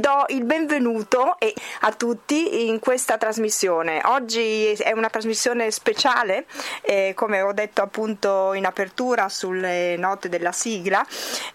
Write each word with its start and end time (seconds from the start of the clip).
do 0.00 0.24
il 0.28 0.44
benvenuto 0.44 1.36
a 1.80 1.92
tutti 1.92 2.68
in 2.68 2.78
questa 2.78 3.18
trasmissione. 3.18 4.00
Oggi 4.04 4.72
è 4.72 4.92
una 4.92 5.08
trasmissione 5.08 5.70
speciale, 5.70 6.46
eh, 6.82 7.12
come 7.14 7.40
ho 7.40 7.52
detto 7.52 7.82
appunto 7.82 8.52
in 8.52 8.66
apertura 8.66 9.28
sulle 9.28 9.96
note 9.96 10.28
della 10.28 10.52
sigla, 10.52 11.04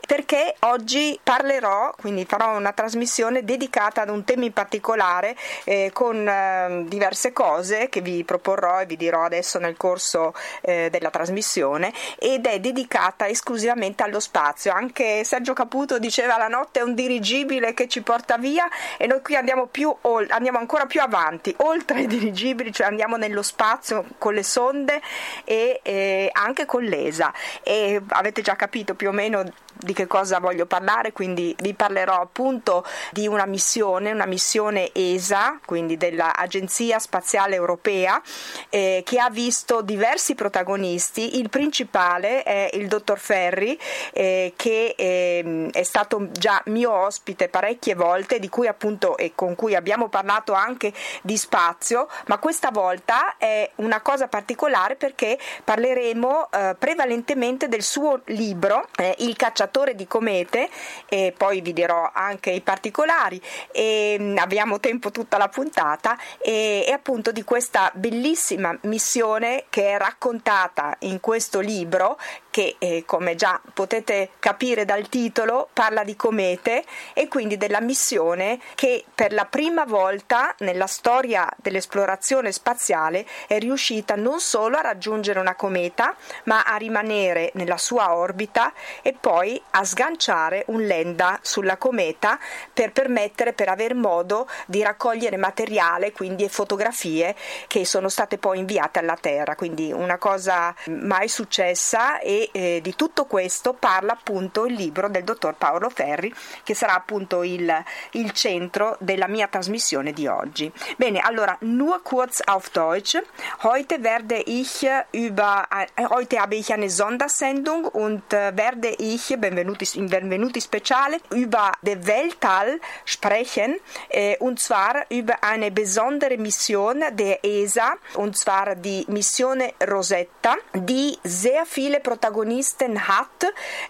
perché 0.05 0.55
oggi 0.59 1.19
parlerò, 1.21 1.93
quindi 1.99 2.25
farò 2.25 2.57
una 2.57 2.71
trasmissione 2.71 3.43
dedicata 3.43 4.01
ad 4.01 4.09
un 4.09 4.23
tema 4.23 4.45
in 4.45 4.53
particolare 4.53 5.35
eh, 5.63 5.91
con 5.93 6.27
eh, 6.27 6.85
diverse 6.87 7.33
cose 7.33 7.89
che 7.89 8.01
vi 8.01 8.23
proporrò 8.23 8.81
e 8.81 8.85
vi 8.85 8.97
dirò 8.97 9.23
adesso 9.23 9.59
nel 9.59 9.77
corso 9.77 10.33
eh, 10.61 10.89
della 10.89 11.09
trasmissione 11.09 11.93
ed 12.17 12.45
è 12.45 12.59
dedicata 12.59 13.27
esclusivamente 13.27 14.03
allo 14.03 14.19
spazio. 14.19 14.71
Anche 14.71 15.23
Sergio 15.23 15.53
Caputo 15.53 15.99
diceva 15.99 16.37
la 16.37 16.47
notte 16.47 16.79
è 16.79 16.83
un 16.83 16.93
dirigibile 16.93 17.73
che 17.73 17.87
ci 17.87 18.01
porta 18.01 18.30
via 18.37 18.67
e 18.97 19.07
noi 19.07 19.21
qui 19.21 19.35
andiamo, 19.35 19.67
più, 19.67 19.95
andiamo 20.29 20.57
ancora 20.57 20.85
più 20.85 21.01
avanti, 21.01 21.53
oltre 21.57 22.01
i 22.01 22.07
dirigibili, 22.07 22.71
cioè 22.71 22.87
andiamo 22.87 23.17
nello 23.17 23.41
spazio 23.41 24.05
con 24.17 24.33
le 24.33 24.43
sonde 24.43 25.01
e, 25.43 25.79
e 25.83 26.29
anche 26.31 26.65
con 26.65 26.83
l'ESA. 26.83 27.33
E 27.63 28.01
avete 28.09 28.41
già 28.41 28.55
capito 28.55 28.95
più 28.95 29.09
o 29.09 29.11
meno 29.11 29.43
di 29.73 29.93
che 29.93 30.07
cosa 30.07 30.39
voglio 30.39 30.65
parlare, 30.65 31.11
quindi 31.11 31.55
vi 31.59 31.73
parlerò 31.73 32.19
appunto 32.21 32.85
di 33.11 33.27
una 33.27 33.45
missione, 33.45 34.11
una 34.11 34.25
missione 34.25 34.91
ESA, 34.93 35.59
quindi 35.65 35.97
dell'Agenzia 35.97 36.99
Spaziale 36.99 37.55
Europea, 37.55 38.21
eh, 38.69 39.01
che 39.05 39.19
ha 39.19 39.29
visto 39.29 39.81
diversi 39.81 40.35
protagonisti. 40.35 41.39
Il 41.39 41.49
principale 41.49 42.43
è 42.43 42.69
il 42.73 42.87
dottor 42.87 43.19
Ferri, 43.19 43.79
eh, 44.13 44.53
che 44.55 44.93
eh, 44.97 45.69
è 45.71 45.83
stato 45.83 46.29
già 46.31 46.61
mio 46.65 46.91
ospite 46.91 47.49
parecchie 47.49 47.95
volte, 47.95 48.39
di 48.39 48.49
cui 48.49 48.67
appunto 48.67 49.17
e 49.17 49.31
con 49.33 49.55
cui 49.55 49.75
abbiamo 49.75 50.09
parlato 50.09 50.53
anche 50.53 50.93
di 51.21 51.37
spazio, 51.37 52.07
ma 52.27 52.37
questa 52.37 52.69
volta 52.71 53.37
è 53.37 53.69
una 53.75 54.01
cosa 54.01 54.27
particolare 54.27 54.95
perché 54.95 55.39
parleremo 55.63 56.49
eh, 56.51 56.75
prevalentemente 56.77 57.67
del 57.67 57.83
suo 57.83 58.21
libro, 58.25 58.87
eh, 58.97 59.15
Il 59.19 59.35
cacciatore 59.35 59.60
calcolatore 59.61 59.95
di 59.95 60.07
comete 60.07 60.69
e 61.07 61.33
poi 61.35 61.61
vi 61.61 61.73
dirò 61.73 62.09
anche 62.13 62.49
i 62.51 62.61
particolari 62.61 63.39
e 63.71 64.17
mm, 64.19 64.37
abbiamo 64.37 64.79
tempo 64.79 65.11
tutta 65.11 65.37
la 65.37 65.47
puntata 65.47 66.17
e, 66.39 66.83
e 66.87 66.91
appunto 66.91 67.31
di 67.31 67.43
questa 67.43 67.91
bellissima 67.93 68.75
missione 68.83 69.65
che 69.69 69.91
è 69.91 69.97
raccontata 69.97 70.95
in 70.99 71.19
questo 71.19 71.59
libro 71.59 72.17
che 72.51 72.75
eh, 72.77 73.03
come 73.05 73.35
già 73.35 73.59
potete 73.73 74.31
capire 74.39 74.85
dal 74.85 75.09
titolo 75.09 75.69
parla 75.73 76.03
di 76.03 76.15
comete 76.15 76.83
e 77.13 77.27
quindi 77.27 77.57
della 77.57 77.81
missione 77.81 78.59
che 78.75 79.03
per 79.15 79.33
la 79.33 79.45
prima 79.45 79.85
volta 79.85 80.53
nella 80.59 80.85
storia 80.85 81.49
dell'esplorazione 81.55 82.51
spaziale 82.51 83.25
è 83.47 83.57
riuscita 83.57 84.15
non 84.15 84.39
solo 84.39 84.77
a 84.77 84.81
raggiungere 84.81 85.39
una 85.39 85.55
cometa 85.55 86.15
ma 86.43 86.63
a 86.63 86.75
rimanere 86.75 87.51
nella 87.55 87.77
sua 87.77 88.13
orbita 88.13 88.73
e 89.01 89.15
poi 89.19 89.59
a 89.71 89.83
sganciare 89.83 90.65
un 90.67 90.85
lenda 90.85 91.39
sulla 91.41 91.77
cometa 91.77 92.37
per 92.73 92.91
permettere 92.91 93.53
per 93.53 93.69
aver 93.69 93.95
modo 93.95 94.47
di 94.67 94.83
raccogliere 94.83 95.37
materiale 95.37 96.11
quindi 96.11 96.49
fotografie 96.49 97.35
che 97.67 97.85
sono 97.85 98.09
state 98.09 98.37
poi 98.37 98.59
inviate 98.59 98.99
alla 98.99 99.17
Terra. 99.19 99.55
Quindi 99.55 99.91
una 99.91 100.17
cosa 100.17 100.75
mai 100.87 101.27
successa 101.29 102.19
e 102.19 102.40
eh, 102.51 102.79
di 102.81 102.95
tutto 102.95 103.25
questo 103.25 103.73
parla 103.73 104.13
appunto 104.13 104.65
il 104.65 104.73
libro 104.73 105.09
del 105.09 105.23
dottor 105.23 105.55
Paolo 105.55 105.89
Ferri 105.89 106.33
che 106.63 106.73
sarà 106.73 106.95
appunto 106.95 107.43
il, 107.43 107.71
il 108.11 108.31
centro 108.31 108.95
della 108.99 109.27
mia 109.27 109.47
trasmissione 109.47 110.13
di 110.13 110.27
oggi. 110.27 110.71
Bene, 110.97 111.19
allora 111.19 111.55
nur 111.61 112.01
kurz 112.01 112.41
auf 112.45 112.71
Deutsch. 112.71 113.21
Heute 113.63 113.99
werde 114.01 114.41
ich 114.45 114.87
über 115.11 115.67
heute 116.09 116.39
habe 116.39 116.55
ich 116.55 116.73
eine 116.73 116.89
Sondersendung 116.89 117.85
und 117.85 118.33
äh, 118.33 118.55
werde 118.55 118.89
ich 118.97 119.35
benvenuti, 119.37 119.87
in 119.97 120.09
Benvenuti 120.09 120.61
Speciale 120.61 121.17
über 121.31 121.71
den 121.81 122.05
Weltall 122.05 122.79
sprechen 123.05 123.75
äh, 124.09 124.37
und 124.37 124.59
zwar 124.59 125.05
über 125.09 125.43
eine 125.43 125.71
besondere 125.71 126.37
Mission 126.37 127.03
der 127.11 127.43
ESA 127.43 127.93
und 128.15 128.37
zwar 128.37 128.75
die 128.75 129.05
Mission 129.07 129.61
Rosetta, 129.89 130.55
die 130.73 131.17
sehr 131.23 131.65
viele 131.65 131.99
Protagonisten 131.99 132.30
Protagonisten 132.31 133.07
hat. 133.07 133.27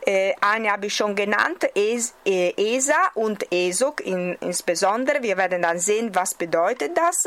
Äh, 0.06 0.34
eine 0.42 0.72
habe 0.72 0.88
ich 0.88 0.96
schon 0.96 1.16
genannt, 1.16 1.70
es, 1.76 2.14
äh, 2.26 2.54
ESA 2.58 3.12
und 3.14 3.52
ESOC 3.52 4.02
in, 4.02 4.36
insbesondere. 4.42 5.22
Wir 5.22 5.38
werden 5.38 5.62
dann 5.62 5.80
sehen, 5.80 6.14
was 6.14 6.34
bedeutet 6.34 6.98
das. 6.98 7.24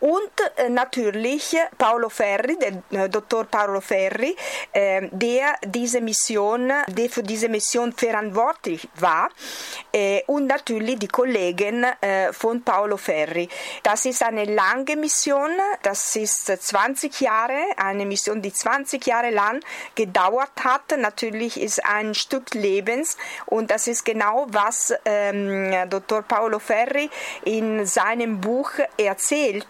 Und 0.00 0.30
äh, 0.56 0.68
natürlich 0.68 1.56
Paolo 1.76 2.08
Ferri, 2.08 2.56
der 2.58 3.04
äh, 3.04 3.08
Dr. 3.08 3.44
Paolo 3.44 3.80
Ferri, 3.80 4.36
äh, 4.72 5.08
der 5.10 5.56
diese 5.64 6.00
Mission, 6.00 6.72
der 6.86 7.10
für 7.10 7.22
diese 7.22 7.48
Mission 7.48 7.92
verantwortlich 7.92 8.88
war. 8.96 9.28
Äh, 9.92 10.22
und 10.26 10.46
natürlich 10.46 10.98
die 10.98 11.08
Kollegen 11.08 11.86
von 12.32 12.62
Paolo 12.62 12.96
Ferri. 12.96 13.48
Das 13.82 14.04
ist 14.04 14.22
eine 14.22 14.44
lange 14.44 14.96
Mission, 14.96 15.50
das 15.82 16.14
ist 16.16 16.46
20 16.46 17.20
Jahre, 17.20 17.58
eine 17.76 18.06
Mission, 18.06 18.40
die 18.40 18.52
20 18.52 19.04
Jahre 19.06 19.30
lang 19.30 19.60
gedauert 19.94 20.35
gedauert 20.36 20.64
hat. 20.64 20.98
Natürlich 20.98 21.60
ist 21.60 21.84
ein 21.84 22.14
Stück 22.14 22.54
Lebens 22.54 23.16
und 23.46 23.70
das 23.70 23.86
ist 23.86 24.04
genau, 24.04 24.46
was 24.48 24.94
ähm, 25.04 25.74
Dr. 25.88 26.22
Paolo 26.22 26.58
Ferri 26.58 27.10
in 27.44 27.86
seinem 27.86 28.40
Buch 28.40 28.70
erzählt 28.96 29.66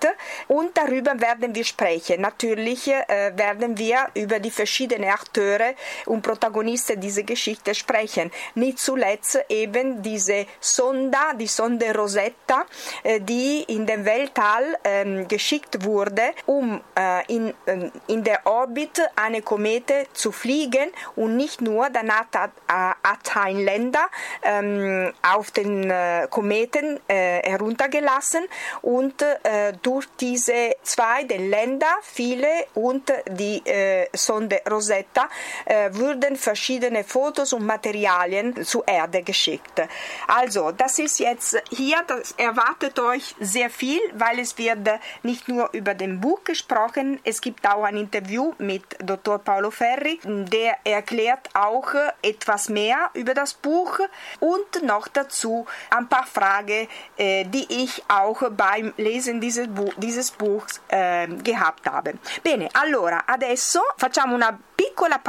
und 0.49 0.77
darüber 0.77 1.21
werden 1.21 1.54
wir 1.54 1.65
sprechen. 1.65 2.21
Natürlich 2.21 2.88
äh, 2.88 3.32
werden 3.37 3.78
wir 3.78 4.09
über 4.15 4.41
die 4.41 4.50
verschiedenen 4.50 5.10
Akteure 5.10 5.75
und 6.06 6.22
Protagonisten 6.22 7.00
dieser 7.00 7.22
Geschichte 7.22 7.75
sprechen. 7.75 8.31
Nicht 8.54 8.78
zuletzt 8.78 9.38
eben 9.48 10.03
diese 10.03 10.47
Sonda, 10.60 11.34
die 11.34 11.47
Sonde 11.47 11.94
Rosetta, 11.94 12.65
äh, 13.03 13.21
die 13.21 13.65
in 13.69 13.87
den 13.87 14.04
Weltall 14.04 14.78
äh, 14.83 15.25
geschickt 15.25 15.84
wurde, 15.84 16.33
um 16.47 16.81
äh, 16.98 17.34
in, 17.34 17.54
äh, 17.66 17.91
in 18.09 18.25
der 18.25 18.47
Orbit 18.47 19.00
eine 19.16 19.43
Komete 19.43 20.06
zu 20.12 20.33
fliegen 20.33 20.55
fliegen 20.56 20.90
und 21.16 21.36
nicht 21.36 21.60
nur, 21.60 21.88
danach 21.90 22.26
hat, 22.34 22.50
hat 22.68 23.36
ein 23.36 23.58
Länder 23.58 24.06
ähm, 24.42 25.12
auf 25.22 25.50
den 25.50 25.90
äh, 25.90 26.26
Kometen 26.30 26.98
äh, 27.08 27.42
heruntergelassen 27.42 28.44
und 28.82 29.22
äh, 29.22 29.72
durch 29.82 30.06
diese 30.18 30.74
zwei, 30.82 31.24
den 31.24 31.50
Länder, 31.50 31.86
viele 32.02 32.48
und 32.74 33.12
die 33.30 33.62
äh, 33.66 34.06
Sonde 34.14 34.60
Rosetta, 34.70 35.28
äh, 35.64 35.90
wurden 35.92 36.36
verschiedene 36.36 37.04
Fotos 37.04 37.52
und 37.52 37.66
Materialien 37.66 38.64
zur 38.64 38.86
Erde 38.88 39.22
geschickt. 39.22 39.82
Also, 40.26 40.72
das 40.72 40.98
ist 40.98 41.18
jetzt 41.18 41.62
hier, 41.70 41.98
das 42.06 42.32
erwartet 42.32 42.98
euch 42.98 43.34
sehr 43.40 43.70
viel, 43.70 44.00
weil 44.14 44.38
es 44.38 44.56
wird 44.58 44.88
nicht 45.22 45.48
nur 45.48 45.68
über 45.72 45.94
den 45.94 46.20
Buch 46.20 46.44
gesprochen, 46.44 47.20
es 47.24 47.40
gibt 47.40 47.66
auch 47.66 47.84
ein 47.84 47.96
Interview 47.96 48.54
mit 48.58 48.84
Dr. 49.00 49.38
Paolo 49.38 49.70
Ferri, 49.70 50.18
der 50.46 50.76
erklärt 50.84 51.48
auch 51.54 51.94
etwas 52.22 52.68
mehr 52.68 53.10
über 53.14 53.34
das 53.34 53.54
Buch 53.54 53.98
und 54.40 54.82
noch 54.82 55.08
dazu 55.08 55.66
ein 55.90 56.08
paar 56.08 56.26
Fragen, 56.26 56.88
äh, 57.16 57.44
die 57.44 57.66
ich 57.84 58.02
auch 58.08 58.42
beim 58.50 58.92
Lesen 58.96 59.40
dieses 59.40 60.30
Buchs 60.30 60.80
äh, 60.88 61.26
gehabt 61.28 61.86
habe. 61.86 62.14
Bene, 62.42 62.68
allora 62.72 63.24
adesso 63.26 63.80
facciamo 63.96 64.34
una 64.34 64.58
piccola 64.86 65.20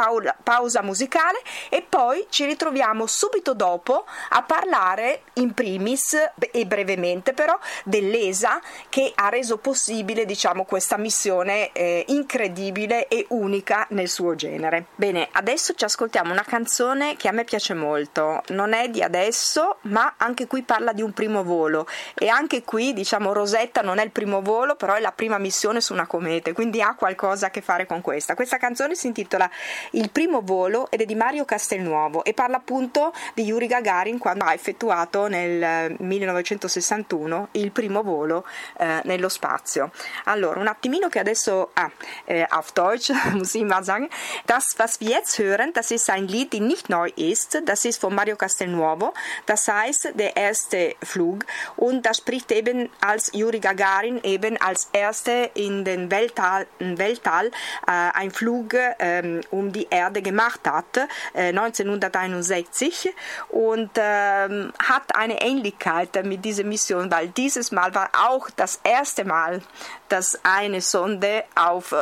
pausa 0.43 0.81
musicale 0.81 1.41
e 1.69 1.85
poi 1.87 2.25
ci 2.29 2.45
ritroviamo 2.45 3.07
subito 3.07 3.53
dopo 3.53 4.05
a 4.29 4.43
parlare 4.43 5.23
in 5.33 5.53
primis 5.53 6.15
e 6.51 6.65
brevemente 6.65 7.33
però 7.33 7.57
dell'ESA 7.83 8.61
che 8.89 9.11
ha 9.15 9.29
reso 9.29 9.57
possibile 9.57 10.25
diciamo 10.25 10.63
questa 10.63 10.97
missione 10.97 11.71
eh, 11.71 12.05
incredibile 12.07 13.07
e 13.07 13.25
unica 13.29 13.87
nel 13.89 14.09
suo 14.09 14.35
genere. 14.35 14.85
Bene, 14.95 15.27
adesso 15.31 15.73
ci 15.73 15.83
ascoltiamo 15.83 16.31
una 16.31 16.43
canzone 16.43 17.15
che 17.15 17.27
a 17.27 17.31
me 17.31 17.43
piace 17.43 17.73
molto, 17.73 18.43
non 18.49 18.73
è 18.73 18.89
di 18.89 19.01
adesso 19.01 19.77
ma 19.81 20.15
anche 20.17 20.47
qui 20.47 20.61
parla 20.63 20.93
di 20.93 21.01
un 21.01 21.13
primo 21.13 21.43
volo 21.43 21.87
e 22.13 22.27
anche 22.27 22.63
qui 22.63 22.93
diciamo 22.93 23.33
Rosetta 23.33 23.81
non 23.81 23.97
è 23.97 24.03
il 24.03 24.11
primo 24.11 24.41
volo 24.41 24.75
però 24.75 24.93
è 24.93 24.99
la 24.99 25.11
prima 25.11 25.37
missione 25.37 25.81
su 25.81 25.93
una 25.93 26.07
comete 26.07 26.53
quindi 26.53 26.81
ha 26.81 26.95
qualcosa 26.95 27.47
a 27.47 27.49
che 27.49 27.61
fare 27.61 27.85
con 27.85 28.01
questa. 28.01 28.35
Questa 28.35 28.57
canzone 28.57 28.95
si 28.95 29.07
intitola 29.07 29.46
il 29.91 30.09
primo 30.09 30.41
volo 30.41 30.89
ed 30.89 31.01
è 31.01 31.05
di 31.05 31.15
Mario 31.15 31.45
Castelnuovo 31.45 32.23
e 32.23 32.33
parla 32.33 32.57
appunto 32.57 33.13
di 33.33 33.43
Yuri 33.43 33.67
Gagarin 33.67 34.17
quando 34.17 34.45
ha 34.45 34.53
effettuato 34.53 35.27
nel 35.27 35.95
1961 35.99 37.49
il 37.51 37.71
primo 37.71 38.03
volo 38.03 38.45
eh, 38.77 39.01
nello 39.03 39.29
spazio. 39.29 39.91
Allora, 40.25 40.59
un 40.59 40.67
attimino 40.67 41.09
che 41.09 41.19
adesso 41.19 41.71
ah, 41.73 41.91
äh, 42.25 42.45
auf 42.49 42.71
Deutsch 42.73 43.11
muss 43.33 43.55
ich 43.55 43.63
mal 43.63 43.83
sagen, 43.83 44.09
das 44.45 44.75
was 44.77 44.99
wir 44.99 45.09
jetzt 45.09 45.37
hören, 45.39 45.73
das 45.73 45.91
ist 45.91 46.09
ein 46.09 46.27
Lied, 46.27 46.53
die 46.53 46.59
nicht 46.59 46.89
neu 46.89 47.09
ist, 47.15 47.61
das 47.65 47.85
ist 47.85 47.99
von 47.99 48.13
Mario 48.13 48.35
Castelnuovo, 48.35 49.13
das 49.45 49.67
heißt 49.67 50.11
der 50.15 50.35
erste 50.35 50.95
Flug. 51.03 51.45
Und 51.75 52.05
das 52.05 52.17
spricht 52.17 52.51
eben 52.51 52.89
als 53.01 53.31
Yuri 53.33 53.59
Gagarin 53.59 54.19
eben 54.23 54.57
als 54.57 54.89
erste 54.91 55.51
in 55.53 55.83
den 55.83 56.11
Weltall, 56.11 56.67
Weltall 56.79 57.47
äh, 57.87 57.91
ein 58.13 58.31
Flug 58.31 58.73
äh, 58.73 59.36
um 59.51 59.71
die 59.71 59.87
Erde 59.89 60.21
gemacht 60.21 60.61
hat, 60.65 60.97
äh, 61.33 61.49
1961 61.49 63.13
und 63.49 63.91
ähm, 63.95 64.73
hat 64.79 65.15
eine 65.15 65.41
Ähnlichkeit 65.41 66.23
mit 66.25 66.43
dieser 66.45 66.63
Mission, 66.63 67.11
weil 67.11 67.29
dieses 67.29 67.71
Mal 67.71 67.93
war 67.95 68.09
auch 68.29 68.49
das 68.55 68.79
erste 68.83 69.25
Mal, 69.25 69.61
dass 70.09 70.39
eine 70.43 70.81
Sonde 70.81 71.43
auf 71.55 71.93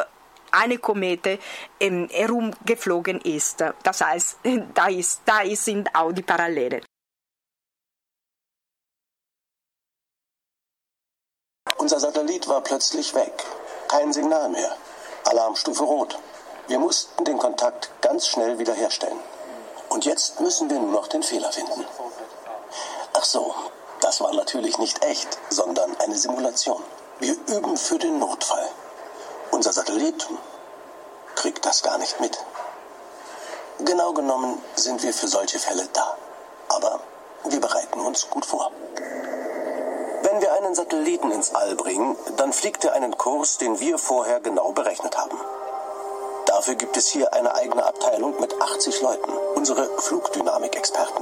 eine 0.51 0.77
Komete 0.77 1.39
ähm, 1.79 2.07
herumgeflogen 2.11 3.21
ist. 3.21 3.63
Das 3.83 4.01
heißt, 4.01 4.37
da, 4.73 4.87
ist, 4.87 5.21
da 5.25 5.41
sind 5.55 5.93
auch 5.93 6.11
die 6.11 6.23
Parallelen. 6.23 6.81
Unser 11.77 11.99
Satellit 11.99 12.47
war 12.47 12.61
plötzlich 12.61 13.13
weg. 13.13 13.43
Kein 13.87 14.11
Signal 14.11 14.49
mehr. 14.49 14.75
Alarmstufe 15.25 15.83
Rot. 15.83 16.17
Wir 16.67 16.79
mussten 16.79 17.23
den 17.25 17.37
Kontakt 17.37 17.91
ganz 18.01 18.27
schnell 18.27 18.57
wiederherstellen. 18.57 19.19
Und 19.89 20.05
jetzt 20.05 20.39
müssen 20.39 20.67
wir 20.69 20.79
nur 20.79 20.91
noch 20.91 21.07
den 21.07 21.21
Fehler 21.21 21.51
finden. 21.51 21.85
Ach 23.13 23.23
so, 23.23 23.53
das 24.01 24.19
war 24.19 24.33
natürlich 24.33 24.79
nicht 24.79 25.03
echt, 25.05 25.37
sondern 25.49 25.95
eine 25.97 26.17
Simulation. 26.17 26.83
Wir 27.19 27.35
üben 27.47 27.77
für 27.77 27.99
den 27.99 28.17
Notfall. 28.17 28.67
Unser 29.51 29.73
Satellit 29.73 30.27
kriegt 31.35 31.65
das 31.65 31.83
gar 31.83 31.99
nicht 31.99 32.19
mit. 32.19 32.35
Genau 33.79 34.13
genommen 34.13 34.59
sind 34.75 35.03
wir 35.03 35.13
für 35.13 35.27
solche 35.27 35.59
Fälle 35.59 35.87
da. 35.93 36.17
Aber 36.69 36.99
wir 37.43 37.61
bereiten 37.61 37.99
uns 37.99 38.27
gut 38.31 38.45
vor. 38.45 38.71
Wenn 40.23 40.41
wir 40.41 40.53
einen 40.53 40.73
Satelliten 40.73 41.29
ins 41.29 41.53
All 41.53 41.75
bringen, 41.75 42.17
dann 42.37 42.51
fliegt 42.53 42.83
er 42.83 42.93
einen 42.93 43.15
Kurs, 43.15 43.59
den 43.59 43.79
wir 43.79 43.99
vorher 43.99 44.39
genau 44.39 44.71
berechnet 44.71 45.15
haben. 45.15 45.39
Dafür 46.55 46.75
gibt 46.75 46.95
es 46.95 47.07
hier 47.07 47.33
eine 47.33 47.53
eigene 47.53 47.85
Abteilung 47.85 48.39
mit 48.39 48.61
80 48.61 49.01
Leuten, 49.01 49.29
unsere 49.55 49.89
Flugdynamik-Experten. 49.99 51.21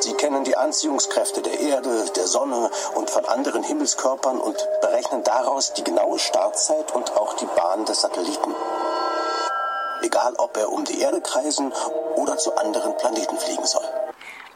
Sie 0.00 0.12
kennen 0.12 0.44
die 0.44 0.58
Anziehungskräfte 0.58 1.40
der 1.40 1.58
Erde, 1.58 2.04
der 2.14 2.26
Sonne 2.26 2.70
und 2.94 3.08
von 3.08 3.24
anderen 3.24 3.62
Himmelskörpern 3.62 4.38
und 4.38 4.68
berechnen 4.82 5.24
daraus 5.24 5.72
die 5.72 5.84
genaue 5.84 6.18
Startzeit 6.18 6.94
und 6.94 7.16
auch 7.16 7.32
die 7.36 7.46
Bahn 7.46 7.86
des 7.86 8.02
Satelliten. 8.02 8.54
Egal, 10.02 10.34
ob 10.36 10.54
er 10.58 10.70
um 10.70 10.84
die 10.84 11.00
Erde 11.00 11.22
kreisen 11.22 11.72
oder 12.16 12.36
zu 12.36 12.54
anderen 12.54 12.94
Planeten 12.98 13.38
fliegen 13.38 13.64
soll. 13.64 13.93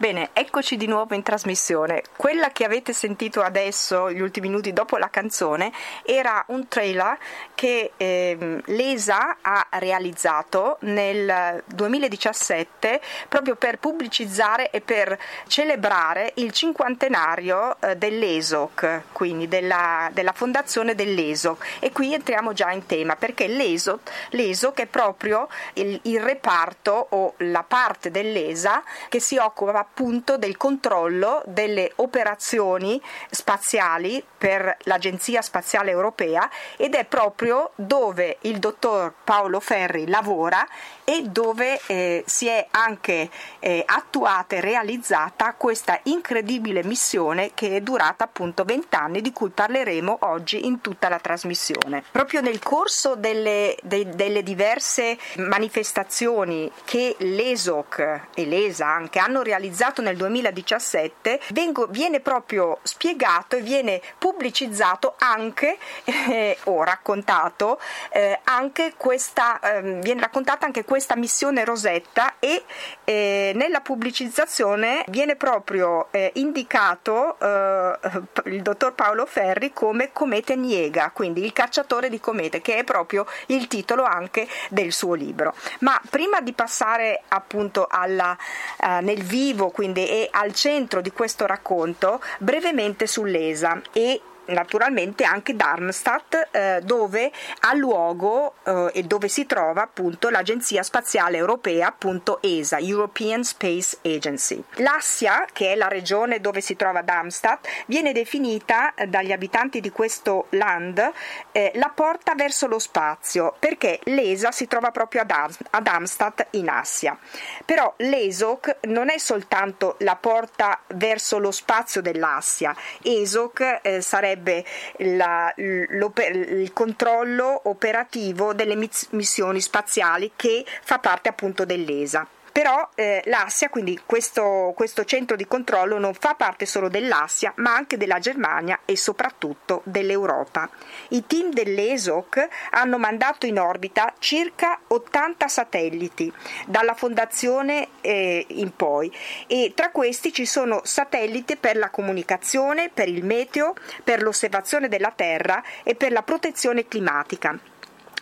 Bene, 0.01 0.31
eccoci 0.33 0.77
di 0.77 0.87
nuovo 0.87 1.17
in 1.17 1.25
trasmissione. 1.25 2.05
Quella 2.15 2.51
che 2.53 2.65
avete 2.65 2.93
sentito 2.93 3.43
adesso, 3.43 4.13
gli 4.13 4.21
ultimi 4.21 4.47
minuti 4.47 4.73
dopo 4.73 4.97
la 4.97 5.11
canzone, 5.11 5.73
era 6.05 6.45
un 6.51 6.69
trailer 6.69 7.19
che 7.57 7.95
eh, 7.97 8.63
l'ESA 8.65 9.39
ha 9.43 9.67
realizzato 9.71 10.77
nel 10.83 11.65
2017 11.67 13.01
proprio 13.29 13.57
per 13.57 13.81
pubblicizzare 13.81 14.71
e 14.71 14.81
per 14.81 15.19
celebrare 15.49 16.31
il 16.37 16.53
cinquantenario 16.53 17.77
eh, 17.81 17.97
dell'ESOC, 17.97 19.03
quindi 19.11 19.49
della, 19.49 20.11
della, 20.13 20.31
fondazione 20.31 20.95
dell'ESOC. 20.95 21.81
E 21.81 21.91
qui 21.91 22.15
entriamo 22.15 22.53
già 22.53 22.71
in 22.71 22.87
tema 22.87 23.17
perché 23.17 23.49
l'ESOC, 23.49 24.11
l'ESOC 24.31 24.83
è 24.83 24.87
proprio 24.87 25.49
il, 25.73 25.99
il 26.05 26.21
reparto 26.21 27.09
o 27.11 27.35
la 27.39 27.65
parte 27.65 28.13
dell'ESA 28.13 28.85
che 29.09 29.19
si 29.19 29.37
occupa 29.39 29.87
appunto 29.89 30.37
del 30.37 30.57
controllo 30.57 31.43
delle 31.47 31.91
operazioni 31.97 33.01
spaziali 33.31 34.25
per 34.39 34.77
l'Agenzia 34.83 35.43
Spaziale 35.43 35.91
Europea 35.91 36.49
ed 36.77 36.95
è 36.95 37.05
proprio 37.05 37.73
dove 37.75 38.37
il 38.43 38.59
dottor 38.59 39.13
Paolo 39.25 39.59
Ferri 39.59 40.07
lavora 40.07 40.65
e 41.09 41.23
dove 41.23 41.81
eh, 41.87 42.23
si 42.27 42.49
è 42.49 42.67
anche 42.71 43.31
eh, 43.61 43.83
attuata 43.87 44.57
e 44.57 44.61
realizzata 44.61 45.55
questa 45.55 45.99
incredibile 46.03 46.85
missione 46.85 47.53
che 47.55 47.77
è 47.77 47.81
durata 47.81 48.25
appunto 48.25 48.65
vent'anni 48.65 49.23
di 49.23 49.33
cui 49.33 49.49
parleremo 49.49 50.19
oggi 50.21 50.67
in 50.67 50.83
tutta 50.83 51.09
la 51.09 51.19
trasmissione. 51.19 52.05
Proprio 52.11 52.43
nel 52.43 52.59
corso 52.59 53.15
delle, 53.15 53.75
de, 53.83 54.11
delle 54.11 54.43
diverse 54.43 55.17
manifestazioni 55.37 56.71
che 56.85 57.17
l'ESOC 57.19 58.21
e 58.35 58.45
l'ESA 58.45 58.87
anche 58.87 59.19
hanno 59.19 59.41
realizzato 59.41 60.03
nel 60.03 60.15
2017 60.19 61.41
vengo, 61.53 61.87
viene 61.87 62.21
proprio 62.21 62.81
spiegato 62.83 63.57
e 63.57 63.63
viene 63.63 64.03
pubblicizzato 64.19 65.15
anche 65.17 65.79
eh, 66.05 66.59
o 66.65 66.85
raccontato 66.85 67.81
eh, 68.11 68.39
anche 68.45 68.93
questa 68.99 69.59
ehm, 69.61 70.03
viene 70.03 70.21
raccontata 70.21 70.67
anche 70.67 70.85
questa 70.85 70.97
questa 70.99 71.15
missione 71.15 71.65
Rosetta 71.65 72.41
e 72.41 72.65
eh, 73.05 73.53
nella 73.55 73.81
pubblicizzazione 73.81 75.05
viene 75.07 75.37
proprio 75.37 76.09
eh, 76.11 76.33
indicato 76.35 77.39
eh, 77.39 77.99
il 78.47 78.63
dottor 78.63 78.95
Paolo 78.95 79.25
Ferri 79.25 79.73
come 79.73 80.11
Comete 80.13 80.57
Niega, 80.57 81.13
quindi 81.15 81.45
il 81.45 81.53
cacciatore 81.53 82.09
di 82.09 82.19
comete, 82.19 82.61
che 82.61 82.79
è 82.79 82.83
proprio 82.83 83.27
il 83.47 83.69
titolo 83.69 84.03
anche 84.03 84.49
del 84.71 84.91
suo 84.91 85.15
libro. 85.15 85.55
Ma 85.81 86.01
prima 86.11 86.41
di 86.41 86.53
passare 86.53 87.23
appunto 87.29 87.87
alla, 87.89 88.37
eh, 88.83 89.01
nel 89.01 89.23
vivo, 89.23 89.69
quindi 89.69 90.05
e 90.05 90.29
al 90.33 90.53
centro 90.53 91.01
di 91.01 91.13
questo 91.13 91.47
racconto, 91.47 92.21
brevemente 92.39 93.07
sull'ESA 93.07 93.83
e 93.93 94.21
naturalmente 94.49 95.25
anche 95.25 95.57
Darmstadt 95.57 96.49
eh, 96.51 96.81
dove 96.83 97.31
ha 97.61 97.75
luogo 97.75 98.55
eh, 98.65 98.91
e 98.95 99.03
dove 99.03 99.29
si 99.29 99.47
trova 99.47 99.83
appunto 99.83 100.31
l'Agenzia 100.31 100.83
Spaziale 100.83 101.37
Europea 101.37 101.89
appunto 101.89 102.41
ESA, 102.43 102.79
European 102.79 103.45
Space 103.45 103.99
Agency. 104.03 104.63
L'Assia, 104.77 105.47
che 105.53 105.73
è 105.73 105.75
la 105.75 105.89
regione 105.89 106.41
dove 106.41 106.61
si 106.61 106.77
trova 106.77 107.03
Darmstadt, 107.03 107.69
viene 107.87 108.13
definita 108.13 108.95
eh, 108.95 109.07
dagli 109.07 109.33
abitanti 109.33 109.81
di 109.81 109.91
questo 109.91 110.47
land 110.51 111.13
eh, 111.53 111.73
la 111.75 111.91
porta 111.95 112.35
verso 112.35 112.67
lo 112.67 112.79
spazio 112.79 113.55
perché 113.59 114.01
l'ESA 114.05 114.53
si 114.53 114.67
trova 114.67 114.91
proprio 114.91 115.23
ad, 115.23 115.31
Am- 115.31 115.57
ad 115.71 115.89
Darmstadt 115.89 116.49
in 116.51 116.69
Assia. 116.69 117.17
Però 117.65 117.93
l'ESOC 117.97 118.79
non 118.83 119.09
è 119.09 119.19
soltanto 119.19 119.97
la 120.01 120.17
porta 120.17 120.81
verso 120.95 121.39
lo 121.39 121.51
spazio 121.51 122.03
dell'Assia, 122.03 122.75
ESOC 123.03 123.81
eh, 123.83 124.01
sarebbe 124.01 124.38
sarebbe 124.39 124.65
la, 124.99 125.53
il 125.57 126.71
controllo 126.73 127.61
operativo 127.65 128.55
delle 128.55 128.77
missioni 129.11 129.61
spaziali 129.61 130.33
che 130.37 130.65
fa 130.83 130.99
parte 130.99 131.29
appunto 131.29 131.65
dell'ESA. 131.65 132.27
Però 132.59 132.89
eh, 132.97 133.23
l'Assia, 133.27 133.69
quindi 133.69 134.01
questo, 134.05 134.73
questo, 134.75 135.05
centro 135.05 135.37
di 135.37 135.47
controllo, 135.47 135.97
non 136.01 136.13
fa 136.13 136.35
parte 136.35 136.67
solo 136.67 136.89
dell'Assia, 136.89 137.53
ma 137.59 137.73
anche 137.73 137.97
della 137.97 138.19
Germania 138.19 138.81
e 138.85 138.97
soprattutto 138.97 139.83
dell'Europa. 139.85 140.69
I 141.11 141.25
team 141.29 141.53
dell'ESOC 141.53 142.49
hanno 142.71 142.99
mandato 142.99 143.47
in 143.47 143.61
orbita 143.61 144.13
circa 144.19 144.81
80 144.89 145.47
satelliti 145.47 146.33
dalla 146.67 146.95
fondazione 146.95 147.91
eh, 148.01 148.45
in 148.49 148.75
poi 148.75 149.17
e 149.47 149.71
tra 149.77 149.91
questi 149.93 150.33
ci 150.33 150.45
sono 150.45 150.81
satelliti 150.83 151.55
per 151.55 151.77
la 151.77 151.91
comunicazione, 151.91 152.91
per 152.93 153.07
il 153.07 153.25
meteo, 153.25 153.75
per 154.03 154.21
l'osservazione 154.21 154.89
della 154.89 155.13
Terra 155.15 155.63
e 155.85 155.95
per 155.95 156.11
la 156.11 156.23
protezione 156.23 156.89
climatica 156.89 157.57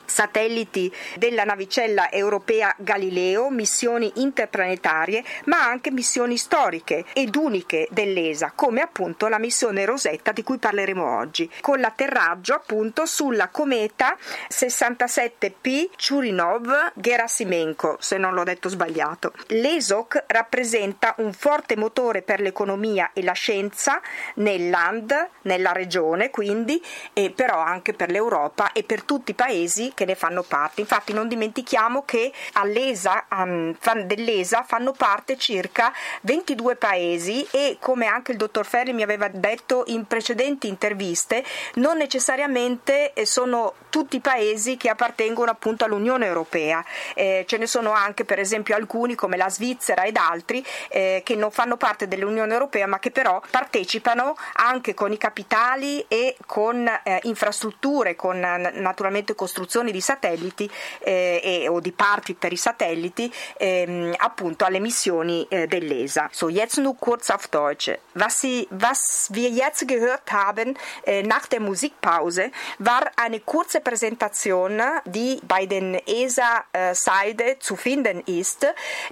satelliti 0.07 0.93
della 1.17 1.45
navicella 1.45 2.11
europea 2.11 2.75
Galileo, 2.79 3.51
missioni 3.51 4.11
interplanetarie, 4.17 5.25
ma 5.45 5.65
anche 5.65 5.91
missioni 5.91 6.37
storiche 6.37 7.05
ed 7.13 7.35
uniche 7.37 7.89
dell'ESA, 7.91 8.53
come 8.55 8.81
appunto 8.81 9.29
la 9.29 9.39
missione 9.39 9.85
Rosetta 9.85 10.33
di 10.33 10.43
cui 10.43 10.59
parleremo 10.59 11.19
oggi, 11.19 11.51
con 11.61 11.81
l'atterraggio 11.81 12.55
appunto 12.55 13.07
sulla 13.07 13.49
cometa 13.49 14.17
67P 14.49 15.91
Churinov-Gerasimenko, 15.97 17.97
se 17.99 18.17
non 18.17 18.35
l'ho 18.35 18.45
detto 18.45 18.69
sbagliato. 18.69 19.33
L'ESOC 19.49 20.25
rappresenta 20.29 21.15
un 21.19 21.33
forte 21.33 21.77
motore 21.77 22.23
per 22.23 22.41
l'economia 22.41 23.11
e 23.13 23.23
la 23.23 23.33
scienza 23.33 24.01
nel 24.37 24.71
land, 24.71 25.29
nella 25.43 25.73
regione 25.73 26.31
quindi, 26.31 26.83
e 27.13 27.31
però 27.31 27.59
anche 27.59 27.93
per 27.93 28.11
l'Europa 28.11 28.73
e 28.73 28.83
per 28.83 29.03
tutti 29.03 29.33
i 29.33 29.35
paesi 29.35 29.93
che 29.97 30.05
ne 30.05 30.15
fanno 30.15 30.43
parte. 30.43 30.83
Infatti 30.83 31.13
non 31.13 31.27
dimentichiamo 31.27 32.05
che 32.05 32.31
all'ESA, 32.53 33.27
um, 33.33 33.75
dell'ESA 34.05 34.63
fanno 34.63 34.93
parte 34.93 35.37
circa 35.37 35.93
22 36.21 36.77
paesi 36.77 37.45
e 37.51 37.79
come 37.81 38.07
anche 38.07 38.31
il 38.33 38.39
dottor 38.39 38.67
Ferri 38.67 38.93
mi 38.93 39.03
aveva 39.03 39.27
detto 39.29 39.85
in 39.87 40.07
precedenti 40.07 40.69
interviste, 40.69 41.43
non 41.75 41.97
necessariamente 41.97 43.15
eh, 43.15 43.25
sono 43.25 43.75
tutti 43.97 44.17
i 44.17 44.21
paesi 44.21 44.77
che 44.77 44.91
appartengono 44.91 45.51
appunto 45.51 45.87
all'Unione 45.87 46.27
Europea. 46.27 46.85
Eh, 47.15 47.45
ce 47.49 47.57
ne 47.57 47.67
sono 47.67 47.93
anche 47.93 48.27
per 48.27 48.39
esempio 48.39 48.77
alcuni 48.77 49.15
come 49.15 49.39
la 49.39 49.49
Svizzera 49.49 50.05
ed 50.05 50.19
altri 50.19 50.63
eh, 50.91 51.23
che 51.25 51.35
non 51.35 51.51
fanno 51.51 51.79
parte 51.79 52.07
dell'Unione 52.07 52.53
Europea 52.53 52.87
ma 52.87 52.99
che 52.99 53.11
però 53.11 53.41
partecipano 53.51 54.37
anche 54.57 54.93
con 54.93 55.13
i 55.13 55.17
capitali 55.17 56.05
e 56.09 56.37
con 56.45 56.87
eh, 56.87 57.21
infrastrutture, 57.23 58.17
con 58.17 58.39
naturalmente 58.39 59.35
costruzioni 59.35 59.93
di 59.93 60.03
satelliti 60.03 60.71
eh, 60.99 61.41
e, 61.43 61.67
o 61.67 61.81
di 61.81 61.93
parti 61.93 62.35
per 62.35 62.53
i 62.53 62.59
satelliti 62.59 63.33
ehm, 63.57 64.13
appunto 64.19 64.67
alle 64.67 64.79
missioni 64.79 65.47
eh, 65.49 65.67
dell'ESA. 65.67 66.29
So, 66.33 66.51
jetzt 66.51 66.77
nur 66.77 66.97
kurz 66.99 67.31
auf 67.31 67.49
Deutsch. 67.49 67.99
Was, 68.13 68.41
Sie, 68.41 68.69
was 68.73 69.31
wir 69.33 69.49
jetzt 69.49 69.89
gehört 69.89 70.31
haben 70.31 70.77
äh, 71.07 71.23
nach 71.23 71.47
der 71.47 71.61
Musikpause 71.61 72.51
war 72.79 73.11
eine 73.17 73.41
kurze 73.41 73.81
Präsentation, 73.87 74.83
die 75.05 75.41
bei 75.47 75.67
den 75.67 75.95
ESA-Seite 75.95 77.61
zu 77.61 77.77
finden 77.77 78.21
ist 78.27 78.67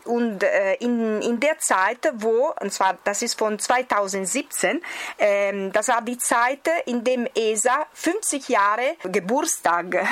und 0.04 0.42
äh, 0.42 0.74
in, 0.80 1.22
in 1.22 1.38
der 1.38 1.58
Zeit, 1.60 2.12
wo, 2.14 2.52
und 2.60 2.72
zwar 2.72 2.98
das 3.04 3.22
ist 3.22 3.38
von 3.38 3.56
2017, 3.56 4.82
äh, 5.18 5.70
das 5.70 5.86
war 5.86 6.02
die 6.02 6.18
Zeit, 6.18 6.68
in 6.86 7.04
dem 7.04 7.28
ESA 7.36 7.86
50 7.92 8.48
Jahre 8.48 8.96
Geburtstag 9.04 10.04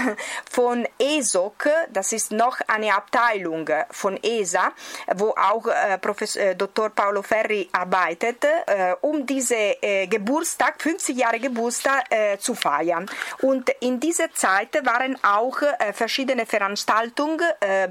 von 0.49 0.87
ESOC, 0.97 1.69
das 1.91 2.13
ist 2.13 2.31
noch 2.31 2.61
eine 2.69 2.95
Abteilung 2.95 3.69
von 3.91 4.17
ESA, 4.23 4.71
wo 5.17 5.31
auch 5.31 5.67
äh, 5.67 5.99
Professor 5.99 6.41
äh, 6.41 6.55
Dr. 6.55 6.91
Paolo 6.91 7.23
Ferri 7.23 7.69
arbeitet, 7.73 8.45
äh, 8.45 8.95
um 9.01 9.27
diese 9.27 9.57
äh, 9.83 10.07
Geburtstag, 10.07 10.81
50 10.81 11.17
Jahre 11.17 11.41
Geburtstag 11.41 12.05
äh, 12.11 12.39
zu 12.39 12.55
feiern. 12.55 13.11
Und 13.41 13.69
in 13.81 13.99
dieser 13.99 14.33
Zeit 14.33 14.52
waren 14.85 15.19
auch 15.23 15.63
äh, 15.63 15.93
verschiedene 15.93 16.47
Veranstaltungen 16.47 17.41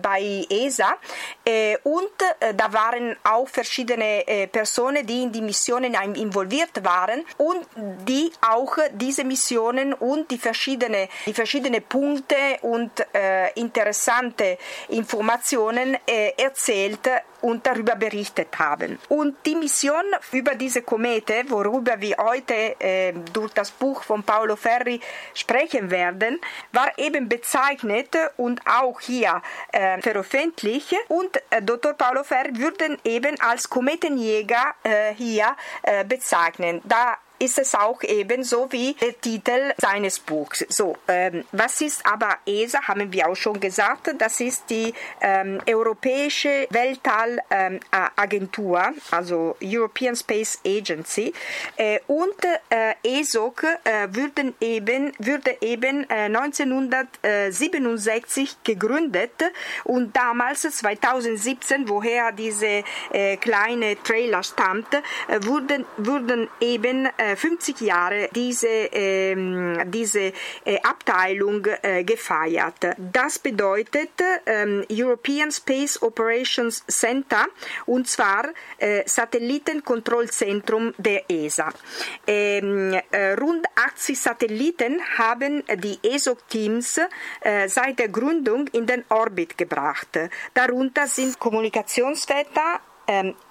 bei 0.02 0.46
ESA 0.50 0.96
und 1.84 2.12
da 2.56 2.74
waren 2.74 3.16
auch 3.24 3.48
verschiedene 3.48 4.48
Personen, 4.52 5.06
die 5.06 5.24
in 5.24 5.32
die 5.32 5.42
Missionen 5.42 5.94
involviert 6.16 6.84
waren 6.84 7.24
und 7.38 7.66
die 8.08 8.32
auch 8.42 8.78
diese 8.94 9.24
Missionen 9.24 9.94
und 9.94 10.30
die 10.32 10.38
verschiedenen 10.38 11.08
die 11.26 11.34
verschiedene 11.34 11.82
Punkte 11.82 12.36
und 12.62 12.92
äh, 13.14 13.52
interessante 13.54 14.58
Informationen 14.90 15.98
äh, 16.06 16.34
erzählt 16.38 17.08
und 17.42 17.66
darüber 17.66 17.96
berichtet 17.96 18.58
haben. 18.60 19.00
Und 19.10 19.36
die 19.46 19.56
Mission 19.56 20.04
über 20.32 20.56
diese 20.56 20.82
Komete, 20.82 21.44
worüber 21.48 22.00
wir 22.00 22.18
heute 22.18 22.80
äh, 22.80 23.14
durch 23.34 23.54
das 23.54 23.72
Buch 23.72 24.04
von 24.04 24.24
Paolo 24.24 24.56
Ferri 24.56 25.00
sprechen 25.34 25.92
werden, 25.92 26.40
war 26.72 26.92
eben 26.98 27.28
bezeichnet 27.30 28.16
und 28.38 28.62
auch 28.66 29.00
hier 29.00 29.42
äh, 29.72 30.02
veröffentlicht. 30.02 30.96
Und 31.08 31.38
äh, 31.50 31.62
Dr. 31.62 31.94
Paolo 31.94 32.24
Ferri 32.24 32.58
würde 32.58 32.98
eben 33.04 33.40
als 33.42 33.70
Kometenjäger 33.70 34.74
äh, 34.84 35.14
hier 35.16 35.56
äh, 35.84 36.04
bezeichnen. 36.04 36.82
Da 36.84 37.18
ist 37.42 37.58
es 37.58 37.76
auch 37.76 38.02
ebenso 38.04 38.72
wie 38.72 38.94
der 38.94 39.20
Titel 39.20 39.74
seines 39.78 40.20
Buchs. 40.20 40.64
So, 40.70 40.96
ähm, 41.08 41.44
was 41.52 41.82
ist 41.82 42.06
aber 42.06 42.38
ESA? 42.46 42.88
Haben 42.88 43.12
wir 43.12 43.28
auch 43.28 43.36
schon 43.36 43.60
gesagt. 43.60 44.14
Das 44.18 44.40
ist 44.40 44.70
die 44.70 44.94
ähm, 45.22 45.60
Europäische 45.68 46.68
Weltallagentur, 46.70 48.80
ähm, 48.80 48.94
also 49.10 49.56
European 49.62 50.16
Space 50.16 50.60
Agency. 50.66 51.34
Äh, 51.78 52.00
und 52.08 52.36
äh, 52.70 52.94
ESOC 53.04 53.64
äh, 53.64 54.08
würden 54.12 54.54
eben, 54.62 55.12
würde 55.18 55.58
eben 55.62 56.08
1967 56.10 58.44
äh, 58.44 58.48
gegründet 58.64 59.32
und 59.84 60.16
damals 60.16 60.62
2017, 60.62 61.90
woher 61.90 62.32
diese 62.32 62.84
äh, 63.12 63.36
kleine 63.38 63.98
Trailer 64.04 64.44
stammt, 64.44 64.94
äh, 64.94 65.02
wurden, 65.44 65.86
wurden 65.98 66.48
eben 66.60 67.10
50 67.36 67.82
Jahre 67.82 68.30
diese, 68.34 68.68
ähm, 68.68 69.80
diese 69.92 70.34
äh, 70.66 70.80
Abteilung 70.84 71.66
äh, 71.82 72.04
gefeiert. 72.04 72.96
Das 72.98 73.40
bedeutet 73.40 74.12
ähm, 74.46 74.86
European 74.92 75.52
Space 75.52 76.02
Operations 76.02 76.84
Center 76.88 77.48
und 77.86 78.08
zwar 78.08 78.50
äh, 78.78 79.04
Satellitenkontrollzentrum 79.06 80.94
der 80.98 81.30
ESA. 81.30 81.70
Ähm, 82.28 83.00
äh, 83.12 83.34
rund 83.34 83.66
80 83.76 84.20
Satelliten 84.20 85.02
haben 85.18 85.64
die 85.76 86.00
ESO-Teams 86.04 87.00
äh, 87.42 87.68
seit 87.68 88.00
der 88.00 88.10
Gründung 88.10 88.68
in 88.70 88.86
den 88.86 89.04
Orbit 89.10 89.58
gebracht. 89.58 90.20
Darunter 90.54 91.08
sind 91.08 91.40
Kommunikationsväter, 91.40 92.80
ähm, 92.82 92.91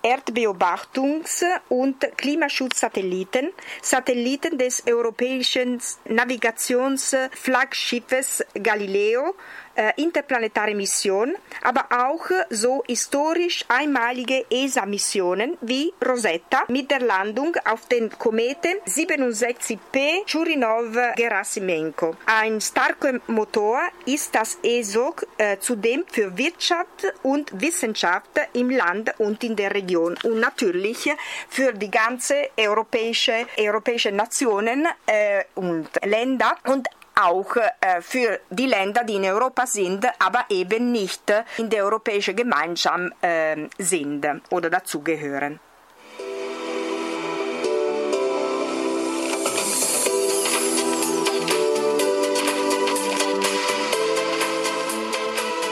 Erdbeobachtungs- 0.02 1.44
und 1.68 2.16
Klimaschutzsatelliten, 2.16 3.50
Satelliten 3.82 4.56
des 4.56 4.86
europäischen 4.86 5.82
Navigationsflaggschiffes 6.06 8.42
Galileo 8.54 9.34
äh, 9.80 9.92
interplanetare 9.96 10.74
Mission, 10.74 11.34
aber 11.62 11.86
auch 11.90 12.26
so 12.50 12.82
historisch 12.86 13.64
einmalige 13.68 14.44
ESA-Missionen 14.50 15.56
wie 15.62 15.92
Rosetta 16.06 16.64
mit 16.68 16.90
der 16.90 17.00
Landung 17.00 17.56
auf 17.64 17.86
den 17.86 18.10
Kometen 18.10 18.76
67P 18.86 20.26
Churinov-Gerasimenko. 20.26 22.16
Ein 22.26 22.60
starker 22.60 23.20
Motor 23.28 23.80
ist 24.04 24.34
das 24.34 24.58
ESOC 24.62 25.26
äh, 25.38 25.58
zudem 25.58 26.04
für 26.12 26.36
Wirtschaft 26.36 27.12
und 27.22 27.58
Wissenschaft 27.58 28.30
im 28.52 28.68
Land 28.68 29.14
und 29.18 29.42
in 29.42 29.56
der 29.56 29.74
Region 29.74 30.18
und 30.24 30.40
natürlich 30.40 31.10
für 31.48 31.72
die 31.72 31.90
ganze 31.90 32.50
europäische, 32.58 33.46
europäische 33.58 34.12
Nationen 34.12 34.86
äh, 35.06 35.44
und 35.54 35.88
Länder 36.04 36.56
und 36.66 36.86
auch 37.22 37.56
äh, 37.56 38.00
für 38.00 38.40
die 38.50 38.66
Länder, 38.66 39.04
die 39.04 39.16
in 39.16 39.24
Europa 39.24 39.66
sind, 39.66 40.06
aber 40.18 40.44
eben 40.48 40.92
nicht 40.92 41.32
in 41.58 41.70
der 41.70 41.84
Europäischen 41.84 42.36
Gemeinschaft 42.36 43.12
äh, 43.22 43.68
sind 43.78 44.26
oder 44.50 44.70
dazugehören. 44.70 45.60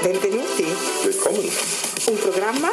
Benvenuti. 0.02 0.66
Willkommen. 1.02 1.50
Un 2.06 2.16
programma 2.18 2.70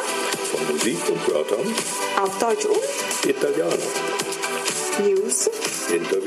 von 0.50 0.66
Musik 0.72 1.08
und 1.10 1.28
Wörtern 1.28 1.74
auf 2.22 2.38
Deutsch 2.38 2.64
und 2.64 3.28
Italiano. 3.28 3.76
News, 4.98 5.50
Interviews 5.90 6.25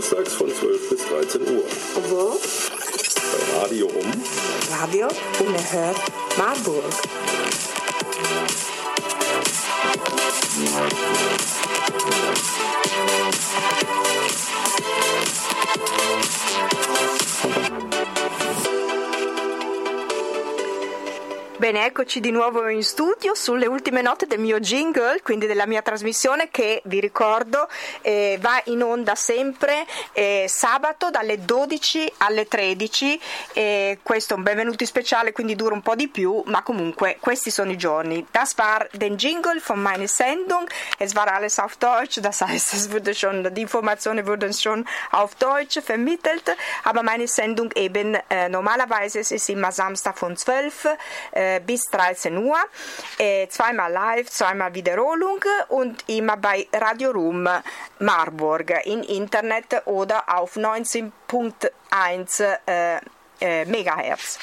Samstags 0.00 0.32
von 0.34 0.46
12 0.48 0.90
bis 0.90 1.04
13 1.06 1.40
Uhr. 1.42 1.64
Wo? 2.08 2.38
Bei 2.38 3.60
Radio 3.60 3.86
Um. 3.88 4.12
Radio 4.80 5.08
Unerhört 5.40 5.96
Marburg. 6.36 6.84
Bene, 21.68 21.84
eccoci 21.84 22.20
di 22.20 22.30
nuovo 22.30 22.66
in 22.68 22.82
studio 22.82 23.34
sulle 23.34 23.66
ultime 23.66 24.00
note 24.00 24.26
del 24.26 24.38
mio 24.38 24.58
jingle, 24.58 25.20
quindi 25.20 25.46
della 25.46 25.66
mia 25.66 25.82
trasmissione 25.82 26.48
che 26.50 26.80
vi 26.86 26.98
ricordo 26.98 27.68
eh, 28.00 28.38
va 28.40 28.58
in 28.64 28.82
onda 28.82 29.14
sempre 29.14 29.84
eh, 30.12 30.46
sabato 30.48 31.10
dalle 31.10 31.44
12 31.44 32.10
alle 32.20 32.48
13. 32.48 33.20
Eh, 33.52 33.98
questo 34.02 34.32
è 34.32 34.36
un 34.38 34.44
benvenuti 34.44 34.86
speciale, 34.86 35.32
quindi 35.32 35.56
dura 35.56 35.74
un 35.74 35.82
po' 35.82 35.94
di 35.94 36.08
più, 36.08 36.42
ma 36.46 36.62
comunque 36.62 37.18
questi 37.20 37.50
sono 37.50 37.70
i 37.70 37.76
giorni. 37.76 38.24
Das 38.30 38.54
war 38.56 38.88
den 38.92 39.16
Jingle 39.16 39.60
von 39.60 39.78
meiner 39.78 40.08
Sendung. 40.08 40.66
Es 40.96 41.14
war 41.14 41.30
alles 41.30 41.58
auf 41.58 41.76
Deutsch, 41.76 42.18
das 42.20 42.40
heißt, 42.40 42.72
es 42.72 42.90
wurde 42.90 43.12
schon, 43.14 43.46
die 43.52 43.60
Informationen 43.60 44.26
wurden 44.26 44.54
schon 44.54 44.86
auf 45.10 45.34
Deutsch 45.34 45.82
vermittelt, 45.82 46.50
aber 46.84 47.02
meine 47.02 47.26
Sendung 47.26 47.70
eben 47.72 48.16
äh, 48.30 48.48
normalerweise 48.48 49.18
es 49.18 49.32
ist 49.32 49.50
immer 49.50 49.70
Samstag 49.70 50.16
von 50.16 50.34
12 50.34 50.96
äh, 51.58 51.60
bis 51.64 51.84
13 51.86 52.36
Uhr, 52.36 52.56
äh, 53.18 53.48
zweimal 53.48 53.92
live, 53.92 54.30
zweimal 54.30 54.74
Wiederholung 54.74 55.40
und 55.68 56.08
immer 56.08 56.36
bei 56.36 56.66
Radio 56.72 57.10
Room 57.10 57.48
Marburg 57.98 58.70
in 58.84 59.02
Internet 59.02 59.86
oder 59.86 60.24
auf 60.34 60.56
19.1 60.56 62.42
äh, 62.66 63.00
eh, 63.38 63.64
megahertz. 63.66 64.38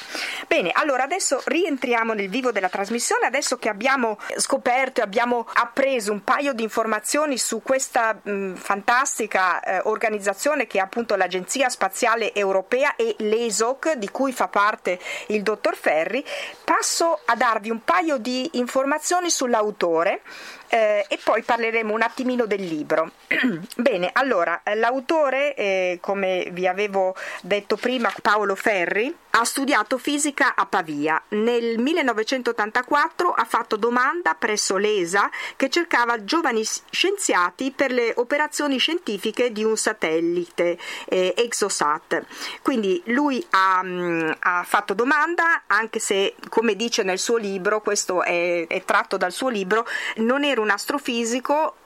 Bene, 0.46 0.70
allora 0.72 1.04
adesso 1.04 1.40
rientriamo 1.44 2.12
nel 2.12 2.28
vivo 2.28 2.50
della 2.50 2.68
trasmissione, 2.68 3.26
adesso 3.26 3.56
che 3.58 3.68
abbiamo 3.68 4.18
scoperto 4.36 5.00
e 5.00 5.04
abbiamo 5.04 5.46
appreso 5.52 6.12
un 6.12 6.24
paio 6.24 6.52
di 6.52 6.62
informazioni 6.62 7.38
su 7.38 7.62
questa 7.62 8.18
mh, 8.20 8.54
fantastica 8.54 9.60
eh, 9.60 9.80
organizzazione 9.84 10.66
che 10.66 10.78
è 10.78 10.80
appunto 10.80 11.14
l'Agenzia 11.16 11.68
Spaziale 11.68 12.34
Europea 12.34 12.96
e 12.96 13.14
l'ESOC 13.18 13.92
di 13.92 14.10
cui 14.10 14.32
fa 14.32 14.48
parte 14.48 14.98
il 15.28 15.42
dottor 15.42 15.76
Ferri, 15.76 16.24
passo 16.64 17.20
a 17.24 17.34
darvi 17.36 17.70
un 17.70 17.84
paio 17.84 18.16
di 18.18 18.48
informazioni 18.54 19.30
sull'autore 19.30 20.22
eh, 20.68 21.04
e 21.08 21.18
poi 21.22 21.42
parleremo 21.42 21.92
un 21.92 22.02
attimino 22.02 22.46
del 22.46 22.64
libro. 22.64 23.10
Bene, 23.76 24.10
allora, 24.12 24.60
l'autore, 24.74 25.54
eh, 25.54 25.98
come 26.00 26.48
vi 26.52 26.66
avevo 26.66 27.14
detto 27.42 27.76
prima, 27.76 28.12
Paolo 28.22 28.54
Ferri, 28.54 29.14
ha 29.38 29.44
studiato 29.44 29.98
fisica 29.98 30.54
a 30.54 30.64
Pavia. 30.64 31.22
Nel 31.28 31.78
1984 31.78 33.32
ha 33.32 33.44
fatto 33.44 33.76
domanda 33.76 34.34
presso 34.34 34.78
l'ESA 34.78 35.30
che 35.56 35.68
cercava 35.68 36.24
giovani 36.24 36.64
scienziati 36.64 37.70
per 37.70 37.92
le 37.92 38.14
operazioni 38.16 38.78
scientifiche 38.78 39.52
di 39.52 39.62
un 39.62 39.76
satellite 39.76 40.78
eh, 41.04 41.34
Exosat. 41.36 42.24
Quindi 42.62 43.02
lui 43.06 43.44
ha, 43.50 43.82
mm, 43.84 44.30
ha, 44.38 44.62
fatto 44.64 44.94
domanda, 44.94 45.64
anche 45.66 45.98
se, 45.98 46.34
come 46.48 46.74
dice 46.74 47.02
nel 47.02 47.18
suo 47.18 47.36
libro, 47.36 47.82
questo 47.82 48.22
è, 48.22 48.66
è 48.66 48.84
tratto 48.84 49.18
dal 49.18 49.32
suo 49.32 49.50
libro, 49.50 49.86
non 50.16 50.44
era 50.44 50.62
un 50.62 50.70
astrofisico, 50.70 51.76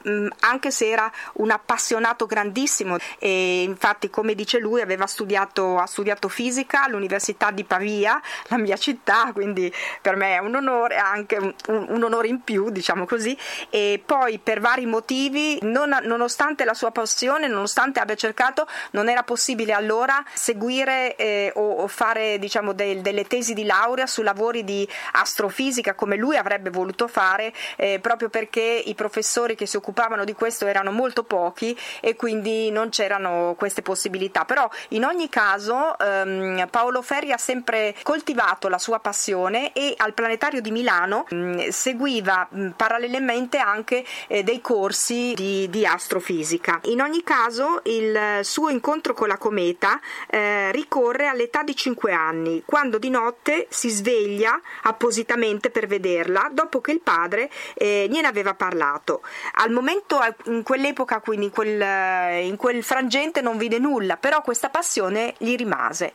anche 0.40 0.70
se 0.70 0.88
era 0.88 1.10
un 1.34 1.50
appassionato 1.50 2.26
grandissimo. 2.26 2.96
E 3.18 3.62
infatti, 3.62 4.10
come 4.10 4.34
dice 4.34 4.58
lui, 4.58 4.80
aveva 4.80 5.06
studiato, 5.06 5.78
ha 5.78 5.86
studiato 5.86 6.28
fisica 6.28 6.84
all'Università 6.84 7.50
di 7.50 7.64
Pavia, 7.64 8.20
la 8.48 8.58
mia 8.58 8.76
città, 8.76 9.30
quindi 9.32 9.72
per 10.00 10.16
me 10.16 10.34
è 10.34 10.38
un 10.38 10.54
onore, 10.54 10.96
anche 10.96 11.36
un, 11.36 11.54
un 11.66 12.02
onore 12.02 12.28
in 12.28 12.42
più, 12.42 12.70
diciamo 12.70 13.04
così, 13.06 13.36
e 13.68 14.02
poi 14.04 14.38
per 14.38 14.60
vari 14.60 14.86
motivi, 14.86 15.58
non, 15.62 15.96
nonostante 16.02 16.64
la 16.64 16.74
sua 16.74 16.90
passione, 16.90 17.46
nonostante 17.46 18.00
abbia 18.00 18.14
cercato, 18.14 18.66
non 18.92 19.08
era 19.08 19.22
possibile 19.22 19.72
allora 19.72 20.24
seguire 20.32 21.16
eh, 21.16 21.52
o, 21.54 21.82
o, 21.82 21.86
fare 21.88 22.38
diciamo, 22.38 22.72
del, 22.72 23.00
delle 23.00 23.24
tesi 23.24 23.52
di 23.54 23.64
laurea 23.64 24.06
su 24.06 24.22
lavori 24.22 24.64
di 24.64 24.88
astrofisica 25.12 25.94
come 25.94 26.16
lui 26.16 26.36
avrebbe 26.36 26.70
voluto 26.70 27.08
fare, 27.08 27.52
eh, 27.76 27.98
proprio 28.00 28.28
perché 28.28 28.82
i 28.84 28.94
professori 28.94 29.54
che 29.54 29.66
si 29.66 29.76
occupavano 29.76 29.89
di 30.24 30.34
questo 30.34 30.66
erano 30.66 30.90
molto 30.90 31.24
pochi 31.24 31.76
e 32.00 32.16
quindi 32.16 32.70
non 32.70 32.88
c'erano 32.90 33.54
queste 33.56 33.82
possibilità. 33.82 34.44
Però 34.44 34.68
in 34.88 35.04
ogni 35.04 35.28
caso 35.28 35.98
ehm, 35.98 36.66
Paolo 36.70 37.02
Ferri 37.02 37.32
ha 37.32 37.38
sempre 37.38 37.94
coltivato 38.02 38.68
la 38.68 38.78
sua 38.78 38.98
passione 38.98 39.72
e 39.72 39.94
al 39.96 40.14
Planetario 40.14 40.60
di 40.60 40.70
Milano 40.70 41.26
mh, 41.28 41.36
mm, 41.36 41.68
seguiva 41.68 42.48
mh, 42.50 42.60
mm, 42.60 42.68
parallelamente 42.70 43.58
anche 43.58 44.04
eh, 44.28 44.42
dei 44.42 44.60
corsi 44.60 45.32
di, 45.34 45.68
di, 45.70 45.86
astrofisica. 45.86 46.80
In 46.84 47.00
ogni 47.00 47.22
caso 47.22 47.80
il 47.84 48.40
suo 48.42 48.68
incontro 48.68 49.14
con 49.14 49.28
la 49.28 49.38
cometa 49.38 50.00
eh, 50.28 50.70
ricorre 50.72 51.26
all'età 51.26 51.62
di 51.62 51.74
5 51.74 52.12
anni, 52.12 52.62
quando 52.64 52.98
di 52.98 53.10
notte 53.10 53.66
si 53.70 53.88
sveglia 53.88 54.60
appositamente 54.82 55.70
per 55.70 55.86
vederla 55.86 56.48
dopo 56.52 56.80
che 56.80 56.92
il 56.92 57.00
padre 57.00 57.50
eh, 57.74 58.06
gliene 58.10 58.26
aveva 58.26 58.54
parlato. 58.54 59.22
Al 59.54 59.70
momento, 59.80 60.20
in 60.44 60.62
quell'epoca, 60.62 61.20
quindi 61.20 61.46
in 61.46 61.52
quel, 61.52 61.80
eh, 61.80 62.46
in 62.46 62.56
quel 62.56 62.82
frangente, 62.82 63.40
non 63.40 63.56
vide 63.56 63.78
nulla, 63.78 64.16
però 64.16 64.40
questa 64.42 64.68
passione 64.68 65.34
gli 65.38 65.56
rimase. 65.56 66.12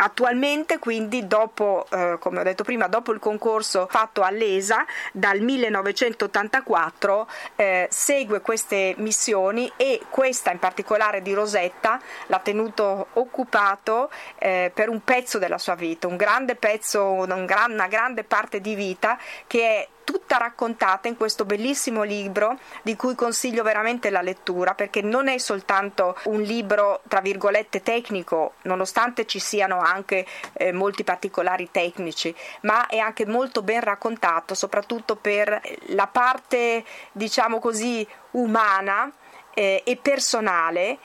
Attualmente, 0.00 0.78
quindi, 0.78 1.26
dopo, 1.26 1.84
eh, 1.90 2.18
come 2.20 2.38
ho 2.38 2.42
detto 2.44 2.62
prima, 2.62 2.86
dopo 2.86 3.10
il 3.10 3.18
concorso 3.18 3.88
fatto 3.90 4.22
all'ESA 4.22 4.86
dal 5.12 5.40
1984, 5.40 7.28
eh, 7.56 7.88
segue 7.90 8.40
queste 8.40 8.94
missioni 8.98 9.72
e 9.76 10.02
questa 10.08 10.52
in 10.52 10.60
particolare 10.60 11.20
di 11.20 11.34
Rosetta 11.34 12.00
l'ha 12.26 12.38
tenuto 12.38 13.08
occupato 13.14 14.08
eh, 14.38 14.70
per 14.72 14.88
un 14.88 15.02
pezzo 15.02 15.38
della 15.38 15.58
sua 15.58 15.74
vita, 15.74 16.06
un 16.06 16.16
grande 16.16 16.54
pezzo, 16.54 17.02
un 17.02 17.44
gran, 17.44 17.72
una 17.72 17.88
grande 17.88 18.22
parte 18.22 18.60
di 18.60 18.76
vita 18.76 19.18
che 19.48 19.62
è 19.62 19.88
tutta 20.08 20.38
raccontata 20.38 21.06
in 21.06 21.18
questo 21.18 21.44
bellissimo 21.44 22.02
libro 22.02 22.58
di 22.80 22.96
cui 22.96 23.14
consiglio 23.14 23.62
veramente 23.62 24.08
la 24.08 24.22
lettura 24.22 24.72
perché 24.72 25.02
non 25.02 25.28
è 25.28 25.36
soltanto 25.36 26.16
un 26.24 26.40
libro 26.40 27.02
tra 27.08 27.20
virgolette 27.20 27.82
tecnico, 27.82 28.54
nonostante 28.62 29.26
ci 29.26 29.38
siano 29.38 29.80
anche 29.80 30.24
eh, 30.54 30.72
molti 30.72 31.04
particolari 31.04 31.68
tecnici, 31.70 32.34
ma 32.62 32.86
è 32.86 32.96
anche 32.96 33.26
molto 33.26 33.60
ben 33.60 33.82
raccontato, 33.82 34.54
soprattutto 34.54 35.16
per 35.16 35.60
la 35.88 36.06
parte, 36.06 36.82
diciamo 37.12 37.58
così, 37.58 38.06
umana 38.30 39.12
eh, 39.52 39.82
e 39.84 39.96
personale 39.96 40.96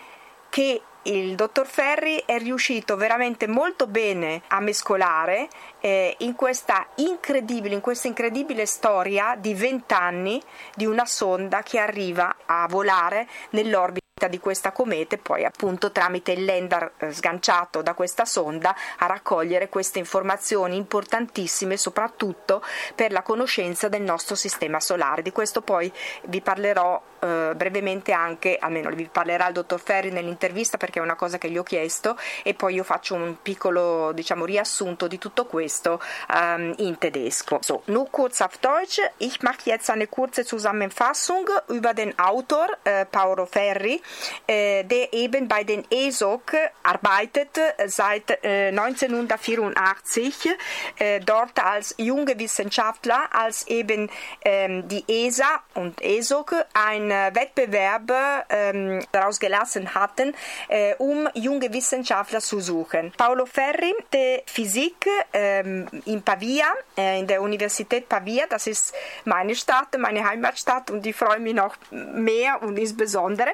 che 0.48 0.82
il 1.04 1.36
dottor 1.36 1.66
Ferri 1.66 2.24
è 2.26 2.38
riuscito 2.38 2.96
veramente 2.96 3.48
molto 3.48 3.88
bene 3.88 4.42
a 4.48 4.60
mescolare 4.60 5.48
eh, 5.80 6.16
in 6.20 6.36
questa 6.36 6.88
incredibile, 6.96 7.74
in 7.74 7.82
questa 7.82 8.08
incredibile 8.08 8.66
storia 8.66 9.36
di 9.38 9.54
vent'anni 9.54 10.42
di 10.76 10.86
una 10.86 11.06
sonda 11.06 11.62
che 11.62 11.80
arriva 11.80 12.36
a 12.46 12.68
volare 12.70 13.28
nell'orbita 13.52 14.02
di 14.30 14.40
questa 14.40 14.72
comete 14.72 15.18
poi 15.18 15.44
appunto 15.44 15.92
tramite 15.92 16.32
il 16.32 16.46
lender 16.46 16.94
eh, 16.98 17.12
sganciato 17.12 17.82
da 17.82 17.94
questa 17.94 18.24
sonda 18.24 18.74
a 19.00 19.06
raccogliere 19.06 19.68
queste 19.68 20.00
informazioni 20.00 20.78
importantissime 20.78 21.76
soprattutto 21.76 22.64
per 22.96 23.12
la 23.12 23.22
conoscenza 23.22 23.90
del 23.90 24.04
nostro 24.04 24.36
sistema 24.36 24.80
solare. 24.80 25.22
Di 25.22 25.32
questo 25.32 25.62
poi 25.62 25.92
vi 26.26 26.40
parlerò 26.40 27.02
eh, 27.24 27.54
brevemente 27.56 28.12
anche, 28.12 28.58
almeno 28.60 28.90
vi 28.90 29.08
parlerà 29.10 29.48
il 29.48 29.54
dottor 29.54 29.80
Ferri 29.80 30.12
nell'intervista 30.12 30.78
perché 30.78 31.00
è 31.00 31.02
una 31.02 31.16
cosa 31.16 31.38
che 31.38 31.50
gli 31.50 31.58
ho 31.58 31.64
chiesto 31.64 32.18
e 32.44 32.54
poi 32.54 32.76
io 32.76 32.84
faccio 32.84 33.16
un 33.16 33.38
piccolo 33.42 34.12
diciamo, 34.12 34.44
riassunto 34.44 35.08
di 35.08 35.18
tutto 35.18 35.46
questo 35.46 36.02
ähm, 36.36 36.74
in 36.80 36.98
tedesco. 36.98 37.60
So, 37.62 37.84
nur 37.86 38.10
kurz 38.10 38.42
auf 38.42 38.58
Deutsch. 38.60 39.00
Ich 39.20 39.42
mache 39.42 39.70
jetzt 39.70 39.90
eine 39.90 40.08
kurze 40.08 40.44
Zusammenfassung 40.44 41.48
über 41.70 41.94
den 41.94 42.18
Autor 42.20 42.68
äh, 42.84 43.06
Paolo 43.06 43.46
Ferri, 43.46 44.02
äh, 44.46 44.84
der 44.84 45.14
eben 45.14 45.48
bei 45.48 45.64
den 45.64 45.86
ESOC 45.90 46.58
arbeitet 46.84 47.58
seit 47.86 48.32
äh, 48.44 48.68
1984, 48.68 50.50
äh, 50.98 51.20
dort 51.22 51.64
als 51.64 51.96
junge 51.98 52.38
Wissenschaftler, 52.38 53.30
als 53.32 53.66
eben 53.68 54.10
ähm, 54.44 54.88
die 54.90 55.06
ESA 55.08 55.62
und 55.76 56.02
ESOC 56.02 56.66
ein 56.74 57.13
Wettbewerb 57.34 58.12
ähm, 58.50 59.04
daraus 59.12 59.40
gelassen 59.40 59.94
hatten, 59.94 60.34
äh, 60.68 60.96
um 60.96 61.28
junge 61.34 61.72
Wissenschaftler 61.74 62.40
zu 62.40 62.60
suchen. 62.60 63.12
Paolo 63.18 63.46
Ferri, 63.46 63.94
der 64.12 64.42
Physik 64.46 65.08
ähm, 65.34 65.88
in 66.06 66.22
Pavia, 66.22 66.68
äh, 66.98 67.20
in 67.20 67.28
der 67.28 67.42
Universität 67.42 68.08
Pavia, 68.10 68.46
das 68.50 68.68
ist 68.68 68.94
meine 69.26 69.56
Stadt, 69.56 69.98
meine 69.98 70.28
Heimatstadt 70.28 70.92
und 70.92 71.06
ich 71.06 71.16
freue 71.16 71.40
mich 71.40 71.54
noch 71.54 71.76
mehr 71.92 72.62
und 72.62 72.78
insbesondere. 72.78 73.52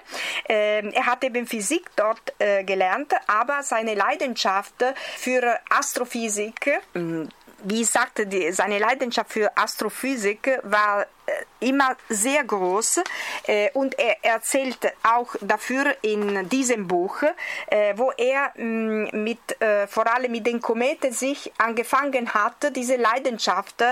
Äh, 0.48 0.90
er 0.92 1.06
hat 1.06 1.24
eben 1.24 1.46
Physik 1.46 1.90
dort 1.96 2.34
äh, 2.40 2.64
gelernt, 2.64 3.14
aber 3.28 3.64
seine 3.64 3.96
Leidenschaft 3.96 4.84
für 5.18 5.60
Astrophysik, 5.70 6.80
wie 7.64 7.82
ich 7.82 7.90
sagte, 7.90 8.26
die, 8.26 8.52
seine 8.52 8.80
Leidenschaft 8.80 9.32
für 9.32 9.52
Astrophysik 9.58 10.60
war 10.64 11.06
immer 11.60 11.96
sehr 12.08 12.44
groß 12.44 13.02
äh, 13.48 13.70
und 13.74 13.98
er 14.00 14.18
erzählt 14.24 14.80
auch 15.04 15.36
dafür 15.42 15.96
in 16.02 16.48
diesem 16.50 16.88
Buch, 16.88 17.22
äh, 17.68 17.94
wo 17.96 18.12
er 18.18 18.52
mm, 18.56 19.24
mit, 19.24 19.62
äh, 19.62 19.88
vor 19.88 20.08
allem 20.14 20.32
mit 20.32 20.48
den 20.48 20.62
Kometen 20.62 21.12
sich 21.12 21.52
angefangen 21.58 22.34
hat, 22.34 22.76
diese 22.76 22.96
Leidenschaft 22.96 23.84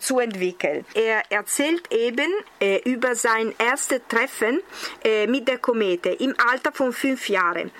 zu 0.00 0.18
entwickeln. 0.18 0.84
Er 0.94 1.22
erzählt 1.30 1.92
eben 1.92 2.30
über 2.84 3.14
sein 3.14 3.54
erstes 3.58 4.00
Treffen 4.08 4.60
mit 5.28 5.48
der 5.48 5.58
Komete 5.58 6.10
im 6.10 6.34
Alter 6.50 6.72
von 6.72 6.92
fünf 6.92 7.28
Jahren, 7.28 7.70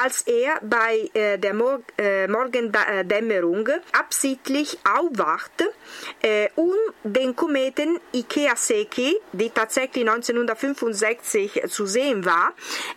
als 0.00 0.22
er 0.22 0.58
bei 0.62 1.10
der 1.14 1.54
Mor 1.54 1.80
Morgendämmerung 2.28 3.68
absichtlich 3.92 4.78
aufwachte, 4.84 5.72
um 6.56 6.74
den 7.04 7.34
Kometen 7.36 8.00
Iwaseki, 8.38 9.16
die 9.32 9.50
tatsächlich 9.50 10.08
1965 10.08 11.62
zu 11.68 11.86
sehen 11.86 12.24
war, 12.24 12.52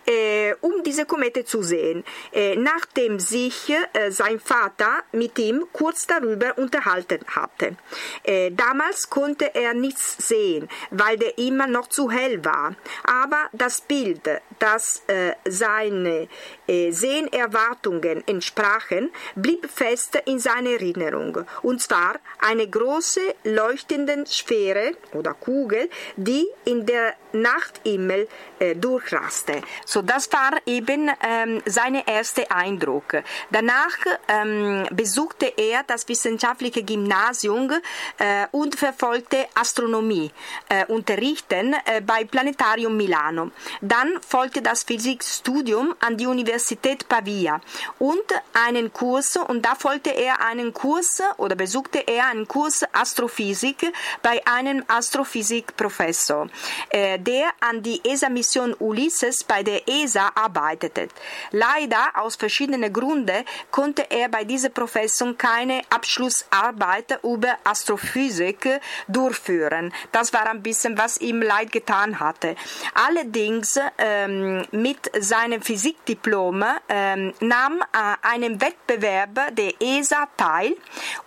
äh, 0.06 0.54
um 0.60 0.82
diese 0.82 1.04
Komete 1.04 1.44
zu 1.44 1.62
sehen, 1.62 2.04
äh, 2.32 2.56
nachdem 2.56 3.18
sich 3.18 3.70
äh, 3.70 4.10
sein 4.10 4.40
Vater 4.40 5.02
mit 5.12 5.38
ihm 5.38 5.66
kurz 5.72 6.06
darüber 6.06 6.56
unterhalten 6.58 7.20
hatte. 7.28 7.76
Äh, 8.22 8.50
damals 8.52 9.10
konnte 9.10 9.54
er 9.54 9.74
nichts 9.74 10.28
sehen, 10.28 10.68
weil 10.90 11.16
der 11.16 11.36
immer 11.38 11.66
noch 11.66 11.88
zu 11.88 12.10
hell 12.10 12.44
war, 12.44 12.74
aber 13.04 13.48
das 13.52 13.80
Bild, 13.80 14.20
das 14.58 15.02
äh, 15.08 15.32
seine 15.44 16.28
äh, 16.66 16.90
Sehnerwartungen 16.90 18.26
entsprachen, 18.26 19.10
blieb 19.34 19.68
fest 19.70 20.18
in 20.26 20.38
seiner 20.38 20.70
Erinnerung, 20.70 21.44
und 21.62 21.82
zwar 21.82 22.20
eine 22.38 22.68
große 22.68 23.20
leuchtende 23.44 24.24
Sphäre 24.26 24.92
oder 25.12 25.31
Kugel, 25.34 25.88
die 26.16 26.46
in 26.64 26.86
der 26.86 27.14
Nachthimmel 27.32 28.28
äh, 28.62 28.76
durchraste. 28.76 29.62
So, 29.84 30.02
das 30.02 30.32
war 30.32 30.52
eben 30.66 31.10
ähm, 31.20 31.62
sein 31.66 31.96
erster 32.06 32.50
Eindruck. 32.50 33.22
Danach 33.50 33.96
ähm, 34.28 34.86
besuchte 34.92 35.52
er 35.56 35.82
das 35.84 36.08
wissenschaftliche 36.08 36.84
Gymnasium 36.84 37.70
äh, 38.18 38.46
und 38.52 38.76
verfolgte 38.76 39.46
Astronomie, 39.54 40.30
äh, 40.68 40.84
äh, 40.84 42.00
bei 42.02 42.24
Planetarium 42.24 42.96
Milano. 42.96 43.50
Dann 43.80 44.18
folgte 44.26 44.62
das 44.62 44.84
Physikstudium 44.84 45.94
an 45.98 46.16
die 46.16 46.26
Universität 46.26 47.08
Pavia 47.08 47.60
und 47.98 48.26
einen 48.52 48.92
Kurs 48.92 49.36
und 49.36 49.62
da 49.62 49.74
folgte 49.74 50.10
er 50.10 50.40
einen 50.40 50.72
Kurs 50.72 51.20
oder 51.38 51.56
besuchte 51.56 51.98
er 52.06 52.26
einen 52.26 52.46
Kurs 52.46 52.84
Astrophysik 52.92 53.92
bei 54.22 54.40
einem 54.46 54.84
Astrophysikprofessor, 54.86 56.48
äh, 56.90 57.18
der 57.18 57.50
an 57.60 57.82
die 57.82 58.00
ESA-Mission 58.04 58.51
Ulysses 58.60 59.44
bei 59.44 59.62
der 59.62 59.88
ESA 59.88 60.30
arbeitete. 60.34 61.08
Leider 61.50 62.10
aus 62.14 62.36
verschiedenen 62.36 62.92
Gründen 62.92 63.44
konnte 63.70 64.10
er 64.10 64.28
bei 64.28 64.44
diesem 64.44 64.72
Professor 64.72 65.34
keine 65.36 65.82
Abschlussarbeit 65.90 67.18
über 67.22 67.58
Astrophysik 67.64 68.80
durchführen. 69.08 69.92
Das 70.12 70.32
war 70.32 70.48
ein 70.48 70.62
bisschen, 70.62 70.98
was 70.98 71.18
ihm 71.18 71.42
leid 71.42 71.72
getan 71.72 72.20
hatte. 72.20 72.56
Allerdings 72.94 73.78
ähm, 73.98 74.66
mit 74.70 75.10
seinem 75.18 75.62
Physikdiplom 75.62 76.64
ähm, 76.88 77.34
nahm 77.40 77.80
äh, 77.80 78.26
einem 78.26 78.60
Wettbewerb 78.60 79.54
der 79.56 79.72
ESA 79.80 80.28
teil 80.36 80.76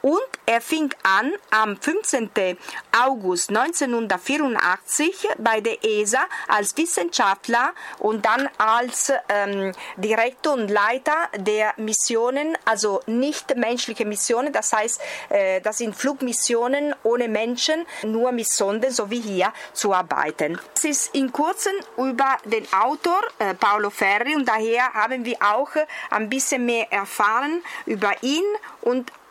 und 0.01 0.21
er 0.45 0.61
fing 0.61 0.93
an 1.03 1.31
am 1.51 1.77
15. 1.77 2.29
August 3.03 3.49
1984 3.49 5.27
bei 5.37 5.61
der 5.61 5.83
ESA 5.83 6.25
als 6.47 6.77
Wissenschaftler 6.77 7.14
und 7.99 8.25
dann 8.25 8.49
als 8.57 9.11
ähm, 9.29 9.71
Direktor 9.97 10.53
und 10.53 10.69
Leiter 10.69 11.29
der 11.37 11.73
Missionen, 11.77 12.57
also 12.65 13.01
nicht 13.05 13.55
menschliche 13.55 14.05
Missionen, 14.05 14.51
das 14.53 14.73
heißt, 14.73 15.01
äh, 15.29 15.61
das 15.61 15.77
sind 15.77 15.95
Flugmissionen 15.95 16.95
ohne 17.03 17.27
Menschen, 17.27 17.85
nur 18.03 18.31
mit 18.31 18.47
Sonden, 18.47 18.91
so 18.91 19.09
wie 19.09 19.21
hier, 19.21 19.53
zu 19.73 19.93
arbeiten. 19.93 20.59
Es 20.75 20.83
ist 20.83 21.15
in 21.15 21.31
kurzem 21.31 21.73
über 21.97 22.37
den 22.45 22.65
Autor 22.73 23.21
äh, 23.39 23.53
Paolo 23.53 23.89
Ferri 23.89 24.35
und 24.35 24.47
daher 24.47 24.93
haben 24.93 25.25
wir 25.25 25.37
auch 25.41 25.71
ein 26.09 26.29
bisschen 26.29 26.65
mehr 26.65 26.91
erfahren 26.91 27.61
über 27.85 28.11
ihn 28.21 28.43
und 28.81 29.09
äh, 29.09 29.24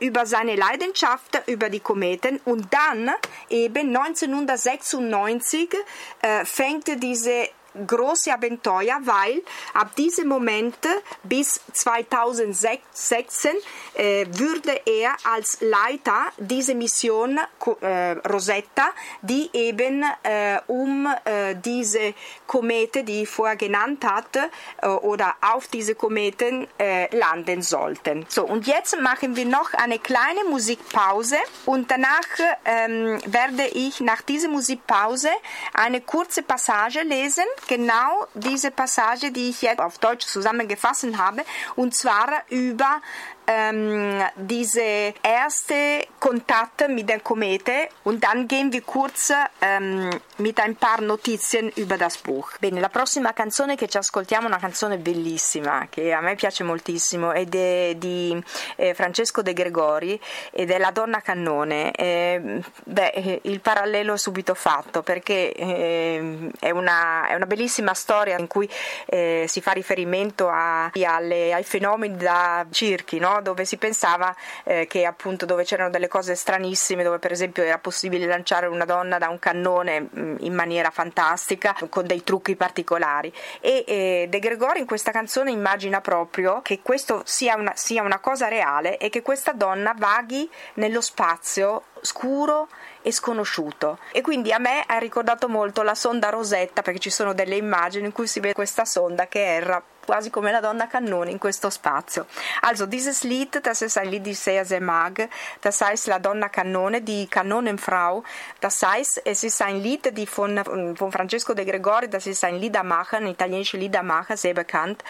über 0.00 0.26
seine 0.26 0.56
Leidenschaft 0.56 1.42
über 1.46 1.70
die 1.70 1.80
Kometen. 1.80 2.40
Und 2.44 2.68
dann 2.72 3.10
eben 3.48 3.96
1996 3.96 5.74
äh, 6.22 6.44
fängt 6.44 7.02
diese 7.02 7.48
große 7.86 8.32
Abenteuer, 8.32 8.98
weil 9.02 9.42
ab 9.74 9.94
diesem 9.96 10.28
Moment 10.28 10.76
bis 11.22 11.60
2016 11.72 13.50
äh, 13.94 14.26
würde 14.30 14.80
er 14.86 15.14
als 15.24 15.58
Leiter 15.60 16.26
diese 16.38 16.74
Mission 16.74 17.38
äh, 17.80 18.12
Rosetta, 18.28 18.90
die 19.22 19.50
eben 19.52 20.04
äh, 20.22 20.58
um 20.66 21.06
äh, 21.24 21.54
diese 21.54 22.14
Komete, 22.46 23.04
die 23.04 23.22
ich 23.22 23.28
vorher 23.28 23.56
genannt 23.56 24.04
hatte, 24.04 24.50
äh, 24.82 24.88
oder 24.88 25.34
auf 25.40 25.68
diese 25.68 25.94
Kometen 25.94 26.66
äh, 26.78 27.14
landen 27.16 27.62
sollten. 27.62 28.26
So, 28.28 28.44
und 28.44 28.66
jetzt 28.66 29.00
machen 29.00 29.36
wir 29.36 29.46
noch 29.46 29.72
eine 29.74 29.98
kleine 29.98 30.44
Musikpause 30.48 31.36
und 31.66 31.90
danach 31.90 32.20
ähm, 32.64 33.20
werde 33.26 33.66
ich 33.72 34.00
nach 34.00 34.22
dieser 34.22 34.48
Musikpause 34.48 35.30
eine 35.74 36.00
kurze 36.00 36.42
Passage 36.42 37.02
lesen 37.02 37.44
genau 37.66 38.26
diese 38.34 38.70
Passage, 38.70 39.30
die 39.30 39.50
ich 39.50 39.62
jetzt 39.62 39.80
auf 39.80 39.98
Deutsch 39.98 40.26
zusammengefasst 40.26 41.06
habe, 41.16 41.42
und 41.76 41.94
zwar 41.94 42.42
über 42.48 43.00
ähm, 43.46 44.22
diese 44.36 45.14
erste 45.22 46.06
Kontakte 46.18 46.88
mit 46.88 47.08
der 47.08 47.20
Komete. 47.20 47.88
Und 48.04 48.22
dann 48.24 48.46
gehen 48.46 48.72
wir 48.72 48.82
kurz 48.82 49.32
ähm, 49.60 50.10
mit 50.40 50.58
ein 50.58 50.74
paar 50.74 51.00
notizie 51.00 51.70
über 51.76 51.96
das 51.96 52.16
Buch. 52.16 52.58
Bene, 52.58 52.80
la 52.80 52.88
prossima 52.88 53.32
canzone 53.32 53.76
che 53.76 53.86
ci 53.88 53.98
ascoltiamo 53.98 54.44
è 54.44 54.48
una 54.48 54.58
canzone 54.58 54.98
bellissima 54.98 55.86
che 55.90 56.12
a 56.12 56.20
me 56.20 56.34
piace 56.34 56.64
moltissimo 56.64 57.32
ed 57.32 57.54
è 57.54 57.94
di 57.96 58.42
eh, 58.76 58.94
Francesco 58.94 59.42
De 59.42 59.52
Gregori 59.52 60.20
ed 60.50 60.70
è 60.70 60.78
La 60.78 60.90
donna 60.90 61.20
cannone. 61.20 61.92
Eh, 61.92 62.60
beh, 62.84 63.40
il 63.42 63.60
parallelo 63.60 64.14
è 64.14 64.18
subito 64.18 64.54
fatto 64.54 65.02
perché 65.02 65.52
eh, 65.52 66.50
è, 66.58 66.70
una, 66.70 67.28
è, 67.28 67.34
una, 67.34 67.46
bellissima 67.46 67.94
storia 67.94 68.38
in 68.38 68.46
cui 68.46 68.68
eh, 69.06 69.44
si 69.46 69.60
fa 69.60 69.72
riferimento 69.72 70.48
a, 70.48 70.90
alle, 71.06 71.52
ai 71.52 71.64
fenomeni 71.64 72.16
da 72.16 72.66
circhi, 72.70 73.18
no? 73.18 73.40
dove 73.42 73.64
si 73.64 73.76
pensava 73.76 74.34
eh, 74.64 74.86
che 74.86 75.04
appunto 75.04 75.44
dove 75.44 75.64
c'erano 75.64 75.90
delle 75.90 76.08
cose 76.08 76.34
stranissime, 76.34 77.02
dove 77.02 77.18
per 77.18 77.32
esempio 77.32 77.62
era 77.62 77.78
possibile 77.78 78.26
lanciare 78.26 78.66
una 78.66 78.84
donna 78.84 79.18
da 79.18 79.28
un 79.28 79.38
cannone 79.38 80.08
mm, 80.14 80.29
in 80.40 80.54
maniera 80.54 80.90
fantastica, 80.90 81.76
con 81.88 82.06
dei 82.06 82.22
trucchi 82.22 82.56
particolari. 82.56 83.32
E 83.60 83.84
eh, 83.86 84.26
De 84.28 84.38
Gregori 84.38 84.80
in 84.80 84.86
questa 84.86 85.10
canzone 85.10 85.50
immagina 85.50 86.00
proprio 86.00 86.60
che 86.62 86.80
questo 86.82 87.22
sia 87.24 87.56
una, 87.56 87.72
sia 87.74 88.02
una 88.02 88.18
cosa 88.18 88.48
reale 88.48 88.98
e 88.98 89.10
che 89.10 89.22
questa 89.22 89.52
donna 89.52 89.94
vaghi 89.96 90.48
nello 90.74 91.00
spazio 91.00 91.84
scuro 92.00 92.68
e 93.02 93.12
sconosciuto. 93.12 93.98
E 94.12 94.20
quindi 94.20 94.52
a 94.52 94.58
me 94.58 94.82
ha 94.86 94.98
ricordato 94.98 95.48
molto 95.48 95.82
la 95.82 95.94
sonda 95.94 96.28
Rosetta 96.28 96.82
perché 96.82 96.98
ci 96.98 97.10
sono 97.10 97.32
delle 97.32 97.56
immagini 97.56 98.06
in 98.06 98.12
cui 98.12 98.26
si 98.26 98.40
vede 98.40 98.54
questa 98.54 98.84
sonda 98.84 99.26
che 99.26 99.44
erra 99.44 99.82
quasi 100.04 100.30
come 100.30 100.50
la 100.52 100.60
donna 100.60 100.86
Cannone 100.86 101.30
in 101.30 101.38
questo 101.38 101.70
spazio. 101.70 102.26
Also 102.62 102.86
dieses 102.86 103.22
Lied, 103.22 103.60
das 103.64 103.82
ist 103.82 103.96
ein 103.96 104.08
Lied, 104.08 104.22
das 104.22 104.32
ich 104.32 104.38
sehr, 104.40 104.64
sehr 104.64 104.80
mag. 104.80 105.28
Das 105.60 105.80
heißt 105.80 106.06
La 106.08 106.18
Donna 106.18 106.48
Cannone, 106.48 107.02
die 107.02 107.26
Kanonenfrau. 107.26 108.24
Das 108.60 108.82
heißt, 108.82 109.22
es 109.24 109.44
ist 109.44 109.62
ein 109.62 109.80
Lied 109.80 110.16
die 110.16 110.26
von, 110.26 110.62
von 110.96 111.12
Francesco 111.12 111.54
de 111.54 111.64
Gregori, 111.64 112.08
das 112.08 112.26
ist 112.26 112.42
ein 112.44 112.56
Liedermacher, 112.56 113.18
ein 113.18 113.28
italienischer 113.28 113.78
Liedermacher, 113.78 114.36
sehr 114.36 114.54
bekannt. 114.54 115.04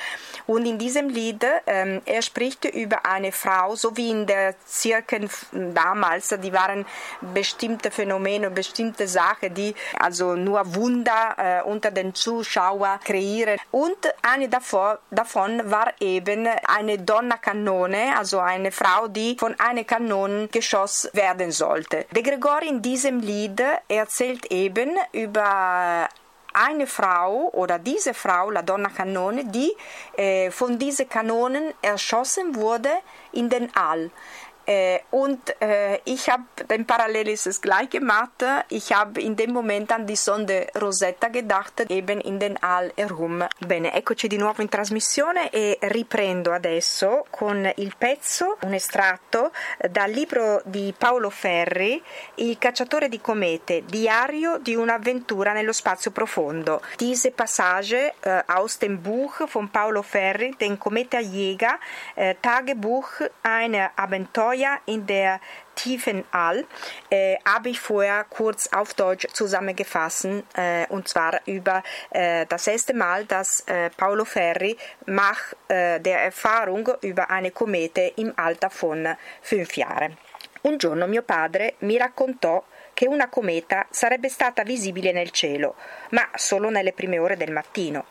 Und 0.47 0.67
in 0.67 0.79
diesem 0.79 1.09
Lied, 1.09 1.45
ähm, 1.67 2.03
er 2.05 2.23
spricht 2.23 2.65
über 2.65 3.07
eine 3.07 3.33
Frau, 3.33 3.75
so 3.77 3.97
wie 3.97 4.11
in 4.11 4.27
der 4.27 4.55
Zirken 4.65 5.31
damals, 5.53 6.29
die 6.29 6.53
waren 6.53 6.85
bestimmte 7.21 7.91
Phänomene, 7.91 8.51
bestimmte 8.51 9.07
Sachen, 9.07 9.55
die 9.55 9.75
also 9.99 10.35
nur 10.35 10.75
Wunder 10.75 11.35
äh, 11.37 11.63
unter 11.63 11.91
den 11.91 12.15
Zuschauern 12.15 13.01
kreieren. 13.01 13.59
Und 13.71 13.97
eine 14.23 14.49
davon 14.49 14.80
davon 15.11 15.71
war 15.71 15.93
eben 16.01 16.47
eine 16.67 16.99
Donna-Kanone, 16.99 18.17
also 18.17 18.39
eine 18.39 18.73
Frau, 18.73 19.09
die 19.09 19.37
von 19.39 19.59
einem 19.59 19.87
Kanonen 19.87 20.51
geschossen 20.51 21.11
werden 21.15 21.51
sollte. 21.53 22.07
De 22.11 22.23
Gregori 22.23 22.69
in 22.69 22.83
diesem 22.83 23.21
Lied 23.21 23.63
erzählt 23.89 24.47
eben 24.47 24.91
über 25.13 26.09
eine 26.53 26.87
Frau 26.87 27.51
oder 27.53 27.79
diese 27.79 28.15
Frau, 28.15 28.51
la 28.51 28.63
Donna 28.63 28.89
Kanone, 28.89 29.45
die 29.45 29.73
äh, 30.17 30.51
von 30.51 30.79
diesen 30.79 31.09
Kanonen 31.09 31.73
erschossen 31.83 32.55
wurde 32.55 32.91
in 33.33 33.49
den 33.49 33.75
All. 33.75 34.11
Äh, 34.71 35.01
und 35.11 35.61
äh, 35.61 35.99
ich 36.05 36.31
habe 36.31 36.45
den 36.69 36.87
Parallelismus 36.87 37.61
gleich 37.61 37.91
gemacht. 37.91 38.45
Ich 38.69 38.93
habe 38.93 39.21
in 39.21 39.35
dem 39.35 39.53
Moment 39.53 39.91
an 39.91 40.07
die 40.07 40.15
Sonde 40.15 40.69
Rosetta 40.81 41.27
gedacht, 41.27 41.81
eben 41.89 42.21
in 42.21 42.39
den 42.39 42.57
All 42.63 42.93
herum. 42.95 43.45
Bene, 43.59 43.93
eccoci 43.93 44.29
di 44.29 44.37
nuovo 44.37 44.63
in 44.63 44.69
trasmissione 44.69 45.51
e 45.51 45.77
riprendo 45.81 46.53
adesso 46.53 47.27
con 47.31 47.69
il 47.79 47.95
pezzo, 47.99 48.59
un 48.63 48.73
estratto 48.73 49.51
dal 49.91 50.13
libro 50.13 50.63
di 50.65 50.95
Paolo 50.97 51.31
Ferri, 51.31 52.01
Il 52.37 52.57
cacciatore 52.59 53.09
di 53.09 53.21
comete, 53.21 53.83
diario 53.85 54.59
di 54.59 54.77
un'avventura 54.77 55.53
nello 55.53 55.73
spazio 55.73 56.13
profondo. 56.13 56.81
Diese 56.97 57.33
Passage 57.33 58.15
äh, 58.21 58.45
aus 58.47 58.79
dem 58.79 59.03
Buch 59.03 59.49
von 59.49 59.69
Paolo 59.69 60.03
Ferri, 60.03 60.55
den 60.57 60.79
Kometerjäger, 60.79 61.77
äh, 62.15 62.37
Tagebuch 62.41 63.09
einer 63.43 63.91
Abenteuer 63.97 64.60
Feuer 64.61 64.81
in 64.87 65.07
der 65.07 65.41
tiefen 65.75 66.25
All 66.31 66.67
äh, 67.11 67.37
habe 67.47 67.71
ich 67.71 67.81
vorher 67.81 68.25
kurz 68.25 68.69
auf 68.73 68.95
Deutsch 68.95 69.27
zusammengefasst 69.33 70.27
äh, 70.55 70.87
und 70.89 71.09
zwar 71.09 71.41
über 71.47 71.83
äh, 72.11 72.45
das 72.47 72.67
erste 72.67 72.93
Mal, 72.93 73.25
dass 73.25 73.61
äh, 73.67 73.91
Paolo 73.97 74.25
Ferri 74.25 74.77
macht 75.07 75.57
äh, 75.69 75.99
der 76.01 76.21
Erfahrung 76.23 76.89
über 77.01 77.31
eine 77.31 77.51
Komete 77.51 78.13
im 78.17 78.33
Alter 78.37 78.71
von 78.71 79.09
fünf 79.41 79.77
Jahren. 79.77 80.17
Un 80.63 80.77
giorno 80.77 81.07
mio 81.07 81.23
padre 81.23 81.77
mi 81.81 81.97
raccontò 81.97 82.63
che 82.93 83.07
una 83.07 83.31
cometa 83.31 83.87
sarebbe 83.89 84.29
stata 84.29 84.63
visibile 84.63 85.11
nel 85.13 85.31
cielo, 85.31 85.77
ma 86.11 86.29
solo 86.35 86.69
nelle 86.69 86.93
prime 86.93 87.19
ore 87.19 87.39
del 87.39 87.51
mattino. 87.51 88.05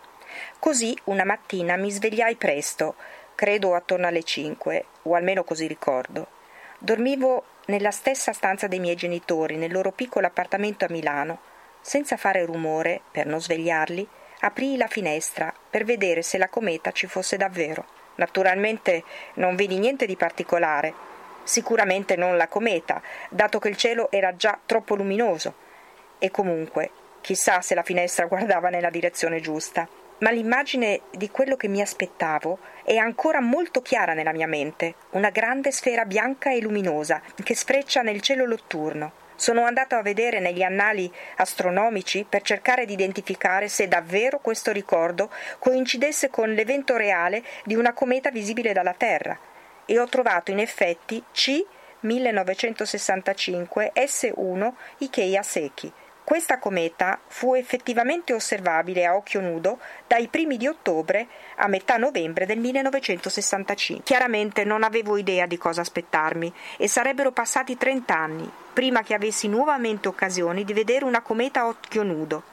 Così 0.58 0.98
una 1.06 1.26
mattina 1.26 1.76
mi 1.76 1.92
svegliai 1.92 2.36
presto, 2.38 2.96
credo 3.36 3.76
attorno 3.76 4.08
alle 4.08 4.24
cinque, 4.24 4.86
o 5.04 5.14
almeno 5.14 5.44
così 5.44 5.68
ricordo. 5.68 6.39
Dormivo 6.82 7.44
nella 7.66 7.92
stessa 7.92 8.32
stanza 8.32 8.68
dei 8.68 8.80
miei 8.80 8.96
genitori, 8.96 9.58
nel 9.58 9.70
loro 9.70 9.92
piccolo 9.92 10.28
appartamento 10.28 10.86
a 10.86 10.90
Milano. 10.90 11.40
Senza 11.82 12.16
fare 12.16 12.46
rumore, 12.46 13.02
per 13.12 13.26
non 13.26 13.42
svegliarli, 13.42 14.08
aprii 14.40 14.78
la 14.78 14.88
finestra 14.88 15.54
per 15.70 15.84
vedere 15.84 16.22
se 16.22 16.38
la 16.38 16.48
cometa 16.48 16.92
ci 16.92 17.06
fosse 17.06 17.36
davvero. 17.36 17.86
Naturalmente 18.16 19.04
non 19.36 19.58
vedi 19.58 19.78
niente 19.78 20.06
di 20.06 20.16
particolare, 20.16 20.94
sicuramente 21.44 22.16
non 22.16 22.38
la 22.38 22.48
cometa, 22.48 23.02
dato 23.30 23.60
che 23.60 23.68
il 23.68 23.76
cielo 23.76 24.10
era 24.10 24.38
già 24.38 24.58
troppo 24.66 24.96
luminoso. 24.96 25.54
E 26.18 26.32
comunque, 26.32 26.92
chissà 27.20 27.60
se 27.60 27.76
la 27.76 27.84
finestra 27.84 28.24
guardava 28.28 28.70
nella 28.70 28.90
direzione 28.90 29.42
giusta. 29.42 29.86
Ma 30.20 30.32
l'immagine 30.32 31.02
di 31.12 31.30
quello 31.30 31.56
che 31.56 31.70
mi 31.70 31.80
aspettavo 31.80 32.60
è 32.84 32.98
ancora 32.98 33.40
molto 33.40 33.82
chiara 33.82 34.14
nella 34.14 34.34
mia 34.34 34.48
mente, 34.48 34.96
una 35.12 35.30
grande 35.30 35.72
sfera 35.72 36.04
bianca 36.04 36.52
e 36.52 36.60
luminosa 36.60 37.22
che 37.42 37.56
sfreccia 37.56 38.02
nel 38.02 38.20
cielo 38.20 38.46
notturno. 38.46 39.14
Sono 39.36 39.64
andato 39.64 39.96
a 39.96 40.02
vedere 40.02 40.42
negli 40.42 40.62
annali 40.62 41.10
astronomici 41.38 42.26
per 42.28 42.42
cercare 42.42 42.86
di 42.86 42.92
identificare 42.92 43.70
se 43.70 43.88
davvero 43.88 44.40
questo 44.40 44.74
ricordo 44.74 45.32
coincidesse 45.60 46.30
con 46.30 46.52
l'evento 46.52 46.98
reale 46.98 47.42
di 47.64 47.76
una 47.76 47.94
cometa 47.94 48.30
visibile 48.30 48.74
dalla 48.74 48.94
Terra 48.94 49.40
e 49.86 49.98
ho 49.98 50.08
trovato 50.08 50.52
in 50.52 50.60
effetti 50.60 51.24
C 51.32 51.66
1965 52.02 53.94
S1 53.96 54.72
Ikea 54.98 55.42
Seki. 55.42 55.94
Questa 56.30 56.60
cometa 56.60 57.20
fu 57.26 57.56
effettivamente 57.56 58.34
osservabile 58.34 59.04
a 59.04 59.16
occhio 59.16 59.42
nudo 59.42 59.80
dai 60.06 60.28
primi 60.28 60.58
di 60.58 60.68
ottobre 60.68 61.28
a 61.56 61.68
metà 61.68 61.98
novembre 61.98 62.46
del 62.46 62.60
1965. 62.60 64.04
Chiaramente 64.04 64.64
non 64.64 64.84
avevo 64.84 65.18
idea 65.18 65.48
di 65.48 65.58
cosa 65.58 65.82
aspettarmi 65.82 66.54
e 66.78 66.88
sarebbero 66.88 67.32
passati 67.32 67.78
30 67.78 68.16
anni 68.16 68.52
prima 68.72 69.02
che 69.02 69.16
avessi 69.16 69.48
nuovamente 69.48 70.08
occasione 70.08 70.64
di 70.64 70.72
vedere 70.72 71.04
una 71.04 71.22
cometa 71.22 71.62
a 71.62 71.68
occhio 71.68 72.04
nudo 72.04 72.44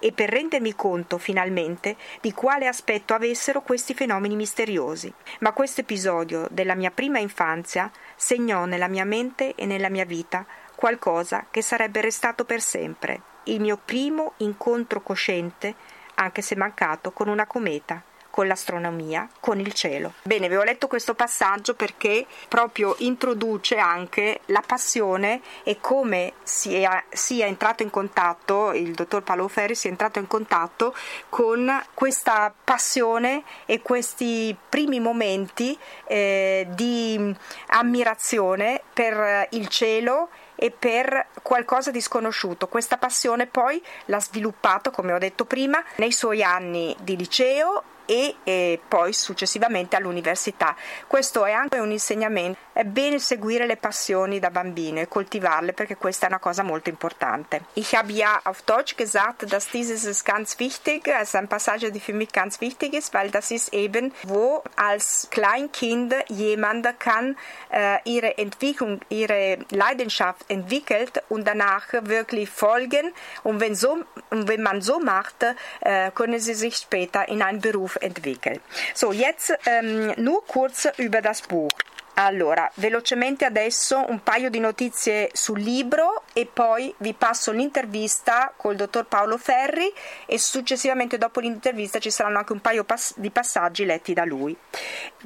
e 0.00 0.12
per 0.12 0.28
rendermi 0.28 0.74
conto 0.74 1.16
finalmente 1.16 1.96
di 2.20 2.34
quale 2.34 2.66
aspetto 2.66 3.14
avessero 3.14 3.62
questi 3.62 3.94
fenomeni 3.94 4.36
misteriosi. 4.36 5.10
Ma 5.40 5.52
questo 5.52 5.80
episodio 5.80 6.46
della 6.50 6.74
mia 6.74 6.90
prima 6.90 7.20
infanzia 7.20 7.90
segnò 8.16 8.66
nella 8.66 8.88
mia 8.88 9.06
mente 9.06 9.54
e 9.54 9.64
nella 9.64 9.88
mia 9.88 10.04
vita 10.04 10.44
qualcosa 10.74 11.46
che 11.50 11.62
sarebbe 11.62 12.00
restato 12.00 12.44
per 12.44 12.60
sempre, 12.60 13.20
il 13.44 13.60
mio 13.60 13.78
primo 13.82 14.32
incontro 14.38 15.00
cosciente, 15.00 15.74
anche 16.14 16.42
se 16.42 16.56
mancato, 16.56 17.12
con 17.12 17.28
una 17.28 17.46
cometa 17.46 18.02
con 18.34 18.48
l'astronomia, 18.48 19.28
con 19.38 19.60
il 19.60 19.72
cielo. 19.72 20.14
Bene, 20.22 20.48
vi 20.48 20.56
ho 20.56 20.64
letto 20.64 20.88
questo 20.88 21.14
passaggio 21.14 21.74
perché 21.76 22.26
proprio 22.48 22.96
introduce 22.98 23.76
anche 23.76 24.40
la 24.46 24.60
passione 24.66 25.40
e 25.62 25.78
come 25.80 26.32
sia, 26.42 27.04
sia 27.10 27.46
entrato 27.46 27.84
in 27.84 27.90
contatto, 27.90 28.72
il 28.72 28.90
dottor 28.90 29.22
Paolo 29.22 29.46
Ferri 29.46 29.76
sia 29.76 29.88
entrato 29.88 30.18
in 30.18 30.26
contatto 30.26 30.96
con 31.28 31.80
questa 31.94 32.52
passione 32.64 33.44
e 33.66 33.80
questi 33.82 34.56
primi 34.68 34.98
momenti 34.98 35.78
eh, 36.08 36.66
di 36.70 37.32
ammirazione 37.68 38.82
per 38.92 39.46
il 39.50 39.68
cielo 39.68 40.30
e 40.54 40.70
per 40.70 41.26
qualcosa 41.42 41.90
di 41.90 42.00
sconosciuto. 42.00 42.68
Questa 42.68 42.96
passione 42.96 43.46
poi 43.46 43.82
l'ha 44.06 44.20
sviluppato, 44.20 44.90
come 44.90 45.12
ho 45.12 45.18
detto 45.18 45.44
prima, 45.44 45.82
nei 45.96 46.12
suoi 46.12 46.42
anni 46.42 46.94
di 47.00 47.16
liceo 47.16 47.82
e, 48.06 48.36
e 48.44 48.80
poi 48.86 49.12
successivamente 49.12 49.96
all'università. 49.96 50.76
Questo 51.06 51.44
è 51.44 51.52
anche 51.52 51.78
un 51.78 51.90
insegnamento. 51.90 52.63
È 52.76 52.82
bene 52.82 53.20
seguire 53.20 53.66
le 53.66 53.76
passioni 53.76 54.40
da 54.40 54.50
bambino 54.50 54.98
e 54.98 55.06
coltivarle 55.06 55.74
perché 55.74 55.96
questa 55.96 56.26
è 56.26 56.28
una 56.28 56.40
cosa 56.40 56.64
molto 56.64 56.90
importante. 56.90 57.66
Ich 57.74 57.94
habe 57.94 58.10
ja 58.10 58.40
auf 58.42 58.64
Deutsch 58.64 58.96
gesagt, 58.96 59.44
dass 59.44 59.70
dieses 59.70 60.02
ist 60.02 60.24
ganz 60.24 60.58
wichtig, 60.58 61.06
es 61.06 61.28
ist 61.28 61.36
ein 61.36 61.46
Passage, 61.46 61.92
die 61.92 62.00
für 62.00 62.12
mich 62.12 62.32
ganz 62.32 62.60
wichtig 62.60 62.94
ist, 62.94 63.14
weil 63.14 63.30
das 63.30 63.52
ist 63.52 63.72
eben, 63.72 64.12
wo 64.24 64.64
als 64.74 65.28
Kleinkind 65.30 66.16
jemand 66.26 66.98
kann 66.98 67.36
äh, 67.70 67.98
ihre 68.06 68.38
Entwicklung, 68.38 69.00
ihre 69.08 69.58
Leidenschaft 69.70 70.44
entwickelt 70.48 71.22
und 71.28 71.46
danach 71.46 71.92
wirklich 71.92 72.50
folgen 72.50 73.12
und 73.44 73.60
wenn, 73.60 73.76
so, 73.76 73.98
und 74.30 74.48
wenn 74.48 74.62
man 74.62 74.82
so 74.82 74.98
macht, 74.98 75.44
äh, 75.80 76.10
können 76.10 76.40
sie 76.40 76.54
sich 76.54 76.74
später 76.74 77.28
in 77.28 77.40
einen 77.40 77.60
Beruf 77.60 77.94
entwickeln. 78.00 78.58
So, 78.94 79.12
jetzt 79.12 79.56
ähm, 79.66 80.12
nur 80.16 80.44
kurz 80.44 80.88
über 80.96 81.22
das 81.22 81.40
Buch. 81.42 81.70
Allora, 82.16 82.70
velocemente 82.76 83.44
adesso 83.44 84.04
un 84.08 84.22
paio 84.22 84.48
di 84.48 84.60
notizie 84.60 85.30
sul 85.32 85.58
libro 85.60 86.22
e 86.32 86.46
poi 86.46 86.94
vi 86.98 87.12
passo 87.12 87.50
l'intervista 87.50 88.52
col 88.56 88.76
dottor 88.76 89.06
Paolo 89.06 89.36
Ferri 89.36 89.92
e 90.24 90.38
successivamente 90.38 91.18
dopo 91.18 91.40
l'intervista 91.40 91.98
ci 91.98 92.12
saranno 92.12 92.38
anche 92.38 92.52
un 92.52 92.60
paio 92.60 92.84
pass- 92.84 93.14
di 93.16 93.30
passaggi 93.30 93.84
letti 93.84 94.12
da 94.12 94.24
lui. 94.24 94.56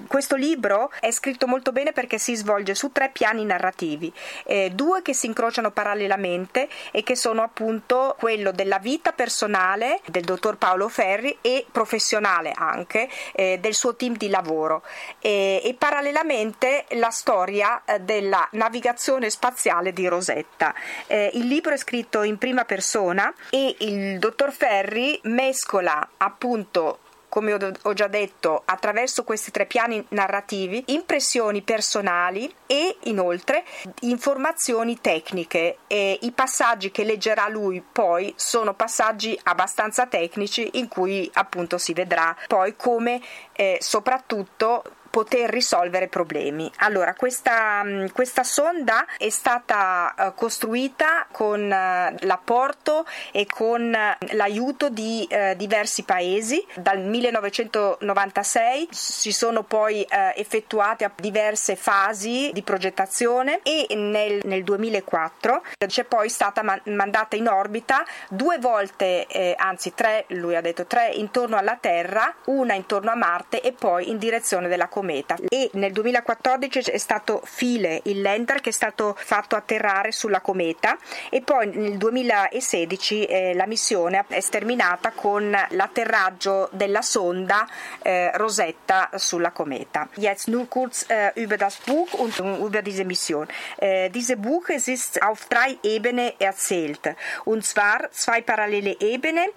Questo 0.07 0.35
libro 0.35 0.90
è 0.98 1.11
scritto 1.11 1.46
molto 1.46 1.72
bene 1.72 1.92
perché 1.92 2.18
si 2.18 2.35
svolge 2.35 2.74
su 2.74 2.90
tre 2.90 3.11
piani 3.11 3.44
narrativi, 3.44 4.11
eh, 4.44 4.70
due 4.70 5.03
che 5.03 5.12
si 5.12 5.27
incrociano 5.27 5.70
parallelamente 5.70 6.70
e 6.90 7.03
che 7.03 7.16
sono 7.16 7.42
appunto 7.42 8.16
quello 8.18 8.51
della 8.51 8.79
vita 8.79 9.12
personale 9.12 10.01
del 10.07 10.24
dottor 10.24 10.57
Paolo 10.57 10.88
Ferri 10.88 11.37
e 11.42 11.66
professionale 11.70 12.53
anche 12.55 13.11
eh, 13.33 13.59
del 13.61 13.74
suo 13.74 13.94
team 13.94 14.16
di 14.16 14.31
lavoro 14.31 14.83
e, 15.20 15.61
e 15.62 15.74
parallelamente 15.74 16.77
la 16.91 17.11
storia 17.11 17.85
eh, 17.85 18.01
della 18.01 18.47
navigazione 18.53 19.31
spaziale 19.31 19.93
di 19.93 20.07
Rosetta. 20.07 20.75
Eh, 21.07 21.31
il 21.35 21.47
libro 21.47 21.75
è 21.75 21.77
scritto 21.77 22.23
in 22.23 22.38
prima 22.38 22.64
persona 22.64 23.33
e 23.51 23.77
il 23.81 24.19
dottor 24.19 24.53
Ferri 24.53 25.19
mescola 25.25 26.09
appunto 26.17 27.01
come 27.29 27.53
ho 27.53 27.93
già 27.93 28.07
detto, 28.09 28.62
attraverso 28.64 29.23
questi 29.23 29.51
tre 29.51 29.67
piani 29.67 30.05
narrativi, 30.11 30.83
impressioni 30.87 31.62
personali 31.62 32.53
e 32.67 32.97
inoltre 33.05 33.64
informazioni 34.01 35.01
tecniche. 35.01 35.79
E 35.87 36.19
I 36.23 36.33
passaggi 36.33 36.91
che 36.91 37.05
leggerà 37.05 37.49
lui 37.49 37.81
poi 37.81 38.33
sono 38.37 38.75
passaggi 38.75 39.38
abbastanza 39.45 40.07
tecnici 40.07 40.71
in 40.75 40.88
cui 40.88 41.31
appunto 41.35 41.79
si 41.79 41.93
vedrà 41.93 42.35
poi 42.47 42.75
come 42.77 43.21
eh, 43.53 43.79
soprattutto 43.81 44.83
poter 45.11 45.51
risolvere 45.51 46.09
problemi. 46.09 46.71
Allora, 46.79 47.14
questa, 47.14 47.83
mm, 47.85 48.07
questa 48.12 48.44
sonda 48.44 49.07
è 49.16 49.29
stata 49.29 50.14
uh, 50.16 50.35
costruita 50.35 51.27
con 51.31 51.62
uh, 51.62 52.14
l'apporto 52.27 53.07
e 53.33 53.47
con 53.47 53.94
uh, 53.94 54.27
l'aiuto 54.35 54.88
di 54.88 55.27
diversi 55.57 56.03
paesi. 56.03 56.64
Dal 56.75 57.01
1996 57.01 58.88
si 58.90 59.33
sono 59.33 59.62
poi 59.62 60.07
effettuate 60.35 61.11
diverse 61.16 61.77
fasi 61.77 62.51
di 62.53 62.62
progettazione 62.62 63.61
e 63.62 63.87
nel, 63.94 64.40
nel 64.44 64.64
2004 64.64 65.62
c'è 65.87 66.05
poi 66.05 66.29
stata 66.29 66.62
man- 66.62 66.81
mandata 66.85 67.37
in 67.37 67.49
orbita 67.49 68.05
due 68.29 68.59
volte, 68.59 69.27
eh, 69.27 69.55
anzi 69.57 69.94
tre, 69.94 70.25
lui 70.29 70.57
ha 70.57 70.61
detto 70.61 70.87
tre, 70.87 71.11
intorno 71.14 71.57
alla 71.57 71.77
Terra, 71.81 72.35
una 72.47 72.75
intorno 72.75 73.11
a 73.11 73.16
Marte 73.16 73.61
e 73.61 73.73
poi 73.73 74.11
in 74.11 74.18
direzione 74.18 74.68
della 74.68 74.88
cometa 74.88 75.08
e 75.49 75.71
nel 75.75 75.92
2014 75.92 76.90
è 76.90 76.99
stato 76.99 77.40
File, 77.44 78.01
il 78.05 78.21
lander 78.21 78.61
che 78.61 78.71
è 78.71 78.73
stato 78.73 79.14
fatto 79.16 79.57
atterrare 79.57 80.12
sulla 80.12 80.40
cometa 80.40 80.97
e 81.31 81.40
poi 81.40 81.68
nel 81.68 81.97
2016 81.97 83.25
eh, 83.25 83.55
la 83.55 83.66
missione 83.66 84.25
è 84.29 84.42
terminata 84.42 85.12
con 85.12 85.51
l'atterraggio 85.71 86.68
della 86.73 87.03
sonda 87.03 87.66
äh, 88.03 88.31
Rosetta 88.35 89.11
sulla 89.14 89.51
Cometa. 89.51 90.09
Jetzt 90.14 90.49
nur 90.49 90.68
kurz 90.68 91.07
äh, 91.09 91.33
über 91.35 91.57
das 91.57 91.77
Buch 91.77 92.12
und 92.14 92.38
über 92.38 92.83
diese 92.83 93.05
Mission. 93.05 93.47
Äh, 93.79 94.11
dieses 94.11 94.37
Buch 94.37 94.68
es 94.68 94.88
ist 94.88 95.23
auf 95.23 95.47
drei 95.47 95.79
Ebenen 95.83 96.33
erzählt. 96.38 97.14
Und 97.44 97.64
zwar 97.64 98.11
zwei 98.11 98.40
parallele 98.42 98.97
Ebenen, 99.01 99.49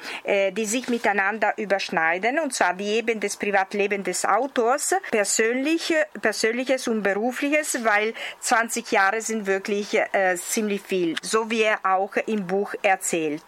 die 0.51 0.65
sich 0.65 0.87
miteinander 0.89 1.53
überschneiden. 1.57 2.39
Und 2.39 2.53
zwar 2.53 2.73
die 2.73 2.97
Ebene 2.97 3.19
des 3.19 3.37
Privatlebens 3.37 4.05
des 4.05 4.25
Autors, 4.25 4.95
Personen 5.09 5.30
persönliche, 5.31 6.07
Persönliches 6.21 6.87
und 6.87 7.03
Berufliches, 7.03 7.83
weil 7.85 8.13
20 8.41 8.91
Jahre 8.91 9.21
sind 9.21 9.47
wirklich 9.47 9.93
äh, 9.93 10.35
ziemlich 10.35 10.81
viel, 10.81 11.15
so 11.21 11.49
wie 11.49 11.61
er 11.61 11.79
auch 11.83 12.15
im 12.25 12.45
Buch 12.45 12.73
erzählt. 12.81 13.43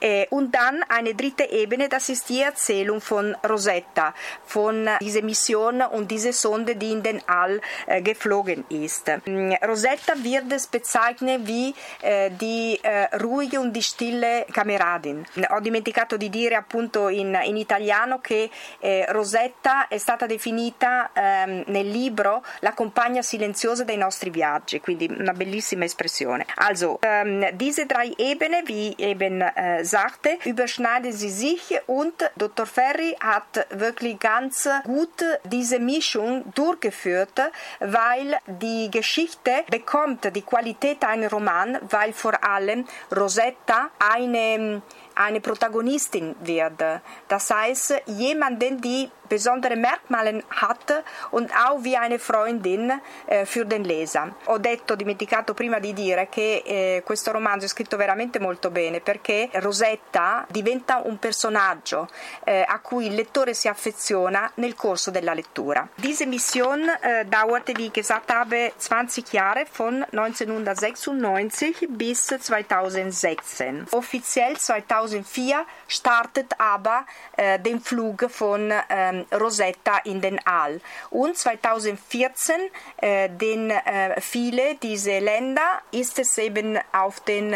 Äh, 0.00 0.26
und 0.30 0.54
dann 0.54 0.84
eine 0.88 1.14
dritte 1.14 1.50
Ebene, 1.50 1.88
das 1.88 2.08
ist 2.08 2.28
die 2.28 2.42
Erzählung 2.42 3.00
von 3.00 3.34
Rosetta, 3.48 4.14
von 4.46 4.88
dieser 5.00 5.22
Mission 5.22 5.82
und 5.82 6.08
dieser 6.08 6.32
Sonde, 6.32 6.76
die 6.76 6.92
in 6.92 7.02
den 7.02 7.20
All 7.26 7.60
äh, 7.86 8.00
geflogen 8.00 8.64
ist. 8.68 9.08
Mm, 9.26 9.54
Rosetta 9.66 10.14
wird 10.22 10.52
es 10.52 10.68
bezeichnet 10.68 11.40
wie 11.46 11.74
äh, 12.02 12.30
die 12.30 12.78
äh, 12.82 13.16
ruhige 13.16 13.58
und 13.60 13.72
die 13.72 13.82
stille 13.82 14.46
Cameradin. 14.52 15.26
Ho 15.50 15.60
dimenticato 15.60 16.16
di 16.16 16.30
dire 16.30 16.54
appunto 16.54 17.08
in, 17.08 17.36
in 17.42 17.56
italiano 17.56 18.20
che 18.20 18.50
eh, 18.78 19.04
Rosetta 19.08 19.88
è 19.88 19.98
stata 19.98 20.26
definita 20.26 21.07
ehm, 21.14 21.64
nel 21.66 21.88
libro 21.88 22.42
la 22.60 22.72
compagna 22.72 23.22
silenziosa 23.22 23.84
dei 23.84 23.96
nostri 23.96 24.30
viaggi, 24.30 24.80
quindi 24.80 25.08
una 25.10 25.32
bellissima 25.32 25.84
espressione. 25.84 26.46
Also, 26.56 26.98
ähm, 27.02 27.46
diese 27.56 27.86
drei 27.86 28.12
Ebenen, 28.16 28.66
wie 28.66 28.94
eben 28.98 29.40
äh, 29.40 29.84
sagte, 29.84 30.38
überschneiden 30.44 31.12
sie 31.12 31.30
sich 31.30 31.78
und 31.86 32.30
Dr. 32.36 32.66
Ferry 32.66 33.16
hat 33.20 33.66
wirklich 33.70 34.18
ganz 34.18 34.68
gut 34.84 35.24
diese 35.44 35.78
Mischung 35.78 36.44
durchgeführt, 36.54 37.40
weil 37.80 38.38
die 38.46 38.90
Geschichte 38.90 39.64
bekommt 39.70 40.34
die 40.34 40.42
Qualität 40.42 41.04
einer 41.04 41.30
Roman, 41.30 41.78
weil 41.90 42.12
vor 42.12 42.42
allem 42.44 42.86
Rosetta 43.14 43.90
eine 43.98 44.82
eine 45.18 45.40
Protagonistin 45.40 46.36
wird. 46.40 46.80
Das 47.26 47.50
heißt, 47.50 48.02
jemanden, 48.06 48.80
die 48.80 49.10
besondere 49.28 49.76
Merkmale 49.76 50.42
hat 50.48 51.04
und 51.30 51.50
auch 51.52 51.82
wie 51.82 51.96
eine 51.96 52.18
Freundin 52.18 53.00
eh, 53.26 53.44
für 53.44 53.64
den 53.64 53.84
Leser. 53.84 54.34
Ho 54.46 54.58
detto, 54.58 54.96
dimenticato 54.96 55.54
prima 55.54 55.78
di 55.78 55.92
dire 55.92 56.28
che 56.28 56.62
eh, 56.64 57.02
questo 57.04 57.32
romanzo 57.32 57.66
è 57.66 57.68
scritto 57.68 57.96
veramente 57.96 58.38
molto 58.38 58.70
bene 58.70 59.00
perché 59.00 59.50
Rosetta 59.54 60.46
diventa 60.48 61.02
un 61.04 61.18
personaggio 61.18 62.08
eh, 62.44 62.64
a 62.66 62.78
cui 62.80 63.06
il 63.06 63.14
lettore 63.14 63.54
si 63.54 63.68
affeziona 63.68 64.50
nel 64.54 64.74
corso 64.74 65.10
della 65.10 65.34
lettura. 65.34 65.86
Diese 65.96 66.26
Mission 66.26 66.88
äh, 66.88 67.24
dauerte, 67.26 67.72
wie 67.76 67.90
gesagt 67.90 68.32
habe, 68.32 68.72
20 68.76 69.24
Jahre 69.32 69.66
von 69.70 70.04
1996 70.10 71.88
bis 71.88 72.26
2016. 72.38 73.86
Offiziell 73.90 74.56
2004 74.56 75.64
startet 75.86 76.54
aber 76.58 77.04
äh, 77.36 77.58
den 77.58 77.80
Flug 77.80 78.30
von 78.30 78.72
ähm, 78.88 79.17
Rosetta 79.32 79.98
in 80.04 80.20
den 80.20 80.38
All. 80.46 80.80
Und 81.10 81.36
2014, 81.36 82.54
äh, 82.98 83.28
den 83.28 83.70
äh, 83.70 84.20
viele 84.20 84.76
dieser 84.76 85.20
Länder 85.20 85.82
ist 85.90 86.18
es 86.18 86.36
eben 86.38 86.78
auf 86.92 87.20
den 87.20 87.54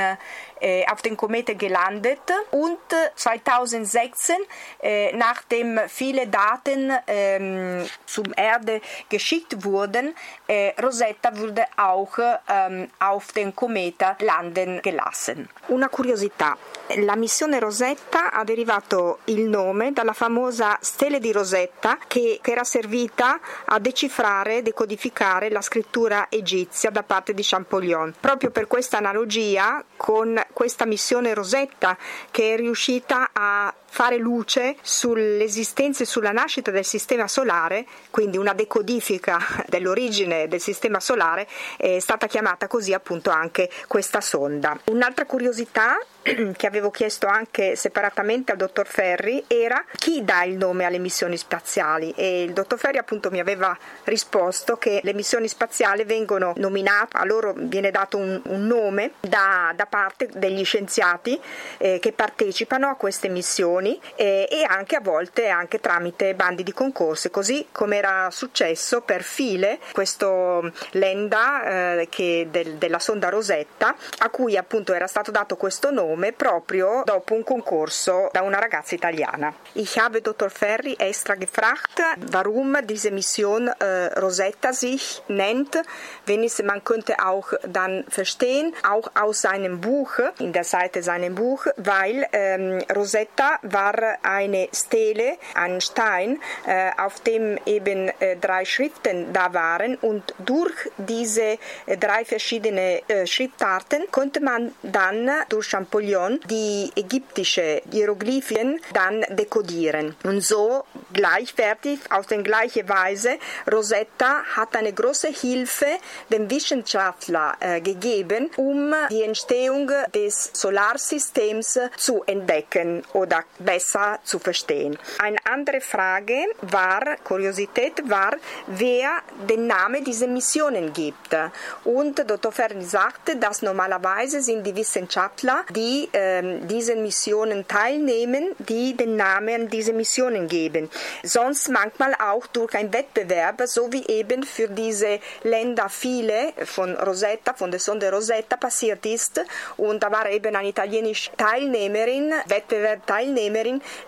äh, 0.62 0.85
auf 0.87 1.03
den 1.03 1.16
Kometen 1.16 1.59
gelandet 1.59 2.20
und 2.53 2.79
2016, 3.16 4.37
äh, 4.83 5.12
nachdem 5.16 5.81
viele 5.88 6.29
Daten 6.29 6.92
ähm, 7.07 7.85
zum 8.07 8.33
Erde 8.37 8.81
geschickt 9.09 9.64
wurden, 9.64 10.14
äh, 10.46 10.72
Rosetta 10.81 11.37
wurde 11.37 11.66
auch 11.77 12.16
ähm, 12.48 12.88
auf 13.01 13.33
den 13.33 13.55
Kometen 13.55 14.16
landen 14.20 14.81
gelassen. 14.83 15.48
Una 15.68 15.88
curiosità, 15.88 16.57
la 16.96 17.16
missione 17.16 17.59
Rosetta 17.59 18.31
ha 18.33 18.44
derivato 18.44 19.20
il 19.25 19.48
nome 19.48 19.92
dalla 19.92 20.12
famosa 20.12 20.79
stele 20.81 21.18
di 21.18 21.33
Rosetta 21.33 21.98
che, 22.07 22.38
che 22.42 22.53
era 22.53 22.64
servita 22.64 23.38
a 23.66 23.79
decifrare 23.79 24.62
decodificare 24.62 25.51
la 25.51 25.61
scrittura 25.61 26.27
egizia 26.29 26.90
da 26.90 27.03
parte 27.03 27.35
di 27.35 27.42
Champollion. 27.42 28.14
Proprio 28.18 28.51
per 28.51 28.66
questa 28.66 28.98
analogia 28.98 29.83
con 30.03 30.45
questa 30.53 30.85
missione 30.85 31.33
Rosetta 31.33 31.97
che 32.33 32.55
è 32.55 32.57
riuscita 32.57 33.31
a 33.33 33.73
fare 33.93 34.17
luce 34.17 34.77
sull'esistenza 34.81 36.03
e 36.03 36.07
sulla 36.07 36.33
nascita 36.33 36.71
del 36.71 36.85
sistema 36.85 37.29
solare, 37.29 37.85
quindi 38.09 38.39
una 38.39 38.55
decodifica 38.55 39.39
dell'origine 39.69 40.49
del 40.49 40.63
sistema 40.63 40.99
solare, 40.99 41.47
è 41.77 41.99
stata 41.99 42.27
chiamata 42.27 42.69
così 42.69 42.95
appunto 42.95 43.29
anche 43.29 43.69
questa 43.89 44.23
sonda. 44.23 44.81
Un'altra 44.85 45.27
curiosità 45.27 45.99
che 46.57 46.67
avevo 46.67 46.91
chiesto 46.91 47.27
anche 47.27 47.77
separatamente 47.77 48.53
al 48.53 48.59
dottor 48.59 48.87
Ferri 48.87 49.45
era 49.47 49.85
chi 49.97 50.25
dà 50.25 50.45
il 50.45 50.57
nome 50.57 50.85
alle 50.85 50.99
missioni 50.99 51.37
spaziali 51.37 52.13
e 52.17 52.45
il 52.45 52.53
dottor 52.53 52.79
Ferri 52.79 52.99
appunto 52.99 53.31
mi 53.31 53.41
aveva 53.41 53.77
risposto 54.05 54.77
che 54.77 55.01
le 55.03 55.15
missioni 55.15 55.49
spaziali 55.49 56.05
vengono 56.05 56.53
nominate, 56.57 57.17
a 57.17 57.25
loro 57.25 57.53
viene 57.57 57.91
dato 57.91 58.17
un, 58.17 58.41
un 58.47 58.67
nome 58.67 59.13
da, 59.21 59.73
da, 59.75 59.87
parte 59.87 60.29
degli 60.33 60.65
scienziati 60.65 61.39
eh, 61.79 61.99
che 62.01 62.13
partecipano 62.13 62.89
a 62.89 62.95
queste 62.95 63.29
missioni 63.29 63.82
eh, 64.16 64.49
e 64.51 64.64
anche 64.66 64.97
a 64.97 65.01
volte 65.01 65.49
anche 65.49 65.81
tramite 65.81 66.35
bandi 66.35 66.62
di 66.62 66.73
concorsi, 66.73 67.31
così 67.31 67.66
come 67.73 67.97
era 67.97 68.29
successo 68.31 69.01
per 69.01 69.23
File, 69.23 69.79
questo 69.92 70.71
lenda 70.92 71.99
eh, 71.99 72.47
del, 72.51 72.75
della 72.75 72.99
sonda 72.99 73.29
Rosetta, 73.29 73.95
a 74.18 74.29
cui 74.29 74.57
appunto 74.57 74.92
era 74.92 75.07
stato 75.07 75.31
dato 75.31 75.57
questo 75.57 75.90
nome 75.90 76.33
proprio 76.33 77.03
dopo 77.05 77.35
un 77.35 77.45
concorso 77.45 78.29
da 78.33 78.42
una 78.42 78.59
ragazza 78.59 78.95
italiana. 78.95 79.53
Ich 79.75 79.97
habe 79.99 80.21
Dr. 80.21 80.51
Ferri 80.51 80.95
extra 80.99 81.35
gefragt, 81.35 82.03
warum 82.31 82.81
diese 82.85 83.11
Mission 83.11 83.68
äh, 83.68 84.09
Rosetta 84.18 84.73
sich 84.73 85.23
nennt, 85.29 85.81
wenn 86.27 86.42
es, 86.45 86.62
man 86.62 86.85
könnte 86.85 87.16
auch 87.25 87.53
dann 87.66 88.05
verstehen, 88.09 88.75
auch 88.88 89.11
aus 89.14 89.40
seinem 89.40 89.81
Buch, 89.81 90.18
in 90.38 90.53
der 90.53 90.64
Seite 90.64 91.03
seinem 91.03 91.35
Buch, 91.35 91.66
weil 91.77 92.27
ähm, 92.33 92.83
Rosetta 92.95 93.59
war 93.73 94.19
eine 94.23 94.69
Stele, 94.73 95.37
ein 95.55 95.81
Stein, 95.81 96.41
äh, 96.67 96.91
auf 96.99 97.21
dem 97.21 97.59
eben 97.67 98.09
äh, 98.21 98.37
drei 98.37 98.65
Schriften 98.65 99.33
da 99.33 99.53
waren 99.53 99.97
und 99.97 100.35
durch 100.39 100.73
diese 100.99 101.59
äh, 101.87 101.97
drei 101.99 102.25
verschiedene 102.25 103.03
äh, 103.09 103.27
Schriftarten 103.27 104.05
konnte 104.11 104.41
man 104.41 104.73
dann 104.83 105.31
durch 105.49 105.69
Champollion 105.69 106.41
die 106.49 106.91
ägyptische 106.97 107.83
Hieroglyphien 107.91 108.81
dann 108.95 109.23
dekodieren. 109.31 110.15
Und 110.25 110.41
so 110.41 110.85
gleichwertig, 111.13 112.01
auf 112.11 112.27
die 112.27 112.43
gleiche 112.43 112.89
Weise, 112.89 113.39
Rosetta 113.71 114.43
hat 114.57 114.77
eine 114.77 114.93
große 114.93 115.29
Hilfe 115.29 115.87
dem 116.31 116.51
Wissenschaftler 116.51 117.57
gegeben, 117.83 118.51
um 118.57 118.95
die 119.11 119.23
Entstehung 119.23 119.91
des 120.15 120.51
Solarsystems 120.53 121.79
zu 121.97 122.23
entdecken 122.25 123.05
oder 123.13 123.45
besser 123.64 124.18
zu 124.25 124.38
verstehen. 124.38 124.98
Eine 125.18 125.38
andere 125.44 125.81
Frage 125.81 126.46
war, 126.62 127.16
Kuriosität 127.25 128.09
war, 128.09 128.33
wer 128.66 129.11
den 129.48 129.66
Namen 129.66 130.05
dieser 130.05 130.27
Missionen 130.27 130.92
gibt. 130.92 131.37
Und 131.85 132.18
Dr. 132.29 132.53
Ferni 132.53 132.85
sagte, 132.85 133.37
dass 133.37 133.62
normalerweise 133.62 134.42
sind 134.42 134.66
die 134.66 134.75
Wissenschaftler, 134.75 135.64
die 135.70 136.09
ähm, 136.12 136.66
diesen 136.68 137.03
Missionen 137.03 137.66
teilnehmen, 137.66 138.55
die 138.59 138.96
den 138.96 139.16
Namen 139.16 139.68
dieser 139.68 139.92
Missionen 139.92 140.48
geben. 140.48 140.90
Sonst 141.22 141.68
manchmal 141.68 142.14
auch 142.14 142.46
durch 142.48 142.75
einen 142.75 142.92
Wettbewerb, 142.92 143.62
so 143.66 143.92
wie 143.92 144.07
eben 144.07 144.42
für 144.42 144.68
diese 144.68 145.20
Länder 145.42 145.88
viele 145.88 146.53
von 146.64 146.96
Rosetta, 146.96 147.55
von 147.55 147.70
der 147.70 147.81
Sonde 147.81 148.11
Rosetta 148.12 148.57
passiert 148.57 149.05
ist. 149.07 149.40
Und 149.77 150.03
da 150.03 150.11
war 150.11 150.29
eben 150.31 150.55
eine 150.55 150.68
italienische 150.68 151.31
Teilnehmerin, 151.37 152.33
Wettbewerbteilnehmerin, 152.46 153.52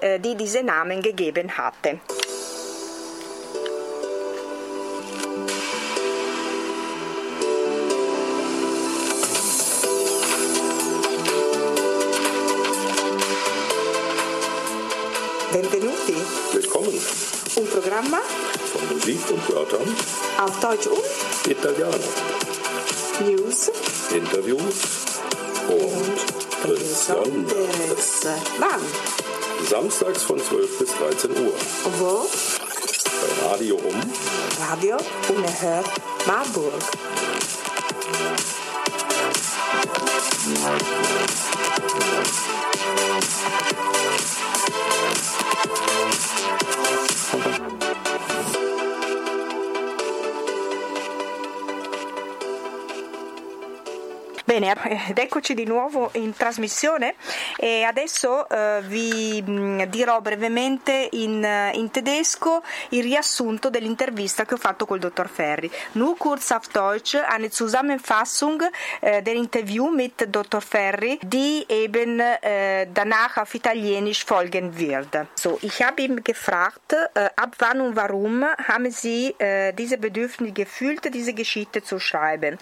äh, 0.00 0.18
die 0.20 0.34
diese 0.36 0.62
Namen 0.62 1.02
gegeben 1.02 1.56
hatte. 1.56 2.00
Benvenuti. 15.52 16.16
Willkommen. 16.52 17.00
Un 17.56 17.66
programma 17.68 18.18
von 18.72 18.96
Musik 18.96 19.20
und 19.30 19.48
Wörtern 19.54 19.96
auf 20.38 20.58
Deutsch 20.58 20.88
und 20.88 21.48
Italiano. 21.48 21.94
News 23.20 23.70
Interviews 24.12 25.20
und 25.68 26.68
Besonderes. 26.68 28.26
Wann? 28.58 29.33
Samstags 29.64 30.22
von 30.22 30.38
12 30.38 30.78
bis 30.78 30.90
13 30.94 31.30
Uhr. 31.30 31.52
Wo? 31.98 32.28
Bei 33.40 33.46
Radio 33.48 33.76
um 33.76 33.94
Radio 34.60 34.96
Unerhört 35.28 35.86
Marburg. 36.26 36.72
Bene, 54.46 54.74
ed 55.08 55.16
eccoci 55.16 55.54
di 55.54 55.64
nuovo 55.64 56.10
in 56.16 56.34
trasmissione 56.36 57.14
e 57.56 57.82
adesso 57.82 58.46
eh, 58.46 58.82
vi 58.82 59.42
mm, 59.42 59.84
dirò 59.84 60.20
brevemente 60.20 61.08
in, 61.12 61.42
in, 61.72 61.90
tedesco 61.90 62.62
il 62.90 63.02
riassunto 63.02 63.70
dell'intervista 63.70 64.44
che 64.44 64.52
ho 64.52 64.58
fatto 64.58 64.84
col 64.84 64.98
dottor 64.98 65.30
Ferri. 65.30 65.70
Nur 65.92 66.18
kurz 66.18 66.50
auf 66.50 66.68
Deutsch 66.68 67.14
eine 67.14 67.48
Zusammenfassung 67.48 68.60
äh, 69.00 69.22
der 69.22 69.32
Interview 69.32 69.88
mit 69.88 70.26
Dr. 70.28 70.60
Ferri, 70.60 71.18
die 71.22 71.64
eben 71.66 72.20
äh, 72.20 72.86
danach 72.92 73.38
auf 73.38 73.54
Italienisch 73.54 74.26
folgen 74.26 74.76
wird. 74.76 75.26
So, 75.36 75.58
ich 75.62 75.82
habe 75.82 76.02
ihn 76.02 76.22
gefragt, 76.22 76.92
äh, 76.92 77.30
ab 77.34 77.56
wann 77.60 77.80
und 77.80 77.96
warum 77.96 78.44
haben 78.44 78.90
Sie 78.90 79.34
äh, 79.38 79.72
diese 79.72 79.96
Bedürfnis 79.96 80.52
gefühlt, 80.52 81.14
diese 81.14 81.32
Geschichte 81.32 81.82
zu 81.82 81.98
schreiben. 81.98 82.58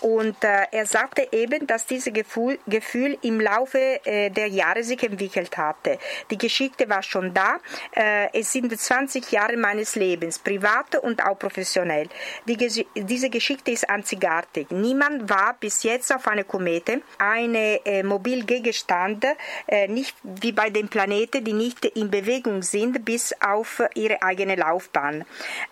Und 0.00 0.42
er 0.42 0.86
sagte 0.86 1.25
eben, 1.32 1.66
dass 1.66 1.86
dieses 1.86 2.12
Gefühl, 2.12 2.58
Gefühl 2.66 3.18
im 3.22 3.40
Laufe 3.40 4.00
äh, 4.04 4.30
der 4.30 4.48
Jahre 4.48 4.82
sich 4.82 5.02
entwickelt 5.02 5.56
hatte. 5.56 5.98
Die 6.30 6.38
Geschichte 6.38 6.88
war 6.88 7.02
schon 7.02 7.34
da. 7.34 7.58
Äh, 7.92 8.28
es 8.32 8.52
sind 8.52 8.78
20 8.78 9.30
Jahre 9.32 9.56
meines 9.56 9.94
Lebens, 9.96 10.38
privat 10.38 10.96
und 10.96 11.24
auch 11.24 11.38
professionell. 11.38 12.08
Die, 12.46 12.56
diese 12.94 13.30
Geschichte 13.30 13.70
ist 13.70 13.88
einzigartig. 13.88 14.70
Niemand 14.70 15.28
war 15.28 15.56
bis 15.58 15.82
jetzt 15.82 16.14
auf 16.14 16.28
einer 16.28 16.44
Komete, 16.44 17.02
eine 17.18 17.84
äh, 17.84 18.02
Mobilgegenstand, 18.02 19.24
äh, 19.66 19.88
nicht 19.88 20.16
wie 20.22 20.52
bei 20.52 20.70
den 20.70 20.88
Planeten, 20.88 21.44
die 21.44 21.52
nicht 21.52 21.84
in 21.84 22.10
Bewegung 22.10 22.62
sind, 22.62 23.04
bis 23.04 23.34
auf 23.40 23.82
ihre 23.94 24.22
eigene 24.22 24.56
Laufbahn. 24.56 25.24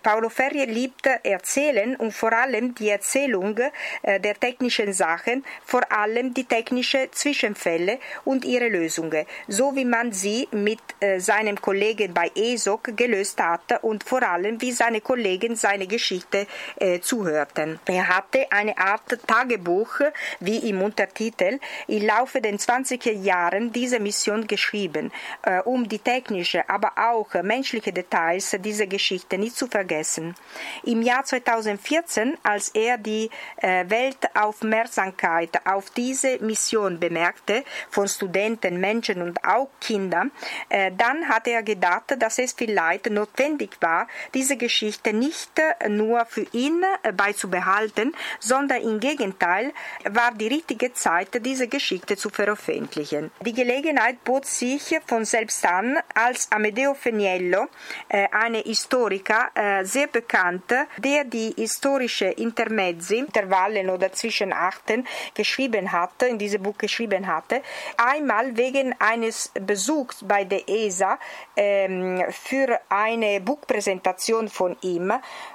Paolo 0.03 0.29
Ferri 0.29 0.65
liebt 0.65 1.07
Erzählen 1.23 1.95
und 1.95 2.11
vor 2.11 2.33
allem 2.33 2.75
die 2.75 2.89
Erzählung 2.89 3.57
äh, 4.01 4.19
der 4.19 4.35
technischen 4.39 4.93
Sachen 4.93 5.44
vor 5.65 5.91
allem 5.91 6.33
die 6.33 6.45
technischen 6.45 7.11
Zwischenfälle 7.11 7.99
und 8.23 8.45
ihre 8.45 8.69
Lösungen, 8.69 9.25
so 9.47 9.75
wie 9.75 9.85
man 9.85 10.11
sie 10.11 10.47
mit 10.51 10.79
äh, 10.99 11.19
seinem 11.19 11.59
Kollegen 11.61 12.13
bei 12.13 12.31
ESOC 12.35 12.95
gelöst 12.95 13.41
hat 13.41 13.83
und 13.83 14.03
vor 14.03 14.23
allem 14.23 14.61
wie 14.61 14.71
seine 14.71 15.01
Kollegen 15.01 15.55
seine 15.55 15.87
Geschichte 15.87 16.47
äh, 16.77 16.99
zuhörten. 16.99 17.79
Er 17.85 18.07
hatte 18.07 18.51
eine 18.51 18.77
Art 18.77 19.17
Tagebuch, 19.27 19.99
wie 20.39 20.69
im 20.69 20.81
Untertitel, 20.81 21.59
im 21.87 22.05
Laufe 22.05 22.41
der 22.41 22.53
20er 22.53 23.11
Jahren 23.11 23.71
diese 23.71 23.99
Mission 23.99 24.47
geschrieben, 24.47 25.11
äh, 25.43 25.59
um 25.61 25.87
die 25.87 25.99
technische, 25.99 26.67
aber 26.69 26.93
auch 26.97 27.33
menschliche 27.43 27.91
Details 27.91 28.55
dieser 28.59 28.87
Geschichte 28.87 29.37
nicht 29.37 29.55
zu 29.55 29.67
vergessen. 29.67 30.35
Im 30.83 31.01
Jahr 31.01 31.23
2014, 31.23 32.37
als 32.43 32.69
er 32.69 32.97
die 32.97 33.29
äh, 33.57 33.85
Weltaufmerksamkeit 33.87 35.34
Arbeit 35.35 35.59
auf 35.65 35.89
diese 35.89 36.39
Mission 36.39 36.99
bemerkte, 36.99 37.63
von 37.89 38.07
Studenten, 38.07 38.79
Menschen 38.79 39.21
und 39.21 39.43
auch 39.43 39.69
Kindern, 39.81 40.31
äh, 40.69 40.91
dann 40.97 41.27
hat 41.27 41.47
er 41.47 41.63
gedacht, 41.63 42.15
dass 42.17 42.39
es 42.39 42.53
vielleicht 42.53 43.09
notwendig 43.09 43.77
war, 43.81 44.07
diese 44.33 44.57
Geschichte 44.57 45.13
nicht 45.13 45.51
nur 45.89 46.25
für 46.25 46.45
ihn 46.53 46.83
äh, 47.03 47.11
beizubehalten, 47.11 48.13
sondern 48.39 48.81
im 48.81 48.99
Gegenteil 48.99 49.73
war 50.09 50.31
die 50.33 50.47
richtige 50.47 50.93
Zeit, 50.93 51.29
diese 51.45 51.67
Geschichte 51.67 52.15
zu 52.15 52.29
veröffentlichen. 52.29 53.31
Die 53.41 53.53
Gelegenheit 53.53 54.23
bot 54.23 54.45
sich 54.45 54.99
von 55.05 55.25
selbst 55.25 55.65
an, 55.65 55.97
als 56.13 56.51
Amedeo 56.51 56.93
Feniello, 56.93 57.67
äh, 58.09 58.27
ein 58.31 58.55
Historiker, 58.55 59.49
äh, 59.53 59.83
sehr 59.83 60.07
bekannt, 60.07 60.71
der 60.97 61.23
die 61.25 61.53
historische 61.57 62.25
Intermezzi, 62.25 63.17
Intervallen 63.17 63.89
oder 63.89 64.11
Zwischenakten 64.11 65.05
geschrieben 65.33 65.91
hatte, 65.91 66.27
in 66.27 66.37
diesem 66.37 66.63
Buch 66.63 66.77
geschrieben 66.77 67.27
hatte, 67.27 67.61
einmal 67.97 68.55
wegen 68.57 68.95
eines 68.99 69.51
Besuchs 69.53 70.23
bei 70.23 70.43
der 70.43 70.67
ESA 70.67 71.17
ähm, 71.55 72.23
für 72.29 72.79
eine 72.89 73.41
Buchpräsentation 73.41 74.49
von 74.49 74.75
ihm, 74.81 75.11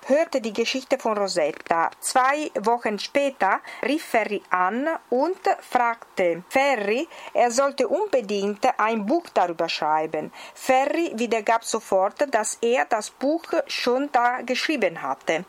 hörte 0.07 0.41
die 0.41 0.53
Geschichte 0.53 0.99
von 0.99 1.17
Rosetta. 1.17 1.91
Zwei 2.01 2.51
Wochen 2.61 2.99
später 2.99 3.61
rief 3.87 4.05
Ferri 4.05 4.43
an 4.51 4.89
und 5.11 5.39
fragte 5.61 6.43
Ferri, 6.49 7.07
er 7.35 7.51
sollte 7.51 7.89
unbedingt 7.89 8.67
ein 8.79 9.07
Buch 9.07 9.25
darüber 9.35 9.69
schreiben. 9.69 10.33
Ferri 10.55 11.13
wiedergab 11.15 11.65
sofort, 11.65 12.35
dass 12.35 12.59
er 12.61 12.85
das 12.87 13.11
Buch 13.11 13.45
schon 13.67 14.09
da 14.13 14.43
geschrieben 14.43 15.03
hatte 15.03 15.45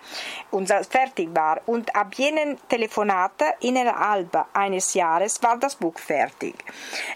und 0.51 0.69
fertig 0.89 1.30
war. 1.34 1.61
Und 1.65 1.95
ab 1.95 2.13
jenem 2.15 2.57
Telefonat 2.67 3.41
innerhalb 3.61 4.11
innerhalb 4.12 4.47
eines 4.53 4.93
Jahres 4.93 5.41
war 5.43 5.57
das 5.57 5.76
Buch 5.76 5.97
fertig. 5.97 6.55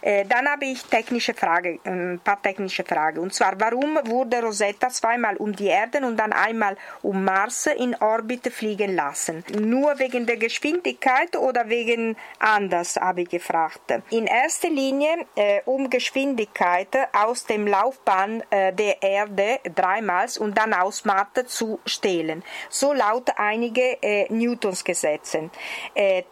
Äh, 0.02 0.26
dann 0.26 0.48
habe 0.48 0.66
ich 0.66 0.84
technische 0.84 1.34
Frage, 1.34 1.80
ein 1.84 2.12
ähm, 2.12 2.22
paar 2.24 2.42
technische 2.42 2.84
Fragen. 2.84 3.20
Und 3.20 3.34
zwar, 3.34 3.60
warum 3.60 3.98
wurde 4.06 4.42
Rosetta 4.42 4.90
zweimal 4.90 5.38
um 5.38 5.56
die 5.56 5.68
Erde 5.68 6.06
und 6.06 6.18
dann 6.18 6.34
einmal 6.34 6.78
um 7.02 7.24
Mars 7.24 7.68
in 7.68 7.96
Orbit 7.96 8.48
fliegen 8.54 8.96
lassen? 8.96 9.44
Nur 9.60 9.98
wegen 10.00 10.26
der 10.26 10.38
Geschwindigkeit 10.38 11.36
oder 11.38 11.70
wegen 11.70 12.16
anders, 12.40 12.96
habe 12.96 13.22
ich 13.22 13.30
gefragt. 13.30 13.94
In 14.10 14.28
erster 14.28 14.70
Linie 14.70 15.26
äh, 15.36 15.62
um 15.66 15.90
Geschwindigkeit 15.90 16.90
aus 17.14 17.46
dem 17.46 17.68
Laufbahn 17.68 18.44
äh, 18.50 18.74
der 18.74 19.02
Erde 19.02 19.60
dreimals 19.76 20.38
und 20.38 20.58
dann 20.58 20.74
aus 20.74 21.06
Mathe 21.06 21.46
zu 21.46 21.80
stehlen. 21.86 22.44
So 22.70 22.94
laut 22.94 23.32
einige 23.38 24.02
äh, 24.02 24.32
Newtons 24.32 24.84
Gesetze. 24.84 25.50
Äh, 25.94 26.24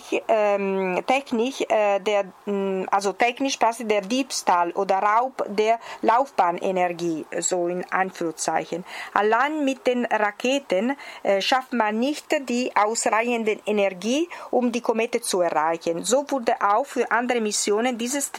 technisch 0.00 0.22
ähm, 0.28 1.02
technisch, 1.06 1.60
äh, 1.68 2.00
der, 2.00 2.24
mm, 2.46 2.86
also 2.90 3.12
technisch 3.12 3.58
quasi 3.58 3.84
der 3.84 4.00
Diebstahl 4.00 4.72
oder 4.72 4.98
Raub 4.98 5.44
der 5.48 5.78
Laufbahnenergie, 6.02 7.26
so 7.40 7.68
in 7.68 7.84
Anführungszeichen. 7.90 8.84
Allein 9.14 9.64
mit 9.64 9.86
den 9.86 10.04
Raketen 10.06 10.96
äh, 11.22 11.40
schafft 11.40 11.72
man 11.72 11.98
nicht 11.98 12.26
die 12.48 12.70
ausreichende 12.74 13.58
Energie, 13.66 14.28
um 14.50 14.72
die 14.72 14.80
Komete 14.80 15.20
zu 15.20 15.40
erreichen. 15.40 16.04
So 16.04 16.24
wurde 16.28 16.54
auch 16.60 16.86
für 16.86 17.10
andere 17.10 17.40
Missionen 17.40 17.98
dieses 17.98 18.32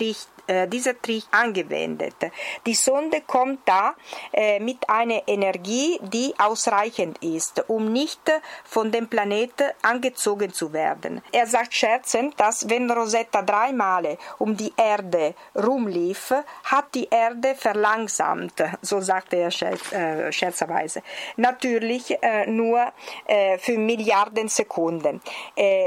äh, 0.52 0.68
dieser 0.68 1.02
Trick 1.02 1.24
angewendet. 1.32 2.16
Die 2.66 2.74
Sonde 2.74 3.22
kommt 3.22 3.62
da 3.66 3.95
äh, 4.34 4.60
mit 4.60 4.89
einer 4.89 5.22
Energie, 5.28 5.97
die 6.02 6.34
ausreichend 6.38 7.24
ist, 7.24 7.64
um 7.70 7.93
nicht 7.93 8.22
von 8.66 8.91
dem 8.91 9.08
Planeten 9.08 9.70
angezogen 9.82 10.52
zu 10.52 10.74
werden. 10.74 11.22
Er 11.32 11.47
sagt 11.47 11.74
scherzend, 11.74 12.38
dass 12.38 12.70
wenn 12.70 12.91
Rosetta 12.91 13.41
dreimal 13.43 14.18
um 14.39 14.58
die 14.58 14.74
Erde 14.76 15.36
rumlief, 15.56 16.34
hat 16.66 16.95
die 16.95 17.08
Erde 17.10 17.56
verlangsamt, 17.56 18.62
so 18.82 18.99
sagte 18.99 19.38
er 19.38 19.52
scherz, 19.52 19.91
äh, 19.93 20.32
scherzerweise. 20.34 21.02
Natürlich 21.38 22.18
äh, 22.22 22.45
nur 22.45 22.91
äh, 23.26 23.58
für 23.58 23.78
Milliarden 23.78 24.49
Sekunden. 24.49 25.22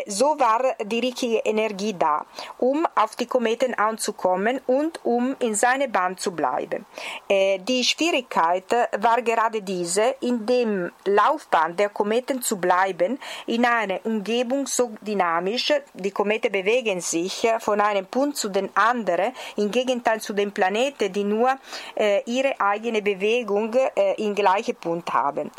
So 0.07 0.39
war 0.39 0.75
die 0.83 1.01
richtige 1.01 1.39
Energie 1.39 1.95
da, 1.99 2.25
um 2.59 2.87
auf 2.95 3.17
die 3.17 3.27
Kometen 3.27 3.75
anzukommen 3.75 4.54
kommen 4.55 4.61
und 4.67 5.05
um 5.05 5.37
in 5.39 5.55
seiner 5.55 5.89
Bahn 5.89 6.17
zu 6.17 6.33
bleiben. 6.33 6.87
Äh, 7.29 7.59
die 7.59 7.85
Schwierigkeit 7.85 8.65
war 8.99 9.23
gerade 9.23 9.63
diese, 9.63 10.15
in 10.21 10.47
dem 10.47 10.91
Laufbahn 11.05 11.77
der 11.77 11.89
Kometen 11.89 12.43
zu 12.43 12.59
bleiben, 12.59 13.19
in 13.47 13.65
einer 13.65 14.01
Umgebung 14.05 14.67
so 14.67 14.93
dynamisch, 15.01 15.73
die 15.95 16.11
Kometen 16.11 16.53
bewegen 16.53 17.01
sich 17.01 17.47
von 17.61 17.81
einem 17.81 18.07
Punkt 18.07 18.37
zu 18.37 18.49
den 18.49 18.71
anderen, 18.77 19.33
im 19.57 19.71
Gegenteil 19.71 20.21
zu 20.21 20.33
den 20.33 20.53
Planeten, 20.53 21.13
die 21.13 21.25
nur 21.25 21.57
äh, 21.95 22.23
ihre 22.27 22.61
eigene 22.61 23.03
Bewegung 23.03 23.75
äh, 23.75 24.15
im 24.23 24.35
gleichen 24.35 24.77
Punkt 24.77 25.13
haben. 25.13 25.51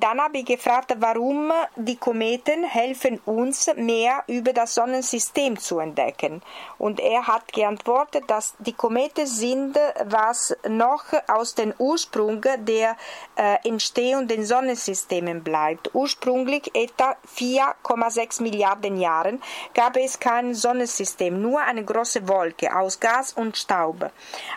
Dann 0.00 0.20
habe 0.20 0.38
ich 0.38 0.44
gefragt, 0.44 0.94
warum 0.98 1.52
die 1.76 1.96
Kometen 1.96 2.64
helfen 2.64 3.20
uns 3.24 3.70
mehr 3.76 4.22
über 4.26 4.52
das 4.52 4.74
Sonnensystem 4.74 5.58
zu 5.58 5.78
entdecken. 5.78 6.42
Und 6.78 7.00
er 7.00 7.26
hat 7.26 7.52
geantwortet, 7.52 8.13
bedeutet, 8.14 8.30
dass 8.30 8.54
die 8.58 8.72
Kometen 8.72 9.26
sind, 9.26 9.78
was 10.04 10.56
noch 10.68 11.04
aus 11.28 11.54
dem 11.54 11.72
Ursprung 11.78 12.40
der 12.42 12.96
äh, 13.36 13.56
entstehenden 13.68 14.44
Sonnensystemen 14.44 15.42
bleibt. 15.42 15.94
Ursprünglich 15.94 16.70
etwa 16.74 17.16
4,6 17.36 18.42
Milliarden 18.42 18.98
Jahren 18.98 19.42
gab 19.74 19.96
es 19.96 20.18
kein 20.18 20.54
Sonnensystem, 20.54 21.40
nur 21.40 21.60
eine 21.60 21.84
große 21.84 22.26
Wolke 22.28 22.74
aus 22.74 23.00
Gas 23.00 23.32
und 23.32 23.56
Staub. 23.56 24.10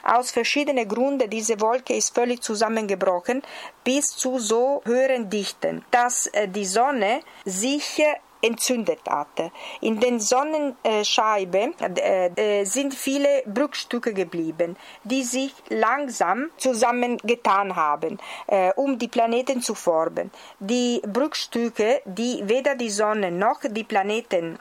Aus 0.03 0.32
verschiedenen 0.32 0.88
Gründen 0.88 1.30
diese 1.30 1.60
Wolke 1.60 1.95
ist 1.95 2.14
völlig 2.14 2.41
zusammengebrochen 2.41 3.41
bis 3.84 4.16
zu 4.16 4.39
so 4.39 4.82
höheren 4.86 5.30
Dichten, 5.30 5.84
dass 5.91 6.28
äh, 6.28 6.47
die 6.47 6.66
Sonne 6.66 7.22
sich 7.45 8.01
entzündet 8.42 9.02
hatte. 9.08 9.52
In 9.82 10.00
den 10.00 10.20
Sonnenscheiben 10.20 11.74
äh, 11.80 12.62
äh, 12.62 12.64
sind 12.66 12.94
viele 12.94 13.44
Bruchstücke 13.46 14.14
geblieben, 14.14 14.76
die 15.04 15.24
sich 15.24 15.54
langsam 15.70 16.50
zusammengetan 16.58 17.76
haben, 17.76 18.20
äh, 18.48 18.72
um 18.76 18.98
die 18.98 19.08
Planeten 19.08 19.62
zu 19.62 19.76
formen. 19.76 20.32
Die 20.60 21.02
Bruchstücke, 21.02 22.02
die 22.06 22.44
weder 22.46 22.76
die 22.76 22.90
Sonne 22.90 23.32
noch 23.32 23.62
die 23.64 23.84
Planeten 23.84 24.60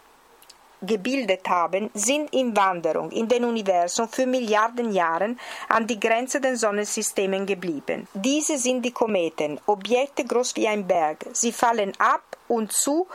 gebildet 0.82 1.48
haben, 1.48 1.90
sind 1.94 2.32
in 2.32 2.56
Wanderung 2.56 3.10
in 3.10 3.28
den 3.28 3.44
Universum 3.44 4.08
für 4.08 4.26
Milliarden 4.26 4.92
Jahren 4.92 5.38
an 5.68 5.86
die 5.86 5.98
Grenze 5.98 6.40
des 6.40 6.60
Sonnensystems 6.60 7.46
geblieben. 7.46 8.06
Diese 8.14 8.58
sind 8.58 8.82
die 8.82 8.92
Kometen, 8.92 9.58
Objekte 9.66 10.24
groß 10.24 10.54
wie 10.56 10.68
ein 10.68 10.86
Berg. 10.86 11.26
Sie 11.32 11.52
fallen 11.52 11.92
ab 11.98 12.36
und 12.48 12.72
zu 12.72 13.06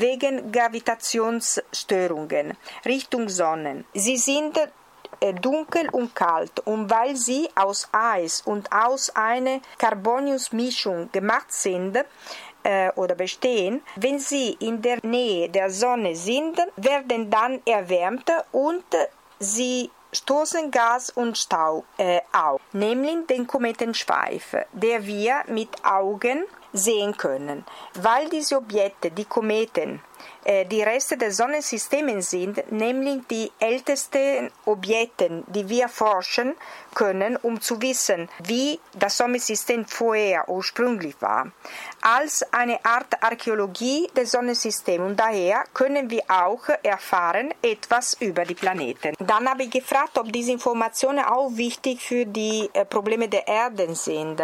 wegen 0.00 0.52
Gravitationsstörungen 0.52 2.56
Richtung 2.84 3.28
Sonnen. 3.28 3.84
Sie 3.94 4.16
sind 4.16 4.58
äh, 5.20 5.34
dunkel 5.34 5.88
und 5.90 6.14
kalt 6.14 6.60
und 6.60 6.90
weil 6.90 7.16
sie 7.16 7.48
aus 7.54 7.88
Eis 7.92 8.42
und 8.42 8.70
aus 8.72 9.14
einer 9.14 9.60
Carboniusmischung 9.78 11.10
gemacht 11.12 11.52
sind, 11.52 11.98
äh, 12.66 12.90
oder 12.96 13.14
bestehen, 13.14 13.80
wenn 13.96 14.18
sie 14.18 14.56
in 14.58 14.82
der 14.82 14.98
Nähe 15.02 15.48
der 15.48 15.70
Sonne 15.70 16.16
sind, 16.16 16.60
werden 16.76 17.30
dann 17.30 17.60
erwärmt 17.64 18.30
und 18.50 18.84
sie 19.38 19.90
stoßen 20.12 20.70
Gas 20.70 21.10
und 21.10 21.38
Staub 21.38 21.84
äh, 21.98 22.20
auf, 22.32 22.60
nämlich 22.72 23.26
den 23.28 23.46
Kometenschweif, 23.46 24.56
der 24.72 25.06
wir 25.06 25.44
mit 25.48 25.84
Augen 25.84 26.44
sehen 26.72 27.16
können. 27.16 27.64
Weil 27.94 28.28
diese 28.28 28.56
Objekte, 28.56 29.10
die 29.10 29.24
Kometen, 29.24 30.00
die 30.46 30.82
Reste 30.82 31.16
des 31.16 31.36
Sonnensystems 31.38 32.30
sind, 32.30 32.70
nämlich 32.70 33.22
die 33.30 33.50
ältesten 33.58 34.50
Objekte, 34.64 35.42
die 35.48 35.68
wir 35.68 35.88
forschen 35.88 36.54
können, 36.94 37.36
um 37.36 37.60
zu 37.60 37.82
wissen, 37.82 38.28
wie 38.44 38.78
das 38.94 39.16
Sonnensystem 39.16 39.84
vorher 39.86 40.48
ursprünglich 40.48 41.14
war, 41.20 41.50
als 42.00 42.44
eine 42.52 42.84
Art 42.84 43.22
Archäologie 43.22 44.08
des 44.16 44.32
Sonnensystems 44.32 45.00
und 45.00 45.16
daher 45.20 45.64
können 45.74 46.10
wir 46.10 46.22
auch 46.28 46.68
erfahren 46.82 47.52
etwas 47.62 48.14
über 48.20 48.44
die 48.44 48.54
Planeten. 48.54 49.14
Dann 49.18 49.48
habe 49.48 49.64
ich 49.64 49.70
gefragt, 49.70 50.18
ob 50.18 50.32
diese 50.32 50.52
Informationen 50.52 51.24
auch 51.24 51.50
wichtig 51.56 52.02
für 52.02 52.24
die 52.24 52.68
äh, 52.72 52.84
Probleme 52.84 53.28
der 53.28 53.46
Erde 53.46 53.94
sind. 53.94 54.42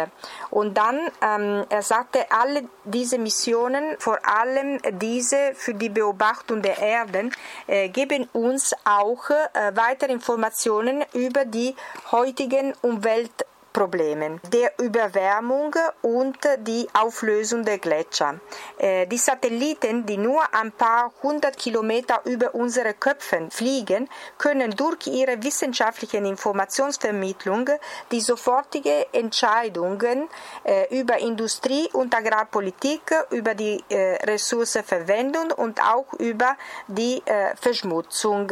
Und 0.49 0.77
dann 0.77 0.99
ähm, 1.21 1.65
er 1.69 1.81
sagte, 1.81 2.25
alle 2.31 2.63
diese 2.83 3.17
Missionen, 3.17 3.95
vor 3.99 4.19
allem 4.25 4.79
diese 4.99 5.53
für 5.55 5.73
die 5.73 5.89
Beobachtung 5.93 6.61
der 6.61 6.77
Erden 6.79 7.31
äh, 7.67 7.89
geben 7.89 8.27
uns 8.33 8.73
auch 8.83 9.29
äh, 9.29 9.75
weitere 9.75 10.11
Informationen 10.11 11.03
über 11.13 11.45
die 11.45 11.75
heutigen 12.11 12.73
Umwelt 12.81 13.45
Problemen, 13.73 14.39
der 14.53 14.71
Überwärmung 14.79 15.75
und 16.03 16.37
die 16.59 16.87
Auflösung 16.93 17.65
der 17.65 17.79
Gletscher. 17.79 18.39
Äh, 18.77 19.07
die 19.07 19.17
Satelliten, 19.17 20.05
die 20.05 20.17
nur 20.17 20.41
ein 20.53 20.71
paar 20.71 21.11
hundert 21.23 21.57
Kilometer 21.57 22.21
über 22.25 22.53
unsere 22.53 22.93
Köpfen 22.93 23.49
fliegen, 23.49 24.07
können 24.37 24.71
durch 24.75 25.07
ihre 25.07 25.41
wissenschaftliche 25.43 26.17
Informationsvermittlung 26.17 27.69
die 28.11 28.21
sofortige 28.21 29.07
Entscheidungen 29.11 30.29
äh, 30.63 30.99
über 30.99 31.17
Industrie 31.17 31.89
und 31.93 32.15
Agrarpolitik, 32.15 33.01
über 33.31 33.55
die 33.55 33.83
äh, 33.89 34.23
Ressourcenverwendung 34.23 35.51
und 35.51 35.81
auch 35.81 36.13
über 36.19 36.55
die 36.87 37.23
Verschmutzung 37.59 38.51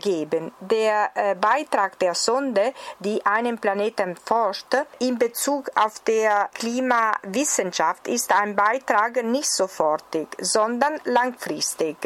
geben. 0.00 0.52
Der 0.60 1.10
Beitrag 1.40 1.98
der 1.98 2.14
Sonde, 2.14 2.72
die 3.00 3.24
einen 3.24 3.58
Planeten 3.58 4.16
forscht 4.36 4.76
in 4.98 5.18
Bezug 5.18 5.70
auf 5.76 6.00
der 6.00 6.50
Klimawissenschaft 6.52 8.06
ist 8.06 8.30
ein 8.34 8.54
Beitrag 8.54 9.24
nicht 9.24 9.50
sofortig, 9.50 10.28
sondern 10.38 11.00
langfristig 11.04 11.96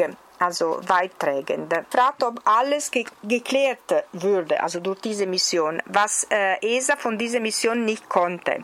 also 0.41 0.79
weiträgend. 0.87 1.71
Fragt, 1.89 2.23
ob 2.23 2.41
alles 2.45 2.89
ge 2.89 3.05
geklärt 3.23 4.05
würde, 4.11 4.61
also 4.63 4.79
durch 4.79 4.99
diese 5.01 5.27
Mission, 5.27 5.81
was 5.85 6.25
äh, 6.31 6.57
ESA 6.77 6.95
von 6.95 7.17
dieser 7.17 7.39
Mission 7.39 7.85
nicht 7.85 8.09
konnte. 8.09 8.63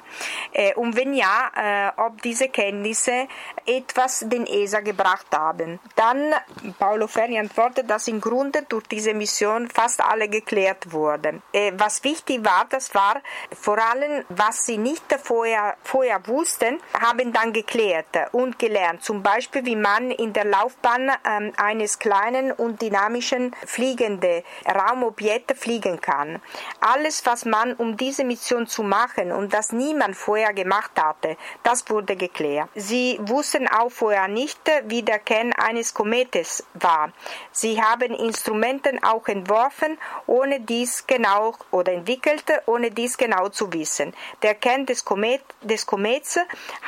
Äh, 0.54 0.74
und 0.74 0.96
wenn 0.96 1.14
ja, 1.14 1.52
äh, 1.56 1.92
ob 2.02 2.22
diese 2.24 2.50
Kenntnisse 2.50 3.28
etwas 3.68 4.24
den 4.28 4.48
ESA 4.48 4.80
gebracht 4.80 5.28
haben. 5.34 5.80
Dann 5.96 6.34
Paolo 6.80 7.08
Ferri 7.08 7.38
antwortet, 7.38 7.90
dass 7.90 8.08
im 8.08 8.22
Grunde 8.22 8.64
durch 8.68 8.88
diese 8.88 9.14
Mission 9.14 9.70
fast 9.70 10.02
alle 10.02 10.30
geklärt 10.30 10.92
wurden. 10.92 11.42
Äh, 11.52 11.74
was 11.76 12.04
wichtig 12.04 12.44
war, 12.46 12.66
das 12.70 12.96
war 12.96 13.22
vor 13.52 13.78
allem, 13.78 14.24
was 14.30 14.66
sie 14.66 14.78
nicht 14.78 15.04
vorher, 15.22 15.76
vorher 15.84 16.26
wussten, 16.28 16.80
haben 17.00 17.34
dann 17.34 17.54
geklärt 17.54 18.08
und 18.32 18.58
gelernt. 18.58 19.04
Zum 19.04 19.22
Beispiel, 19.22 19.66
wie 19.66 19.76
man 19.76 20.12
in 20.12 20.34
der 20.34 20.46
Laufbahn 20.46 21.12
ähm, 21.26 21.54
eines 21.58 22.00
kleinen 22.00 22.52
und 22.52 22.82
dynamischen 22.82 23.56
fliegenden 23.66 24.44
Raumobjekts 24.66 25.60
fliegen 25.60 26.00
kann. 26.00 26.42
Alles, 26.80 27.26
was 27.26 27.46
man 27.46 27.74
um 27.74 27.98
diese 27.98 28.24
Mission 28.24 28.68
zu 28.68 28.84
machen 28.84 29.32
und 29.32 29.54
das 29.54 29.72
niemand 29.72 30.16
vorher 30.16 30.54
gemacht 30.54 30.92
hatte, 30.98 31.38
das 31.64 31.90
wurde 31.90 32.16
geklärt. 32.16 32.70
Sie 32.76 33.20
wussten 33.22 33.57
auch 33.66 33.90
vorher 33.90 34.28
nicht, 34.28 34.60
wie 34.88 35.04
der 35.04 35.20
Kern 35.20 35.54
eines 35.54 35.94
Kometes 35.94 36.66
war. 36.74 37.14
Sie 37.54 37.82
haben 37.82 38.14
Instrumente 38.14 38.92
auch 39.02 39.26
entworfen, 39.30 39.98
ohne 40.26 40.60
dies 40.60 41.08
genau 41.08 41.54
oder 41.72 41.94
entwickelt, 41.94 42.44
ohne 42.66 42.92
dies 42.92 43.18
genau 43.18 43.48
zu 43.48 43.72
wissen. 43.72 44.14
Der 44.42 44.56
Kern 44.56 44.86
des, 44.86 45.06
Komet, 45.06 45.42
des 45.62 45.86
Komets 45.86 46.38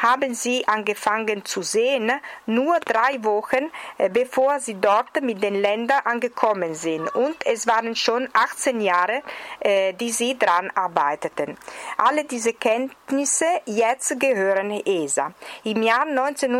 haben 0.01 0.33
sie 0.33 0.67
angefangen 0.67 1.45
zu 1.45 1.61
sehen, 1.61 2.11
nur 2.45 2.79
drei 2.81 3.23
Wochen 3.23 3.69
äh, 3.97 4.09
bevor 4.09 4.59
sie 4.59 4.75
dort 4.79 5.21
mit 5.21 5.41
den 5.41 5.55
Ländern 5.55 6.01
angekommen 6.03 6.73
sind 6.73 7.13
und 7.15 7.45
es 7.45 7.67
waren 7.67 7.95
schon 7.95 8.27
18 8.33 8.81
Jahre, 8.81 9.21
äh, 9.59 9.93
die 9.93 10.11
sie 10.11 10.37
daran 10.37 10.69
arbeiteten. 10.75 11.57
Alle 11.97 12.25
diese 12.25 12.53
Kenntnisse 12.53 13.45
jetzt 13.65 14.19
gehören 14.19 14.71
ESA. 14.71 15.33
Im 15.63 15.83
Jahr 15.83 16.05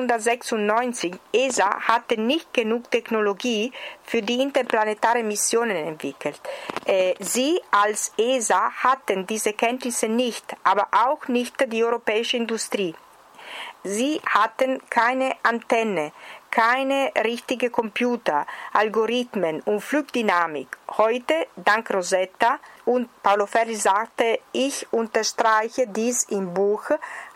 1996 0.02 1.16
ESA 1.34 1.82
hatte 1.82 2.20
nicht 2.20 2.54
genug 2.54 2.90
Technologie 2.92 3.72
für 4.04 4.22
die 4.22 4.42
interplanetaren 4.42 5.28
Missionen 5.28 5.76
entwickelt. 5.76 6.40
Äh, 6.86 7.16
sie 7.20 7.60
als 7.72 8.14
ESA 8.18 8.72
hatten 8.72 9.28
diese 9.28 9.54
Kenntnisse 9.54 10.08
nicht, 10.08 10.46
aber 10.64 10.88
auch 10.92 11.28
nicht 11.28 11.56
die 11.72 11.84
europäische 11.84 12.38
Industrie. 12.38 12.96
Sie 13.84 14.22
hatten 14.26 14.82
keine 14.90 15.36
Antenne, 15.42 16.12
keine 16.52 17.12
richtigen 17.24 17.72
Computer, 17.72 18.46
Algorithmen 18.74 19.62
und 19.62 19.80
Flugdynamik. 19.82 20.68
Heute, 20.98 21.48
dank 21.56 21.90
Rosetta, 21.94 22.60
und 22.86 23.08
Paolo 23.24 23.46
Ferri 23.46 23.76
sagte, 23.76 24.40
ich 24.52 24.92
unterstreiche 24.92 25.88
dies 25.88 26.24
im 26.24 26.54
Buch, 26.54 26.90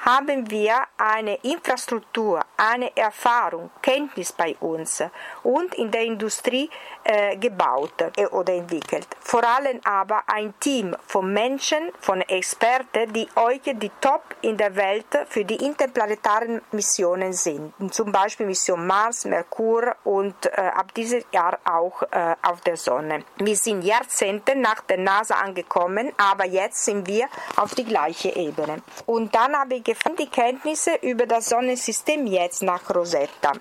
haben 0.06 0.50
wir 0.50 0.76
eine 0.98 1.36
Infrastruktur, 1.44 2.42
eine 2.58 2.96
Erfahrung, 2.96 3.70
Kenntnis 3.82 4.32
bei 4.34 4.56
uns 4.60 5.04
und 5.44 5.74
in 5.76 5.92
der 5.92 6.04
Industrie 6.04 6.70
äh, 7.04 7.38
gebaut 7.38 7.94
äh, 8.18 8.26
oder 8.28 8.54
entwickelt. 8.54 9.08
Vor 9.22 9.44
allem 9.44 9.80
aber 9.84 10.24
ein 10.28 10.54
Team 10.60 10.96
von 11.08 11.32
Menschen, 11.32 11.92
von 12.00 12.22
Experten, 12.22 13.14
die 13.14 13.28
heute 13.36 13.76
die 13.76 13.92
Top 14.02 14.24
in 14.42 14.58
der 14.58 14.76
Welt 14.76 15.06
für 15.30 15.46
die 15.46 15.56
interplanetaren 15.56 16.62
Missionen 16.72 17.34
sind. 17.34 17.74
Zum 17.94 18.12
Beispiel 18.12 18.46
Mission 18.46 18.86
Mars, 18.86 19.26
Merkur 19.26 19.96
und 20.04 20.46
äh, 20.46 20.52
ab 20.52 20.94
diesem 20.94 21.24
Jahr 21.32 21.60
auch 21.64 22.02
äh, 22.04 22.36
auf 22.42 22.62
der 22.62 22.78
Sonne. 22.78 23.24
Wir 23.38 23.56
sind 23.56 23.84
Jahrzehnte 23.84 24.56
nach 24.56 24.82
der 24.82 24.98
NASA 24.98 25.36
angekommen, 25.36 26.12
aber 26.18 26.46
jetzt 26.46 26.84
sind 26.84 27.08
wir 27.08 27.28
auf 27.56 27.74
die 27.76 27.86
gleiche 27.86 28.36
Ebene. 28.36 28.82
Und 29.06 29.34
dann 29.34 29.56
habe 29.58 29.76
ich 29.76 29.93
gefunden, 29.94 30.18
die 30.18 30.28
Kenntnisse 30.30 30.96
über 31.02 31.26
das 31.26 31.50
Sonnensystem 31.50 32.26
jetzt 32.28 32.64
nach 32.64 32.84
Rosetta. 32.94 33.54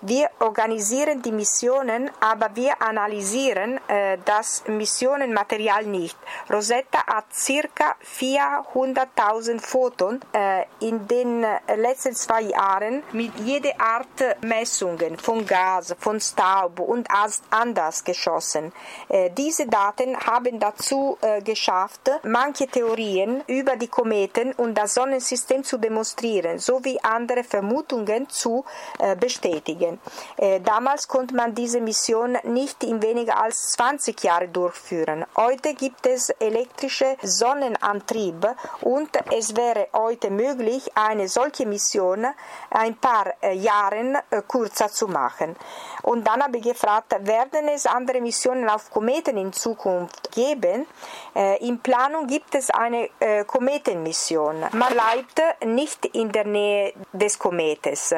Wir 0.00 0.30
organisieren 0.40 1.22
die 1.22 1.32
Missionen, 1.32 2.10
aber 2.20 2.50
wir 2.54 2.80
analysieren 2.80 3.80
äh, 3.88 4.18
das 4.24 4.64
Missionenmaterial 4.66 5.84
nicht. 5.84 6.16
Rosetta 6.50 7.06
hat 7.06 7.26
ca. 7.30 7.96
400.000 8.18 9.60
Fotos 9.60 10.14
äh, 10.32 10.64
in 10.80 11.06
den 11.06 11.44
äh, 11.44 11.76
letzten 11.76 12.14
zwei 12.14 12.42
Jahren 12.42 13.02
mit 13.12 13.32
jeder 13.40 13.80
Art 13.80 14.42
Messungen 14.42 15.18
von 15.18 15.46
Gas, 15.46 15.94
von 15.98 16.20
Staub 16.20 16.80
und 16.80 17.08
anders 17.50 18.04
geschossen. 18.04 18.72
Äh, 19.08 19.30
diese 19.30 19.66
Daten 19.66 20.16
haben 20.18 20.58
dazu 20.60 21.18
äh, 21.20 21.42
geschafft, 21.42 22.10
manche 22.22 22.66
Theorien 22.66 23.42
über 23.46 23.76
die 23.76 23.88
Kometen 23.88 24.52
und 24.52 24.74
das 24.74 24.94
Sonnensystem 24.94 25.64
zu 25.64 25.73
zu 25.74 25.78
demonstrieren 25.78 26.58
sowie 26.60 26.98
andere 27.02 27.42
Vermutungen 27.42 28.28
zu 28.28 28.64
äh, 28.98 29.16
bestätigen. 29.16 29.98
Äh, 30.36 30.60
damals 30.60 31.08
konnte 31.08 31.34
man 31.34 31.52
diese 31.54 31.80
Mission 31.80 32.38
nicht 32.44 32.84
in 32.84 33.02
weniger 33.02 33.42
als 33.42 33.72
20 33.72 34.22
Jahren 34.22 34.52
durchführen. 34.52 35.24
Heute 35.36 35.74
gibt 35.74 36.06
es 36.06 36.30
elektrische 36.30 37.16
Sonnenantrieb 37.22 38.46
und 38.82 39.10
es 39.36 39.56
wäre 39.56 39.88
heute 39.92 40.30
möglich, 40.30 40.92
eine 40.94 41.26
solche 41.26 41.66
Mission 41.66 42.24
ein 42.70 42.94
paar 42.96 43.34
äh, 43.42 43.54
Jahren 43.54 44.16
kürzer 44.46 44.88
zu 44.88 45.08
machen. 45.08 45.56
Und 46.02 46.24
dann 46.24 46.40
habe 46.42 46.58
ich 46.58 46.64
gefragt, 46.64 47.14
werden 47.26 47.68
es 47.68 47.86
andere 47.86 48.20
Missionen 48.20 48.68
auf 48.68 48.90
Kometen 48.90 49.36
in 49.38 49.52
Zukunft 49.52 50.30
geben? 50.30 50.86
In 51.60 51.80
Planung 51.80 52.26
gibt 52.26 52.54
es 52.54 52.70
eine 52.70 53.08
Kometenmission. 53.46 54.66
Man 54.72 54.92
bleibt 54.92 55.40
nicht 55.64 56.06
in 56.06 56.30
der 56.32 56.44
Nähe 56.44 56.92
des 57.12 57.38
Kometes, 57.38 58.14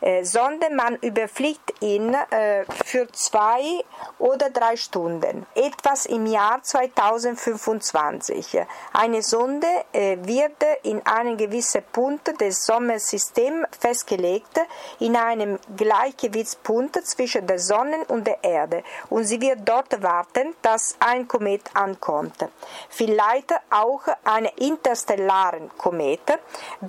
äh, 0.00 0.24
sondern 0.24 0.76
man 0.76 0.96
überfliegt 0.96 1.82
ihn 1.82 2.14
äh, 2.14 2.64
für 2.84 3.06
zwei 3.12 3.82
oder 4.18 4.50
drei 4.50 4.76
Stunden, 4.76 5.46
etwas 5.54 6.06
im 6.06 6.26
Jahr 6.26 6.62
2025. 6.62 8.60
Eine 8.92 9.22
Sonde 9.22 9.66
äh, 9.92 10.16
wird 10.22 10.64
in 10.82 11.04
einem 11.06 11.36
gewissen 11.36 11.82
Punkt 11.92 12.40
des 12.40 12.64
Sonnensystems 12.64 13.68
festgelegt, 13.78 14.60
in 14.98 15.16
einem 15.16 15.58
Gleichgewichtspunkt 15.76 16.96
zwischen 17.06 17.46
der 17.46 17.58
Sonne 17.58 18.04
und 18.08 18.26
der 18.26 18.42
Erde, 18.42 18.82
und 19.08 19.24
sie 19.24 19.40
wird 19.40 19.60
dort 19.64 20.02
warten, 20.02 20.54
dass 20.62 20.96
ein 21.00 21.26
Komet 21.28 21.62
ankommt. 21.74 22.48
Vielleicht 22.88 23.52
auch 23.70 24.02
eine 24.24 24.50
interstellaren 24.58 25.70
Komet, 25.76 26.20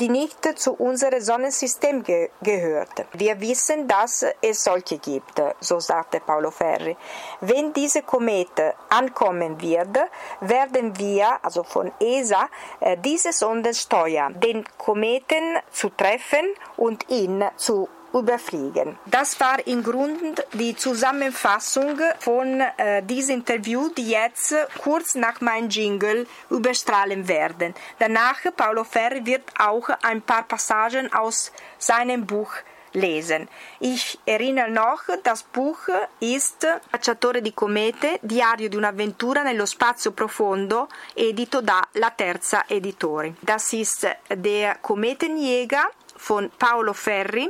die 0.02 0.10
nicht 0.10 0.58
zu 0.58 0.74
unserem 0.74 1.22
Sonnensystem 1.22 2.02
ge 2.02 2.30
gehört. 2.42 3.06
Wir 3.14 3.40
wissen, 3.40 3.88
dass 3.88 4.26
es 4.42 4.64
solche 4.64 4.98
gibt, 4.98 5.40
so 5.60 5.80
sagte 5.80 6.20
Paolo 6.20 6.50
Ferri. 6.50 6.98
Wenn 7.42 7.72
diese 7.72 8.02
Komet 8.02 8.50
ankommen 8.90 9.62
wird, 9.62 9.96
werden 10.40 10.98
wir, 10.98 11.38
also 11.46 11.62
von 11.64 11.92
ESA, 12.00 12.50
äh, 12.80 12.98
diese 12.98 13.32
Sonde 13.32 13.76
steuern, 13.76 14.40
den 14.40 14.66
Kometen 14.80 15.60
zu 15.72 15.90
treffen 15.90 16.48
und 16.78 17.08
ihn 17.10 17.44
zu 17.56 17.88
überfliegen. 18.14 18.98
Das 19.06 19.40
war 19.40 19.66
im 19.68 19.84
Grunde 19.84 20.44
die 20.54 20.76
Zusammenfassung 20.76 22.00
von 22.20 22.62
äh, 22.62 23.04
diesem 23.04 23.38
Interview, 23.38 23.90
die 23.90 24.10
jetzt 24.10 24.56
kurz 24.82 25.16
nach 25.16 25.42
meinem 25.42 25.70
Jingle 25.70 26.28
überstrahlen 26.50 27.28
werden. 27.28 27.74
Danach, 28.00 28.40
Paolo 28.56 28.84
Ferri 28.84 29.26
wird 29.26 29.44
auch 29.60 29.90
ein 30.02 30.22
paar 30.22 30.44
Passagen 30.44 31.12
aus 31.14 31.52
seinem 31.78 32.26
Buch 32.26 32.54
lesen. 32.94 33.48
Ich 33.80 34.20
erinnere 34.26 34.70
noch, 34.70 35.04
das 35.24 35.44
Buch 35.44 35.80
ist 36.20 36.68
Cacciatore 36.92 37.42
di 37.42 37.54
comete, 37.54 38.20
diario 38.22 38.70
di 38.70 38.76
un'avventura 38.76 39.44
nello 39.44 39.66
spazio 39.66 40.12
profondo, 40.12 40.88
edito 41.14 41.62
da 41.62 41.82
La 41.94 42.12
Terza 42.12 42.66
Editori. 42.68 43.34
Das 43.40 43.72
ist 43.74 44.08
der 44.30 44.76
Kometenjäger 44.82 45.90
von 46.22 46.52
Paolo 46.58 46.94
Ferri, 46.94 47.50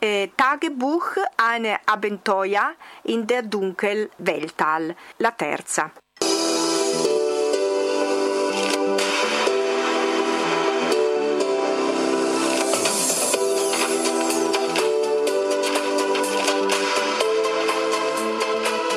äh, 0.00 0.28
Tagebuch 0.36 1.16
eine 1.36 1.78
Abenteuer 1.86 2.72
in 3.04 3.26
der 3.26 3.42
Dunkel 3.42 4.10
Weltall, 4.18 4.96
la 5.18 5.30
terza. 5.30 5.92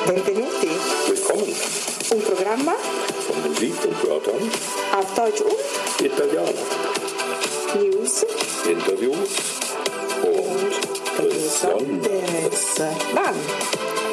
Benvenuti. 0.04 0.70
Willkommen 1.06 1.54
Un 2.12 2.20
programma? 2.20 2.74
Von 3.26 3.40
Musik 3.48 3.72
und 3.86 4.06
Wörtern, 4.06 4.50
auf 4.98 5.14
Deutsch 5.14 5.40
und 5.40 6.04
Italiano, 6.04 6.52
News 7.74 8.26
Interviews 8.68 9.30
und 10.22 11.16
Besonderes. 11.16 12.82
Wann? 13.14 13.34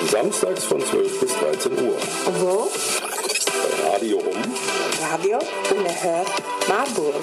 Samstags 0.10 0.64
von 0.64 0.86
12 0.86 1.20
bis 1.20 1.34
13 1.36 1.72
Uhr. 1.74 1.98
Wo? 2.40 2.70
Bei 3.52 3.92
Radio 3.92 4.18
Um 4.20 4.56
Radio 5.12 5.40
Unerhört 5.72 6.28
Marburg. 6.68 7.16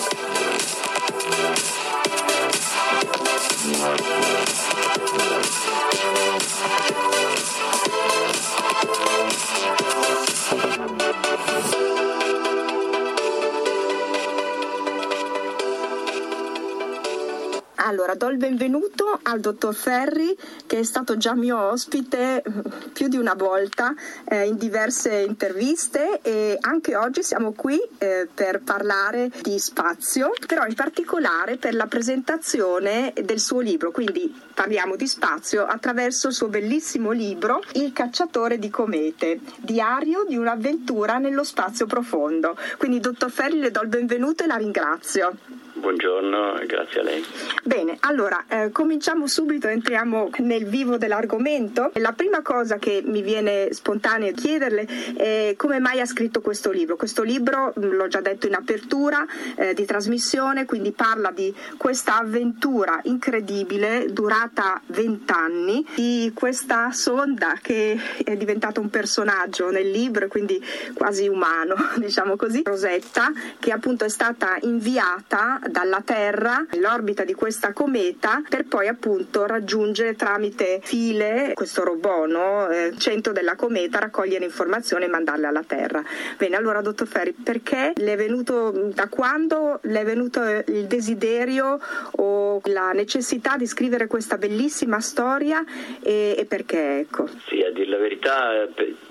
Allora, 17.97 18.15
do 18.15 18.29
il 18.29 18.37
benvenuto 18.37 19.19
al 19.23 19.41
dottor 19.41 19.75
Ferri 19.75 20.37
che 20.67 20.81
è 20.81 20.83
stato 20.83 21.17
già 21.17 21.35
mio 21.35 21.59
ospite 21.59 22.43
eh, 22.43 22.53
più 22.93 23.09
di 23.09 23.17
una 23.17 23.33
volta 23.33 23.95
eh, 24.29 24.45
in 24.45 24.59
diverse 24.59 25.21
interviste 25.21 26.21
e 26.21 26.59
anche 26.61 26.95
oggi 26.95 27.23
siamo 27.23 27.53
qui 27.53 27.81
eh, 27.97 28.29
per 28.33 28.61
parlare 28.61 29.31
di 29.41 29.59
spazio, 29.59 30.31
però 30.47 30.67
in 30.67 30.75
particolare 30.75 31.57
per 31.57 31.75
la 31.75 31.87
presentazione 31.87 33.15
del 33.25 33.41
suo 33.41 33.61
libro, 33.61 33.91
quindi 33.93 34.31
parliamo 34.53 34.95
di 34.95 35.07
spazio 35.07 35.65
attraverso 35.65 36.29
il 36.29 36.35
suo 36.35 36.49
bellissimo 36.49 37.13
libro 37.13 37.63
Il 37.73 37.95
cacciatore 37.95 38.59
di 38.59 38.69
comete, 38.69 39.41
diario 39.57 40.27
di 40.29 40.37
un'avventura 40.37 41.17
nello 41.17 41.45
spazio 41.45 41.87
profondo. 41.87 42.59
Quindi 42.77 43.01
dottor 43.01 43.31
Ferri 43.31 43.59
le 43.59 43.71
do 43.71 43.81
il 43.81 43.89
benvenuto 43.89 44.45
e 44.45 44.47
la 44.47 44.57
ringrazio. 44.57 45.66
Buongiorno, 45.79 46.61
grazie 46.67 47.01
a 47.01 47.03
lei. 47.03 47.25
Bene, 47.63 47.97
allora 48.01 48.45
eh, 48.49 48.71
cominciamo 48.71 49.27
subito, 49.27 49.69
entriamo 49.69 50.31
nel 50.39 50.67
vivo 50.67 50.97
dell'argomento. 50.97 51.91
La 51.95 52.13
prima 52.13 52.43
cosa 52.43 52.79
che 52.79 53.03
mi 53.05 53.23
viene 53.23 53.73
spontanea 53.73 54.33
chiederle 54.33 54.87
è 55.17 55.55
come 55.57 55.79
mai 55.79 56.01
ha 56.01 56.07
scritto 56.07 56.41
questo 56.41 56.71
libro. 56.71 56.97
Questo 56.97 57.23
libro, 57.23 57.73
mh, 57.75 57.87
l'ho 57.95 58.09
già 58.09 58.21
detto 58.21 58.47
in 58.47 58.55
apertura 58.55 59.27
eh, 59.57 59.75
di 59.75 59.85
trasmissione, 59.85 60.65
quindi 60.65 60.93
parla 60.93 61.31
di 61.31 61.55
questa 61.77 62.19
avventura 62.19 63.01
incredibile 63.05 64.07
durata 64.11 64.81
vent'anni, 64.87 65.87
di 65.95 66.33
questa 66.35 66.91
sonda 66.93 67.59
che 67.61 67.99
è 68.25 68.37
diventata 68.37 68.81
un 68.81 68.91
personaggio 68.91 69.71
nel 69.71 69.91
libro 69.91 70.29
quindi 70.29 70.63
quasi 70.95 71.29
umano, 71.29 71.75
diciamo 71.97 72.37
così, 72.37 72.63
Rosetta, 72.65 73.33
che 73.59 73.73
appunto 73.73 74.05
è 74.05 74.09
stata 74.09 74.57
inviata 74.63 75.61
dalla 75.69 76.03
Terra 76.05 76.65
nell'orbita 76.71 77.25
di 77.25 77.35
questa 77.35 77.73
cometa 77.73 78.43
per 78.49 78.67
poi 78.67 78.89
appunto 78.89 79.47
raggiungere 79.47 80.15
tramite 80.15 80.81
file 80.83 81.53
questo 81.55 81.85
robot, 81.85 82.27
no? 82.29 82.69
eh, 82.69 82.95
centro 82.99 83.33
della 83.33 83.57
cometa, 83.57 83.99
raccogliere 83.99 84.45
informazioni 84.45 85.05
e 85.05 85.09
mandarle 85.09 85.47
alla 85.47 85.63
Terra. 85.63 86.03
Bene, 86.37 86.57
allora 86.57 86.81
dottor 86.81 87.07
Ferri, 87.07 87.33
perché 87.33 87.93
le 87.95 88.13
è 88.13 88.17
venuto, 88.17 88.91
da 88.93 89.09
quando 89.09 89.81
le 89.83 90.01
è 90.01 90.05
venuto 90.05 90.41
il 90.43 90.87
desiderio 90.87 91.79
o 92.13 92.61
la 92.65 92.93
necessità 92.93 93.57
di 93.57 93.67
scrivere 93.67 94.07
questa 94.07 94.39
bellissima 94.39 95.01
storia 95.01 95.65
e, 96.01 96.35
e 96.39 96.45
perché? 96.45 96.99
Ecco. 97.01 97.29
Sì, 97.47 97.63
a 97.63 97.71
dire 97.71 97.89
la 97.89 97.99
verità, 97.99 98.69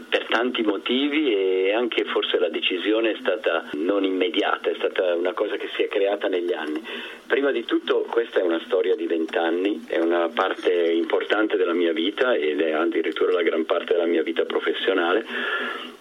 per, 0.09 0.25
tanti 0.27 0.63
motivi 0.63 1.33
e 1.33 1.73
anche 1.73 2.03
forse 2.05 2.37
la 2.39 2.49
decisione 2.49 3.11
è 3.11 3.15
stata 3.19 3.69
non 3.73 4.03
immediata, 4.03 4.69
è 4.69 4.75
stata 4.75 5.15
una 5.15 5.33
cosa 5.33 5.55
che 5.55 5.69
si 5.75 5.83
è 5.83 5.87
creata 5.87 6.27
negli 6.27 6.53
anni. 6.53 6.83
Prima 7.25 7.51
di 7.51 7.63
tutto 7.63 8.05
questa 8.09 8.39
è 8.39 8.43
una 8.43 8.61
storia 8.65 8.95
di 8.95 9.07
vent'anni, 9.07 9.85
è 9.87 9.97
una 9.99 10.29
parte 10.33 10.71
importante 10.73 11.57
della 11.57 11.73
mia 11.73 11.93
vita 11.93 12.33
ed 12.33 12.61
è 12.61 12.71
addirittura 12.71 13.31
la 13.31 13.43
gran 13.43 13.65
parte 13.65 13.93
della 13.93 14.05
mia 14.05 14.23
vita 14.23 14.43
professionale. 14.43 15.25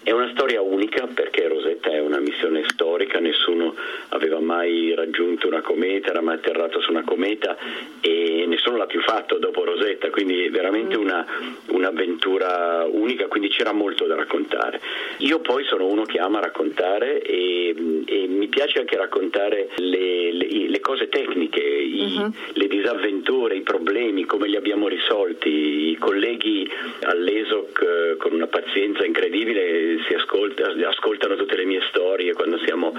È 0.03 0.11
una 0.11 0.29
storia 0.33 0.61
unica 0.61 1.07
perché 1.07 1.47
Rosetta 1.47 1.89
è 1.89 1.99
una 1.99 2.19
missione 2.19 2.63
storica, 2.67 3.19
nessuno 3.19 3.73
aveva 4.09 4.39
mai 4.39 4.93
raggiunto 4.93 5.47
una 5.47 5.61
cometa, 5.61 6.11
era 6.11 6.21
mai 6.21 6.35
atterrato 6.35 6.79
su 6.79 6.91
una 6.91 7.03
cometa 7.03 7.57
e 8.01 8.45
nessuno 8.45 8.77
l'ha 8.77 8.85
più 8.85 9.01
fatto 9.01 9.39
dopo 9.39 9.63
Rosetta, 9.63 10.11
quindi 10.11 10.45
è 10.45 10.51
veramente 10.51 10.95
una, 10.95 11.25
un'avventura 11.69 12.85
unica, 12.87 13.25
quindi 13.25 13.49
c'era 13.49 13.71
molto 13.71 13.94
da 14.03 14.15
raccontare. 14.15 14.81
Io 15.19 15.39
poi 15.39 15.63
sono 15.63 15.87
uno 15.87 16.03
che 16.03 16.19
ama 16.19 16.41
raccontare 16.41 17.21
e, 17.21 17.73
e 18.05 18.27
mi 18.27 18.47
piace 18.47 18.79
anche 18.79 18.97
raccontare 18.97 19.69
le, 19.77 20.33
le, 20.33 20.67
le 20.67 20.79
cose 20.81 21.07
tecniche, 21.07 21.61
i, 21.61 22.17
uh-huh. 22.17 22.31
le 22.53 22.67
disavventure, 22.67 23.55
i 23.55 23.61
problemi, 23.61 24.25
come 24.25 24.49
li 24.49 24.57
abbiamo 24.57 24.89
risolti. 24.89 25.91
I 25.91 25.97
colleghi 25.97 26.69
all'ESOC 27.01 27.81
eh, 27.81 28.17
con 28.17 28.33
una 28.33 28.47
pazienza 28.47 29.05
incredibile 29.05 29.99
si 30.07 30.13
ascolta, 30.13 30.73
ascoltano 30.85 31.35
tutte 31.35 31.55
le 31.55 31.65
mie 31.65 31.81
storie 31.89 32.33
quando 32.33 32.57
siamo 32.65 32.93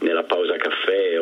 nella 0.00 0.22
pausa 0.22 0.56
caffè 0.56 1.15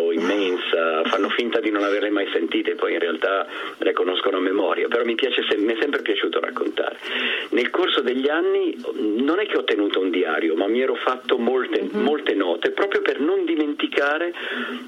fanno 1.15 1.29
finta 1.29 1.61
di 1.61 1.71
non 1.71 1.85
averle 1.85 2.11
mai 2.11 2.29
sentite, 2.33 2.75
poi 2.75 2.95
in 2.95 2.99
realtà 2.99 3.47
le 3.79 3.93
conoscono 3.93 4.39
a 4.39 4.41
memoria, 4.41 4.89
però 4.89 5.05
mi, 5.05 5.15
piace, 5.15 5.45
mi 5.59 5.73
è 5.73 5.77
sempre 5.79 6.03
piaciuto 6.03 6.41
raccontare. 6.41 6.97
Nel 7.51 7.71
corso 7.71 8.01
degli 8.01 8.29
anni 8.29 8.77
non 9.23 9.39
è 9.39 9.47
che 9.47 9.57
ho 9.57 9.62
tenuto 9.62 10.01
un 10.01 10.11
diario, 10.11 10.57
ma 10.57 10.67
mi 10.67 10.81
ero 10.81 10.97
fatto 10.97 11.39
molte, 11.39 11.83
mm-hmm. 11.83 12.03
molte 12.03 12.35
note 12.35 12.73
proprio 12.73 13.01
per 13.01 13.21
non 13.21 13.45
dimenticare 13.45 14.35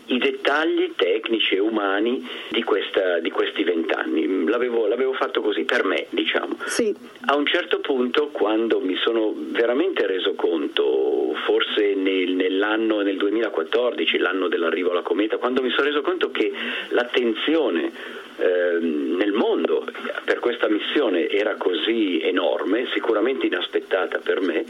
i 0.07 0.18
dettagli 0.18 0.95
tecnici 0.97 1.55
e 1.55 1.61
umani 1.61 2.29
di, 2.49 2.64
questa, 2.64 3.20
di 3.20 3.31
questi 3.31 3.62
vent'anni. 3.62 4.49
L'avevo, 4.49 4.89
l'avevo, 4.89 5.12
fatto 5.12 5.41
così 5.41 5.62
per 5.62 5.85
me, 5.85 6.07
diciamo. 6.11 6.57
Sì. 6.64 6.93
A 7.27 7.37
un 7.37 7.47
certo 7.47 7.79
punto, 7.79 8.31
quando 8.33 8.81
mi 8.81 8.97
sono 8.97 9.33
veramente 9.37 10.07
reso 10.07 10.35
conto, 10.35 11.35
forse 11.45 11.95
nel, 11.95 12.33
nell'anno 12.33 13.03
nel 13.03 13.16
2014, 13.16 14.18
l'anno 14.18 14.49
dell'arrivo 14.49 14.91
alla 14.91 15.03
cometa, 15.03 15.37
quando 15.37 15.62
mi 15.62 15.70
sono 15.70 15.87
reso 15.87 16.03
conto 16.03 16.16
che 16.31 16.53
l'attenzione 16.91 17.93
eh, 18.39 18.78
nel 18.80 19.32
mondo 19.32 19.84
per 20.24 20.41
questa 20.41 20.68
missione 20.68 21.28
era 21.28 21.55
così 21.57 22.20
enorme, 22.20 22.87
sicuramente 22.93 23.47
inaspettata 23.47 24.18
per 24.18 24.41
me, 24.41 24.64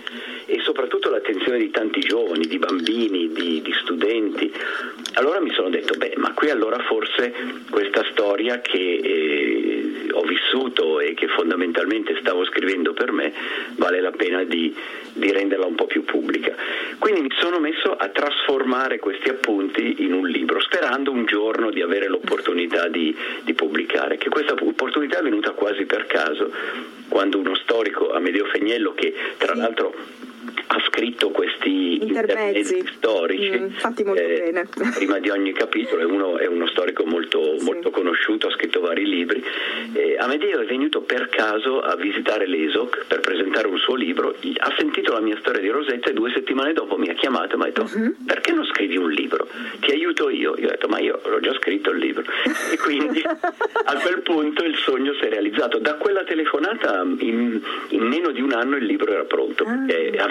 e 0.47 0.61
soprattutto 0.61 1.11
l'attenzione 1.11 1.59
di 1.59 1.71
tanti 1.71 2.01
giovani, 2.01 2.47
di 2.47 2.59
bambini, 2.59 3.33
di, 3.33 3.62
di 3.62 3.73
studenti. 3.83 4.53
Allora 5.14 5.41
mi 5.41 5.51
sono 5.53 5.71
detto, 5.71 5.95
beh, 5.97 6.14
ma 6.17 6.33
qui 6.35 6.51
allora 6.51 6.79
forse 6.81 7.33
questa 7.71 8.05
storia 8.11 8.61
che 8.61 9.01
eh, 9.03 10.07
ho 10.12 10.23
vissuto 10.23 11.01
e 11.01 11.14
che 11.14 11.29
fondamentalmente 11.29 12.17
stavo 12.21 12.45
scrivendo 12.45 12.93
per 12.93 13.12
me 13.12 13.33
vale 13.77 14.01
la 14.01 14.12
pena 14.12 14.45
di, 14.45 14.75
di 15.12 15.33
renderla 15.33 15.67
un 15.67 15.75
po' 15.75 15.87
più 15.87 16.05
pubblica. 16.05 16.55
Quindi 16.99 17.23
mi 17.23 17.33
sono 17.39 17.59
messo 17.59 17.95
a 17.95 18.09
trasformare 18.09 18.99
questi 18.99 19.29
appunti 19.29 20.03
in 20.05 20.12
un 20.12 20.27
libro, 20.27 20.61
sperando 20.61 21.11
un 21.11 21.27
giorno 21.27 21.71
di 21.71 21.83
avere 21.83 22.09
l'opportunità 22.09 22.89
di, 22.89 23.14
di 23.43 23.55
pubblicare, 23.57 24.17
che 24.19 24.29
questa 24.29 24.53
opportunità 24.53 25.19
è 25.19 25.23
venuta 25.23 25.51
quasi 25.51 25.85
per 25.85 26.07
caso, 26.07 26.53
quando 27.09 27.39
uno 27.39 27.57
storico, 27.57 28.13
Amedeo 28.13 28.45
Fegnello, 28.45 28.95
che 28.95 29.13
tra 29.39 29.55
l'altro 29.55 29.93
ha 30.69 30.81
scritto 30.89 31.31
questi 31.31 32.03
intermezzi 32.03 32.85
storici 32.97 33.59
mm, 33.59 33.69
fatti 33.69 34.05
molto 34.05 34.23
eh, 34.23 34.51
bene 34.51 34.69
prima 34.95 35.19
di 35.19 35.31
ogni 35.31 35.53
capitolo 35.53 36.03
è 36.03 36.05
uno, 36.05 36.39
è 36.39 36.47
uno 36.47 36.67
storico 36.69 37.05
molto, 37.05 37.59
sì. 37.59 37.65
molto, 37.65 37.91
conosciuto 37.91 38.49
ha 38.49 38.51
scritto 38.51 38.81
vari 38.81 39.07
libri 39.07 39.43
eh, 39.93 40.17
Amedeo 40.19 40.61
è 40.61 40.67
venuto 40.67 41.01
per 41.03 41.29
caso 41.29 41.81
a 41.81 41.97
visitare 41.97 42.47
l'ESOC 42.47 43.07
per 43.07 43.21
presentare 43.21 43.69
un 43.69 43.79
suo 43.79 43.95
libro 43.95 44.35
ha 44.59 44.75
sentito 44.77 45.13
la 45.13 45.21
mia 45.21 45.37
storia 45.39 45.61
di 45.61 45.69
Rosetta 45.69 46.11
e 46.11 46.13
due 46.13 46.31
settimane 46.33 46.73
dopo 46.73 46.97
mi 46.97 47.09
ha 47.09 47.15
chiamato 47.15 47.55
e 47.55 47.57
mi 47.57 47.63
ha 47.63 47.67
detto 47.67 47.83
uh-huh. 47.83 48.15
perché 48.25 48.53
non 48.53 48.65
scrivi 48.67 48.97
un 48.97 49.11
libro? 49.11 49.49
ti 49.81 49.91
aiuto 49.91 50.29
io 50.31 50.57
io 50.57 50.67
ho 50.67 50.71
detto 50.71 50.89
ma 50.89 50.99
io 50.99 51.21
l'ho 51.25 51.41
già 51.41 51.55
scritto 51.55 51.91
il 51.91 51.99
libro 51.99 52.25
e 52.73 52.77
quindi 52.79 53.23
a 53.23 53.95
quel 53.97 54.21
punto 54.23 54.65
il 54.65 54.77
sogno 54.77 55.15
si 55.15 55.25
è 55.25 55.29
realizzato 55.29 55.79
da 55.79 55.95
quella 55.95 56.25
telefonata 56.25 57.03
in, 57.19 57.61
in 57.89 58.03
meno 58.03 58.31
di 58.31 58.41
un 58.41 58.53
anno 58.53 58.77
il 58.77 58.85
libro 58.85 59.13
era 59.13 59.25
pronto 59.25 59.65
ah. 59.65 59.85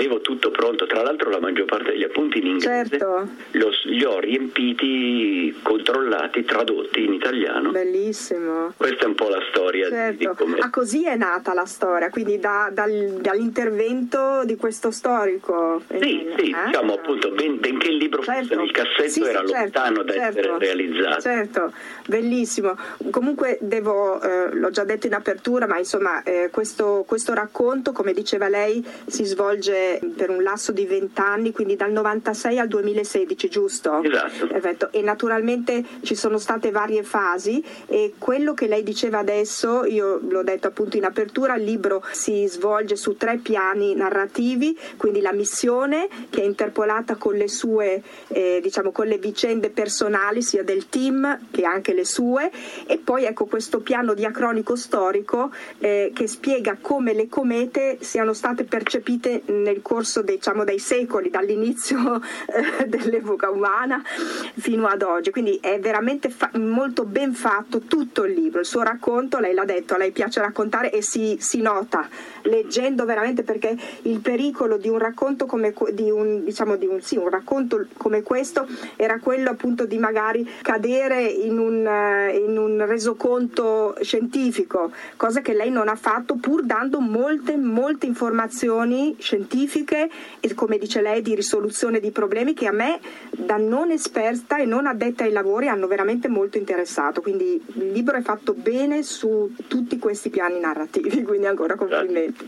Avevo 0.05 0.21
tutto 0.21 0.51
pronto, 0.51 0.85
tra 0.85 1.01
l'altro 1.01 1.29
la 1.29 1.39
maggior 1.39 1.65
parte 1.65 1.91
degli 1.91 2.03
appunti 2.03 2.39
in 2.39 2.47
inglese 2.47 2.87
certo. 2.87 3.27
lo, 3.51 3.69
li 3.83 4.03
ho 4.03 4.19
riempiti, 4.19 5.55
controllati, 5.61 6.43
tradotti 6.45 7.03
in 7.03 7.13
italiano. 7.13 7.71
Bellissimo. 7.71 8.73
Questa 8.77 9.03
è 9.03 9.07
un 9.07 9.15
po' 9.15 9.29
la 9.29 9.41
storia 9.49 9.89
certo. 9.89 10.17
di 10.17 10.29
come... 10.35 10.57
Ah, 10.59 10.69
così 10.69 11.05
è 11.05 11.15
nata 11.15 11.53
la 11.53 11.65
storia, 11.65 12.09
quindi 12.09 12.39
da, 12.39 12.69
dal, 12.71 13.17
dall'intervento 13.19 14.43
di 14.45 14.55
questo 14.55 14.91
storico. 14.91 15.81
Sì, 15.89 16.27
sì, 16.37 16.49
eh? 16.49 16.65
diciamo 16.67 16.93
appunto, 16.93 17.31
ben, 17.31 17.59
benché 17.59 17.89
il 17.89 17.97
libro 17.97 18.23
certo. 18.23 18.43
fosse 18.43 18.55
nel 18.55 18.71
cassetto 18.71 19.09
sì, 19.09 19.21
era 19.21 19.41
sì, 19.45 19.47
certo, 19.47 19.79
lontano 19.79 20.03
da 20.03 20.13
certo. 20.13 20.39
essere 20.39 20.57
realizzato. 20.57 21.21
Certo, 21.21 21.73
bellissimo. 22.07 22.77
Comunque 23.09 23.57
devo, 23.61 24.21
eh, 24.21 24.53
l'ho 24.53 24.69
già 24.69 24.83
detto 24.83 25.07
in 25.07 25.13
apertura, 25.13 25.67
ma 25.67 25.77
insomma 25.77 26.23
eh, 26.23 26.49
questo, 26.51 27.03
questo 27.07 27.33
racconto, 27.33 27.91
come 27.91 28.13
diceva 28.13 28.47
lei, 28.47 28.85
si 29.05 29.23
svolge 29.23 29.94
per 30.15 30.29
un 30.29 30.43
lasso 30.43 30.71
di 30.71 30.85
20 30.85 31.19
anni, 31.21 31.51
quindi 31.51 31.75
dal 31.75 31.91
96 31.91 32.59
al 32.59 32.67
2016, 32.67 33.49
giusto? 33.49 34.01
Esatto. 34.01 34.47
Perfetto. 34.47 34.91
E 34.91 35.01
naturalmente 35.01 35.83
ci 36.01 36.15
sono 36.15 36.37
state 36.37 36.71
varie 36.71 37.03
fasi 37.03 37.63
e 37.87 38.13
quello 38.17 38.53
che 38.53 38.67
lei 38.67 38.83
diceva 38.83 39.19
adesso, 39.19 39.85
io 39.85 40.19
l'ho 40.21 40.43
detto 40.43 40.67
appunto 40.67 40.97
in 40.97 41.05
apertura, 41.05 41.55
il 41.55 41.63
libro 41.63 42.03
si 42.11 42.45
svolge 42.47 42.95
su 42.95 43.17
tre 43.17 43.37
piani 43.37 43.95
narrativi, 43.95 44.77
quindi 44.97 45.21
la 45.21 45.33
missione 45.33 46.07
che 46.29 46.41
è 46.41 46.45
interpolata 46.45 47.15
con 47.15 47.35
le 47.35 47.47
sue, 47.47 48.01
eh, 48.27 48.59
diciamo, 48.61 48.91
con 48.91 49.07
le 49.07 49.17
vicende 49.17 49.69
personali 49.69 50.41
sia 50.41 50.63
del 50.63 50.89
team 50.89 51.39
che 51.51 51.65
anche 51.65 51.93
le 51.93 52.05
sue 52.05 52.51
e 52.85 52.97
poi 52.97 53.25
ecco 53.25 53.45
questo 53.45 53.79
piano 53.79 54.13
diacronico 54.13 54.75
storico 54.75 55.51
eh, 55.79 56.11
che 56.13 56.27
spiega 56.27 56.77
come 56.79 57.13
le 57.13 57.27
comete 57.27 57.97
siano 58.01 58.33
state 58.33 58.63
percepite 58.63 59.43
nel 59.47 59.81
corso 59.85 60.23
diciamo, 60.23 60.63
dei 60.63 60.79
secoli, 60.79 61.29
dall'inizio 61.29 62.19
eh, 62.47 62.85
dell'epoca 62.89 63.51
umana 63.51 64.01
fino 64.03 64.87
ad 64.87 65.03
oggi. 65.03 65.29
Quindi 65.29 65.59
è 65.61 65.79
veramente 65.79 66.31
fa- 66.31 66.49
molto 66.55 67.05
ben 67.05 67.33
fatto 67.33 67.81
tutto 67.81 68.23
il 68.23 68.33
libro. 68.33 68.61
Il 68.61 68.65
suo 68.65 68.81
racconto, 68.81 69.37
lei 69.37 69.53
l'ha 69.53 69.63
detto, 69.63 69.93
a 69.93 69.97
lei 69.97 70.11
piace 70.11 70.41
raccontare 70.41 70.91
e 70.91 71.03
si, 71.03 71.37
si 71.39 71.61
nota 71.61 72.09
leggendo 72.41 73.05
veramente 73.05 73.43
perché 73.43 73.77
il 74.03 74.19
pericolo 74.19 74.77
di 74.77 74.89
un 74.89 74.97
racconto 74.97 75.45
come 75.45 75.73
di 75.91 76.09
un, 76.09 76.43
diciamo, 76.43 76.77
di 76.77 76.87
un, 76.87 77.01
sì, 77.01 77.17
un 77.17 77.29
racconto 77.29 77.85
come 77.97 78.23
questo 78.23 78.67
era 78.95 79.19
quello 79.19 79.51
appunto 79.51 79.85
di 79.85 79.99
magari 79.99 80.49
cadere 80.63 81.23
in 81.23 81.59
un, 81.59 81.85
eh, 81.85 82.37
in 82.37 82.57
un 82.57 82.85
resoconto 82.87 83.95
scientifico, 84.01 84.91
cosa 85.15 85.41
che 85.41 85.53
lei 85.53 85.69
non 85.69 85.89
ha 85.89 85.95
fatto 85.95 86.35
pur 86.35 86.63
dando 86.63 86.99
molte, 86.99 87.55
molte 87.55 88.07
informazioni 88.07 89.15
scientifiche 89.19 89.64
tecniche 89.65 90.09
e 90.39 90.53
come 90.53 90.77
dice 90.77 91.01
lei 91.01 91.21
di 91.21 91.35
risoluzione 91.35 91.99
di 91.99 92.11
problemi 92.11 92.53
che 92.53 92.67
a 92.67 92.71
me 92.71 92.99
da 93.31 93.57
non 93.57 93.91
esperta 93.91 94.57
e 94.57 94.65
non 94.65 94.87
addetta 94.87 95.23
ai 95.23 95.31
lavori 95.31 95.67
hanno 95.67 95.87
veramente 95.87 96.27
molto 96.27 96.57
interessato. 96.57 97.21
Quindi 97.21 97.61
il 97.73 97.91
libro 97.91 98.17
è 98.17 98.21
fatto 98.21 98.53
bene 98.53 99.03
su 99.03 99.53
tutti 99.67 99.97
questi 99.97 100.29
piani 100.29 100.59
narrativi, 100.59 101.23
quindi 101.23 101.47
ancora 101.47 101.75
complimenti. 101.75 102.47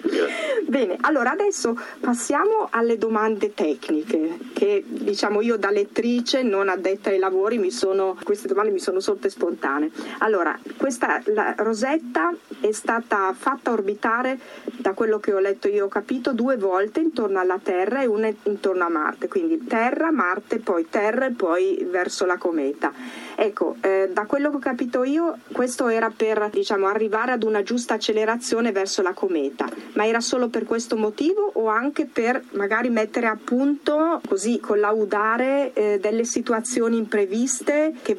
Bene, 0.68 0.98
allora 1.02 1.32
adesso 1.32 1.78
passiamo 2.00 2.68
alle 2.72 2.98
domande 2.98 3.54
tecniche 3.54 4.38
che 4.54 4.84
diciamo 4.86 5.42
io 5.42 5.58
da 5.58 5.70
lettrice 5.70 6.42
non 6.42 6.70
addetta 6.70 7.10
ai 7.10 7.20
lavori 7.20 7.58
mi 7.58 7.72
sono, 7.72 8.18
queste 8.24 8.48
domande 8.48 8.72
mi 8.72 8.80
sono 8.80 9.00
sorte 9.00 9.30
spontanee. 9.30 9.92
Allora, 10.20 10.58
questa 10.78 11.22
la 11.26 11.54
Rosetta 11.58 12.34
è 12.60 12.72
stata 12.72 13.34
fatta 13.38 13.72
orbitare 13.72 14.40
da 14.78 14.94
quello 14.94 15.20
che 15.20 15.34
ho 15.34 15.40
letto 15.40 15.68
io 15.68 15.86
ho 15.86 15.90
capito 15.90 16.34
due 16.34 16.58
volte 16.58 17.07
intorno 17.08 17.40
alla 17.40 17.60
Terra 17.62 18.02
e 18.02 18.06
una 18.06 18.30
intorno 18.44 18.84
a 18.84 18.90
Marte, 18.90 19.28
quindi 19.28 19.66
Terra, 19.66 20.12
Marte, 20.12 20.60
poi 20.60 20.88
Terra 20.90 21.26
e 21.26 21.32
poi 21.32 21.86
verso 21.90 22.26
la 22.26 22.38
cometa. 22.38 22.94
Ecco, 23.36 23.76
eh, 23.82 24.10
da 24.12 24.26
quello 24.26 24.50
che 24.50 24.56
ho 24.56 24.60
capito 24.60 25.04
io, 25.04 25.38
questo 25.52 25.88
era 25.88 26.12
per 26.16 26.50
diciamo, 26.52 26.88
arrivare 26.88 27.32
ad 27.32 27.44
una 27.44 27.64
giusta 27.64 27.96
accelerazione 27.96 28.72
verso 28.72 29.02
la 29.02 29.14
cometa, 29.14 29.68
ma 29.94 30.06
era 30.06 30.20
solo 30.20 30.50
per 30.50 30.66
questo 30.66 30.96
motivo 30.98 31.52
o 31.54 31.68
anche 31.68 32.06
per 32.12 32.42
magari 32.52 32.90
mettere 32.90 33.28
a 33.28 33.38
punto, 33.42 34.22
così 34.28 34.60
collaudare 34.60 35.72
eh, 35.74 36.00
delle 36.00 36.24
situazioni 36.24 36.98
impreviste 36.98 37.94
che 38.02 38.18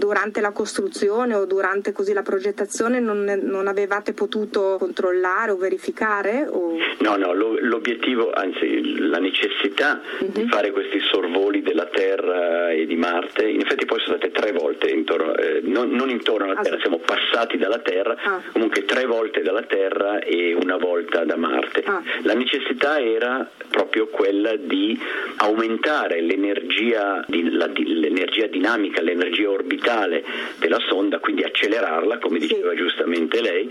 durante 0.00 0.40
la 0.40 0.52
costruzione 0.52 1.34
o 1.34 1.44
durante 1.44 1.92
così 1.92 2.12
la 2.12 2.22
progettazione 2.22 3.00
non, 3.00 3.24
non 3.42 3.66
avevate 3.68 4.12
potuto 4.12 4.76
controllare 4.78 5.50
o 5.50 5.56
verificare? 5.56 6.46
O... 6.48 6.76
No, 7.00 7.16
no, 7.16 7.32
l'obiettivo, 7.32 8.29
anzi 8.30 8.98
la 8.98 9.18
necessità 9.18 10.00
uh-huh. 10.18 10.30
di 10.30 10.42
mhm. 10.42 10.48
fare 10.48 10.70
questi 10.70 11.00
sorvoli 11.00 11.62
della 11.62 11.86
Terra 11.86 12.70
e 12.70 12.86
di 12.86 12.96
Marte, 12.96 13.48
in 13.48 13.60
effetti 13.60 13.84
poi 13.84 14.00
sono 14.00 14.16
state 14.16 14.32
tre 14.32 14.52
volte 14.52 14.90
intorno, 14.90 15.34
eh, 15.36 15.60
non, 15.62 15.90
non, 15.90 16.10
intorno 16.10 16.50
alla 16.50 16.60
ah, 16.60 16.62
Terra, 16.62 16.78
siamo 16.80 16.98
passati 16.98 17.58
dalla 17.58 17.78
Terra, 17.78 18.16
ah. 18.22 18.40
comunque 18.52 18.84
tre 18.84 19.04
volte 19.04 19.42
dalla 19.42 19.62
Terra 19.62 20.18
e 20.20 20.54
una 20.54 20.76
volta 20.76 21.24
da 21.24 21.36
Marte. 21.36 21.82
Ah. 21.84 22.02
La 22.22 22.34
necessità 22.34 23.00
era 23.00 23.48
proprio 23.68 24.08
quella 24.08 24.56
di 24.56 24.98
aumentare 25.36 26.20
l'energia, 26.20 27.24
la, 27.28 27.70
l'energia 27.74 28.46
dinamica, 28.46 29.00
l'energia 29.00 29.50
orbitale 29.50 30.24
della 30.58 30.80
sonda, 30.88 31.18
quindi 31.18 31.42
accelerarla, 31.42 32.18
come 32.18 32.38
diceva 32.38 32.70
sì. 32.70 32.76
giustamente 32.76 33.40
lei, 33.40 33.70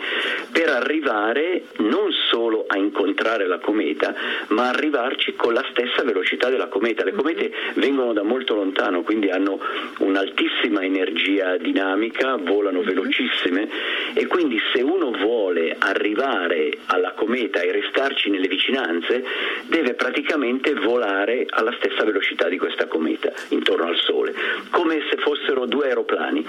per 0.51 0.69
arrivare 0.69 1.63
non 1.77 2.11
solo 2.29 2.65
a 2.67 2.77
incontrare 2.77 3.47
la 3.47 3.59
cometa, 3.59 4.13
ma 4.49 4.69
arrivarci 4.69 5.33
con 5.35 5.53
la 5.53 5.65
stessa 5.71 6.03
velocità 6.03 6.49
della 6.49 6.67
cometa. 6.67 7.03
Le 7.03 7.13
comete 7.13 7.51
vengono 7.75 8.13
da 8.13 8.23
molto 8.23 8.55
lontano, 8.55 9.01
quindi 9.01 9.29
hanno 9.29 9.59
un'altissima 9.99 10.83
energia 10.83 11.57
dinamica, 11.57 12.37
volano 12.37 12.81
velocissime 12.81 13.67
e 14.13 14.27
quindi 14.27 14.59
se 14.73 14.81
uno 14.81 15.11
vuole 15.11 15.75
arrivare 15.77 16.77
alla 16.87 17.11
cometa 17.11 17.61
e 17.61 17.71
restarci 17.71 18.29
nelle 18.29 18.47
vicinanze 18.47 19.23
deve 19.67 19.93
praticamente 19.93 20.73
volare 20.73 21.45
alla 21.49 21.73
stessa 21.77 22.03
velocità 22.03 22.47
di 22.47 22.57
questa 22.57 22.87
cometa 22.87 23.31
intorno 23.49 23.87
al 23.87 23.97
Sole, 23.97 24.33
come 24.71 25.01
se 25.09 25.17
fossero 25.17 25.65
due 25.65 25.87
aeroplani. 25.87 26.45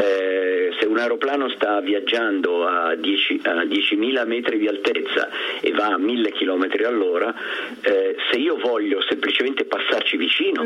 Eh, 0.00 0.74
se 0.78 0.86
un 0.86 0.98
aeroplano 0.98 1.48
sta 1.50 1.80
viaggiando 1.80 2.66
a, 2.66 2.94
10, 2.94 3.40
a 3.44 3.64
10.000 3.64 4.26
metri 4.26 4.58
di 4.58 4.66
altezza 4.66 5.28
e 5.60 5.70
va 5.72 5.86
a 5.86 5.98
1000 5.98 6.32
km 6.32 6.68
all'ora, 6.84 7.34
eh, 7.82 8.16
se 8.30 8.38
io 8.38 8.56
voglio 8.56 9.00
semplicemente 9.08 9.64
passarci 9.64 10.16
vicino, 10.16 10.62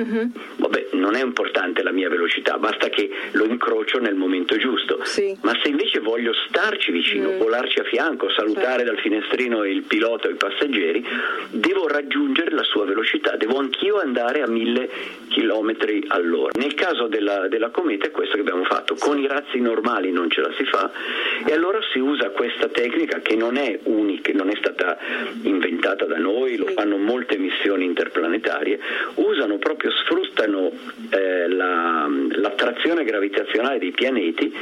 vabbè, 0.56 0.88
non 0.92 1.14
è 1.14 1.22
importante 1.22 1.82
la 1.82 1.92
mia 1.92 2.08
velocità, 2.08 2.58
basta 2.58 2.88
che 2.88 3.10
lo 3.32 3.44
incrocio 3.44 3.98
nel 3.98 4.14
momento 4.14 4.56
giusto. 4.56 5.00
Sì. 5.04 5.36
Ma 5.42 5.58
se 5.62 5.68
invece 5.68 6.00
voglio 6.00 6.32
starci 6.48 6.90
vicino, 6.92 7.36
volarci 7.36 7.78
a 7.80 7.84
fianco, 7.84 8.30
salutare 8.30 8.84
dal 8.84 8.98
finestrino 8.98 9.64
il 9.64 9.82
pilota 9.82 10.28
o 10.28 10.30
i 10.30 10.34
passeggeri, 10.34 11.04
devo 11.50 11.86
raggiungere 11.88 12.50
la 12.50 12.62
sua 12.62 12.84
velocità, 12.84 13.36
devo 13.36 13.58
anch'io 13.58 14.00
andare 14.00 14.42
a 14.42 14.48
1000 14.48 14.90
km 15.28 15.76
all'ora. 16.08 16.50
Nel 16.58 16.74
caso 16.74 17.06
della, 17.06 17.48
della 17.48 17.70
cometa 17.70 18.06
è 18.06 18.10
questo 18.10 18.34
che 18.34 18.40
abbiamo 18.40 18.64
fatto, 18.64 18.94
con 18.98 19.18
i 19.18 19.26
razzi 19.26 19.60
normali 19.60 20.10
non 20.10 20.30
ce 20.30 20.40
la 20.40 20.52
si 20.56 20.64
fa 20.64 20.90
e 21.46 21.52
allora 21.52 21.78
si 21.92 21.98
usa 21.98 22.30
questa 22.30 22.68
tecnica 22.68 23.20
che 23.20 23.36
non 23.36 23.56
è 23.56 23.78
unica, 23.84 24.32
non 24.32 24.50
è 24.50 24.56
stata 24.56 24.98
inventata 25.42 26.04
da 26.04 26.18
noi, 26.18 26.56
lo 26.56 26.67
fanno 26.74 26.96
molte 26.96 27.36
missioni 27.38 27.84
interplanetarie, 27.84 28.78
usano 29.14 29.58
proprio, 29.58 29.90
sfruttano 29.90 30.70
eh, 31.10 31.48
la- 31.48 32.08
l'attrazione 32.30 33.04
gravitazionale 33.04 33.78
dei 33.78 33.90
pianeti 33.92 34.52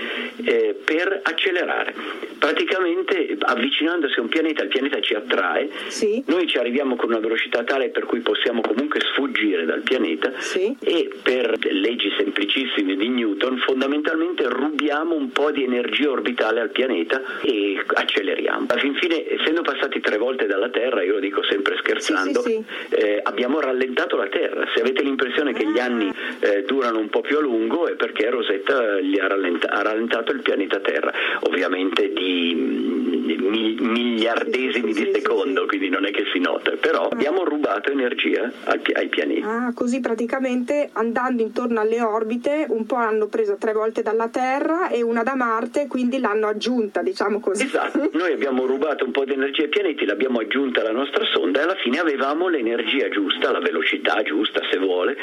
eh, 0.45 0.77
per 0.85 1.21
accelerare. 1.23 1.95
Praticamente 2.39 3.37
avvicinandosi 3.41 4.19
a 4.19 4.23
un 4.23 4.29
pianeta, 4.29 4.63
il 4.63 4.69
pianeta 4.69 5.01
ci 5.01 5.15
attrae, 5.15 5.69
Sì. 5.89 6.23
noi 6.27 6.47
ci 6.47 6.59
arriviamo 6.59 6.95
con 6.97 7.09
una 7.11 7.19
velocità 7.19 7.65
tale 7.65 7.89
per 7.89 8.05
cui 8.05 8.21
possiamo 8.21 8.61
comunque 8.61 9.01
sfuggire 9.01 9.65
dal 9.65 9.83
pianeta 9.83 10.33
Sì. 10.39 10.77
e 10.81 11.11
per 11.23 11.59
leggi 11.71 12.13
semplicissime 12.17 12.95
di 12.97 13.09
Newton 13.09 13.59
fondamentalmente 13.59 14.45
rubiamo 14.49 15.15
un 15.15 15.31
po' 15.33 15.51
di 15.51 15.65
energia 15.65 16.11
orbitale 16.11 16.61
al 16.61 16.71
pianeta 16.71 17.21
e 17.43 17.81
acceleriamo. 17.87 18.67
Alla 18.69 18.81
fin 18.81 18.95
fine, 18.95 19.29
essendo 19.29 19.63
passati 19.63 20.01
tre 20.01 20.17
volte 20.19 20.47
dalla 20.47 20.69
Terra, 20.69 21.03
io 21.03 21.15
lo 21.15 21.21
dico 21.21 21.43
sempre 21.45 21.77
scherzando, 21.79 21.95
Sì, 22.01 22.15
sì, 22.43 22.65
eh, 22.91 23.21
abbiamo 23.23 23.61
rallentato 23.61 24.17
la 24.17 24.27
Terra. 24.29 24.67
Se 24.75 24.81
avete 24.81 25.03
l'impressione 25.03 25.53
che 25.53 25.67
gli 25.67 25.79
anni 25.79 26.13
eh, 26.41 26.65
durano 26.67 26.99
un 26.99 27.09
po' 27.09 27.21
più 27.21 27.37
a 27.39 27.41
lungo 27.41 27.87
è 27.89 27.95
perché 27.95 28.31
Rosetta 28.31 29.01
gli 29.01 29.19
ha, 29.19 29.27
rallenta- 29.27 29.69
ha 29.71 29.83
rallentato 29.83 30.33
il 30.33 30.43
pianeta 30.43 30.81
Terra, 30.81 31.13
ovviamente 31.41 32.13
di 32.13 32.53
mm, 32.55 33.49
mi- 33.49 33.77
miliardesimi 33.81 34.93
di 34.93 35.11
secondo, 35.13 35.67
quindi 35.67 35.89
non 35.89 36.05
è 36.07 36.11
che 36.11 36.25
si 36.33 36.39
nota, 36.39 36.73
però 36.81 37.09
abbiamo 37.09 37.45
rubato 37.45 37.91
energia 37.91 38.51
al 38.65 38.81
pi- 38.81 38.93
ai 38.93 39.09
pianeti. 39.09 39.43
Ah, 39.45 39.73
così 39.75 40.01
praticamente 40.01 40.91
andando 40.93 41.43
intorno 41.43 41.81
alle 41.81 42.01
orbite 42.01 42.67
un 42.69 42.87
po' 42.87 42.97
l'hanno 42.97 43.27
presa 43.27 43.57
tre 43.57 43.73
volte 43.73 44.03
dalla 44.03 44.29
Terra 44.29 44.89
e 44.89 45.03
una 45.03 45.23
da 45.23 45.35
Marte, 45.35 45.87
quindi 45.87 46.19
l'hanno 46.19 46.49
aggiunta, 46.49 47.03
diciamo 47.03 47.41
così. 47.41 47.65
Esatto, 47.65 48.11
noi 48.13 48.33
abbiamo 48.33 48.67
rubato 48.67 49.05
un 49.05 49.13
po' 49.13 49.25
di 49.25 49.33
energia 49.33 49.63
ai 49.63 49.69
pianeti, 49.69 50.05
l'abbiamo 50.05 50.41
aggiunta 50.41 50.81
alla 50.81 50.93
nostra 50.93 51.25
sonda 51.33 51.61
e 51.61 51.63
alla 51.65 51.75
fine 51.77 51.86
avevamo 51.95 52.49
l'energia 52.49 53.09
giusta, 53.09 53.53
la 53.53 53.61
velocità 53.61 54.21
giusta 54.23 54.61
se 54.71 54.79
vuole, 54.79 55.17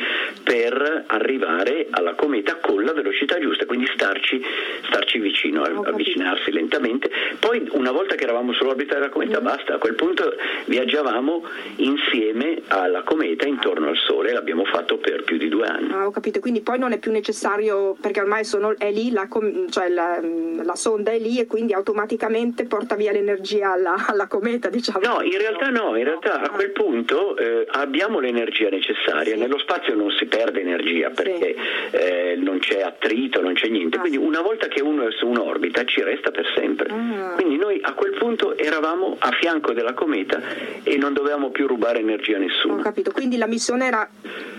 per 0.43 1.03
arrivare 1.07 1.87
alla 1.89 2.13
cometa 2.13 2.55
con 2.61 2.83
la 2.83 2.93
velocità 2.93 3.37
giusta, 3.39 3.65
quindi 3.65 3.85
starci, 3.93 4.41
starci 4.87 5.19
vicino, 5.19 5.63
avvicinarsi 5.63 6.51
lentamente. 6.51 7.09
Poi 7.39 7.67
una 7.71 7.91
volta 7.91 8.15
che 8.15 8.23
eravamo 8.23 8.53
sull'orbita 8.53 8.93
della 8.95 9.09
cometa 9.09 9.39
Mm. 9.41 9.43
basta, 9.43 9.75
a 9.75 9.77
quel 9.77 9.95
punto 9.95 10.33
viaggiavamo 10.65 11.43
insieme 11.77 12.61
alla 12.67 13.01
cometa 13.03 13.45
intorno 13.47 13.87
al 13.89 13.97
Sole 13.97 14.31
l'abbiamo 14.33 14.63
fatto 14.65 14.97
per 14.97 15.23
più 15.23 15.37
di 15.37 15.49
due 15.49 15.67
anni. 15.67 15.91
Ah, 15.91 16.05
ho 16.07 16.11
capito, 16.11 16.39
quindi 16.39 16.61
poi 16.61 16.79
non 16.79 16.91
è 16.91 16.99
più 16.99 17.11
necessario 17.11 17.95
perché 17.99 18.21
ormai 18.21 18.43
sono- 18.45 18.75
è 18.77 18.91
lì, 18.91 19.11
la, 19.11 19.27
cioè 19.69 19.89
la, 19.89 20.19
la 20.63 20.75
sonda 20.75 21.11
è 21.11 21.19
lì 21.19 21.39
e 21.39 21.47
quindi 21.47 21.73
automaticamente 21.73 22.65
porta 22.65 22.95
via 22.95 23.11
l'energia 23.11 23.71
alla, 23.71 23.95
alla 24.07 24.27
cometa, 24.27 24.69
diciamo. 24.69 24.99
No, 25.05 25.21
in 25.21 25.37
realtà 25.37 25.69
no, 25.69 25.95
in 25.97 26.03
realtà 26.03 26.51
quel 26.53 26.71
punto 26.71 27.35
eh, 27.37 27.65
abbiamo 27.69 28.19
l'energia 28.19 28.69
necessaria, 28.69 29.33
Sì. 29.33 29.39
nello 29.39 29.57
spazio 29.59 29.95
non 29.95 30.11
si 30.11 30.25
perde 30.25 30.61
energia 30.61 31.09
perché 31.09 31.55
eh, 31.91 32.35
non 32.37 32.59
c'è 32.59 32.81
attrito, 32.81 33.41
non 33.41 33.53
c'è 33.53 33.67
niente, 33.67 33.97
Ah, 33.97 33.99
quindi 34.01 34.17
sì. 34.17 34.23
una 34.23 34.41
volta 34.41 34.67
che 34.67 34.81
uno 34.81 35.07
è 35.07 35.11
su 35.11 35.27
un'orbita 35.27 35.83
ci 35.85 36.01
resta 36.03 36.31
per 36.31 36.45
sempre. 36.55 36.89
Ah. 36.91 37.33
Quindi 37.35 37.57
noi 37.57 37.79
a 37.81 37.93
quel 37.93 38.13
punto 38.17 38.57
eravamo 38.57 39.15
a 39.19 39.31
fianco 39.31 39.73
della 39.73 39.93
cometa 39.93 40.39
e 40.83 40.97
non 40.97 41.13
dovevamo 41.13 41.49
più 41.51 41.67
rubare 41.67 41.99
energia 41.99 42.35
a 42.35 42.39
Ho 42.39 42.41
nessuno. 42.43 42.81
capito, 42.81 43.11
quindi 43.11 43.37
la 43.37 43.47
missione 43.47 43.85
era 43.85 44.07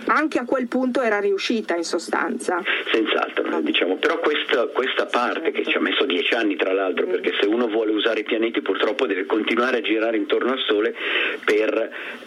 anche 0.07 0.37
a 0.37 0.45
quel 0.45 0.67
punto 0.67 1.01
era 1.01 1.19
riuscita 1.19 1.75
in 1.75 1.83
sostanza. 1.83 2.61
Senz'altro, 2.91 3.59
diciamo. 3.61 3.95
però 3.97 4.19
questa, 4.19 4.67
questa 4.67 5.05
parte 5.07 5.51
che 5.51 5.65
ci 5.65 5.75
ha 5.77 5.79
messo 5.79 6.05
dieci 6.05 6.33
anni 6.35 6.55
tra 6.55 6.71
l'altro, 6.73 7.05
perché 7.07 7.33
se 7.39 7.47
uno 7.47 7.67
vuole 7.67 7.91
usare 7.91 8.19
i 8.19 8.23
pianeti 8.23 8.61
purtroppo 8.61 9.05
deve 9.07 9.25
continuare 9.25 9.77
a 9.77 9.81
girare 9.81 10.17
intorno 10.17 10.51
al 10.51 10.59
Sole 10.67 10.93
per 11.43 11.74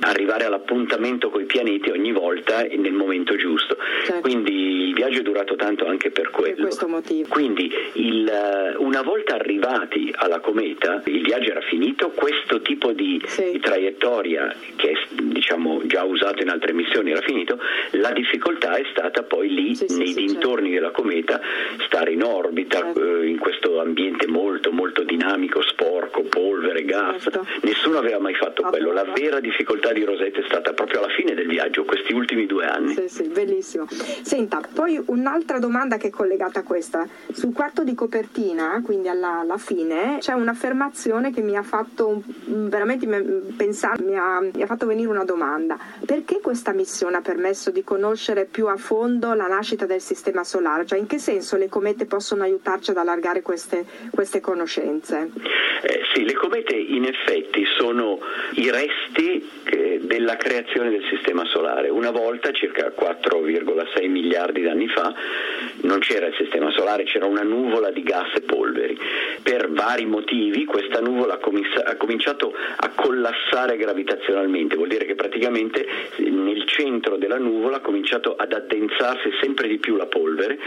arrivare 0.00 0.44
all'appuntamento 0.44 1.30
con 1.30 1.40
i 1.42 1.44
pianeti 1.46 1.90
ogni 1.90 2.12
volta 2.12 2.62
nel 2.62 2.92
momento 2.92 3.36
giusto. 3.36 3.76
Certo. 4.04 4.20
Quindi 4.20 4.88
il 4.88 4.94
viaggio 4.94 5.20
è 5.20 5.22
durato 5.22 5.56
tanto 5.56 5.86
anche 5.86 6.10
per 6.10 6.30
quello. 6.30 6.62
questo 6.62 6.88
motivo. 6.88 7.28
Quindi 7.28 7.70
il, 7.94 8.28
eh, 8.28 8.76
una 8.76 9.02
volta 9.02 9.34
arrivati 9.34 10.12
alla 10.16 10.40
cometa, 10.40 11.02
il 11.06 11.22
viaggio 11.22 11.50
era 11.50 11.60
finito, 11.60 12.10
questo 12.10 12.60
tipo 12.60 12.92
di, 12.92 13.20
Sì. 13.26 13.52
di 13.52 13.60
traiettoria 13.60 14.54
che 14.76 14.90
è 14.90 14.94
diciamo, 15.22 15.80
già 15.86 16.04
usato 16.04 16.42
in 16.42 16.48
altre 16.50 16.72
missioni 16.72 17.10
era 17.10 17.20
finito, 17.20 17.58
la 17.92 18.10
difficoltà 18.12 18.74
è 18.76 18.84
stata 18.90 19.22
poi 19.22 19.48
lì 19.52 19.74
Sì, 19.74 19.86
nei 19.96 20.08
sì, 20.08 20.24
dintorni 20.26 20.70
della 20.70 20.90
cometa 20.90 21.40
stare 21.86 22.12
in 22.12 22.22
orbita 22.22 22.78
Certo. 22.78 23.20
eh, 23.20 23.26
in 23.26 23.38
questo 23.38 23.80
ambiente 23.80 24.26
molto 24.26 24.72
molto 24.72 25.02
dinamico, 25.02 25.62
sporco, 25.62 26.22
polvere, 26.22 26.84
gas. 26.84 27.22
Certo. 27.22 27.46
Nessuno 27.62 27.98
aveva 27.98 28.18
mai 28.18 28.34
fatto 28.34 28.62
quello. 28.62 28.92
La 28.92 29.02
però. 29.02 29.14
Vera 29.38 29.40
difficoltà 29.40 29.92
di 29.92 30.04
Rosetta 30.04 30.40
è 30.40 30.44
stata 30.46 30.72
proprio 30.72 30.98
alla 30.98 31.12
fine 31.12 31.34
del 31.34 31.46
viaggio, 31.46 31.84
questi 31.84 32.12
ultimi 32.12 32.46
due 32.46 32.66
anni. 32.66 32.94
Sì, 32.94 33.08
sì, 33.08 33.28
bellissimo. 33.28 33.86
Senta, 33.88 34.60
poi 34.74 35.00
un'altra 35.06 35.58
domanda 35.58 35.96
che 35.96 36.08
è 36.08 36.10
collegata 36.10 36.60
a 36.60 36.62
questa. 36.62 37.06
Sul 37.32 37.52
quarto 37.52 37.84
di 37.84 37.94
copertina, 37.94 38.80
quindi 38.84 39.08
alla, 39.08 39.40
alla 39.40 39.58
fine, 39.58 40.18
c'è 40.20 40.32
un'affermazione 40.32 41.32
che 41.32 41.40
mi 41.40 41.56
ha 41.56 41.62
fatto 41.62 42.08
un- 42.08 42.68
veramente 42.68 43.06
mi- 43.06 43.52
pensare, 43.56 44.02
mi 44.02 44.16
ha, 44.16 44.40
mi 44.40 44.62
ha 44.62 44.66
fatto 44.66 44.86
venire 44.86 45.08
una 45.08 45.24
domanda. 45.24 45.78
Perché 46.04 46.40
questa 46.40 46.72
missione 46.72 47.16
ha 47.16 47.20
permesso 47.20 47.70
di 47.70 47.84
conoscere 47.84 48.44
più 48.44 48.66
a 48.66 48.76
fondo 48.76 49.32
la 49.34 49.46
nascita 49.46 49.86
del 49.86 50.00
sistema 50.00 50.44
solare? 50.44 50.84
Cioè, 50.86 50.98
in 50.98 51.06
che 51.06 51.18
senso 51.18 51.56
le 51.56 51.68
comete 51.68 52.06
possono 52.06 52.42
aiutarci 52.42 52.90
ad 52.90 52.96
allargare 52.96 53.42
queste, 53.42 53.84
queste 54.10 54.40
conoscenze? 54.40 55.30
Eh, 55.82 56.00
sì, 56.12 56.24
le 56.24 56.34
comete 56.34 56.74
in 56.74 57.04
effetti 57.04 57.64
sono 57.78 58.18
i 58.54 58.70
resti 58.70 59.27
eh, 59.36 60.00
della 60.02 60.36
creazione 60.36 60.90
del 60.90 61.04
sistema 61.10 61.44
solare. 61.46 61.88
Una 61.88 62.10
volta, 62.10 62.50
circa 62.52 62.92
4,6 62.98 64.08
miliardi 64.08 64.60
di 64.60 64.68
anni 64.68 64.88
fa, 64.88 65.14
non 65.82 65.98
c'era 65.98 66.26
il 66.26 66.34
sistema 66.34 66.70
solare, 66.70 67.04
c'era 67.04 67.26
una 67.26 67.42
nuvola 67.42 67.90
di 67.90 68.02
gas 68.02 68.34
e 68.34 68.40
polveri. 68.40 68.98
Per 69.42 69.70
vari 69.70 70.06
motivi 70.06 70.64
questa 70.64 71.00
nuvola 71.00 71.34
ha, 71.34 71.38
comincia- 71.38 71.84
ha 71.84 71.96
cominciato 71.96 72.52
a 72.76 72.90
collassare 72.94 73.76
gravitazionalmente, 73.76 74.76
vuol 74.76 74.88
dire 74.88 75.04
che 75.04 75.14
praticamente 75.14 75.86
eh, 76.16 76.30
nel 76.30 76.66
centro 76.66 77.16
della 77.16 77.38
nuvola 77.38 77.76
ha 77.76 77.80
cominciato 77.80 78.34
ad 78.36 78.52
addensarsi 78.52 79.30
sempre 79.40 79.68
di 79.68 79.78
più 79.78 79.96
la 79.96 80.06
polvere 80.06 80.58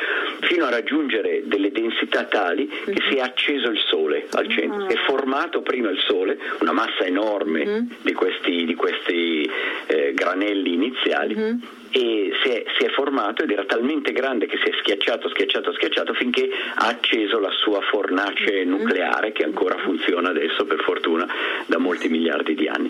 fino 0.41 0.65
a 0.65 0.69
raggiungere 0.69 1.41
delle 1.45 1.71
densità 1.71 2.23
tali 2.23 2.67
che 2.67 3.01
si 3.09 3.15
è 3.17 3.21
acceso 3.21 3.69
il 3.69 3.79
Sole 3.87 4.27
al 4.31 4.47
centro. 4.49 4.87
Si 4.87 4.95
è 4.95 4.99
formato 5.05 5.61
prima 5.61 5.89
il 5.89 5.99
Sole, 6.07 6.37
una 6.59 6.71
massa 6.71 7.05
enorme 7.05 7.87
di 8.01 8.13
questi, 8.13 8.50
di 8.65 8.75
questi, 8.75 9.49
eh, 9.87 10.13
granelli 10.13 10.73
iniziali. 10.73 11.79
E 11.93 12.31
si 12.41 12.49
è, 12.49 12.63
si 12.77 12.85
è 12.85 12.89
formato 12.91 13.43
ed 13.43 13.51
era 13.51 13.65
talmente 13.65 14.13
grande 14.13 14.45
che 14.45 14.57
si 14.63 14.69
è 14.69 14.73
schiacciato, 14.79 15.27
schiacciato, 15.27 15.73
schiacciato 15.73 16.13
finché 16.13 16.49
ha 16.75 16.87
acceso 16.87 17.37
la 17.37 17.51
sua 17.51 17.81
fornace 17.81 18.63
nucleare 18.63 19.33
che 19.33 19.43
ancora 19.43 19.77
funziona 19.79 20.29
adesso 20.29 20.63
per 20.63 20.79
fortuna 20.83 21.27
da 21.65 21.77
molti 21.79 22.07
miliardi 22.07 22.55
di 22.55 22.67
anni. 22.69 22.89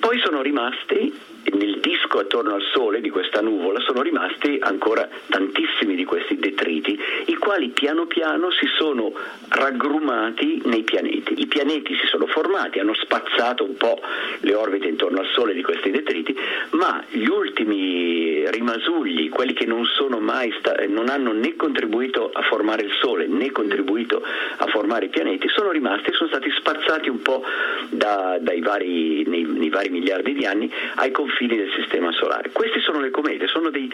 Poi 0.00 0.18
sono 0.18 0.42
rimasti 0.42 1.14
nel 1.50 1.80
disco 1.80 2.18
attorno 2.18 2.54
al 2.54 2.62
Sole 2.72 3.00
di 3.00 3.10
questa 3.10 3.40
nuvola 3.40 3.80
sono 3.80 4.02
rimasti 4.02 4.58
ancora 4.60 5.08
tantissimi 5.28 5.94
di 5.94 6.04
questi 6.04 6.36
detriti, 6.36 6.98
i 7.26 7.34
quali 7.34 7.68
piano 7.68 8.06
piano 8.06 8.50
si 8.50 8.66
sono 8.76 9.12
raggrumati 9.48 10.62
nei 10.64 10.82
pianeti. 10.82 11.40
I 11.40 11.46
pianeti 11.46 11.94
si 11.94 12.06
sono 12.06 12.26
formati, 12.26 12.78
hanno 12.78 12.94
spazzato 12.94 13.64
un 13.64 13.76
po' 13.76 14.00
le 14.40 14.54
orbite 14.54 14.88
intorno 14.88 15.20
al 15.20 15.26
Sole 15.34 15.54
di 15.54 15.62
questi 15.62 15.90
detriti, 15.90 16.36
ma 16.70 17.04
gli 17.10 17.26
ultimi 17.26 18.48
rimasugli, 18.50 19.28
quelli 19.28 19.52
che 19.52 19.66
non, 19.66 19.84
sta- 19.84 20.76
non 20.88 21.08
hanno 21.08 21.32
né 21.32 21.56
contribuito 21.56 22.30
a 22.32 22.42
formare 22.42 22.82
il 22.82 22.92
Sole 23.00 23.26
né 23.26 23.50
contribuito 23.50 24.22
a 24.56 24.66
formare 24.66 25.06
i 25.06 25.08
pianeti, 25.08 25.48
sono 25.48 25.70
rimasti 25.70 26.10
e 26.10 26.12
sono 26.12 26.28
stati 26.28 26.50
spazzati 26.50 27.08
un 27.08 27.20
po' 27.22 27.42
da, 27.90 28.38
vari, 28.60 29.24
nei, 29.26 29.42
nei, 29.44 29.68
vari 29.70 29.88
miliardi 29.88 30.34
di 30.34 30.46
anni 30.46 30.72
ai 30.96 31.10
confini 31.10 31.30
del 31.40 31.70
Sistema 31.74 32.12
Solare. 32.12 32.50
Questi 32.52 32.80
sono 32.80 33.00
le 33.00 33.10
comete, 33.10 33.46
sono 33.46 33.70
dei, 33.70 33.90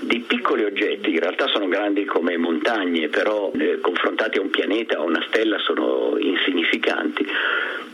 dei 0.00 0.20
piccoli 0.20 0.64
oggetti, 0.64 1.10
in 1.10 1.20
realtà 1.20 1.46
sono 1.48 1.66
grandi 1.68 2.04
come 2.04 2.36
montagne, 2.36 3.08
però 3.08 3.50
eh, 3.58 3.80
confrontati 3.80 4.38
a 4.38 4.42
un 4.42 4.50
pianeta 4.50 5.00
o 5.00 5.04
una 5.04 5.24
stella 5.28 5.58
sono 5.58 6.16
insignificanti, 6.18 7.26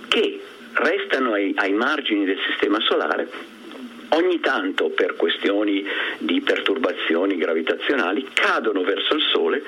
che 0.09 0.41
restano 0.75 1.33
ai, 1.33 1.53
ai 1.57 1.73
margini 1.73 2.25
del 2.25 2.39
Sistema 2.47 2.79
Solare 2.81 3.59
ogni 4.11 4.41
tanto 4.41 4.89
per 4.89 5.15
questioni 5.15 5.87
di 6.19 6.41
perturbazioni 6.41 7.37
gravitazionali 7.37 8.27
cadono 8.33 8.83
verso 8.83 9.15
il 9.15 9.23
Sole 9.33 9.63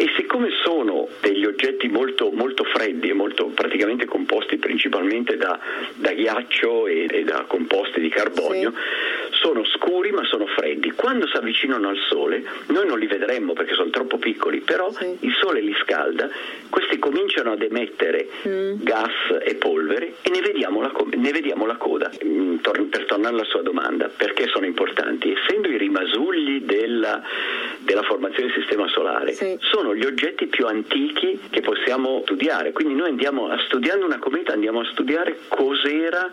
e 0.00 0.08
siccome 0.16 0.50
sono 0.62 1.08
degli 1.20 1.44
oggetti 1.44 1.88
molto, 1.88 2.30
molto 2.30 2.62
freddi 2.62 3.08
e 3.08 3.14
molto, 3.14 3.46
praticamente 3.46 4.04
composti 4.04 4.56
principalmente 4.56 5.36
da, 5.36 5.58
da 5.96 6.12
ghiaccio 6.12 6.86
e, 6.86 7.08
e, 7.10 7.24
da 7.24 7.44
composti 7.48 8.00
di 8.00 8.08
carbonio, 8.08 8.70
sì. 8.70 9.38
sono 9.40 9.64
scuri 9.64 10.12
ma 10.12 10.24
sono 10.24 10.46
freddi. 10.46 10.92
Quando 10.92 11.26
si 11.26 11.36
avvicinano 11.36 11.88
al 11.88 11.96
Sole, 12.08 12.44
noi 12.68 12.86
non 12.86 13.00
li 13.00 13.08
vedremmo 13.08 13.54
perché 13.54 13.74
sono 13.74 13.90
troppo 13.90 14.18
piccoli, 14.18 14.60
però 14.60 14.88
sì. 14.92 15.16
il 15.18 15.34
Sole 15.40 15.60
li 15.60 15.74
scalda, 15.82 16.30
questi 16.70 17.00
cominciano 17.00 17.50
ad 17.50 17.62
emettere 17.62 18.28
mm. 18.46 18.74
gas 18.78 19.42
e 19.42 19.56
polvere 19.56 20.14
e 20.22 20.30
ne 20.30 20.40
vediamo 20.42 20.80
la, 20.80 20.92
ne 21.16 21.32
vediamo 21.32 21.66
la 21.66 21.76
coda. 21.76 22.08
Mm, 22.24 22.58
per 22.88 23.04
tornare 23.06 23.34
alla 23.34 23.44
sua 23.44 23.62
domanda, 23.62 24.08
perché 24.14 24.46
sono 24.46 24.64
importanti? 24.64 25.32
Essendo 25.32 25.68
i 25.68 25.76
rimasugli 25.76 26.62
della, 26.62 27.20
della 27.88 28.02
formazione 28.02 28.52
del 28.52 28.60
Sistema 28.60 28.86
Solare, 28.88 29.32
sì. 29.32 29.56
sono 29.60 29.94
gli 29.94 30.04
oggetti 30.04 30.46
più 30.46 30.66
antichi 30.66 31.40
che 31.48 31.62
possiamo 31.62 32.20
studiare. 32.24 32.72
Quindi 32.72 32.94
noi 32.94 33.08
andiamo 33.08 33.48
a 33.48 33.56
studiando 33.64 34.04
una 34.04 34.18
cometa, 34.18 34.52
andiamo 34.52 34.80
a 34.80 34.84
studiare 34.92 35.38
cos'era 35.48 36.30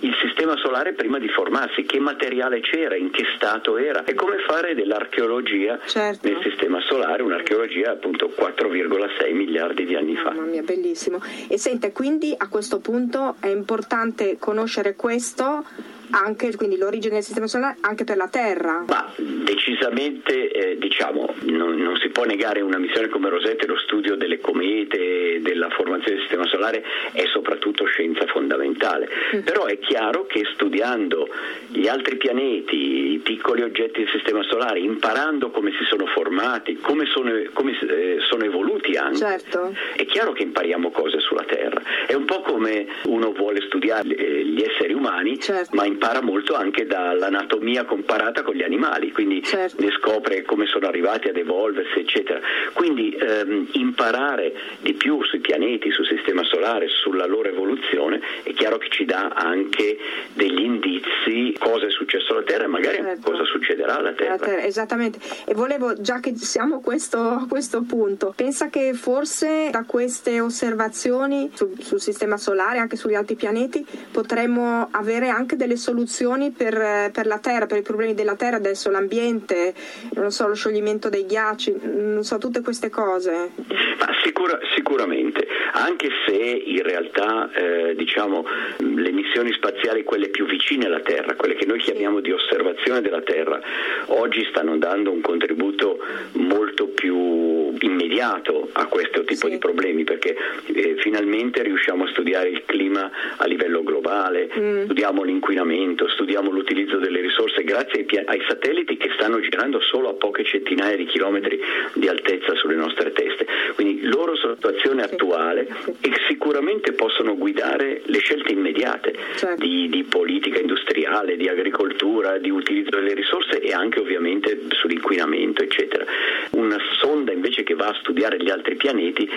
il 0.00 0.12
sistema 0.20 0.56
solare 0.56 0.94
prima 0.94 1.20
di 1.20 1.28
formarsi, 1.28 1.84
che 1.84 2.00
materiale 2.00 2.58
c'era, 2.60 2.96
in 2.96 3.10
che 3.10 3.24
stato 3.36 3.78
era. 3.78 4.02
È 4.02 4.14
come 4.14 4.38
fare 4.38 4.74
dell'archeologia 4.74 5.78
certo. 5.86 6.28
nel 6.28 6.40
sistema 6.42 6.80
solare, 6.80 7.22
un'archeologia 7.22 7.92
appunto 7.92 8.32
4,6 8.36 9.32
miliardi 9.34 9.84
di 9.84 9.94
anni 9.94 10.16
fa. 10.16 10.32
Mamma 10.32 10.50
mia, 10.50 10.62
bellissimo. 10.62 11.22
E 11.46 11.58
sente, 11.58 11.92
quindi 11.92 12.34
a 12.36 12.48
questo 12.48 12.80
punto 12.80 13.36
è 13.38 13.46
importante 13.46 14.36
conoscere 14.40 14.96
questo 14.96 15.64
anche 16.10 16.54
quindi 16.56 16.76
l'origine 16.76 17.14
del 17.14 17.22
sistema 17.22 17.46
solare 17.46 17.76
anche 17.80 18.04
per 18.04 18.16
la 18.16 18.28
Terra? 18.28 18.84
Ma 18.86 19.12
decisamente 19.16 20.50
eh, 20.50 20.78
diciamo 20.78 21.34
non, 21.42 21.76
non, 21.76 21.96
si 21.96 22.08
può 22.08 22.24
negare 22.24 22.60
una 22.60 22.78
missione 22.78 23.08
come 23.08 23.28
Rosetta 23.28 23.66
lo 23.66 23.76
studio 23.78 24.16
delle 24.16 24.40
comete, 24.40 25.40
della 25.42 25.68
formazione 25.70 26.16
del 26.16 26.20
sistema 26.20 26.46
solare 26.46 26.82
è 27.12 27.24
soprattutto 27.26 27.84
scienza 27.86 28.26
fondamentale. 28.26 29.08
Mm. 29.36 29.40
Però 29.40 29.66
è 29.66 29.78
chiaro 29.78 30.26
che 30.26 30.42
studiando 30.52 31.28
gli 31.68 31.86
altri 31.86 32.16
pianeti, 32.16 33.12
i 33.12 33.18
piccoli 33.18 33.62
oggetti 33.62 34.00
del 34.00 34.10
sistema 34.10 34.42
solare, 34.44 34.78
imparando 34.78 35.50
come 35.50 35.70
si 35.72 35.84
sono 35.84 36.06
formati, 36.06 36.76
come 36.76 37.06
sono, 37.06 37.32
come, 37.52 37.78
eh, 37.80 38.18
sono 38.28 38.44
evoluti 38.44 38.96
anche, 38.96 39.18
certo. 39.18 39.74
è 39.96 40.04
chiaro 40.06 40.32
che 40.32 40.42
impariamo 40.42 40.90
cose 40.90 41.20
sulla 41.20 41.44
Terra. 41.44 41.82
È 42.06 42.14
un 42.14 42.24
po' 42.24 42.40
come 42.40 42.86
uno 43.04 43.32
vuole 43.32 43.60
studiare 43.62 44.14
eh, 44.14 44.44
gli 44.44 44.62
esseri 44.62 44.92
umani, 44.92 45.38
certo. 45.38 45.74
ma 45.74 45.84
impara 45.98 46.22
molto 46.22 46.54
anche 46.54 46.86
dall'anatomia 46.86 47.84
comparata 47.84 48.42
con 48.42 48.54
gli 48.54 48.62
animali, 48.62 49.10
quindi 49.10 49.42
certo. 49.42 49.82
ne 49.82 49.90
scopre 49.90 50.42
come 50.42 50.66
sono 50.66 50.86
arrivati 50.86 51.28
ad 51.28 51.36
evolversi, 51.36 51.98
eccetera. 51.98 52.38
Quindi 52.72 53.10
ehm, 53.10 53.66
imparare 53.72 54.54
di 54.80 54.94
più 54.94 55.22
sui 55.24 55.40
pianeti, 55.40 55.90
sul 55.90 56.06
sistema 56.06 56.44
solare, 56.44 56.86
sulla 56.88 57.26
loro 57.26 57.48
evoluzione, 57.48 58.20
è 58.44 58.52
chiaro 58.52 58.78
che 58.78 58.88
ci 58.90 59.04
dà 59.04 59.30
anche 59.34 59.98
degli 60.34 60.60
indizi 60.60 61.56
cosa 61.58 61.86
è 61.86 61.90
successo 61.90 62.32
alla 62.32 62.44
Terra 62.44 62.64
e 62.64 62.68
magari 62.68 62.98
certo. 62.98 63.30
cosa 63.32 63.44
succederà 63.44 63.98
alla 63.98 64.12
Terra. 64.12 64.38
terra. 64.38 64.62
Esattamente. 64.62 65.18
E 65.44 65.54
volevo, 65.54 66.00
già 66.00 66.20
che 66.20 66.36
siamo 66.36 66.76
a 66.76 66.80
questo, 66.80 67.18
a 67.18 67.46
questo 67.48 67.82
punto, 67.82 68.32
pensa 68.36 68.68
che 68.68 68.92
forse 68.94 69.70
da 69.72 69.82
queste 69.84 70.40
osservazioni 70.40 71.50
sul, 71.54 71.74
sul 71.80 72.00
sistema 72.00 72.36
solare, 72.36 72.78
anche 72.78 72.94
sugli 72.94 73.14
altri 73.14 73.34
pianeti, 73.34 73.84
potremmo 74.12 74.86
avere 74.92 75.28
anche 75.28 75.56
delle 75.56 75.74
soluzioni 75.74 75.86
soluzioni 75.88 76.50
per, 76.50 77.10
per, 77.12 77.26
la 77.26 77.38
Terra, 77.38 77.64
per 77.64 77.78
i 77.78 77.82
problemi 77.82 78.12
della 78.12 78.36
Terra, 78.36 78.56
adesso 78.56 78.90
l'ambiente, 78.90 79.72
non 80.14 80.30
so, 80.30 80.46
lo 80.46 80.54
scioglimento 80.54 81.08
dei 81.08 81.24
ghiacci, 81.24 81.76
non 81.82 82.24
so, 82.24 82.36
tutte 82.36 82.60
queste 82.60 82.90
cose. 82.90 83.52
Ma 83.56 84.08
sicura, 84.22 84.58
sicuramente, 84.74 85.46
anche 85.72 86.10
se 86.26 86.34
in 86.34 86.82
realtà 86.82 87.50
eh, 87.52 87.94
diciamo, 87.96 88.44
le 88.78 89.10
missioni 89.12 89.50
spaziali, 89.52 90.04
quelle 90.04 90.28
più 90.28 90.44
vicine 90.46 90.86
alla 90.86 91.00
Terra, 91.00 91.34
quelle 91.34 91.54
che 91.54 91.64
noi 91.64 91.78
chiamiamo 91.78 92.20
di 92.20 92.32
osservazione 92.32 93.00
della 93.00 93.22
Terra, 93.22 93.58
oggi 94.06 94.46
stanno 94.50 94.76
dando 94.76 95.10
un 95.10 95.22
contributo 95.22 95.98
molto 96.32 96.88
più 96.88 97.74
immediato 97.80 98.68
a 98.72 98.86
questo 98.86 99.24
tipo 99.24 99.46
sì. 99.46 99.52
di 99.52 99.58
problemi 99.58 100.04
perché 100.04 100.36
eh, 100.66 100.96
finalmente 100.98 101.62
riusciamo 101.62 102.04
a 102.04 102.08
studiare 102.08 102.48
il 102.48 102.62
clima 102.64 103.10
a 103.36 103.46
livello 103.46 103.82
globale, 103.82 104.48
mm. 104.56 104.84
studiamo 104.84 105.22
l'inquinamento, 105.22 105.77
studiamo 106.08 106.50
l'utilizzo 106.50 106.98
delle 106.98 107.20
risorse 107.20 107.62
grazie 107.62 108.00
ai, 108.00 108.04
pia- 108.04 108.24
ai, 108.26 108.42
satelliti 108.48 108.96
che 108.96 109.10
stanno 109.14 109.40
girando 109.40 109.80
solo 109.80 110.08
a 110.08 110.14
poche 110.14 110.44
centinaia 110.44 110.96
di 110.96 111.06
chilometri 111.06 111.60
di 111.94 112.08
altezza 112.08 112.54
sulle 112.54 112.74
nostre 112.74 113.12
teste. 113.12 113.46
Quindi 113.74 114.02
loro 114.06 114.34
sono 114.36 114.54
situazione 114.54 115.02
attuale 115.02 115.66
e 116.00 116.10
sicuramente 116.26 116.92
possono 116.92 117.36
guidare 117.36 118.02
le 118.04 118.18
scelte 118.18 118.52
immediate 118.52 119.14
certo. 119.36 119.64
di, 119.64 119.88
di 119.88 120.04
politica 120.04 120.58
industriale, 120.58 121.36
di 121.36 121.48
agricoltura, 121.48 122.38
di 122.38 122.50
utilizzo 122.50 122.90
delle 122.90 123.14
risorse 123.14 123.60
e 123.60 123.72
anche 123.72 124.00
ovviamente 124.00 124.66
sull'inquinamento, 124.70 125.62
eccetera. 125.62 126.04
Una 126.52 126.78
sonda 126.98 127.32
invece 127.32 127.62
che 127.62 127.74
va 127.74 127.86
a 127.86 127.96
studiare 128.00 128.38
gli 128.38 128.50
altri 128.50 128.76
pianeti 128.76 129.28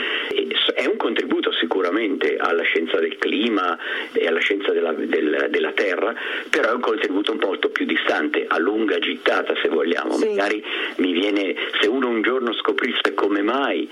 è 0.73 0.85
un 0.85 0.97
contributo 0.97 1.51
sicuramente 1.51 2.37
alla 2.37 2.63
scienza 2.63 2.99
del 2.99 3.17
clima 3.17 3.77
e 4.13 4.27
alla 4.27 4.39
scienza 4.39 4.71
della, 4.71 4.91
del, 4.93 5.47
della 5.49 5.71
Terra, 5.73 6.13
però 6.49 6.69
è 6.69 6.73
un 6.73 6.81
contributo 6.81 7.35
molto 7.39 7.69
più 7.69 7.85
distante, 7.85 8.45
a 8.47 8.57
lunga 8.57 8.99
gittata 8.99 9.53
se 9.61 9.69
vogliamo. 9.69 10.13
Sì. 10.13 10.29
Magari 10.29 10.63
mi 10.97 11.11
viene, 11.11 11.55
se 11.79 11.87
uno 11.87 12.07
un 12.07 12.21
giorno 12.21 12.53
scoprisse 12.53 13.13
come 13.13 13.41
mai 13.41 13.89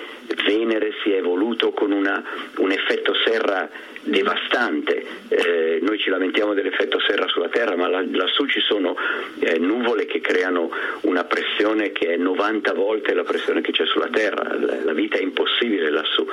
Venere 0.50 0.94
si 1.04 1.12
è 1.12 1.18
evoluto 1.18 1.72
con 1.72 1.92
una, 1.92 2.24
un 2.58 2.72
effetto 2.72 3.14
serra 3.24 3.70
devastante. 4.10 5.06
Eh, 5.28 5.80
noi 5.82 5.98
ci 6.00 6.10
lamentiamo 6.10 6.54
dell'effetto 6.54 7.00
serra 7.00 7.28
sulla 7.28 7.50
Terra, 7.50 7.76
ma 7.76 7.88
lassù 7.88 8.46
ci 8.48 8.60
sono 8.60 8.96
eh, 9.40 9.58
nuvole 9.60 10.06
che 10.06 10.20
creano 10.20 10.72
una 11.02 11.24
pressione 11.24 11.92
che 11.92 12.14
è 12.14 12.18
90 12.18 12.74
volte 12.74 13.14
la 13.14 13.24
pressione 13.24 13.62
che 13.62 13.72
c'è 13.72 13.86
sulla 13.86 14.10
Terra. 14.12 14.58
La, 14.58 14.84
la 14.84 14.94
vita 14.94 15.18
è 15.18 15.22
impossibile 15.22 15.90
lassù. 15.90 16.26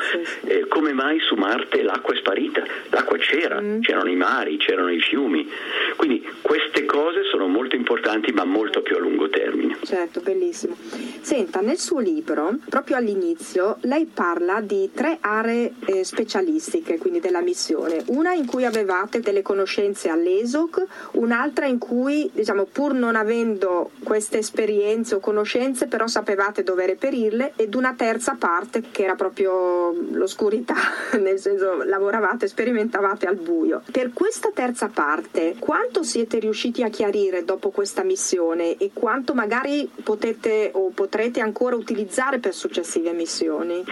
Eh, 0.44 0.66
come 0.68 0.92
mai 0.92 1.18
su 1.20 1.34
Marte 1.34 1.82
l'acqua 1.82 2.14
è 2.14 2.16
sparita? 2.16 2.64
L'acqua 2.90 3.16
c'era, 3.18 3.60
mm. 3.60 3.80
c'erano 3.80 4.10
i 4.10 4.16
mari, 4.16 4.56
c'erano 4.56 4.90
i 4.90 5.00
fiumi. 5.00 5.48
Quindi 5.96 6.26
queste 6.40 6.84
cose 6.84 7.24
sono 7.30 7.46
molto 7.46 7.76
importanti, 7.76 8.32
ma 8.32 8.44
molto 8.44 8.80
più 8.80 8.96
a 8.96 8.98
lungo 8.98 9.28
termine. 9.28 9.76
Certo, 9.84 10.20
bellissimo. 10.20 10.76
Senta, 11.20 11.60
nel 11.60 11.78
suo 11.78 12.00
libro, 12.00 12.56
proprio 12.68 12.96
all'inizio, 12.96 13.76
lei 13.82 14.06
parla 14.06 14.60
di 14.60 14.90
tre 14.94 15.18
aree 15.20 15.72
eh, 15.86 16.04
specialistiche, 16.04 16.98
quindi 16.98 17.20
della 17.20 17.40
missione 17.40 17.65
missione, 17.66 18.04
una 18.06 18.32
in 18.32 18.46
cui 18.46 18.64
avevate 18.64 19.20
delle 19.20 19.42
conoscenze 19.42 20.08
all'ESOC, 20.08 20.86
un'altra 21.12 21.66
in 21.66 21.78
cui, 21.78 22.30
diciamo, 22.32 22.64
pur 22.64 22.94
non 22.94 23.16
avendo 23.16 23.90
queste 24.04 24.38
esperienze 24.38 25.16
o 25.16 25.20
conoscenze, 25.20 25.86
però 25.86 26.06
sapevate 26.06 26.62
dove 26.62 26.86
reperirle, 26.86 27.54
ed 27.56 27.74
una 27.74 27.94
terza 27.96 28.36
parte 28.38 28.82
che 28.90 29.02
era 29.02 29.16
proprio 29.16 29.92
l'oscurità, 30.12 30.76
nel 31.18 31.38
senso 31.38 31.82
lavoravate, 31.82 32.46
sperimentavate 32.46 33.26
al 33.26 33.36
buio. 33.36 33.82
Per 33.90 34.12
questa 34.12 34.50
terza 34.54 34.88
parte, 34.88 35.56
quanto 35.58 36.02
siete 36.02 36.38
riusciti 36.38 36.82
a 36.82 36.88
chiarire 36.88 37.44
dopo 37.44 37.70
questa 37.70 38.04
missione 38.04 38.76
e 38.76 38.90
quanto 38.92 39.34
magari 39.34 39.90
potete 40.02 40.70
o 40.72 40.90
potrete 40.90 41.40
ancora 41.40 41.74
utilizzare 41.74 42.38
per 42.38 42.54
successive 42.54 43.12
missioni? 43.12 43.84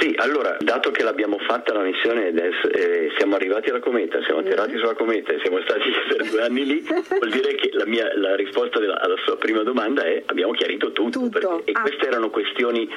Sì, 0.00 0.14
allora, 0.18 0.56
dato 0.60 0.90
che 0.90 1.02
l'abbiamo 1.02 1.38
fatta 1.38 1.72
la 1.72 1.82
missione 1.82 2.28
adesso 2.28 2.68
eh, 2.70 3.10
siamo 3.16 3.34
arrivati 3.36 3.70
alla 3.70 3.80
cometa, 3.80 4.22
siamo 4.24 4.40
atterrati 4.40 4.76
sulla 4.76 4.94
cometa 4.94 5.32
e 5.32 5.38
siamo 5.40 5.60
stati 5.62 5.90
per 6.08 6.28
due 6.28 6.42
anni 6.42 6.64
lì, 6.66 6.80
vuol 6.86 7.30
dire 7.30 7.54
che 7.54 7.70
la, 7.72 7.86
mia, 7.86 8.08
la 8.16 8.36
risposta 8.36 8.78
della, 8.78 9.00
alla 9.00 9.16
sua 9.24 9.36
prima 9.38 9.62
domanda 9.62 10.04
è 10.04 10.22
abbiamo 10.26 10.52
chiarito 10.52 10.92
tutto, 10.92 11.18
Tutto. 11.20 11.30
perché- 11.30 11.70
e 11.70 11.72
Ah. 11.74 11.80
queste 11.82 12.06
erano 12.06 12.30
questioni 12.30 12.88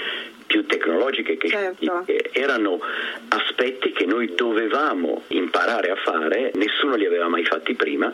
più 0.48 0.66
tecnologiche 0.66 1.38
che 1.38 1.48
Certo. 1.48 2.06
erano 2.34 2.80
aspetti 3.30 3.92
che 3.94 4.06
noi 4.06 4.34
dovevamo 4.36 5.24
imparare 5.28 5.92
a 5.92 5.96
fare, 5.96 6.52
nessuno 6.56 6.96
li 6.96 7.06
aveva 7.06 7.28
mai 7.30 7.46
fatti 7.46 7.74
prima. 7.76 8.12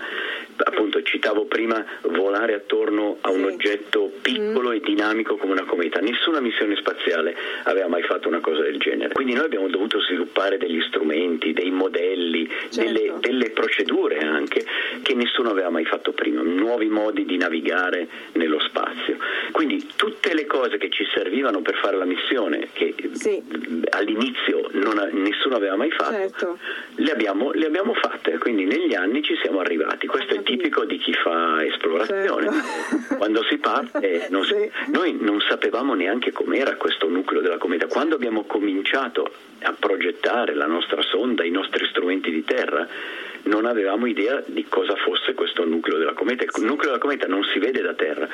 Appunto 0.57 1.01
citavo 1.03 1.45
prima 1.45 1.83
volare 2.03 2.53
attorno 2.53 3.17
a 3.21 3.31
un 3.31 3.39
Sì. 3.47 3.53
oggetto 3.53 4.11
piccolo 4.21 4.71
e 4.71 4.79
dinamico 4.81 5.37
come 5.37 5.53
una 5.53 5.65
cometa. 5.65 5.99
Nessuna 5.99 6.39
missione 6.39 6.75
spaziale 6.75 7.35
aveva 7.63 7.87
mai 7.87 8.03
fatto 8.03 8.27
una 8.27 8.39
cosa 8.39 8.66
del 8.69 8.77
genere. 8.79 9.13
Quindi 9.13 9.33
noi 9.33 9.45
abbiamo 9.45 9.67
dovuto 9.67 9.99
sviluppare 10.01 10.57
degli 10.57 10.81
strumenti, 10.87 11.53
dei 11.53 11.71
modelli, 11.71 12.47
Certo. 12.69 12.81
delle, 12.81 13.13
delle 13.19 13.49
procedure 13.51 14.19
anche 14.19 14.65
che 15.01 15.13
nessuno 15.13 15.49
aveva 15.49 15.69
mai 15.69 15.85
fatto 15.85 16.11
prima, 16.11 16.41
nuovi 16.41 16.87
modi 16.87 17.25
di 17.25 17.37
navigare 17.37 18.07
nello 18.33 18.59
spazio. 18.59 19.17
Quindi 19.51 19.87
tutte 19.95 20.33
le 20.33 20.45
cose 20.45 20.77
che 20.77 20.89
ci 20.89 21.05
servivano 21.13 21.61
per 21.61 21.75
fare 21.77 21.97
la 21.97 22.05
missione, 22.05 22.67
che 22.73 22.93
Sì. 23.13 23.41
all'inizio 23.89 24.67
non 24.73 25.09
nessuno 25.13 25.55
aveva 25.55 25.75
mai 25.75 25.91
fatto, 25.91 26.11
Certo. 26.13 26.57
le, 26.95 27.11
abbiamo, 27.11 27.51
le 27.53 27.65
abbiamo 27.65 27.93
fatte, 27.93 28.37
quindi 28.37 28.65
negli 28.65 28.93
anni 28.93 29.23
ci 29.23 29.35
siamo 29.41 29.59
arrivati. 29.59 30.07
Questo 30.07 30.35
è 30.35 30.43
tipico 30.43 30.85
di 30.85 30.97
chi 30.97 31.13
fa 31.13 31.63
esplorazione. 31.65 32.49
Certo. 32.51 33.15
Quando 33.17 33.43
si 33.43 33.57
parte, 33.57 34.27
non 34.29 34.43
si- 34.43 34.53
Sì. 34.53 34.91
noi 34.91 35.17
non 35.19 35.39
sapevamo 35.41 35.93
neanche 35.93 36.31
com'era 36.31 36.75
questo 36.75 37.07
nucleo 37.07 37.41
della 37.41 37.57
cometa. 37.57 37.87
Quando 37.87 38.15
abbiamo 38.15 38.43
cominciato 38.57 39.31
a 39.61 39.75
progettare 39.77 40.55
la 40.55 40.65
nostra 40.65 41.01
sonda, 41.03 41.43
i 41.43 41.51
nostri 41.51 41.85
strumenti 41.85 42.31
di 42.31 42.43
terra, 42.43 42.87
non 43.43 43.65
avevamo 43.65 44.07
idea 44.07 44.43
di 44.45 44.65
cosa 44.67 44.95
fosse 44.95 45.33
questo 45.35 45.63
nucleo 45.63 45.97
della 45.97 46.13
cometa. 46.13 46.43
Il 46.43 46.63
nucleo 46.63 46.89
della 46.91 47.01
cometa 47.01 47.27
non 47.27 47.43
si 47.43 47.59
vede 47.59 47.81
da 47.81 47.93
terra, 47.93 48.27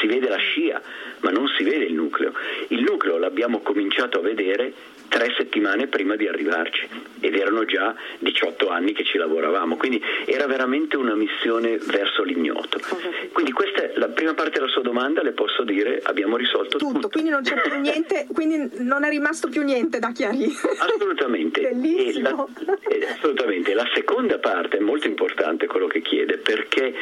si 0.00 0.06
vede 0.06 0.28
la 0.28 0.36
scia, 0.36 0.80
ma 1.20 1.30
non 1.30 1.48
si 1.48 1.64
vede 1.64 1.84
il 1.84 1.94
nucleo. 1.94 2.32
Il 2.68 2.82
nucleo 2.82 3.18
l'abbiamo 3.18 3.60
cominciato 3.60 4.18
a 4.18 4.22
vedere 4.22 4.72
tre 5.14 5.32
settimane 5.36 5.86
prima 5.86 6.16
di 6.16 6.26
arrivarci 6.26 6.88
ed 7.20 7.36
erano 7.36 7.64
già 7.64 7.94
18 8.18 8.68
anni 8.68 8.92
che 8.92 9.04
ci 9.04 9.16
lavoravamo, 9.16 9.76
quindi 9.76 10.02
era 10.24 10.46
veramente 10.48 10.96
una 10.96 11.14
missione 11.14 11.76
verso 11.76 12.24
l'ignoto. 12.24 12.80
capito. 12.80 13.10
Quindi 13.32 13.52
questa 13.52 13.82
è 13.82 13.92
la 13.94 14.08
prima 14.08 14.34
parte 14.34 14.58
della 14.58 14.66
sua 14.66 14.82
domanda, 14.82 15.22
le 15.22 15.30
posso 15.30 15.62
dire 15.62 16.00
abbiamo 16.02 16.36
risolto 16.36 16.78
tutto. 16.78 16.94
Tutto, 16.94 17.08
quindi 17.10 17.30
non 17.30 17.42
c'è 17.42 17.60
più 17.60 17.78
niente, 17.78 18.26
quindi 18.32 18.68
non 18.82 19.04
è 19.04 19.08
rimasto 19.08 19.48
più 19.48 19.62
niente 19.62 20.00
da 20.00 20.10
chiarire. 20.10 20.52
Assolutamente. 20.80 21.60
Bellissimo. 21.70 22.48
La, 22.66 22.76
eh, 22.88 23.06
assolutamente. 23.06 23.72
La 23.72 23.88
seconda 23.94 24.38
parte 24.40 24.78
è 24.78 24.80
molto 24.80 25.06
importante 25.06 25.68
quello 25.68 25.86
che 25.86 26.02
chiede, 26.02 26.38
perché 26.38 26.92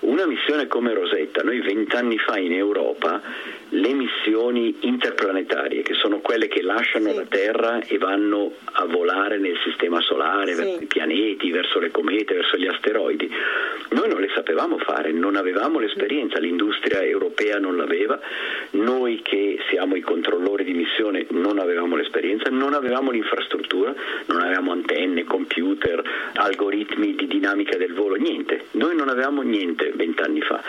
una 0.00 0.26
missione 0.26 0.66
come 0.66 0.92
Rosetta, 0.92 1.42
noi 1.42 1.62
vent'anni 1.62 2.18
fa 2.18 2.36
in 2.36 2.52
Europa, 2.52 3.22
le 3.74 3.92
missioni 3.94 4.76
interplanetarie, 4.80 5.82
che 5.82 5.94
sono 5.94 6.18
quelle 6.20 6.46
che 6.48 6.62
lasciano 6.62 7.08
Sì. 7.10 7.14
la 7.16 7.24
Terra 7.28 7.80
e 7.80 7.96
vanno 7.98 8.52
a 8.72 8.84
volare 8.84 9.38
nel 9.38 9.56
sistema 9.64 10.00
solare, 10.00 10.52
Sì. 10.54 10.62
verso 10.62 10.82
i 10.82 10.86
pianeti, 10.86 11.50
verso 11.50 11.78
le 11.78 11.90
comete, 11.90 12.34
verso 12.34 12.56
gli 12.56 12.66
asteroidi, 12.66 13.30
noi 13.90 14.08
non 14.08 14.20
le 14.20 14.28
sapevamo 14.34 14.78
fare, 14.78 15.12
non 15.12 15.36
avevamo 15.36 15.78
l'esperienza, 15.78 16.38
l'industria 16.38 17.02
europea 17.02 17.58
non 17.58 17.76
l'aveva, 17.76 18.18
noi 18.72 19.20
che 19.22 19.58
siamo 19.70 19.96
i 19.96 20.00
controllori 20.00 20.64
di 20.64 20.72
missione 20.74 21.26
non 21.30 21.58
avevamo 21.58 21.96
l'esperienza, 21.96 22.50
non 22.50 22.74
avevamo 22.74 23.10
l'infrastruttura, 23.10 23.94
non 24.26 24.40
avevamo 24.40 24.72
antenne, 24.72 25.24
computer, 25.24 26.02
algoritmi 26.34 27.14
di 27.14 27.26
dinamica 27.26 27.76
del 27.78 27.92
volo, 27.94 28.16
niente. 28.16 28.64
Noi 28.72 28.94
non 28.96 29.08
avevamo 29.08 29.42
niente 29.42 29.92
vent'anni 29.94 30.40
fa, 30.42 30.62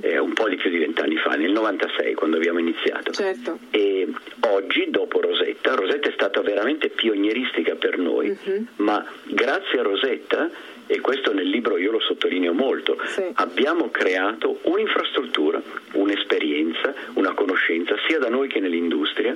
eh, 0.00 0.18
un 0.18 0.32
po' 0.32 0.48
di 0.48 0.56
più 0.56 0.70
di 0.70 0.78
vent'anni 0.78 1.16
fa, 1.16 1.30
nel 1.34 1.50
96 1.52 2.14
quando 2.14 2.36
abbiamo 2.44 2.58
iniziato. 2.58 3.12
Certo. 3.12 3.58
E 3.70 4.06
oggi, 4.40 4.86
dopo 4.90 5.20
Rosetta, 5.20 5.74
Rosetta 5.74 6.08
è 6.08 6.12
stata 6.12 6.42
veramente 6.42 6.90
pionieristica 6.90 7.74
per 7.74 7.98
noi, 7.98 8.36
ma 8.76 9.04
grazie 9.24 9.80
a 9.80 9.82
Rosetta, 9.82 10.50
e 10.86 11.00
questo 11.00 11.32
nel 11.32 11.48
libro 11.48 11.76
io 11.78 11.90
lo 11.92 12.00
sottolineo 12.00 12.52
molto, 12.52 12.98
Sì. 13.06 13.22
abbiamo 13.34 13.90
creato 13.90 14.58
un'infrastruttura, 14.62 15.60
un'esperienza, 15.92 16.94
una 17.14 17.32
conoscenza 17.32 17.94
sia 18.06 18.18
da 18.18 18.28
noi 18.28 18.48
che 18.48 18.60
nell'industria 18.60 19.34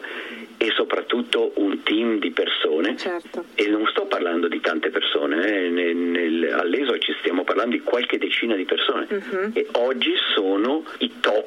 e 0.61 0.71
soprattutto 0.75 1.53
un 1.57 1.83
team 1.83 2.19
di 2.19 2.31
persone 2.33 2.97
Certo. 2.97 3.45
e 3.55 3.69
non 3.69 3.87
sto 3.87 4.07
parlando 4.07 4.49
di 4.49 4.61
tante 4.61 4.91
persone, 4.91 5.47
eh, 5.47 5.69
nel- 5.69 5.97
nel- 5.97 6.53
all'ESO 6.53 6.99
ci 6.99 7.15
stiamo 7.21 7.45
parlando 7.45 7.77
di 7.77 7.81
qualche 7.83 8.19
decina 8.19 8.55
di 8.57 8.65
persone 8.65 9.07
Mhm. 9.09 9.51
e 9.55 9.67
oggi 9.73 10.13
sono 10.35 10.85
i 10.99 11.13
top 11.21 11.47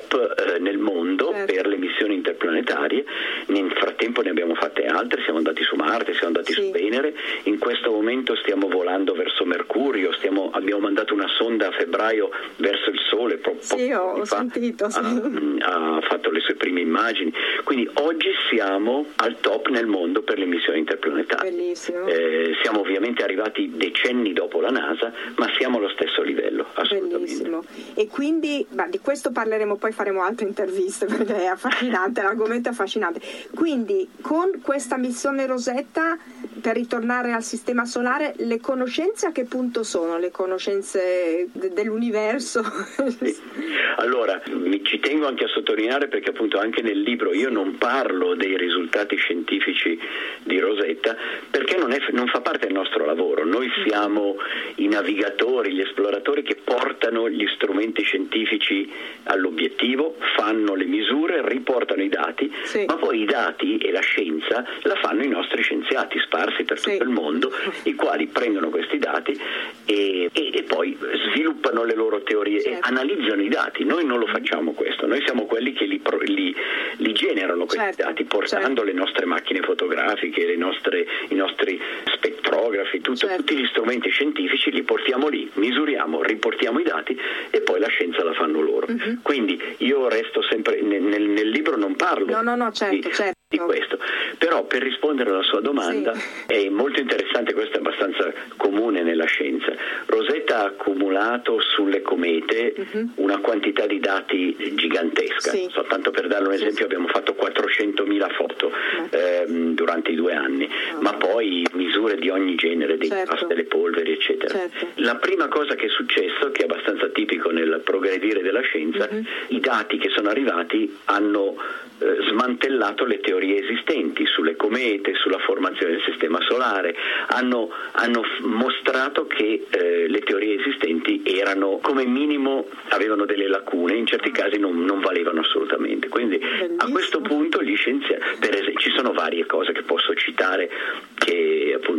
eh, 0.56 0.60
nel 0.60 0.78
mondo 0.78 1.32
Certo. 1.32 1.54
per 1.54 1.68
le 1.68 1.78
missioni 1.78 2.16
interplanetarie, 2.16 3.04
nel 3.48 3.72
frattempo 3.72 4.22
ne 4.22 4.30
abbiamo 4.30 4.56
fatte 4.56 4.86
altre, 4.86 5.22
siamo 5.24 5.38
andati 5.40 5.62
su 5.64 5.76
Marte, 5.76 6.14
siamo 6.14 6.28
andati 6.28 6.54
Sì. 6.54 6.62
su 6.64 6.72
Venere, 6.72 7.14
in 7.44 7.60
questo 7.60 7.92
momento 7.92 8.36
stiamo 8.38 8.68
volando 8.70 9.14
verso 9.14 9.44
Mercurio, 9.46 9.90
stiamo- 10.18 10.50
abbiamo 10.52 10.82
mandato 10.82 11.14
una 11.14 11.28
sonda 11.38 11.68
a 11.68 11.72
febbraio 11.72 12.30
verso 12.58 12.90
il 12.90 13.00
Sole, 13.10 13.38
pro- 13.38 13.58
Sì, 13.60 13.92
ho- 13.92 14.24
fa. 14.26 14.38
sentito, 14.38 14.90
sì. 14.90 15.00
Ha, 15.00 15.96
ha 15.98 16.02
fatto 16.02 16.32
le 16.32 16.40
sue 16.40 16.56
prime 16.56 16.80
immagini, 16.80 17.32
quindi 17.64 17.90
oggi 17.96 18.30
siamo 18.50 19.06
al 19.18 19.38
top 19.42 19.68
nel 19.68 19.86
mondo 19.88 20.22
per 20.22 20.38
le 20.40 20.46
missioni 20.46 20.80
interplanetarie. 20.80 21.72
Eh, 22.08 22.56
siamo 22.62 22.80
ovviamente 22.80 23.24
arrivati 23.24 23.72
decenni 23.76 24.32
dopo 24.34 24.62
la 24.62 24.70
NASA, 24.70 25.12
ma 25.36 25.48
siamo 25.58 25.78
allo 25.78 25.90
stesso 25.90 26.22
livello, 26.22 26.66
assolutamente. 26.74 27.18
Bellissimo. 27.18 27.64
E 27.96 28.08
quindi 28.08 28.66
beh, 28.70 28.88
di 28.90 29.00
questo 29.00 29.32
parleremo, 29.32 29.76
poi 29.76 29.92
faremo 29.92 30.22
altre 30.24 30.46
interviste 30.48 31.06
perché 31.08 31.36
è 31.36 31.46
affascinante, 31.46 32.22
l'argomento 32.24 32.70
è 32.70 32.72
affascinante. 32.72 33.20
Quindi 33.54 34.08
con 34.22 34.62
questa 34.64 34.96
missione 34.98 35.46
Rosetta, 35.46 36.18
per 36.62 36.76
ritornare 36.76 37.34
al 37.34 37.44
sistema 37.44 37.86
solare, 37.86 38.34
le 38.38 38.60
conoscenze 38.60 39.26
a 39.28 39.32
che 39.32 39.44
punto 39.46 39.81
sono? 39.84 40.18
Le 40.18 40.32
conoscenze 40.32 41.48
de- 41.52 41.74
dell'universo? 41.74 42.62
Allora, 43.98 44.42
mi, 44.54 44.84
ci 44.84 45.00
tengo 45.00 45.28
anche 45.28 45.44
a 45.44 45.48
sottolineare 45.48 46.08
perché 46.08 46.30
appunto 46.30 46.58
anche 46.58 46.82
nel 46.82 47.02
libro 47.02 47.34
io 47.34 47.50
non 47.50 47.78
parlo 47.78 48.34
dei 48.36 48.58
risultati 48.58 49.16
scientifici 49.16 50.00
di 50.44 50.60
Rosetta 50.60 51.16
perché 51.50 51.78
non, 51.78 51.92
è- 51.92 52.00
non 52.12 52.28
fa 52.28 52.42
parte 52.42 52.68
del 52.68 52.76
nostro 52.76 53.06
lavoro. 53.06 53.46
Noi 53.46 53.70
siamo 53.86 54.38
i 54.76 54.88
navigatori, 54.88 55.74
gli 55.74 55.82
esploratori 55.82 56.42
che 56.42 56.56
portano 56.64 57.30
gli 57.30 57.46
strumenti 57.54 58.02
scientifici 58.04 58.90
all'obiettivo, 59.24 60.16
fanno 60.36 60.74
le 60.74 60.86
misure, 60.86 61.48
riportano 61.48 62.02
i 62.02 62.10
dati, 62.10 62.52
Sì. 62.64 62.86
ma 62.88 62.96
poi 62.96 63.22
i 63.22 63.26
dati 63.26 63.78
e 63.78 63.92
la 63.92 64.00
scienza 64.02 64.66
la 64.84 64.96
fanno 64.96 65.24
i 65.24 65.28
nostri 65.28 65.62
scienziati 65.62 66.18
sparsi 66.20 66.64
per 66.64 66.80
Sì. 66.80 66.92
tutto 66.92 67.04
il 67.04 67.10
mondo, 67.10 67.52
i 67.84 67.94
quali 67.94 68.28
prendono 68.28 68.70
questi 68.70 68.98
dati 68.98 69.40
e, 69.86 70.30
e- 70.32 70.52
e 70.54 70.64
poi 70.64 70.98
sviluppano 71.32 71.84
le 71.84 71.96
loro 71.96 72.22
teorie 72.24 72.58
e 72.58 72.62
Certo. 72.62 72.88
analizzano 72.88 73.42
i 73.42 73.50
dati. 73.50 73.84
Noi 73.84 74.06
non 74.06 74.20
lo 74.20 74.28
facciamo 74.28 74.74
questo, 74.74 75.06
noi 75.08 75.22
siamo 75.26 75.46
quelli 75.46 75.74
che 75.74 75.86
li, 75.86 76.02
li- 76.26 76.56
li 76.98 77.14
generano 77.14 77.66
questi 77.66 77.78
Certo, 77.86 78.04
dati 78.04 78.24
portando 78.26 78.66
certo. 78.68 78.84
le 78.84 78.94
nostre 78.94 79.26
macchine 79.26 79.62
fotografiche, 79.62 80.46
le 80.46 80.56
nostre- 80.56 81.06
i 81.30 81.36
nostri 81.36 81.80
spettrografi, 82.14 83.02
tutto- 83.02 83.18
Certo. 83.28 83.36
tutti 83.38 83.56
gli 83.58 83.66
strumenti 83.68 84.10
scientifici 84.10 84.72
li 84.72 84.84
portiamo 84.84 85.28
lì, 85.28 85.50
misuriamo, 85.56 86.22
riportiamo 86.24 86.80
i 86.80 86.84
dati 86.84 87.18
e 87.50 87.62
poi 87.62 87.80
la 87.80 87.88
scienza 87.88 88.24
la 88.24 88.34
fanno 88.34 88.62
loro. 88.62 88.88
Mhm. 88.90 89.20
Quindi 89.22 89.60
io 89.78 90.08
resto 90.08 90.42
sempre 90.44 90.82
nel, 90.82 91.02
nel- 91.02 91.28
nel 91.30 91.50
libro 91.50 91.76
non 91.78 91.96
parlo 91.96 92.26
No, 92.32 92.42
no, 92.42 92.56
no, 92.56 92.72
certo, 92.72 92.96
di, 93.08 93.14
certo. 93.14 93.40
Di 93.52 93.58
questo, 93.58 94.00
però 94.38 94.64
per 94.64 94.82
rispondere 94.82 95.30
alla 95.30 95.44
sua 95.44 95.60
domanda 95.60 96.14
Sì. 96.14 96.22
è 96.48 96.70
molto 96.70 97.02
interessante, 97.02 97.54
questo 97.54 97.76
è 97.76 97.80
abbastanza 97.80 98.32
comune 98.56 99.04
nella 99.04 99.26
scienza. 99.26 99.74
Rosetta 100.06 100.60
ha 100.62 100.66
accumulato 100.68 101.60
sulle 101.60 102.02
comete 102.02 102.74
una 103.16 103.40
quantità 103.40 103.86
di 103.86 104.00
dati 104.00 104.56
gigantesca. 104.76 105.50
Sì. 105.52 105.68
soltanto 105.70 106.12
per 106.12 106.28
darle 106.28 106.48
un 106.48 106.54
esempio 106.54 106.86
abbiamo 106.86 107.08
fatto 107.08 107.36
400.000 107.38 108.30
foto 108.34 108.72
ehm, 109.10 109.74
durante 109.76 110.12
i 110.12 110.16
due 110.16 110.34
anni, 110.34 110.70
ma 111.00 111.14
poi 111.16 111.66
misure 112.02 112.16
di 112.18 112.30
ogni 112.30 112.56
genere, 112.56 112.98
dei 112.98 113.10
Certo. 113.10 113.34
gas, 113.36 113.46
delle 113.48 113.64
polveri 113.66 114.14
eccetera. 114.14 114.54
Certo. 114.58 114.88
La 114.96 115.16
prima 115.16 115.48
cosa 115.48 115.76
che 115.76 115.86
è 115.86 115.90
successo, 115.90 116.52
che 116.52 116.62
è 116.62 116.66
abbastanza 116.66 117.08
tipico 117.10 117.52
nel 117.52 117.82
progredire 117.84 118.42
della 118.42 118.62
scienza, 118.62 119.08
Mhm. 119.12 119.26
i 119.50 119.60
dati 119.60 119.98
che 119.98 120.10
sono 120.10 120.30
arrivati 120.30 120.98
hanno 121.06 121.56
eh, 122.02 122.18
smantellato 122.30 123.06
le 123.06 123.20
teorie 123.20 123.62
esistenti 123.62 124.26
sulle 124.26 124.56
comete, 124.56 125.14
sulla 125.14 125.38
formazione 125.38 125.92
del 125.94 126.02
sistema 126.02 126.40
solare, 126.42 126.96
hanno, 127.28 127.70
hanno 127.92 128.24
mostrato 128.42 129.28
che 129.28 129.68
eh, 129.70 130.08
le 130.08 130.20
teorie 130.22 130.60
esistenti 130.60 131.22
erano 131.24 131.78
come 131.80 132.06
minimo 132.06 132.68
avevano 132.90 133.26
delle 133.26 133.48
lacune, 133.48 133.94
in 133.96 134.08
certi 134.08 134.32
casi 134.32 134.58
non, 134.58 134.84
non 134.84 135.00
valevano 135.00 135.42
assolutamente. 135.42 136.08
Quindi 136.08 136.38
a 136.38 136.40
Bellissimo. 136.40 136.92
questo 136.92 137.22
punto 137.22 137.62
gli 137.62 137.76
scienziati, 137.76 138.24
per 138.40 138.54
esempio, 138.54 138.80
ci 138.80 138.90
sono 138.90 139.00
sono 139.02 139.14
varie 139.14 139.48
cose 139.48 139.72
che 139.72 139.82
posso 139.82 140.14
citare 140.14 140.70
che 141.16 141.74
appunto 141.76 141.91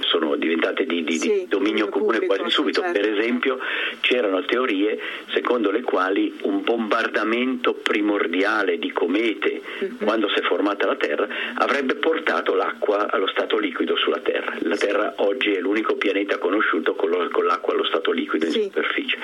sono 0.00 0.36
diventate 0.36 0.86
di, 0.86 1.04
di, 1.04 1.18
sì, 1.18 1.28
di 1.30 1.46
dominio 1.48 1.88
comune 1.88 2.18
pubblico, 2.18 2.34
quasi 2.34 2.50
subito. 2.50 2.80
Certo. 2.80 3.00
Per 3.00 3.10
esempio 3.10 3.58
c'erano 4.00 4.44
teorie 4.44 4.98
secondo 5.32 5.70
le 5.70 5.82
quali 5.82 6.36
un 6.42 6.62
bombardamento 6.62 7.74
primordiale 7.74 8.78
di 8.78 8.90
comete 8.92 9.60
uh-huh. 9.78 9.96
quando 10.04 10.28
si 10.28 10.38
è 10.38 10.42
formata 10.42 10.86
la 10.86 10.96
Terra 10.96 11.28
avrebbe 11.54 11.94
portato 11.94 12.54
l'acqua 12.54 13.10
allo 13.10 13.28
stato 13.28 13.58
liquido 13.58 13.96
sulla 13.96 14.20
Terra. 14.20 14.54
La 14.60 14.76
Terra 14.76 15.14
oggi 15.16 15.52
è 15.52 15.60
l'unico 15.60 15.94
pianeta 15.94 16.38
conosciuto 16.38 16.94
con, 16.94 17.10
lo, 17.10 17.28
con 17.30 17.44
l'acqua 17.44 17.74
allo 17.74 17.84
stato 17.84 18.10
liquido 18.10 18.46
in 18.46 18.52
sì. 18.52 18.62
superficie. 18.62 19.18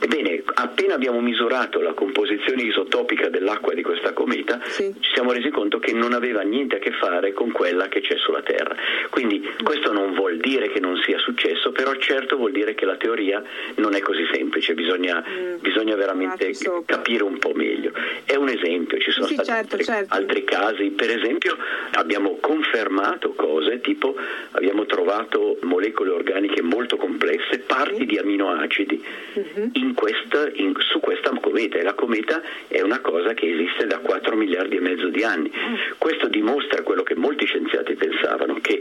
Ebbene, 0.00 0.44
appena 0.54 0.94
abbiamo 0.94 1.20
misurato 1.20 1.80
la 1.80 1.92
composizione 1.92 2.62
isotopica 2.62 3.28
dell'acqua 3.28 3.74
di 3.74 3.82
questa 3.82 4.12
cometa, 4.12 4.60
sì. 4.66 4.94
ci 5.00 5.10
siamo 5.12 5.32
resi 5.32 5.50
conto 5.50 5.80
che 5.80 5.92
non 5.92 6.12
aveva 6.12 6.42
niente 6.42 6.76
a 6.76 6.78
che 6.78 6.92
fare 6.92 7.32
con 7.32 7.50
quella 7.50 7.88
che 7.88 8.00
c'è 8.00 8.16
sulla 8.16 8.42
Terra. 8.42 8.76
Quindi 9.18 9.42
questo 9.64 9.92
non 9.92 10.14
vuol 10.14 10.36
dire 10.36 10.68
che 10.68 10.78
non 10.78 10.96
sia 10.98 11.18
successo, 11.18 11.72
però 11.72 11.92
certo 11.96 12.36
vuol 12.36 12.52
dire 12.52 12.76
che 12.76 12.84
la 12.84 12.96
teoria 12.96 13.42
non 13.74 13.96
è 13.96 13.98
così 13.98 14.22
semplice, 14.32 14.74
bisogna, 14.74 15.24
mm. 15.28 15.56
bisogna 15.58 15.96
veramente 15.96 16.52
capire 16.84 17.24
un 17.24 17.36
po' 17.38 17.50
meglio. 17.52 17.90
È 18.24 18.36
un 18.36 18.48
esempio, 18.48 18.96
ci 18.98 19.10
sono 19.10 19.26
sì, 19.26 19.34
stati 19.34 19.48
certo, 19.48 19.74
altri, 19.74 19.84
certo. 19.84 20.14
altri 20.14 20.44
casi, 20.44 20.90
per 20.90 21.10
esempio 21.10 21.56
abbiamo 21.94 22.38
confermato 22.40 23.32
cose 23.32 23.80
tipo 23.80 24.14
abbiamo 24.52 24.86
trovato 24.86 25.58
molecole 25.62 26.10
organiche 26.10 26.62
molto 26.62 26.96
complesse, 26.96 27.58
parti 27.58 28.06
di 28.06 28.18
aminoacidi 28.18 29.04
mm-hmm. 29.38 29.68
in 29.72 29.94
questa, 29.94 30.48
in, 30.52 30.74
su 30.78 31.00
questa 31.00 31.30
cometa 31.40 31.78
e 31.78 31.82
la 31.82 31.94
cometa 31.94 32.40
è 32.68 32.80
una 32.82 33.00
cosa 33.00 33.34
che 33.34 33.50
esiste 33.50 33.86
da 33.86 33.98
4 33.98 34.36
miliardi 34.36 34.76
e 34.76 34.80
mezzo 34.80 35.08
di 35.08 35.24
anni. 35.24 35.50
Mm. 35.50 35.74
Questo 35.98 36.28
dimostra 36.28 36.82
quello 36.82 37.02
che 37.02 37.16
molti 37.16 37.46
scienziati 37.46 37.94
pensavano, 37.94 38.58
che 38.60 38.80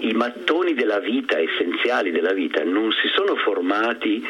i 0.00 0.12
mattoni 0.12 0.74
della 0.74 1.00
vita, 1.00 1.38
essenziali 1.38 2.10
della 2.10 2.32
vita, 2.32 2.62
non 2.64 2.90
si 2.92 3.08
sono 3.14 3.36
formati 3.36 4.24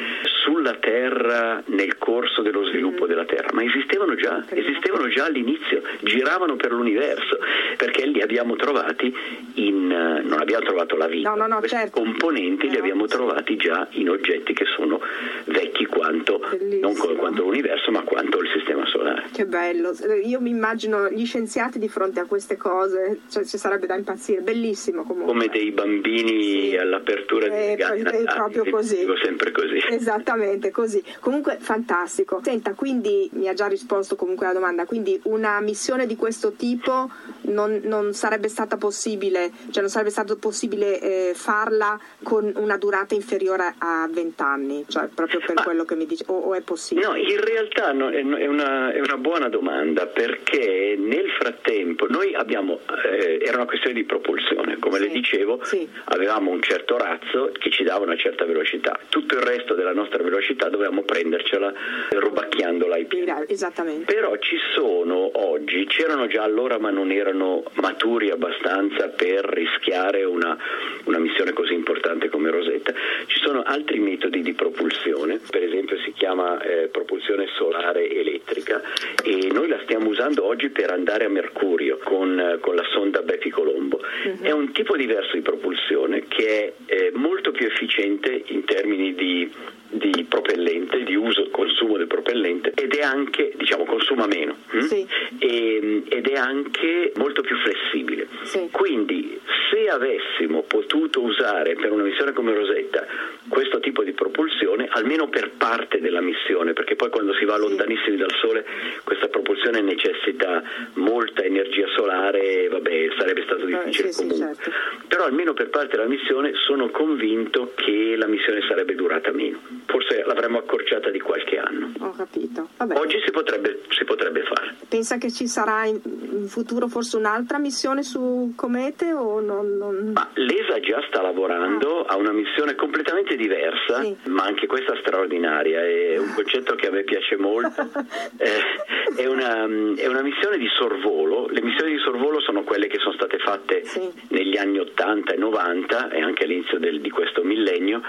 sulla 0.45 0.75
Terra 0.75 1.63
nel 1.67 1.97
corso 1.99 2.43
dello 2.43 2.65
sviluppo 2.67 3.05
mm. 3.05 3.09
della 3.09 3.25
Terra, 3.25 3.49
ma 3.53 3.63
esistevano 3.63 4.15
già, 4.15 4.45
esistevano 4.49 5.09
già 5.09 5.25
all'inizio, 5.25 5.83
giravano 6.01 6.57
per 6.57 6.73
l'universo, 6.73 7.39
perché 7.77 8.07
li 8.07 8.21
abbiamo 8.21 8.57
trovati 8.57 9.15
in, 9.55 9.87
non 9.87 10.39
abbiamo 10.41 10.65
trovato 10.65 10.97
la 10.97 11.07
vita, 11.07 11.31
no, 11.31 11.37
no, 11.37 11.47
no, 11.47 11.59
questi 11.59 11.77
certo. 11.77 12.01
componenti 12.01 12.69
li 12.69 12.77
abbiamo 12.77 13.07
trovati 13.07 13.57
già 13.57 13.87
in 13.93 14.09
oggetti 14.11 14.53
che 14.53 14.65
sono 14.77 15.01
vecchi 15.45 15.87
quanto, 15.87 16.41
non 16.81 16.95
quanto 16.97 17.43
l'universo, 17.43 17.91
ma 17.91 18.03
quanto 18.03 18.39
il 18.39 18.49
sistema 18.55 18.85
solare. 18.87 19.25
Che 19.33 19.47
bello, 19.47 19.93
io 20.25 20.41
mi 20.41 20.51
immagino 20.51 21.09
gli 21.11 21.25
scienziati 21.25 21.79
di 21.79 21.89
fronte 21.89 22.21
a 22.21 22.27
queste 22.27 22.57
cose, 22.57 23.21
cioè 23.31 23.45
ci 23.45 23.59
sarebbe 23.59 23.87
da 23.87 23.95
impazzire, 23.95 24.41
bellissimo. 24.41 25.04
Come 25.07 25.49
dei 25.49 25.71
bambini 25.71 26.71
sì. 26.71 26.77
all'apertura 26.77 27.49
di 27.49 27.55
è, 27.55 27.67
regali 27.69 28.03
è 28.03 28.25
proprio 28.25 28.65
così. 28.71 29.07
Sempre 29.23 29.53
così. 29.53 29.83
Esattamente 29.91 30.71
così. 30.71 31.03
Comunque 31.21 31.59
fantastico. 31.61 32.41
Senta, 32.43 32.75
quindi 32.75 33.29
mi 33.35 33.49
ha 33.49 33.55
già 33.55 33.67
risposto 33.67 34.17
comunque 34.17 34.47
alla 34.47 34.55
domanda, 34.55 34.85
quindi 34.87 35.19
una 35.25 35.61
missione 35.61 36.07
di 36.07 36.17
questo 36.17 36.53
tipo 36.53 37.11
non, 37.43 37.81
non 37.85 38.13
sarebbe 38.13 38.49
stata 38.49 38.77
possibile, 38.77 39.51
cioè 39.71 39.83
non 39.83 39.91
sarebbe 39.91 40.11
stato 40.11 40.37
possibile 40.37 41.01
eh, 41.01 41.33
farla 41.35 41.99
con 42.23 42.53
una 42.57 42.77
durata 42.77 43.15
inferiore 43.15 43.75
a 43.79 44.09
20 44.11 44.43
anni, 44.43 44.85
cioè 44.89 45.09
proprio 45.15 45.41
per 45.41 45.55
Ma, 45.55 45.63
quello 45.63 45.85
che 45.85 45.97
mi 45.97 46.07
dice, 46.07 46.25
o, 46.29 46.39
o, 46.39 46.55
è 46.55 46.61
possibile? 46.61 47.07
No, 47.07 47.17
in 47.17 47.41
realtà 47.41 47.93
no, 47.93 48.09
è, 48.11 48.21
una, 48.23 48.93
è, 48.93 49.01
una, 49.01 49.17
buona 49.17 49.49
domanda 49.49 50.07
perché 50.07 50.97
nel 50.99 51.31
frattempo 51.39 52.07
noi 52.09 52.35
abbiamo, 52.35 52.81
eh, 53.05 53.39
era 53.43 53.57
una 53.57 53.67
questione 53.67 53.95
di 53.95 54.05
propulsione, 54.05 54.79
come 54.79 54.94
sì, 54.97 55.03
le 55.03 55.09
dicevo, 55.09 55.61
sì. 55.63 55.89
avevamo 56.05 56.51
un 56.51 56.63
certo 56.63 56.97
razzo 56.97 57.51
che 57.53 57.71
ci 57.71 57.85
dava 57.85 58.05
una 58.05 58.17
certa 58.17 58.45
velocità, 58.45 58.99
tutto 59.09 59.37
il 59.37 59.43
resto 59.43 59.75
della 59.75 59.93
nostra 59.93 60.23
velocità 60.23 60.69
dovevamo 60.69 61.03
prendercela 61.03 61.73
rubacchiandola 62.11 62.95
ai 62.95 63.05
piedi. 63.07 63.33
Esattamente. 63.49 64.13
Però 64.13 64.37
ci 64.39 64.57
sono 64.75 65.31
oggi, 65.35 65.87
c'erano 65.87 66.27
già 66.27 66.43
allora 66.43 66.79
ma 66.79 66.91
non 66.91 67.11
erano 67.11 67.63
maturi 67.75 68.31
abbastanza 68.31 69.09
per 69.09 69.45
rischiare 69.45 70.25
una, 70.25 70.57
una 71.05 71.19
missione 71.19 71.53
così 71.53 71.75
importante 71.75 72.29
come 72.29 72.51
Rosetta, 72.51 72.93
ci 73.27 73.39
sono 73.41 73.63
altri 73.63 73.99
metodi 73.99 74.43
di 74.43 74.53
propulsione, 74.53 75.41
per 75.51 75.63
esempio 75.63 75.99
si 75.99 76.13
chiama 76.13 76.61
eh, 76.61 76.89
propulsione 76.89 77.47
solare 77.57 78.09
elettrica 78.11 78.83
e 79.23 79.49
noi 79.53 79.69
la 79.69 79.79
stiamo 79.83 80.09
usando 80.09 80.45
oggi 80.45 80.69
per 80.69 80.91
andare 80.91 81.25
a 81.25 81.29
Mercurio 81.29 81.99
con, 82.03 82.59
con 82.61 82.75
la 82.75 82.85
sonda 82.93 83.23
Bepi 83.23 83.51
Colombo. 83.51 84.01
Uh-huh. 84.25 84.43
È 84.43 84.51
un 84.51 84.73
tipo 84.73 84.84
diverso 84.97 85.35
di 85.35 85.43
propulsione 85.43 86.27
che 86.29 86.75
è 86.87 86.93
eh, 86.93 87.11
molto 87.15 87.51
più 87.51 87.67
efficiente 87.67 88.45
in 88.47 88.65
termini 88.65 89.15
di 89.15 89.51
di 89.95 90.25
propellente, 90.25 91.05
di 91.05 91.15
uso 91.15 91.45
e 91.47 91.51
consumo 91.51 91.97
del 91.97 92.07
propellente 92.07 92.73
ed 92.75 92.95
è 92.95 93.03
anche, 93.03 93.53
diciamo, 93.57 93.85
consuma 93.85 94.27
meno 94.27 94.57
hm? 94.71 94.81
sì. 94.81 95.07
e, 95.39 96.03
ed 96.09 96.27
è 96.27 96.37
anche 96.37 97.13
molto 97.17 97.43
più 97.43 97.57
flessibile. 97.57 98.27
Sì. 98.43 98.69
Quindi 98.71 99.41
se 99.71 99.89
avessimo 99.89 100.63
potuto 100.63 101.23
usare 101.23 101.75
per 101.75 101.93
una 101.93 102.03
missione 102.03 102.33
come 102.33 102.55
Rosetta 102.55 103.07
questo 103.49 103.79
tipo 103.81 104.03
di 104.03 104.13
propulsione, 104.13 104.89
almeno 104.91 105.29
per 105.29 105.51
parte 105.57 106.01
della 106.01 106.21
missione, 106.21 106.73
perché 106.73 106.97
poi 106.97 107.11
quando 107.11 107.35
si 107.35 107.45
va 107.45 107.57
lontanissimi 107.57 108.17
dal 108.17 108.33
Sole 108.41 108.65
questa 109.05 109.29
propulsione 109.29 109.81
necessita 109.81 110.63
molta 110.95 111.43
energia 111.43 111.87
solare, 111.95 112.69
vabbè, 112.69 113.09
sarebbe 113.19 113.43
stato 113.43 113.65
difficile 113.65 114.13
sì, 114.13 114.23
comunque. 114.23 114.55
Certo. 114.55 114.71
Però 115.09 115.25
almeno 115.25 115.53
per 115.53 115.69
parte 115.69 115.97
della 115.97 116.09
missione 116.09 116.53
sono 116.55 116.89
convinto 116.91 117.73
che 117.75 118.15
la 118.17 118.27
missione 118.27 118.63
sarebbe 118.67 118.95
durata 118.95 119.33
meno 119.33 119.61
forse 119.87 120.23
l'avremmo 120.25 120.59
accorciata 120.59 121.11
di 121.11 121.21
qualche 121.21 121.59
anno. 121.59 121.93
Ho 121.99 122.11
capito. 122.11 122.69
Vabbè. 122.77 122.97
Oggi 122.97 123.21
si 123.25 123.31
potrebbe, 123.31 123.81
si 123.91 124.05
potrebbe, 124.05 124.43
fare. 124.43 124.75
Pensa 124.89 125.19
che 125.19 125.31
ci 125.31 125.47
sarà 125.47 125.85
in, 125.87 126.01
in, 126.05 126.49
futuro 126.49 126.89
forse 126.89 127.17
un'altra 127.17 127.59
missione 127.59 128.03
su 128.03 128.53
Comete 128.57 129.13
o 129.13 129.41
non? 129.41 129.77
non... 129.77 130.13
Ma 130.15 130.29
l'ESA 130.35 130.81
già 130.81 131.03
sta 131.09 131.23
lavorando 131.23 132.05
ah. 132.05 132.15
a 132.15 132.17
una 132.17 132.33
missione 132.33 132.75
completamente 132.75 133.37
diversa, 133.37 134.03
sì. 134.03 134.17
ma 134.25 134.45
anche 134.45 134.67
questa 134.67 134.97
straordinaria, 135.01 135.81
è 135.85 136.17
un 136.19 136.33
concetto 136.35 136.75
che 136.75 136.89
a 136.89 136.91
me 136.91 137.03
piace 137.03 137.37
molto. 137.37 137.83
eh, 138.39 139.17
è, 139.17 139.27
una, 139.27 139.65
è, 139.97 140.07
una, 140.07 140.23
missione 140.23 140.59
di 140.59 140.69
sorvolo, 140.77 141.47
le 141.49 141.63
missioni 141.63 141.93
di 141.93 141.99
sorvolo 141.99 142.41
sono 142.41 142.63
quelle 142.63 142.87
che 142.87 142.99
sono 142.99 143.15
state 143.15 143.39
fatte 143.39 143.85
sì. 143.85 144.11
negli 144.29 144.57
anni 144.57 144.79
80 144.79 145.35
e 145.35 145.37
90 145.37 146.11
e 146.11 146.21
anche 146.21 146.45
all'inizio 146.45 146.79
del, 146.79 147.01
di 147.01 147.11
questo 147.11 147.43
millennio, 147.43 148.03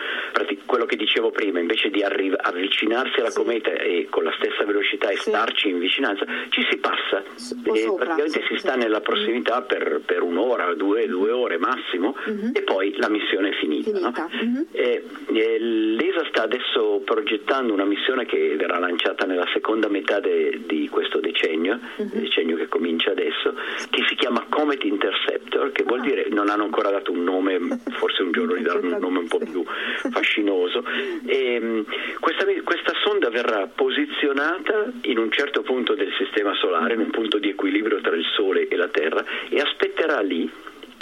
quello 0.65 0.85
che 0.85 0.95
dicevo 0.95 1.31
prima, 1.31 1.54
invece 1.59 1.89
di 1.89 2.01
arri- 2.01 2.33
avvicinarsi 2.35 3.19
alla 3.19 3.31
cometa 3.31 3.71
e 3.71 4.07
con 4.09 4.23
la 4.23 4.33
stessa 4.37 4.63
velocità 4.65 5.09
e 5.09 5.17
starci 5.17 5.69
in 5.69 5.79
vicinanza, 5.79 6.25
ci 6.49 6.65
si 6.69 6.77
passa 6.77 7.23
e 7.23 7.79
sopra, 7.79 8.05
praticamente 8.05 8.43
si 8.47 8.57
sta 8.57 8.75
nella 8.75 9.01
prossimità 9.01 9.61
per, 9.61 10.01
per 10.05 10.21
un'ora, 10.21 10.73
due, 10.73 11.07
due, 11.07 11.31
ore 11.31 11.57
massimo 11.57 12.15
uh-huh. 12.25 12.51
e 12.53 12.61
poi 12.61 12.93
la 12.97 13.09
missione 13.09 13.49
è 13.49 13.53
finita. 13.53 13.91
finita. 13.91 14.09
No? 14.09 14.29
Uh-huh. 14.41 14.67
E, 14.71 15.03
e 15.33 15.59
L'ESA 15.59 16.25
sta 16.29 16.43
adesso 16.43 17.01
progettando 17.03 17.73
una 17.73 17.85
missione 17.85 18.25
che 18.25 18.55
verrà 18.57 18.79
lanciata 18.79 19.25
nella 19.25 19.47
seconda 19.53 19.87
metà 19.87 20.19
de, 20.19 20.61
di 20.65 20.87
questo 20.89 21.19
decennio, 21.19 21.79
uh-huh. 21.97 22.09
decennio 22.13 22.55
che 22.57 22.67
comincia 22.67 23.11
adesso, 23.11 23.53
che 23.89 24.03
si 24.07 24.15
chiama 24.15 24.45
Comet 24.49 24.83
Interceptor, 24.83 25.71
che 25.71 25.83
vuol 25.83 25.99
ah. 25.99 26.03
dire, 26.03 26.27
non 26.29 26.49
hanno 26.49 26.63
ancora 26.63 26.89
dato 26.89 27.11
un 27.11 27.23
nome, 27.23 27.59
forse 27.97 28.23
un 28.23 28.31
giorno 28.31 28.55
gli 28.55 28.63
daranno 28.63 28.95
un 28.95 29.01
nome 29.01 29.19
un 29.19 29.27
po' 29.27 29.39
più 29.39 29.63
fascinoso. 30.11 30.83
E, 31.25 31.44
ehm, 31.45 31.85
questa, 32.19 32.45
questa 32.63 32.93
sonda 33.03 33.29
verrà 33.29 33.67
posizionata 33.67 34.91
in 35.01 35.17
un 35.17 35.31
certo 35.31 35.61
punto 35.61 35.95
del 35.95 36.13
sistema 36.17 36.53
solare, 36.55 36.93
in 36.93 37.01
un 37.01 37.11
punto 37.11 37.37
di 37.37 37.49
equilibrio 37.49 38.01
tra 38.01 38.15
il 38.15 38.25
Sole 38.33 38.67
e 38.67 38.75
la 38.75 38.87
Terra, 38.87 39.23
e 39.49 39.59
aspetterà 39.59 40.21
lì 40.21 40.51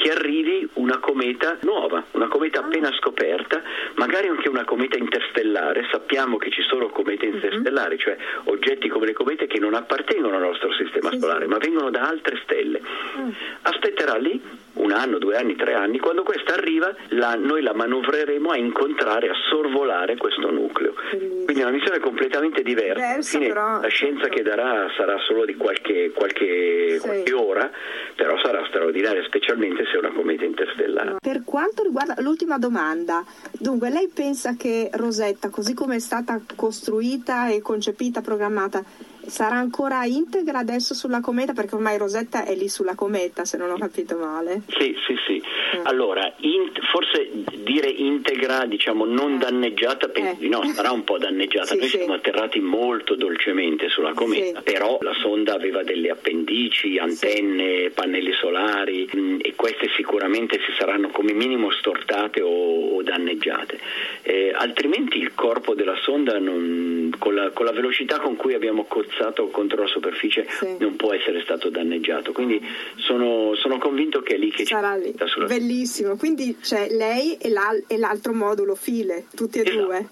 che 0.04 0.12
arrivi 0.12 0.68
una 0.74 1.00
cometa 1.00 1.58
nuova, 1.62 2.04
una 2.12 2.28
cometa 2.28 2.60
ah. 2.60 2.66
appena 2.66 2.92
scoperta, 3.00 3.62
magari 3.96 4.28
anche 4.28 4.50
una 4.50 4.66
cometa 4.66 4.98
interstellare. 4.98 5.88
Sappiamo 5.90 6.36
che 6.36 6.52
ci 6.52 6.62
sono 6.64 6.90
comete 6.90 7.26
mhm. 7.26 7.36
interstellari, 7.36 7.98
cioè 7.98 8.18
oggetti 8.46 8.90
come 8.90 9.06
le 9.06 9.14
comete 9.14 9.48
che 9.48 9.60
non 9.60 9.76
appartengono 9.76 10.36
al 10.36 10.42
nostro 10.42 10.74
sistema 10.74 11.10
solare, 11.18 11.48
ma 11.48 11.58
vengono 11.58 11.90
da 11.90 12.02
altre 12.02 12.38
stelle. 12.44 12.82
Mm. 12.82 13.30
Aspetterà 13.62 14.18
lì 14.18 14.42
un 14.74 14.92
anno, 14.92 15.20
due 15.20 15.36
anni, 15.36 15.56
tre 15.56 15.74
anni, 15.74 16.00
quando 16.00 16.24
questa 16.24 16.54
arriva 16.54 16.94
la, 17.10 17.36
noi 17.36 17.62
la 17.62 17.74
manovreremo 17.74 18.50
a 18.50 18.58
incontrare, 18.58 19.30
a 19.30 19.36
sorvolare 19.50 20.18
questo 20.18 20.50
nucleo. 20.50 20.94
Quindi 21.10 21.60
è 21.60 21.64
una 21.64 21.72
missione 21.72 22.00
completamente 22.00 22.64
diversa. 22.64 22.94
Diversa 22.94 23.38
Fine, 23.38 23.48
però, 23.50 23.82
la 23.82 23.88
scienza 23.88 24.22
certo. 24.24 24.36
che 24.36 24.42
darà 24.42 24.92
sarà 24.98 25.18
solo 25.20 25.46
di 25.46 25.56
qualche, 25.56 26.12
qualche, 26.12 26.98
sì. 27.00 27.00
qualche, 27.00 27.34
ora, 27.34 27.72
però 28.16 28.38
sarà 28.44 28.66
straordinaria, 28.68 29.24
specialmente 29.26 29.86
se 29.86 29.93
è 29.98 30.00
una 30.00 30.14
cometa 30.14 30.44
interstellare. 30.46 31.18
Per 31.20 31.44
quanto 31.44 31.84
riguarda 31.84 32.16
l'ultima 32.20 32.58
domanda, 32.58 33.24
dunque 33.52 33.90
lei 33.90 34.08
pensa 34.08 34.56
che 34.56 34.90
Rosetta, 34.94 35.50
così 35.50 35.74
come 35.74 35.96
è 35.96 36.00
stata 36.00 36.42
costruita 36.56 37.50
e 37.50 37.62
concepita, 37.62 38.22
programmata, 38.22 38.84
sarà 39.28 39.56
ancora 39.56 40.06
integra 40.06 40.60
adesso 40.60 40.94
sulla 40.94 41.22
cometa 41.22 41.54
perché 41.54 41.76
ormai 41.76 41.98
Rosetta 41.98 42.46
è 42.46 42.56
lì 42.56 42.70
sulla 42.70 42.96
cometa 42.96 43.46
se 43.46 43.58
non 43.58 43.72
ho 43.72 43.78
capito 43.78 44.18
male. 44.18 44.62
Sì, 44.68 44.96
sì, 45.06 45.16
sì. 45.26 45.38
Eh. 45.38 45.82
Allora, 45.84 46.32
in, 46.38 46.72
forse 46.92 47.30
dire 47.64 47.90
integra, 47.90 48.66
diciamo 48.66 49.06
non 49.06 49.34
eh. 49.34 49.38
danneggiata, 49.38 50.08
penso 50.10 50.34
eh. 50.34 50.38
di 50.38 50.50
no, 50.50 50.64
sarà 50.74 50.92
un 50.92 51.04
po' 51.04 51.18
danneggiata. 51.18 51.74
Sì, 51.74 51.78
Noi 51.78 51.88
sì. 51.88 51.98
siamo 51.98 52.14
atterrati 52.14 52.60
molto 52.60 53.16
dolcemente 53.16 53.90
sulla 53.90 54.14
cometa, 54.14 54.60
sì. 54.60 54.64
però 54.64 54.98
la 55.02 55.14
sonda 55.14 55.54
aveva 55.54 55.84
delle 55.84 56.10
appendici, 56.10 56.98
antenne, 56.98 57.92
pannelli 57.94 58.34
solari 58.34 59.10
mh, 59.12 59.20
mm, 59.20 59.40
e 59.42 59.56
queste 59.56 59.90
sicuramente 59.96 60.60
si 60.60 60.74
saranno 60.78 61.10
come 61.10 61.34
minimo 61.34 61.72
stortate 61.72 62.42
o, 62.42 62.96
o 62.96 63.02
danneggiate. 63.02 63.80
Eh, 64.22 64.54
altrimenti 64.56 65.18
il 65.18 65.34
corpo 65.34 65.74
della 65.74 65.96
sonda 66.02 66.38
non, 66.40 67.12
con, 67.18 67.36
la, 67.36 67.52
con, 67.52 67.66
la, 67.66 67.72
velocità 67.72 68.20
con 68.20 68.36
cui 68.36 68.54
abbiamo 68.54 68.86
cozzato 69.14 69.48
contro 69.48 69.82
la 69.82 69.88
superficie 69.88 70.48
non 70.80 70.96
può 70.96 71.14
essere 71.14 71.42
stato 71.42 71.70
danneggiato. 71.70 72.32
Quindi 72.32 72.62
sono, 72.96 73.54
sono 73.56 73.78
convinto 73.78 74.22
che 74.22 74.36
è 74.36 74.38
lì 74.38 74.52
che 74.52 74.66
sarà 74.66 74.96
lì. 74.96 75.14
Sulla... 75.26 75.46
Bellissimo, 75.46 76.18
quindi 76.18 76.58
c'è 76.62 76.90
lei 76.90 77.38
e, 77.38 77.50
l'al- 77.50 77.84
e, 77.88 77.98
l'altro 77.98 78.34
modulo 78.34 78.76
File, 78.76 79.26
tutti 79.36 79.60
e 79.60 79.62
esatto. 79.62 79.86
due. 79.86 80.08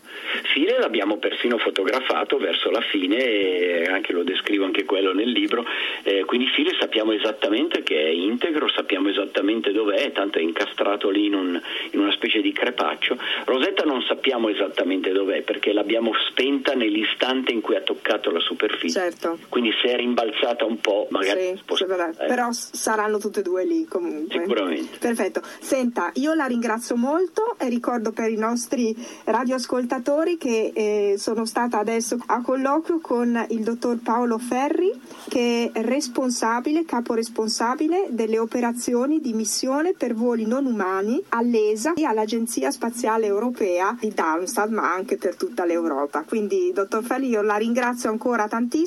File 0.54 0.80
l'abbiamo 0.80 1.18
persino 1.18 1.58
fotografato 1.58 2.38
verso 2.38 2.70
la 2.70 2.82
fine, 2.82 3.18
e 3.18 3.84
anche 3.86 4.14
lo 4.14 4.24
descrivo 4.24 4.66
anche 4.66 4.86
quello 4.86 5.14
nel 5.14 5.30
libro, 5.30 5.66
eh, 6.04 6.24
quindi 6.26 6.48
File 6.48 6.76
sappiamo 6.80 7.12
esattamente 7.12 7.84
che 7.84 7.98
è 8.02 8.10
integro, 8.10 8.70
sappiamo 8.70 9.10
esattamente 9.10 9.72
dov'è, 9.72 10.12
tanto 10.12 10.40
è 10.40 10.42
incastrato 10.42 11.10
lì 11.10 11.26
in, 11.26 11.34
un, 11.34 11.62
in 11.92 12.00
una 12.00 12.12
specie 12.12 12.42
di 12.42 12.52
crepaccio. 12.52 13.18
Rosetta 13.46 13.84
non 13.84 14.02
sappiamo 14.04 14.50
esattamente 14.50 15.12
dov'è 15.12 15.42
perché 15.42 15.74
l'abbiamo 15.74 16.12
spenta 16.30 16.74
nell'istante 16.74 17.52
in 17.52 17.62
cui 17.62 17.76
ha 17.76 17.82
toccato 17.82 18.32
la 18.32 18.40
superficie. 18.40 18.91
Certo. 18.92 19.38
Quindi 19.50 19.72
se 19.82 19.92
è 19.92 19.96
rimbalzata 19.96 20.66
un 20.66 20.80
po', 20.80 21.08
magari... 21.10 21.58
Sì, 21.66 21.76
sì, 21.76 21.84
eh. 21.84 22.26
Però 22.28 22.50
saranno 22.52 23.18
tutte 23.18 23.40
e 23.40 23.44
due 23.44 23.66
lì 23.66 23.86
comunque. 23.86 24.42
Sicuramente. 24.42 24.98
Perfetto. 24.98 25.42
Senta, 25.60 26.12
io 26.16 26.34
la 26.34 26.46
ringrazio 26.46 26.96
molto 26.96 27.56
e 27.58 27.70
ricordo 27.70 28.12
per 28.12 28.30
i 28.30 28.38
nostri 28.38 28.96
radioascoltatori 29.26 30.38
che 30.38 30.72
eh, 30.74 31.16
sono 31.18 31.46
stata 31.46 31.80
adesso 31.80 32.18
a 32.28 32.42
colloquio 32.42 33.00
con 33.00 33.46
il 33.50 33.64
dottor 33.64 34.00
Paolo 34.02 34.38
Ferri 34.38 34.92
che 35.28 35.72
è 35.74 35.82
responsabile, 35.82 36.86
caporesponsabile 36.86 38.08
delle 38.10 38.38
operazioni 38.38 39.20
di 39.20 39.34
missione 39.34 39.94
per 39.94 40.14
voli 40.14 40.46
non 40.46 40.66
umani 40.66 41.22
all'ESA 41.30 41.94
e 41.94 42.06
all'Agenzia 42.06 42.72
Spaziale 42.72 43.26
Europea 43.26 43.96
di 44.00 44.14
Darmstadt, 44.14 44.70
ma 44.70 44.94
anche 44.94 45.18
per 45.18 45.36
tutta 45.36 45.66
l'Europa. 45.66 46.24
Quindi, 46.28 46.72
dottor 46.74 47.04
Ferri, 47.04 47.30
io 47.30 47.42
la 47.42 47.56
ringrazio 47.56 48.10
ancora 48.10 48.48
tantissimo 48.48 48.81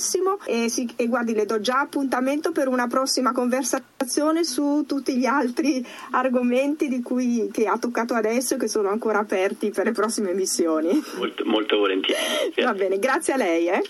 e, 0.44 0.68
si, 0.68 0.88
e 0.96 1.06
guardi, 1.06 1.34
le 1.34 1.46
do 1.46 1.60
già 1.60 1.80
appuntamento 1.80 2.52
per 2.52 2.68
una 2.68 2.86
prossima 2.86 3.32
conversazione 3.32 4.44
su 4.44 4.84
tutti 4.86 5.16
gli 5.16 5.26
altri 5.26 5.84
argomenti 6.10 6.88
di 6.88 7.02
cui, 7.02 7.48
che 7.52 7.66
ha 7.66 7.78
toccato 7.78 8.14
adesso 8.14 8.54
e 8.54 8.58
che 8.58 8.68
sono 8.68 8.88
ancora 8.88 9.18
aperti 9.18 9.70
per 9.70 9.86
le 9.86 9.92
prossime 9.92 10.32
missioni. 10.34 11.02
Molto, 11.16 11.44
molto 11.44 11.76
volentieri. 11.76 12.20
Va 12.62 12.74
bene, 12.74 12.98
grazie 12.98 13.32
a 13.32 13.36
lei. 13.36 13.68
Eh. 13.68 13.82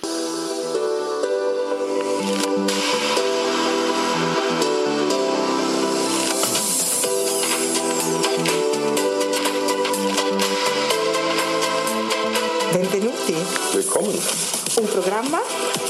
Benvenuti. 12.74 13.36
Willkommen. 13.72 14.63
Un 14.76 14.86
programma 14.88 15.38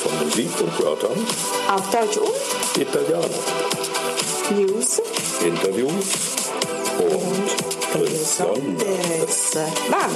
von 0.03 0.27
Musik 0.27 0.51
und 0.61 0.79
Wörtern 0.79 1.27
auf 1.75 1.91
Deutsch 1.91 2.19
und 2.19 2.83
Italiano. 2.83 3.29
News, 4.51 5.01
Interviews 5.43 6.05
und 6.99 8.03
Besonderes. 8.03 9.53
Wann? 9.89 10.11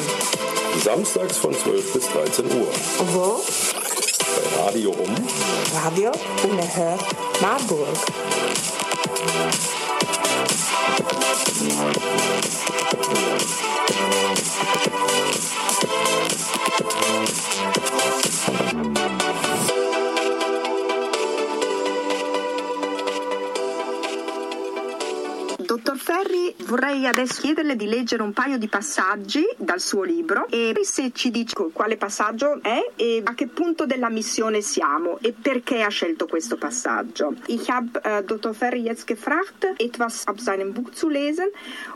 Samstags 0.85 1.39
von 1.39 1.55
12 1.57 1.93
bis 1.95 2.09
13 2.09 2.45
Uhr. 2.45 2.69
Wo? 3.15 3.41
Bei 4.37 4.65
Radio 4.65 4.91
Um. 4.91 5.17
Radio 5.85 6.13
Unerhört 6.43 7.01
Marburg. 7.41 7.89
Thank 18.71 19.08
Ferri, 26.09 26.55
vorrei 26.65 27.05
adesso 27.05 27.43
chiederle 27.43 27.77
di 27.77 27.87
leggere 27.87 28.23
un 28.23 28.33
paio 28.33 28.57
di 28.57 28.67
passaggi 28.67 29.47
dal 29.59 29.79
suo 29.79 30.05
libro 30.05 30.47
e 30.49 30.73
se 30.81 31.11
ci 31.13 31.31
dice 31.31 31.55
quale 31.71 31.99
passaggio 31.99 32.63
è 32.63 32.93
e 32.97 33.21
a 33.23 33.35
che 33.35 33.47
punto 33.47 33.85
della 33.85 34.09
missione 34.09 34.63
siamo 34.63 35.19
e 35.21 35.35
perché 35.39 35.83
ha 35.83 35.91
scelto 35.91 36.27
questo 36.27 36.57
passaggio. 36.57 37.35
Ich 37.49 37.69
habe 37.69 38.01
äh, 38.03 38.25
Dr. 38.25 38.55
Ferri 38.55 38.81
jetzt 38.81 39.07
gefragt, 39.07 39.67
etwas 39.77 40.27
aus 40.27 40.43
seinem 40.43 40.73
Buch 40.73 40.93
zu 40.93 41.11
lesen 41.11 41.51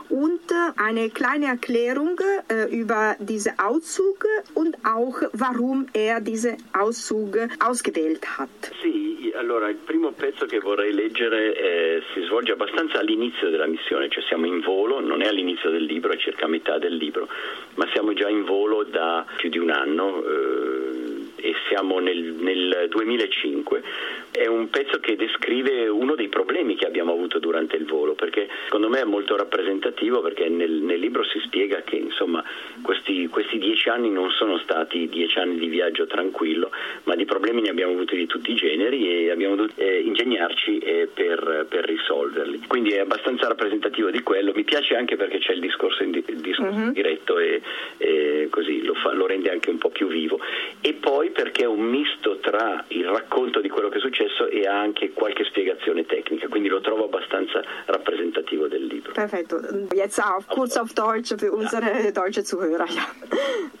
und 0.09 0.43
eine 0.75 1.09
kleine 1.09 1.47
Erklärung 1.47 2.19
äh, 2.49 2.65
über 2.69 3.15
diese 3.17 3.55
Auszüge 3.57 4.27
und 4.53 4.77
auch 4.83 5.23
warum 5.31 5.87
er 5.93 6.21
diese 6.21 6.57
Auszüge 6.71 7.49
ausgewählt 7.59 8.37
hat. 8.37 8.49
Sì, 8.83 9.33
allora 9.35 9.69
il 9.69 9.77
primo 9.77 10.11
pezzo 10.11 10.45
che 10.45 10.59
vorrei 10.59 10.93
leggere 10.93 11.55
eh, 11.55 12.03
si 12.13 12.21
svolge 12.23 12.53
abbastanza 12.53 12.99
all'inizio 12.99 13.49
della 13.49 13.67
missione, 13.67 14.02
cioè 14.09 14.23
siamo 14.23 14.45
in 14.45 14.59
volo, 14.59 14.99
non 14.99 15.21
è 15.21 15.27
all'inizio 15.27 15.69
del 15.69 15.83
libro, 15.83 16.11
è 16.11 16.17
circa 16.17 16.47
metà 16.47 16.77
del 16.77 16.95
libro, 16.95 17.27
ma 17.75 17.87
siamo 17.91 18.13
già 18.13 18.29
in 18.29 18.43
volo 18.43 18.83
da 18.83 19.25
più 19.37 19.49
di 19.49 19.57
un 19.57 19.69
anno. 19.69 20.23
Eh, 20.23 21.12
e 21.43 21.53
siamo 21.67 21.99
nel, 21.99 22.35
nel 22.39 22.87
2005. 22.89 23.83
È 24.31 24.47
un 24.47 24.69
pezzo 24.69 24.99
che 24.99 25.17
descrive 25.17 25.89
uno 25.89 26.15
dei 26.15 26.29
problemi 26.29 26.75
che 26.75 26.85
abbiamo 26.85 27.11
avuto 27.11 27.37
durante 27.37 27.75
il 27.75 27.85
volo, 27.85 28.13
perché 28.13 28.47
secondo 28.63 28.87
me 28.87 29.01
è 29.01 29.03
molto 29.03 29.35
rappresentativo 29.35 30.21
perché 30.21 30.47
nel, 30.47 30.71
nel 30.71 30.99
libro 30.99 31.23
si 31.25 31.39
spiega 31.39 31.81
che 31.83 31.97
insomma, 31.97 32.41
questi, 32.81 33.27
questi, 33.27 33.57
dieci 33.57 33.89
anni 33.89 34.09
non 34.09 34.31
sono 34.31 34.57
stati 34.59 35.09
dieci 35.09 35.37
anni 35.37 35.57
di 35.57 35.67
viaggio 35.67 36.07
tranquillo, 36.07 36.71
ma 37.03 37.15
di 37.15 37.25
problemi 37.25 37.61
ne 37.61 37.69
abbiamo 37.69 37.91
avuti 37.91 38.15
di 38.15 38.25
tutti 38.25 38.51
i 38.51 38.55
generi 38.55 39.25
e 39.25 39.29
abbiamo 39.29 39.55
dovuto 39.55 39.81
eh, 39.81 39.99
ingegnarci 39.99 40.77
eh, 40.77 41.09
per, 41.13 41.65
per, 41.67 41.83
risolverli. 41.83 42.61
Quindi 42.67 42.91
è 42.91 42.99
abbastanza 42.99 43.49
rappresentativo 43.49 44.09
di 44.11 44.23
quello. 44.23 44.53
Mi 44.55 44.63
piace 44.63 44.95
anche 44.95 45.17
perché 45.17 45.39
c'è 45.39 45.51
il 45.51 45.59
discorso, 45.59 46.03
in, 46.03 46.13
il 46.13 46.39
discorso 46.39 46.79
uh-huh. 46.79 46.91
diretto 46.91 47.37
e, 47.37 47.61
e 47.97 48.47
così 48.49 48.81
lo, 48.83 48.93
fa, 48.93 49.11
lo 49.11 49.27
rende 49.27 49.51
anche 49.51 49.69
un 49.69 49.77
po' 49.77 49.89
più 49.89 50.07
vivo. 50.07 50.39
E 50.79 50.93
poi 50.93 51.31
perché 51.33 51.63
è 51.63 51.67
un 51.67 51.81
misto 51.81 52.37
tra 52.39 52.85
il 52.89 53.07
racconto 53.07 53.59
di 53.59 53.69
quello 53.69 53.89
che 53.89 53.97
è 53.97 54.01
successo 54.01 54.47
e 54.47 54.65
anche 54.65 55.11
qualche 55.11 55.43
spiegazione 55.45 56.05
tecnica, 56.05 56.47
quindi 56.47 56.69
lo 56.69 56.81
trovo 56.81 57.05
abbastanza 57.05 57.61
rappresentativo 57.85 58.67
del 58.67 58.85
libro. 58.85 59.11
Perfetto, 59.13 59.59
jetzt 59.93 60.19
auf, 60.19 60.47
kurz 60.47 60.77
auf 60.77 60.93
Deutsch 60.93 61.35
für 61.37 61.51
unsere 61.51 62.11
deutsche 62.13 62.43
Zuhörer. 62.43 62.85
Ja, 62.87 63.07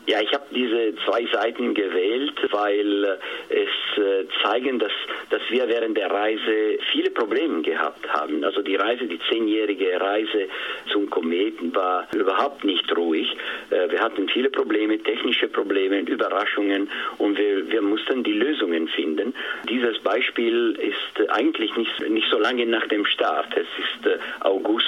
ja 0.05 0.21
ich 0.21 0.33
habe 0.33 0.45
diese 0.51 0.95
zwei 1.05 1.25
Seiten 1.31 1.73
gewählt, 1.73 2.33
weil 2.51 3.19
es 3.49 3.97
äh, 3.97 4.25
zeigen, 4.43 4.79
dass, 4.79 4.91
dass 5.29 5.41
wir 5.49 5.67
während 5.67 5.97
der 5.97 6.09
Reise 6.09 6.77
viele 6.91 7.11
Probleme 7.11 7.61
gehabt 7.61 8.07
haben. 8.09 8.43
Also 8.43 8.61
die 8.61 8.75
Reise, 8.75 9.05
die 9.05 9.19
zehnjährige 9.29 9.99
Reise 9.99 10.47
zum 10.91 11.09
Kometen 11.09 11.73
war 11.75 12.07
überhaupt 12.15 12.63
nicht 12.63 12.95
ruhig. 12.95 13.27
Äh, 13.69 13.89
wir 13.89 13.99
hatten 13.99 14.27
viele 14.29 14.49
Probleme, 14.49 14.97
technische 14.99 15.47
Probleme, 15.47 15.99
Überraschungen 15.99 16.89
und 17.17 17.37
wir 17.37 17.42
wir, 17.43 17.71
wir 17.71 17.81
mussten 17.81 18.23
die 18.23 18.33
Lösungen 18.33 18.87
finden. 18.87 19.33
Dieses 19.69 19.99
Beispiel 19.99 20.77
ist 20.79 21.29
eigentlich 21.29 21.75
nicht, 21.75 22.09
nicht 22.09 22.29
so 22.29 22.39
lange 22.39 22.65
nach 22.65 22.87
dem 22.87 23.05
Start. 23.05 23.47
Es 23.55 23.67
ist 23.83 24.05
äh, 24.05 24.17
August 24.41 24.87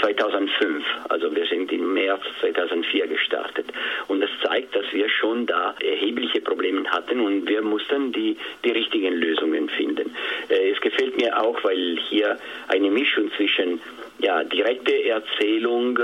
2005, 0.00 0.84
äh, 0.84 0.88
also 1.08 1.34
wir 1.34 1.46
sind 1.46 1.72
im 1.72 1.94
März 1.94 2.22
2004 2.40 3.06
gestartet. 3.08 3.66
Und 4.08 4.20
das 4.20 4.30
zeigt, 4.42 4.74
dass 4.74 4.92
wir 4.92 5.08
schon 5.08 5.46
da 5.46 5.74
erhebliche 5.80 6.40
Probleme 6.40 6.88
hatten 6.90 7.20
und 7.20 7.48
wir 7.48 7.62
mussten 7.62 8.12
die, 8.12 8.36
die 8.64 8.70
richtigen 8.70 9.14
Lösungen 9.14 9.68
finden. 9.68 10.14
Äh, 10.48 10.70
es 10.70 10.80
gefällt 10.80 11.16
mir 11.16 11.40
auch, 11.40 11.62
weil 11.64 11.98
hier 12.08 12.38
eine 12.68 12.90
Mischung 12.90 13.30
zwischen 13.36 13.80
ja, 14.18 14.44
direkte 14.44 15.04
Erzählung, 15.04 15.98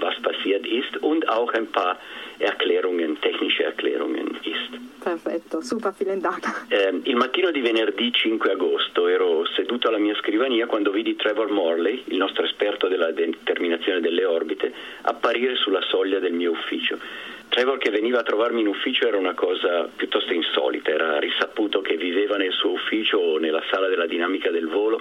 was 0.00 0.20
passiert 0.22 0.66
ist, 0.66 0.96
und 1.02 1.28
auch 1.28 1.52
ein 1.52 1.66
paar 1.66 1.98
Erklärungen, 2.38 3.20
technische 3.20 3.64
Erklärungen 3.64 4.38
ist. 4.44 4.80
Perfetto, 5.02 5.60
super, 5.60 5.92
vielen 5.92 6.20
Dank. 6.20 6.44
Eh, 6.68 6.92
il 7.04 7.16
mattino 7.16 7.50
di 7.50 7.60
venerdì 7.60 8.12
5 8.12 8.52
agosto 8.52 9.08
ero 9.08 9.46
seduto 9.46 9.88
alla 9.88 9.98
mia 9.98 10.14
scrivania 10.16 10.66
quando 10.66 10.90
vidi 10.90 11.16
Trevor 11.16 11.50
Morley, 11.50 12.02
il 12.06 12.18
nostro 12.18 12.44
esperto 12.44 12.88
della 12.88 13.10
determinazione 13.10 14.00
delle 14.00 14.24
orbite, 14.24 14.72
apparire 15.02 15.56
sulla 15.56 15.80
soglia 15.82 16.18
del 16.18 16.32
mio 16.32 16.50
ufficio. 16.50 16.98
Trevor 17.48 17.78
che 17.78 17.90
veniva 17.90 18.20
a 18.20 18.22
trovarmi 18.22 18.60
in 18.60 18.68
ufficio 18.68 19.08
era 19.08 19.16
una 19.16 19.34
cosa 19.34 19.88
piuttosto 19.94 20.32
insolita, 20.32 20.90
era 20.90 21.18
risaputo 21.18 21.80
che 21.80 21.96
viveva 21.96 22.36
nel 22.36 22.52
suo 22.52 22.70
ufficio 22.70 23.18
o 23.18 23.38
nella 23.38 23.62
sala 23.70 23.88
della 23.88 24.06
dinamica 24.06 24.50
del 24.50 24.68
volo 24.68 25.00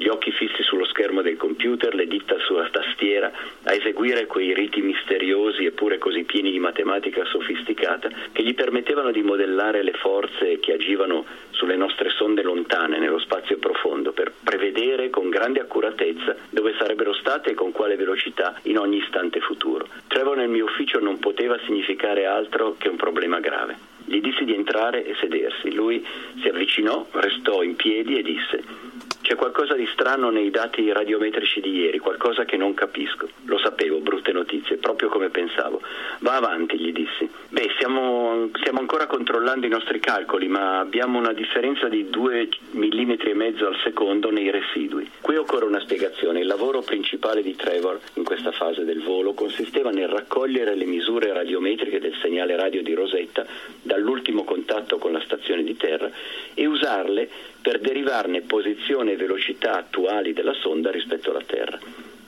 gli 0.00 0.08
occhi 0.08 0.30
fissi 0.30 0.62
sullo 0.62 0.86
schermo 0.86 1.20
del 1.20 1.36
computer, 1.36 1.94
le 1.94 2.06
dita 2.06 2.34
sulla 2.38 2.66
tastiera, 2.70 3.30
a 3.64 3.74
eseguire 3.74 4.24
quei 4.24 4.54
riti 4.54 4.80
misteriosi 4.80 5.66
eppure 5.66 5.98
così 5.98 6.24
pieni 6.24 6.50
di 6.50 6.58
matematica 6.58 7.22
sofisticata 7.26 8.08
che 8.32 8.42
gli 8.42 8.54
permettevano 8.54 9.10
di 9.10 9.20
modellare 9.20 9.82
le 9.82 9.92
forze 9.92 10.58
che 10.58 10.72
agivano 10.72 11.26
sulle 11.50 11.76
nostre 11.76 12.08
sonde 12.08 12.42
lontane 12.42 12.98
nello 12.98 13.18
spazio 13.18 13.58
profondo 13.58 14.12
per 14.12 14.32
prevedere 14.42 15.10
con 15.10 15.28
grande 15.28 15.60
accuratezza 15.60 16.34
dove 16.48 16.74
sarebbero 16.78 17.12
state 17.12 17.50
e 17.50 17.54
con 17.54 17.70
quale 17.70 17.96
velocità 17.96 18.58
in 18.62 18.78
ogni 18.78 18.96
istante 18.96 19.40
futuro. 19.40 19.86
Trevor 20.06 20.38
nel 20.38 20.48
mio 20.48 20.64
ufficio 20.64 20.98
non 20.98 21.18
poteva 21.18 21.58
significare 21.66 22.24
altro 22.24 22.74
che 22.78 22.88
un 22.88 22.96
problema 22.96 23.38
grave. 23.38 23.76
Gli 24.06 24.22
dissi 24.22 24.46
di 24.46 24.54
entrare 24.54 25.04
e 25.04 25.14
sedersi. 25.20 25.74
Lui 25.74 26.02
si 26.40 26.48
avvicinò, 26.48 27.06
restò 27.10 27.62
in 27.62 27.76
piedi 27.76 28.18
e 28.18 28.22
disse 28.22 28.89
c'è 29.30 29.36
qualcosa 29.36 29.74
di 29.74 29.86
strano 29.92 30.30
nei 30.30 30.50
dati 30.50 30.90
radiometrici 30.90 31.60
di 31.60 31.70
ieri, 31.70 31.98
qualcosa 31.98 32.44
che 32.44 32.56
non 32.56 32.74
capisco. 32.74 33.28
Lo 33.44 33.58
sapevo, 33.58 34.00
brutte 34.00 34.32
notizie, 34.32 34.78
proprio 34.78 35.08
come 35.08 35.28
pensavo. 35.28 35.80
Va 36.18 36.34
avanti, 36.34 36.76
gli 36.76 36.90
dissi. 36.92 37.30
Beh, 37.48 37.70
stiamo, 37.76 38.50
stiamo 38.54 38.80
ancora 38.80 39.06
controllando 39.06 39.66
i 39.66 39.68
nostri 39.68 40.00
calcoli, 40.00 40.48
ma 40.48 40.80
abbiamo 40.80 41.16
una 41.16 41.32
differenza 41.32 41.86
di 41.86 42.10
2 42.10 42.48
mm 42.72 43.12
e 43.24 43.34
mezzo 43.34 43.68
al 43.68 43.76
secondo 43.84 44.32
nei 44.32 44.50
residui. 44.50 45.08
Qui 45.20 45.36
occorre 45.36 45.66
una 45.66 45.78
spiegazione. 45.78 46.40
Il 46.40 46.48
lavoro 46.48 46.80
principale 46.80 47.40
di 47.40 47.54
Trevor 47.54 48.00
in 48.14 48.24
questa 48.24 48.50
fase 48.50 48.84
del 48.84 49.00
volo 49.00 49.32
consisteva 49.32 49.90
nel 49.90 50.08
raccogliere 50.08 50.74
le 50.74 50.86
misure 50.86 51.32
radiometriche 51.32 52.00
del 52.00 52.16
segnale 52.20 52.56
radio 52.56 52.82
di 52.82 52.94
Rosetta 52.94 53.46
dall'ultimo 53.80 54.42
contatto 54.42 54.98
con 54.98 55.12
la 55.12 55.20
stazione 55.20 55.62
di 55.62 55.76
terra 55.76 56.10
e 56.52 56.66
usarle 56.66 57.28
per 57.60 57.80
derivarne 57.80 58.42
posizione 58.42 59.12
e 59.12 59.16
velocità 59.16 59.76
attuali 59.78 60.32
della 60.32 60.54
sonda 60.54 60.90
rispetto 60.90 61.30
alla 61.30 61.42
Terra. 61.44 61.78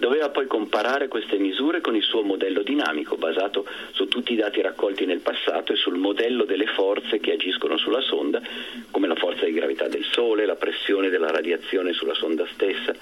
Doveva 0.02 0.30
poi 0.30 0.48
comparare 0.48 1.06
queste 1.06 1.38
misure 1.38 1.80
con 1.80 1.94
il 1.94 2.02
suo 2.02 2.22
modello 2.22 2.62
dinamico, 2.62 3.14
basato 3.16 3.64
su 3.92 4.08
tutti 4.08 4.32
i 4.32 4.36
dati 4.36 4.60
raccolti 4.60 5.06
nel 5.06 5.20
passato 5.20 5.72
e 5.72 5.76
sul 5.76 5.96
modello 5.96 6.44
delle 6.44 6.66
forze 6.66 7.20
che 7.20 7.34
agiscono 7.34 7.76
sulla 7.76 8.00
sonda, 8.00 8.42
come 8.90 9.06
la 9.06 9.14
forza 9.14 9.44
di 9.44 9.52
gravità 9.52 9.86
del 9.86 10.04
Sole, 10.10 10.44
la 10.44 10.56
pressione 10.56 11.08
della 11.08 11.30
radiazione 11.30 11.92
sulla 11.92 12.14
sonda 12.14 12.44
stessa. 12.52 12.92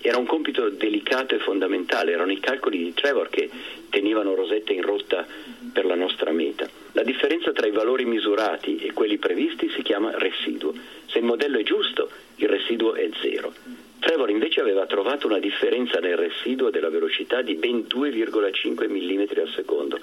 Era 0.00 0.16
un 0.16 0.24
compito 0.24 0.70
delicato 0.70 1.34
e 1.34 1.38
fondamentale, 1.38 2.12
erano 2.12 2.32
i 2.32 2.40
calcoli 2.40 2.78
di 2.78 2.94
Trevor 2.94 3.28
che 3.28 3.50
tenevano 3.90 4.34
Rosetta 4.34 4.72
in 4.72 4.80
rotta 4.80 5.26
per 5.72 5.84
la 5.84 5.94
nostra 5.94 6.30
meta. 6.32 6.68
La 6.92 7.02
differenza 7.02 7.52
tra 7.52 7.66
i 7.66 7.70
valori 7.70 8.04
misurati 8.04 8.78
e 8.78 8.92
quelli 8.92 9.18
previsti 9.18 9.70
si 9.70 9.82
chiama 9.82 10.16
residuo. 10.16 10.74
Se 11.06 11.18
il 11.18 11.24
modello 11.24 11.58
è 11.58 11.62
giusto, 11.62 12.10
il 12.36 12.48
residuo 12.48 12.94
è 12.94 13.08
zero. 13.20 13.52
Trevor 14.00 14.30
invece 14.30 14.60
aveva 14.60 14.86
trovato 14.86 15.26
una 15.26 15.38
differenza 15.38 15.98
nel 15.98 16.16
residuo 16.16 16.70
della 16.70 16.88
velocità 16.88 17.42
di 17.42 17.54
ben 17.54 17.86
2,5 17.88 18.88
mm 18.88 19.40
al 19.40 19.52
secondo. 19.54 19.98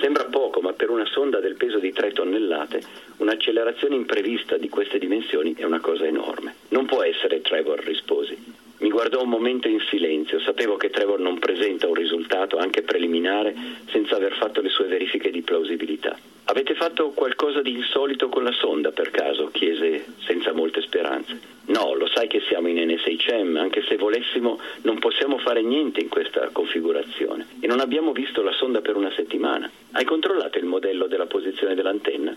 Sembra 0.00 0.24
poco, 0.24 0.60
ma 0.60 0.72
per 0.72 0.90
una 0.90 1.06
sonda 1.06 1.40
del 1.40 1.54
peso 1.56 1.78
di 1.78 1.92
3 1.92 2.12
tonnellate, 2.12 2.82
un'accelerazione 3.18 3.94
imprevista 3.94 4.56
di 4.56 4.68
queste 4.68 4.98
dimensioni 4.98 5.54
è 5.54 5.64
una 5.64 5.80
cosa 5.80 6.04
enorme. 6.04 6.54
Non 6.68 6.86
può 6.86 7.02
essere, 7.02 7.40
Trevor, 7.40 7.78
risposi. 7.84 8.64
Mi 8.78 8.90
guardò 8.90 9.22
un 9.22 9.30
momento 9.30 9.68
in 9.68 9.80
silenzio, 9.88 10.38
sapevo 10.40 10.76
che 10.76 10.90
Trevor 10.90 11.18
non 11.18 11.38
presenta 11.38 11.88
un 11.88 11.94
risultato 11.94 12.58
anche 12.58 12.82
preliminare 12.82 13.54
senza 13.90 14.16
aver 14.16 14.34
fatto 14.34 14.60
le 14.60 14.68
sue 14.68 14.86
verifiche 14.86 15.30
di 15.30 15.40
plausibilità. 15.40 16.18
Avete 16.48 16.74
fatto 16.74 17.10
qualcosa 17.10 17.62
di 17.62 17.72
insolito 17.72 18.28
con 18.28 18.44
la 18.44 18.52
sonda 18.52 18.92
per 18.92 19.10
caso? 19.10 19.48
chiese 19.50 20.04
senza 20.18 20.52
molte 20.52 20.82
speranze. 20.82 21.54
No, 21.66 21.94
lo 21.94 22.06
sai 22.06 22.28
che 22.28 22.40
siamo 22.48 22.68
in 22.68 22.78
NSHM, 22.78 23.56
anche 23.56 23.82
se 23.82 23.96
volessimo 23.96 24.60
non 24.82 24.98
possiamo 24.98 25.38
fare 25.38 25.62
niente 25.62 26.00
in 26.00 26.08
questa 26.08 26.50
configurazione 26.52 27.46
e 27.58 27.66
non 27.66 27.80
abbiamo 27.80 28.12
visto 28.12 28.42
la 28.42 28.52
sonda 28.52 28.80
per 28.80 28.94
una 28.94 29.10
settimana. 29.10 29.68
Hai 29.92 30.04
controllato 30.04 30.58
il 30.58 30.66
modello 30.66 31.06
della 31.06 31.26
posizione 31.26 31.74
dell'antenna? 31.74 32.36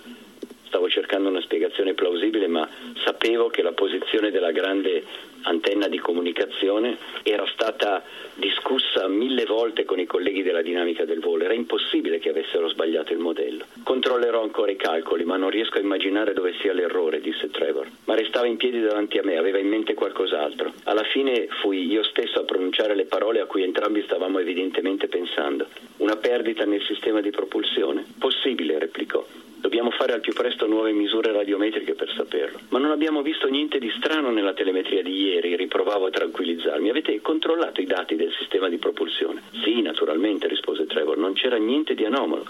Stavo 0.66 0.90
cercando 0.90 1.30
una 1.30 1.42
spiegazione 1.42 1.94
plausibile, 1.94 2.48
ma 2.48 2.68
sapevo 3.04 3.50
che 3.50 3.62
la 3.62 3.74
posizione 3.74 4.32
della 4.32 4.52
grande 4.52 5.04
antenna 5.44 5.88
di 5.88 5.98
comunicazione 5.98 6.98
era 7.24 7.46
stata 7.48 8.04
discussa 8.36 9.08
mille 9.08 9.46
volte 9.46 9.86
con 9.86 10.00
i 10.00 10.06
colleghi 10.06 10.44
della 10.44 10.62
dinamica 10.62 11.06
del 11.06 11.20
volo. 11.20 11.44
Era 11.44 11.54
impossibile 11.54 12.20
che 12.20 12.30
avessero 12.30 12.70
sbagliato 12.70 13.14
il 13.14 13.20
modello. 13.20 13.66
Controllerò 13.84 14.42
ancora 14.42 14.72
i 14.72 14.76
calcoli, 14.76 15.24
ma 15.24 15.38
non 15.38 15.50
riesco 15.50 15.78
a 15.78 15.82
immaginare 15.82 16.34
dove 16.34 16.54
sia 16.60 16.74
l'errore, 16.74 17.22
disse 17.22 17.50
Trevor. 17.50 17.88
Ma 18.06 18.16
restava 18.16 18.48
in 18.48 18.58
piedi 18.58 18.80
davanti 18.82 19.18
a 19.18 19.24
me, 19.24 19.38
aveva 19.38 19.60
in 19.60 19.68
mente 19.68 19.94
qualcos'altro. 19.94 20.74
Alla 20.84 21.04
fine 21.04 21.48
fui 21.62 21.86
io 21.88 22.04
stesso 22.04 22.40
a 22.40 22.44
pronunciare 22.44 22.96
le 22.96 23.06
parole 23.06 23.40
a 23.40 23.46
cui 23.46 23.64
entrambi 23.64 24.02
stavamo 24.04 24.40
evidentemente 24.40 25.08
pensando. 25.08 25.68
Una 25.98 26.16
perdita 26.16 26.66
nel 26.66 26.82
sistema 26.84 27.22
di 27.22 27.30
propulsione? 27.30 28.06
Possibile, 28.18 28.80
replicò. 28.80 29.26
Dobbiamo 29.60 29.92
fare 29.92 30.14
al 30.14 30.22
più 30.22 30.34
presto 30.34 30.68
nuove 30.68 30.92
misure 30.92 31.32
radiometriche 31.32 31.94
per 31.94 32.12
saperlo. 32.16 32.60
Ma 32.70 32.80
non 32.80 32.92
abbiamo 32.92 33.22
visto 33.22 33.48
niente 33.48 33.78
di 33.78 33.92
strano 33.98 34.32
nella 34.32 34.54
telemetria 34.54 35.04
di 35.04 35.12
ieri, 35.12 35.56
riprovavo 35.56 36.06
a 36.06 36.10
tranquillizzarmi. 36.10 36.90
Avete 36.90 37.20
controllato 37.22 37.82
i 37.82 37.86
dati 37.86 38.16
del 38.16 38.32
sistema 38.40 38.70
di 38.70 38.78
propulsione? 38.78 39.42
Sì, 39.64 39.82
naturalmente, 39.82 40.48
rispose 40.48 40.86
Trevor, 40.86 41.18
non 41.18 41.34
c'era 41.34 41.58
niente 41.58 41.94
di 41.94 42.06
anomalo 42.06 42.46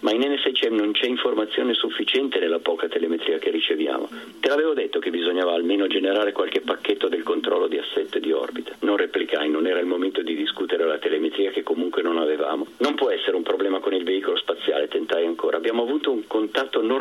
ma 0.00 0.12
in 0.12 0.22
NSCM 0.22 0.76
non 0.76 0.92
c'è 0.92 1.06
informazione 1.06 1.74
sufficiente 1.74 2.38
nella 2.38 2.58
poca 2.58 2.88
telemetria 2.88 3.38
che 3.38 3.50
riceviamo. 3.50 4.08
Te 4.40 4.48
l'avevo 4.48 4.72
detto 4.72 4.98
che 4.98 5.10
bisognava 5.10 5.52
almeno 5.52 5.86
generare 5.86 6.32
qualche 6.32 6.60
pacchetto 6.60 7.08
del 7.08 7.22
controllo 7.22 7.66
di 7.66 7.78
assetto 7.78 8.16
e 8.16 8.20
di 8.20 8.32
orbita. 8.32 8.76
Non 8.80 8.96
replicai, 8.96 9.50
non 9.50 9.66
era 9.66 9.78
il 9.78 9.86
momento 9.86 10.22
di 10.22 10.34
discutere 10.34 10.84
la 10.84 10.98
telemetria 10.98 11.50
che 11.50 11.62
comunque 11.62 12.02
non 12.02 12.18
avevamo. 12.18 12.66
Non 12.78 12.94
può 12.94 13.10
essere 13.10 13.36
un 13.36 13.42
problema 13.42 13.80
con 13.80 13.92
il 13.92 14.04
veicolo 14.04 14.36
spaziale, 14.36 14.88
tentai 14.88 15.26
ancora. 15.26 15.58
Abbiamo 15.58 15.82
avuto 15.82 16.10
un 16.10 16.26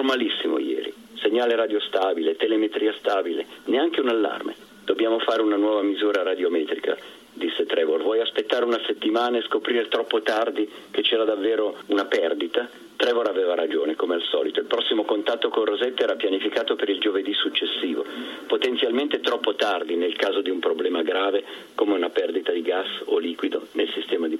normalissimo 0.10 0.58
ieri. 0.58 0.92
Segnale 1.22 1.56
radio 1.56 1.80
stabile, 1.82 2.36
telemetria 2.36 2.92
stabile, 2.98 3.46
neanche 3.66 4.02
un 4.02 4.10
allarme. 4.10 4.56
Dobbiamo 4.84 5.20
fare 5.20 5.44
una 5.44 5.56
nuova 5.56 5.84
misura 5.84 6.24
radiometrica 6.24 6.98
disse 7.34 7.66
Trevor. 7.66 8.02
Vuoi 8.02 8.20
aspettare 8.20 8.66
una 8.66 8.82
settimana 8.88 9.38
e 9.38 9.44
scoprire 9.44 9.88
troppo 9.88 10.22
tardi 10.22 10.70
che 10.90 11.02
c'era 11.02 11.24
davvero 11.24 11.78
una 11.88 12.06
perdita? 12.06 12.68
Trevor 12.96 13.30
aveva 13.30 13.56
ragione, 13.56 13.96
come 13.96 14.16
al 14.16 14.24
solito. 14.24 14.60
Il 14.60 14.66
prossimo 14.66 15.06
contatto 15.06 15.50
con 15.50 15.64
Rosetta 15.64 16.04
era 16.04 16.16
pianificato 16.16 16.76
per 16.76 16.90
il 16.90 17.00
giovedì 17.00 17.34
successivo, 17.34 18.04
potenzialmente 18.46 19.22
troppo 19.22 19.56
tardi 19.56 19.96
nel 19.96 20.18
caso 20.18 20.42
di 20.42 20.50
un 20.50 20.60
problema 20.60 21.02
grave 21.02 21.46
come 21.76 21.94
una 21.94 22.10
perdita 22.10 22.52
di 22.52 22.62
gas 22.62 22.88
o 23.06 23.18
liquido 23.20 23.68
nel 23.74 23.90
sistema 23.94 24.28
di 24.28 24.38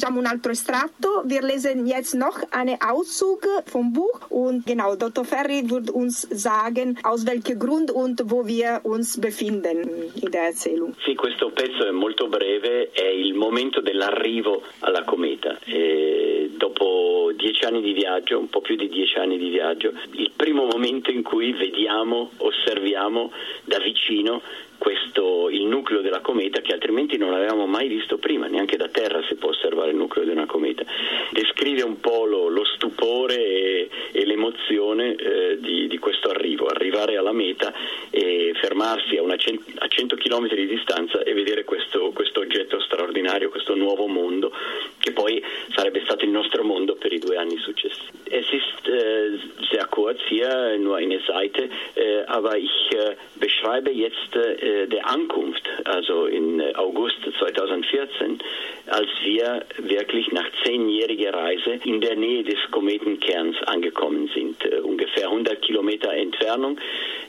Leggiamo 0.00 0.18
un 0.18 0.24
altro 0.24 0.50
estratto. 0.50 1.24
Wir 1.26 1.42
lesen 1.42 1.86
jetzt 1.86 2.14
noch 2.14 2.40
einen 2.52 2.78
Auszug 2.80 3.46
vom 3.66 3.92
Buch 3.92 4.30
und 4.30 4.64
genau, 4.64 4.96
Dr. 4.96 5.26
Ferri 5.26 5.68
wird 5.68 5.90
uns 5.90 6.22
sagen, 6.22 6.96
aus 7.02 7.26
welchem 7.26 7.58
Grund 7.58 7.90
und 7.90 8.22
wo 8.30 8.46
wir 8.46 8.80
uns 8.84 9.20
befinden 9.20 10.10
in 10.14 10.30
der 10.30 10.44
Erzählung. 10.44 10.94
Sì, 11.04 11.14
questo 11.14 11.50
pezzo 11.50 11.86
è 11.86 11.90
molto 11.90 12.28
breve, 12.28 12.92
è 12.92 13.08
il 13.08 13.34
momento 13.34 13.82
dell'arrivo 13.82 14.62
alla 14.78 15.04
cometa. 15.04 15.58
E 15.66 16.50
dopo 16.56 17.32
dieci 17.36 17.66
anni 17.66 17.82
di 17.82 17.92
viaggio, 17.92 18.38
un 18.38 18.48
po' 18.48 18.62
più 18.62 18.76
di 18.76 18.88
dieci 18.88 19.18
anni 19.18 19.36
di 19.36 19.50
viaggio, 19.50 19.92
il 20.12 20.30
primo 20.34 20.64
momento 20.64 21.10
in 21.10 21.22
cui 21.22 21.52
vediamo, 21.52 22.30
osserviamo 22.38 23.32
da 23.64 23.78
vicino 23.80 24.40
questo, 24.80 25.50
il 25.50 25.66
nucleo 25.66 26.00
della 26.00 26.20
cometa 26.20 26.62
che 26.62 26.72
altrimenti 26.72 27.18
non 27.18 27.34
avevamo 27.34 27.66
mai 27.66 27.86
visto 27.86 28.16
prima, 28.16 28.46
neanche 28.46 28.78
da 28.78 28.88
terra 28.88 29.22
si 29.28 29.34
può 29.34 29.50
osservare 29.50 29.90
il 29.90 29.96
nucleo 29.96 30.24
di 30.24 30.30
una 30.30 30.46
cometa. 30.46 30.84
Descrive 31.32 31.82
un 31.82 32.00
po' 32.00 32.24
lo, 32.24 32.48
lo 32.48 32.64
stupore 32.64 33.36
e, 33.36 33.90
e 34.10 34.24
l'emozione 34.24 35.14
eh, 35.16 35.58
di, 35.60 35.86
di, 35.86 35.98
questo 35.98 36.30
arrivo, 36.30 36.64
arrivare 36.66 37.18
alla 37.18 37.32
meta 37.32 37.74
e 38.08 38.54
fermarsi 38.58 39.18
a, 39.18 39.36
cent- 39.36 39.76
a 39.76 39.86
100 39.86 40.16
km 40.16 40.48
di 40.48 40.66
distanza 40.66 41.22
e 41.22 41.34
vedere 41.34 41.64
questo, 41.64 42.10
questo 42.14 42.40
oggetto 42.40 42.80
straordinario, 42.80 43.50
questo 43.50 43.74
nuovo 43.74 44.06
mondo 44.06 44.50
che 44.98 45.12
poi 45.12 45.44
sarebbe 45.74 46.00
stato 46.04 46.24
il 46.24 46.30
nostro 46.30 46.64
mondo 46.64 46.94
per 46.94 47.12
i 47.12 47.18
due 47.18 47.36
anni 47.36 47.58
successivi. 47.58 48.19
Es 48.30 48.46
ist 48.52 48.88
äh, 48.88 49.38
sehr 49.72 49.86
kurz 49.86 50.20
hier, 50.28 50.78
nur 50.78 50.96
eine 50.96 51.18
Seite, 51.26 51.68
äh, 51.96 52.22
aber 52.26 52.56
ich 52.56 52.90
äh, 52.92 53.16
beschreibe 53.40 53.90
jetzt 53.90 54.36
äh, 54.36 54.86
der 54.86 55.08
Ankunft, 55.08 55.62
also 55.84 56.26
in 56.26 56.62
August 56.76 57.18
2014, 57.38 58.38
als 58.86 59.08
wir 59.24 59.64
wirklich 59.78 60.30
nach 60.32 60.46
zehnjähriger 60.64 61.34
Reise 61.34 61.80
in 61.84 62.00
der 62.00 62.14
Nähe 62.14 62.44
des 62.44 62.58
Kometenkerns 62.70 63.56
angekommen 63.64 64.30
sind, 64.32 64.64
äh, 64.64 64.78
ungefähr 64.78 65.26
100 65.26 65.60
Kilometer 65.62 66.12
Entfernung. 66.12 66.78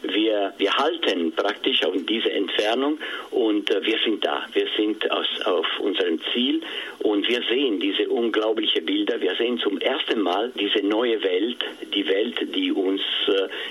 Wir, 0.04 0.54
wir 0.58 0.74
halten 0.74 1.32
praktisch 1.34 1.84
auf 1.84 1.96
diese 2.08 2.32
Entfernung 2.32 3.00
und 3.32 3.72
äh, 3.72 3.84
wir 3.84 3.98
sind 4.04 4.26
da. 4.26 4.46
Wir 4.54 4.68
sind 4.78 5.10
aus, 5.12 5.28
auf 5.46 5.68
unserem 5.80 6.20
Ziel 6.32 6.62
und 7.00 7.28
wir 7.28 7.42
sehen 7.50 7.80
diese 7.80 8.08
unglaublichen 8.10 8.86
Bilder, 8.86 9.20
wir 9.20 9.36
sehen 9.36 9.58
zum 9.60 9.80
ersten 9.80 10.22
Mal 10.22 10.52
diese 10.60 10.91
neue 10.92 11.18
Welt, 11.24 11.64
die 11.94 12.06
Welt, 12.06 12.38
die 12.54 12.72
uns 12.72 13.02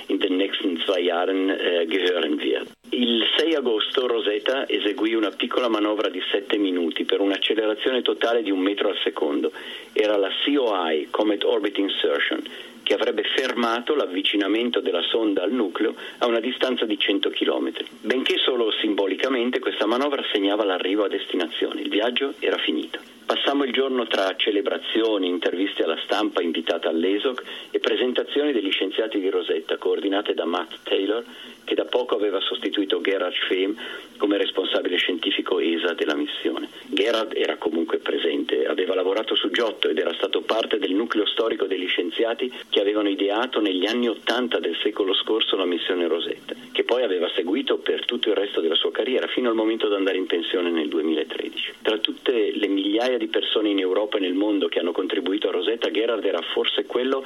in 0.09 0.19
den 0.19 0.37
nächsten 0.39 0.81
zwei 0.81 1.01
Jahren 1.01 1.49
gehören 1.87 2.41
wird. 2.41 2.69
Il 2.93 3.23
6 3.37 3.57
agosto 3.57 4.07
Rosetta 4.09 4.69
eseguì 4.69 5.15
una 5.15 5.31
piccola 5.31 5.69
manovra 5.69 6.09
di 6.09 6.21
7 6.33 6.59
minuti 6.59 7.05
per 7.05 7.21
un'accelerazione 7.21 8.03
totale 8.03 8.43
di 8.43 8.51
un 8.51 8.59
metro 8.59 8.89
al 8.89 8.99
secondo. 9.05 9.53
Era 9.93 10.17
la 10.17 10.31
COI, 10.45 11.09
Comet 11.11 11.45
Orbit 11.45 11.79
Insertion, 11.79 12.43
che 12.91 12.97
avrebbe 12.97 13.23
fermato 13.23 13.95
l'avvicinamento 13.95 14.81
della 14.81 15.03
sonda 15.03 15.45
al 15.45 15.53
nucleo 15.53 15.95
a 16.19 16.27
una 16.27 16.41
distanza 16.41 16.87
di 16.87 16.99
100 16.99 17.31
km. 17.31 17.71
Benché 18.01 18.37
solo 18.39 18.73
simbolicamente, 18.81 19.61
questa 19.61 19.87
manovra 19.87 20.25
segnava 20.33 20.65
l'arrivo 20.65 21.05
a 21.05 21.09
destinazione. 21.09 21.83
Il 21.83 21.89
viaggio 21.89 22.35
era 22.41 22.59
finito. 22.59 22.99
Passammo 23.25 23.63
il 23.63 23.73
giorno 23.73 24.09
tra 24.09 24.35
celebrazioni, 24.35 25.29
interviste 25.29 25.85
alla 25.85 26.01
stampa 26.03 26.43
invitata 26.43 26.89
all'ESOC 26.89 27.45
e 27.71 27.79
presentazioni 27.79 28.51
degli 28.51 28.73
scienziati 28.73 29.21
di 29.21 29.31
Rosetta 29.31 29.77
coordinate 29.77 30.35
da 30.35 30.45
Matt 30.45 30.79
Taylor, 30.83 31.25
che 31.71 31.77
da 31.77 31.85
poco 31.85 32.17
aveva 32.17 32.41
sostituito 32.41 33.01
Gerhard 33.01 33.33
Schwem 33.33 33.77
come 34.17 34.37
responsabile 34.37 34.97
scientifico 34.97 35.61
ESA 35.61 35.95
della 35.95 36.17
missione. 36.17 36.69
Gerhard 36.89 37.33
era 37.37 37.59
comunque 37.59 37.99
presente, 37.99 38.67
aveva 38.67 38.97
lavorato 38.97 39.37
su 39.37 39.51
Giotto 39.51 39.89
ed 39.89 39.97
era 39.97 40.13
stato 40.15 40.41
parte 40.41 40.81
del 40.81 40.93
nucleo 40.95 41.25
storico 41.27 41.67
degli 41.67 41.87
scienziati 41.87 42.53
che 42.71 42.81
avevano 42.81 43.09
ideato 43.09 43.61
negli 43.61 43.87
anni 43.87 44.09
Ottanta 44.09 44.59
del 44.59 44.77
secolo 44.83 45.15
scorso 45.15 45.55
la 45.55 45.65
missione 45.65 46.09
Rosetta, 46.09 46.57
che 46.73 46.83
poi 46.83 47.05
aveva 47.05 47.31
seguito 47.37 47.79
per 47.79 48.05
tutto 48.05 48.31
il 48.31 48.35
resto 48.35 48.61
della 48.61 48.75
sua 48.75 48.91
carriera 48.91 49.29
fino 49.29 49.49
al 49.49 49.55
momento 49.55 49.87
di 49.87 49.95
andare 49.95 50.17
in 50.17 50.27
pensione 50.27 50.71
nel 50.71 50.89
2013. 50.89 51.75
Tra 51.83 51.99
tutte 51.99 52.51
le 52.53 52.67
migliaia 52.67 53.17
di 53.17 53.29
persone 53.29 53.69
in 53.69 53.79
Europa 53.79 54.17
e 54.17 54.21
nel 54.21 54.35
mondo 54.35 54.67
che 54.67 54.81
hanno 54.81 54.91
contribuito 54.91 55.49
a 55.49 55.53
Rosetta, 55.53 55.89
Gerhard 55.93 56.25
era 56.25 56.43
forse 56.53 56.85
quello 56.85 57.23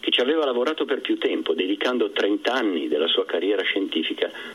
che 0.00 0.10
ci 0.10 0.20
aveva 0.20 0.44
lavorato 0.44 0.84
per 0.84 1.00
più 1.00 1.16
tempo, 1.16 1.54
dedicando 1.54 2.10
30 2.10 2.52
anni 2.52 2.88
della 2.88 3.08
sua 3.08 3.24
carriera 3.24 3.62
scientifica 3.62 3.84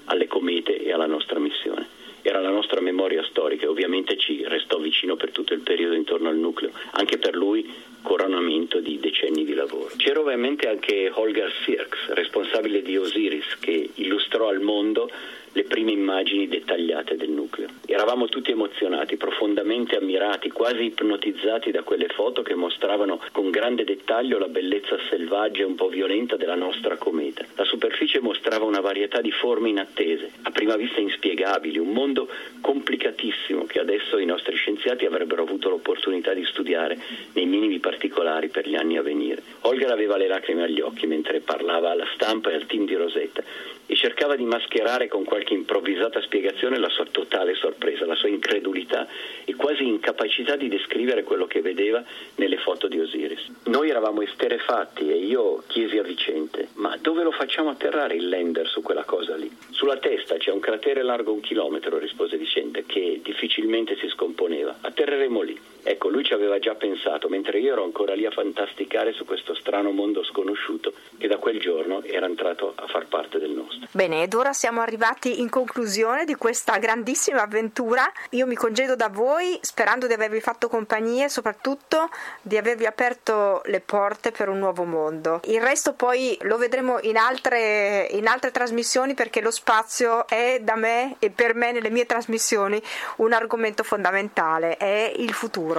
alle 0.05 0.27
comete 0.27 0.83
e 0.83 0.91
alla 0.91 1.07
nostra 1.07 1.39
missione. 1.39 1.99
Era 2.23 2.39
la 2.39 2.49
nostra 2.49 2.81
memoria 2.81 3.23
storica 3.23 3.65
e 3.65 3.67
ovviamente 3.67 4.17
ci 4.17 4.43
restò 4.45 4.77
vicino 4.77 5.15
per 5.15 5.31
tutto 5.31 5.53
il 5.53 5.61
periodo 5.61 5.95
intorno 5.95 6.29
al 6.29 6.37
nucleo. 6.37 6.71
Anche 6.91 7.17
per 7.17 7.35
lui 7.35 7.67
coronamento 8.01 8.79
di 8.79 8.99
decenni 8.99 9.43
di 9.43 9.53
lavoro. 9.53 9.91
C'era 9.95 10.19
ovviamente 10.19 10.67
anche 10.67 11.11
Holger 11.13 11.51
Sirks, 11.63 12.09
responsabile 12.09 12.81
di 12.81 12.97
Osiris, 12.97 13.57
che 13.59 13.89
illustrò 13.95 14.49
al 14.49 14.59
mondo 14.59 15.09
le 15.53 15.64
prime 15.64 15.91
immagini 15.91 16.48
dettagliate 16.48 17.18
del 17.18 17.30
nucleo. 17.30 17.68
Eravamo 17.86 18.28
tutti 18.28 18.52
emozionati, 18.52 19.18
profondamente 19.18 19.98
ammirati, 19.98 20.49
quasi 20.49 20.86
ipnotizzati 20.86 21.72
da 21.72 21.84
quelle 21.84 22.07
foto 22.07 22.41
che 22.41 22.56
mostravano 22.56 23.22
con 23.32 23.49
grande 23.49 23.84
dettaglio 23.84 24.38
la 24.38 24.48
bellezza 24.48 24.98
selvaggia 25.10 25.61
e 25.61 25.65
un 25.65 25.76
po' 25.76 25.90
violenta 25.90 26.38
della 26.38 26.56
nostra 26.56 26.95
cometa. 26.98 27.45
La 27.56 27.65
superficie 27.65 28.22
mostrava 28.22 28.65
una 28.65 28.80
varietà 28.80 29.19
di 29.19 29.32
forme 29.32 29.69
inattese, 29.69 30.32
a 30.44 30.52
prima 30.52 30.76
vista 30.78 30.99
inspiegabili, 30.99 31.78
un 31.78 31.91
mondo 31.91 32.30
complicatissimo 32.61 33.65
che 33.65 33.80
adesso 33.80 34.18
i 34.18 34.26
nostri 34.26 34.56
scienziati 34.56 35.06
avrebbero 35.06 35.44
avuto 35.44 35.69
l'opportunità 35.69 36.34
di 36.34 36.45
studiare 36.45 36.98
nei 37.34 37.45
minimi 37.45 37.80
particolari 37.80 38.48
per 38.48 38.68
gli 38.68 38.76
anni 38.76 38.98
a 38.98 39.02
venire. 39.02 39.44
Olga 39.61 39.91
aveva 39.91 40.15
le 40.15 40.28
lacrime 40.28 40.64
agli 40.64 40.80
occhi 40.80 41.07
mentre 41.07 41.41
parlava 41.41 41.91
alla 41.91 42.07
stampa 42.14 42.52
e 42.52 42.56
al 42.56 42.65
team 42.65 42.86
di 42.86 42.95
Rosetta 42.95 43.44
e 43.86 43.95
cercava 43.95 44.38
di 44.38 44.45
mascherare 44.45 45.10
con 45.10 45.26
qualche 45.26 45.40
improvvisata 45.49 46.22
spiegazione 46.22 46.77
la 46.77 46.89
sua 46.89 47.05
totale 47.09 47.55
sorpresa, 47.55 48.05
la 48.05 48.15
sua 48.15 48.30
incredulità 48.30 49.07
e 49.45 49.55
quasi 49.55 49.85
incapacità 49.85 50.55
di 50.55 50.68
descrivere 50.68 51.23
quello 51.23 51.47
che 51.47 51.61
vedeva 51.61 52.03
nelle 52.35 52.57
foto 52.57 52.88
di 52.88 52.99
Osiris. 52.99 53.49
Noi 53.65 53.89
eravamo 53.89 54.22
esterefatti 54.22 55.09
e 55.09 55.15
io 55.15 55.63
chiesi 55.68 55.97
a 55.97 56.03
Vicente, 56.03 56.69
ma 56.76 56.97
dove 57.01 57.23
lo 57.23 57.31
facciamo 57.31 57.69
atterrare 57.69 58.15
il 58.15 58.30
lander 58.30 58.68
su 58.68 58.81
quella 58.81 59.03
cosa 59.03 59.35
lì? 59.35 59.49
Sulla 59.69 59.97
testa 59.97 60.38
c'è 60.38 60.51
un 60.51 60.59
cratere 60.59 61.03
largo 61.03 61.34
un 61.34 61.41
chilometro, 61.41 61.97
rispose 61.97 62.38
Vicente, 62.38 62.85
che 62.85 63.19
difficilmente 63.23 63.95
si 63.97 64.07
scomponeva. 64.09 64.77
Atterreremo 64.81 65.41
lì. 65.41 65.59
Ecco, 65.83 66.09
lui 66.09 66.23
ci 66.23 66.33
aveva 66.33 66.59
già 66.59 66.75
pensato, 66.75 67.27
mentre 67.27 67.59
io 67.59 67.73
ero 67.73 67.83
ancora 67.83 68.13
lì 68.13 68.25
a 68.25 68.31
fantasticare 68.31 69.13
su 69.13 69.25
questo 69.25 69.55
strano 69.55 69.91
mondo 69.91 70.23
sconosciuto 70.23 70.93
che 71.17 71.27
da 71.27 71.37
quel 71.37 71.59
giorno 71.59 72.03
era 72.03 72.25
entrato 72.25 72.73
a 72.75 72.87
far 72.87 73.07
parte 73.07 73.39
del 73.39 73.51
nostro. 73.51 73.87
Bene, 73.91 74.23
ed 74.23 74.33
ora 74.33 74.53
siamo 74.53 74.81
arrivati 74.81 75.41
in 75.41 75.49
conclusione 75.49 76.25
di 76.25 76.35
questa 76.35 76.77
grandissima 76.77 77.41
avventura. 77.41 78.09
Io 78.31 78.45
mi 78.45 78.55
congedo 78.55 78.95
da 78.95 79.09
voi 79.09 79.57
sperando 79.61 80.07
di 80.07 80.13
avervi 80.13 80.39
fatto 80.39 80.67
compagnia 80.67 81.25
e 81.25 81.29
soprattutto 81.29 82.09
di 82.41 82.57
avervi 82.57 82.85
aperto 82.85 83.61
le 83.65 83.81
porte 83.81 84.31
per 84.31 84.49
un 84.49 84.59
nuovo 84.59 84.83
mondo. 84.83 85.41
Il 85.45 85.61
resto 85.61 85.93
poi 85.93 86.37
lo 86.41 86.57
vedremo 86.57 86.99
in 87.01 87.17
altre, 87.17 88.07
in 88.11 88.27
altre 88.27 88.51
trasmissioni 88.51 89.13
perché 89.13 89.41
lo 89.41 89.51
spazio 89.51 90.27
è 90.27 90.59
da 90.61 90.75
me 90.75 91.15
e 91.19 91.31
per 91.31 91.55
me 91.55 91.71
nelle 91.71 91.89
mie 91.89 92.05
trasmissioni 92.05 92.81
un 93.17 93.33
argomento 93.33 93.83
fondamentale, 93.83 94.77
è 94.77 95.11
il 95.15 95.33
futuro. 95.33 95.70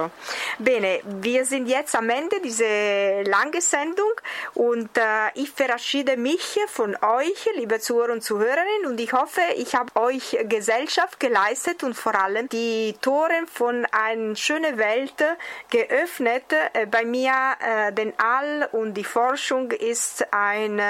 Bene, 0.59 1.01
wir 1.05 1.45
sind 1.45 1.67
jetzt 1.67 1.95
am 1.95 2.09
Ende 2.09 2.39
dieser 2.41 3.23
lange 3.23 3.61
Sendung 3.61 4.11
und 4.53 4.97
äh, 4.97 5.01
ich 5.35 5.51
verabschiede 5.51 6.17
mich 6.17 6.59
von 6.67 6.95
euch, 7.01 7.49
liebe 7.55 7.79
Zuhörer 7.79 8.13
und 8.13 8.23
Zuhörerinnen, 8.23 8.87
und 8.87 8.99
ich 8.99 9.13
hoffe, 9.13 9.41
ich 9.55 9.75
habe 9.75 9.95
euch 9.99 10.37
Gesellschaft 10.43 11.19
geleistet 11.19 11.83
und 11.83 11.93
vor 11.95 12.15
allem 12.15 12.49
die 12.49 12.95
Tore 13.01 13.45
von 13.51 13.85
einer 13.91 14.35
schönen 14.35 14.77
Welt 14.77 15.15
geöffnet. 15.69 16.45
Bei 16.91 17.05
mir 17.05 17.33
äh, 17.59 17.93
den 17.93 18.13
All 18.17 18.69
und 18.71 18.93
die 18.95 19.03
Forschung 19.03 19.71
ist 19.71 20.25
ein 20.31 20.81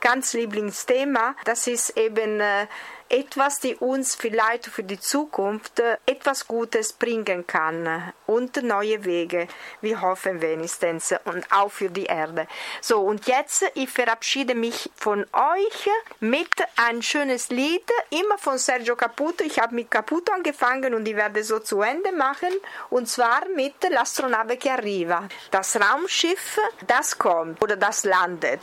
ganz 0.00 0.32
Lieblingsthema. 0.32 1.34
Das 1.44 1.66
ist 1.66 1.96
eben 1.96 2.40
äh, 2.40 2.66
etwas, 3.10 3.58
die 3.58 3.74
uns 3.74 4.14
vielleicht 4.14 4.66
für 4.66 4.84
die 4.84 5.00
Zukunft 5.00 5.82
etwas 6.06 6.46
Gutes 6.46 6.92
bringen 6.92 7.46
kann 7.46 8.12
und 8.26 8.62
neue 8.62 9.04
Wege. 9.04 9.48
Wir 9.80 10.00
hoffen 10.00 10.40
wenigstens 10.40 11.12
und 11.24 11.44
auch 11.50 11.70
für 11.70 11.90
die 11.90 12.04
Erde. 12.04 12.46
So, 12.80 13.00
und 13.00 13.26
jetzt, 13.26 13.64
ich 13.74 13.90
verabschiede 13.90 14.54
mich 14.54 14.90
von 14.94 15.26
euch 15.32 15.90
mit 16.20 16.50
ein 16.76 17.02
schönes 17.02 17.50
Lied, 17.50 17.82
immer 18.10 18.38
von 18.38 18.58
Sergio 18.58 18.94
Caputo. 18.94 19.44
Ich 19.44 19.58
habe 19.58 19.74
mit 19.74 19.90
Caputo 19.90 20.32
angefangen 20.32 20.94
und 20.94 21.06
ich 21.08 21.16
werde 21.16 21.42
so 21.42 21.58
zu 21.58 21.82
Ende 21.82 22.12
machen 22.12 22.52
und 22.90 23.08
zwar 23.08 23.42
mit 23.56 23.74
L'astronave 23.82 24.56
che 24.56 24.70
arriva. 24.70 25.28
Das 25.50 25.76
Raumschiff, 25.80 26.60
das 26.86 27.18
kommt 27.18 27.60
oder 27.60 27.76
das 27.76 28.04
landet. 28.04 28.58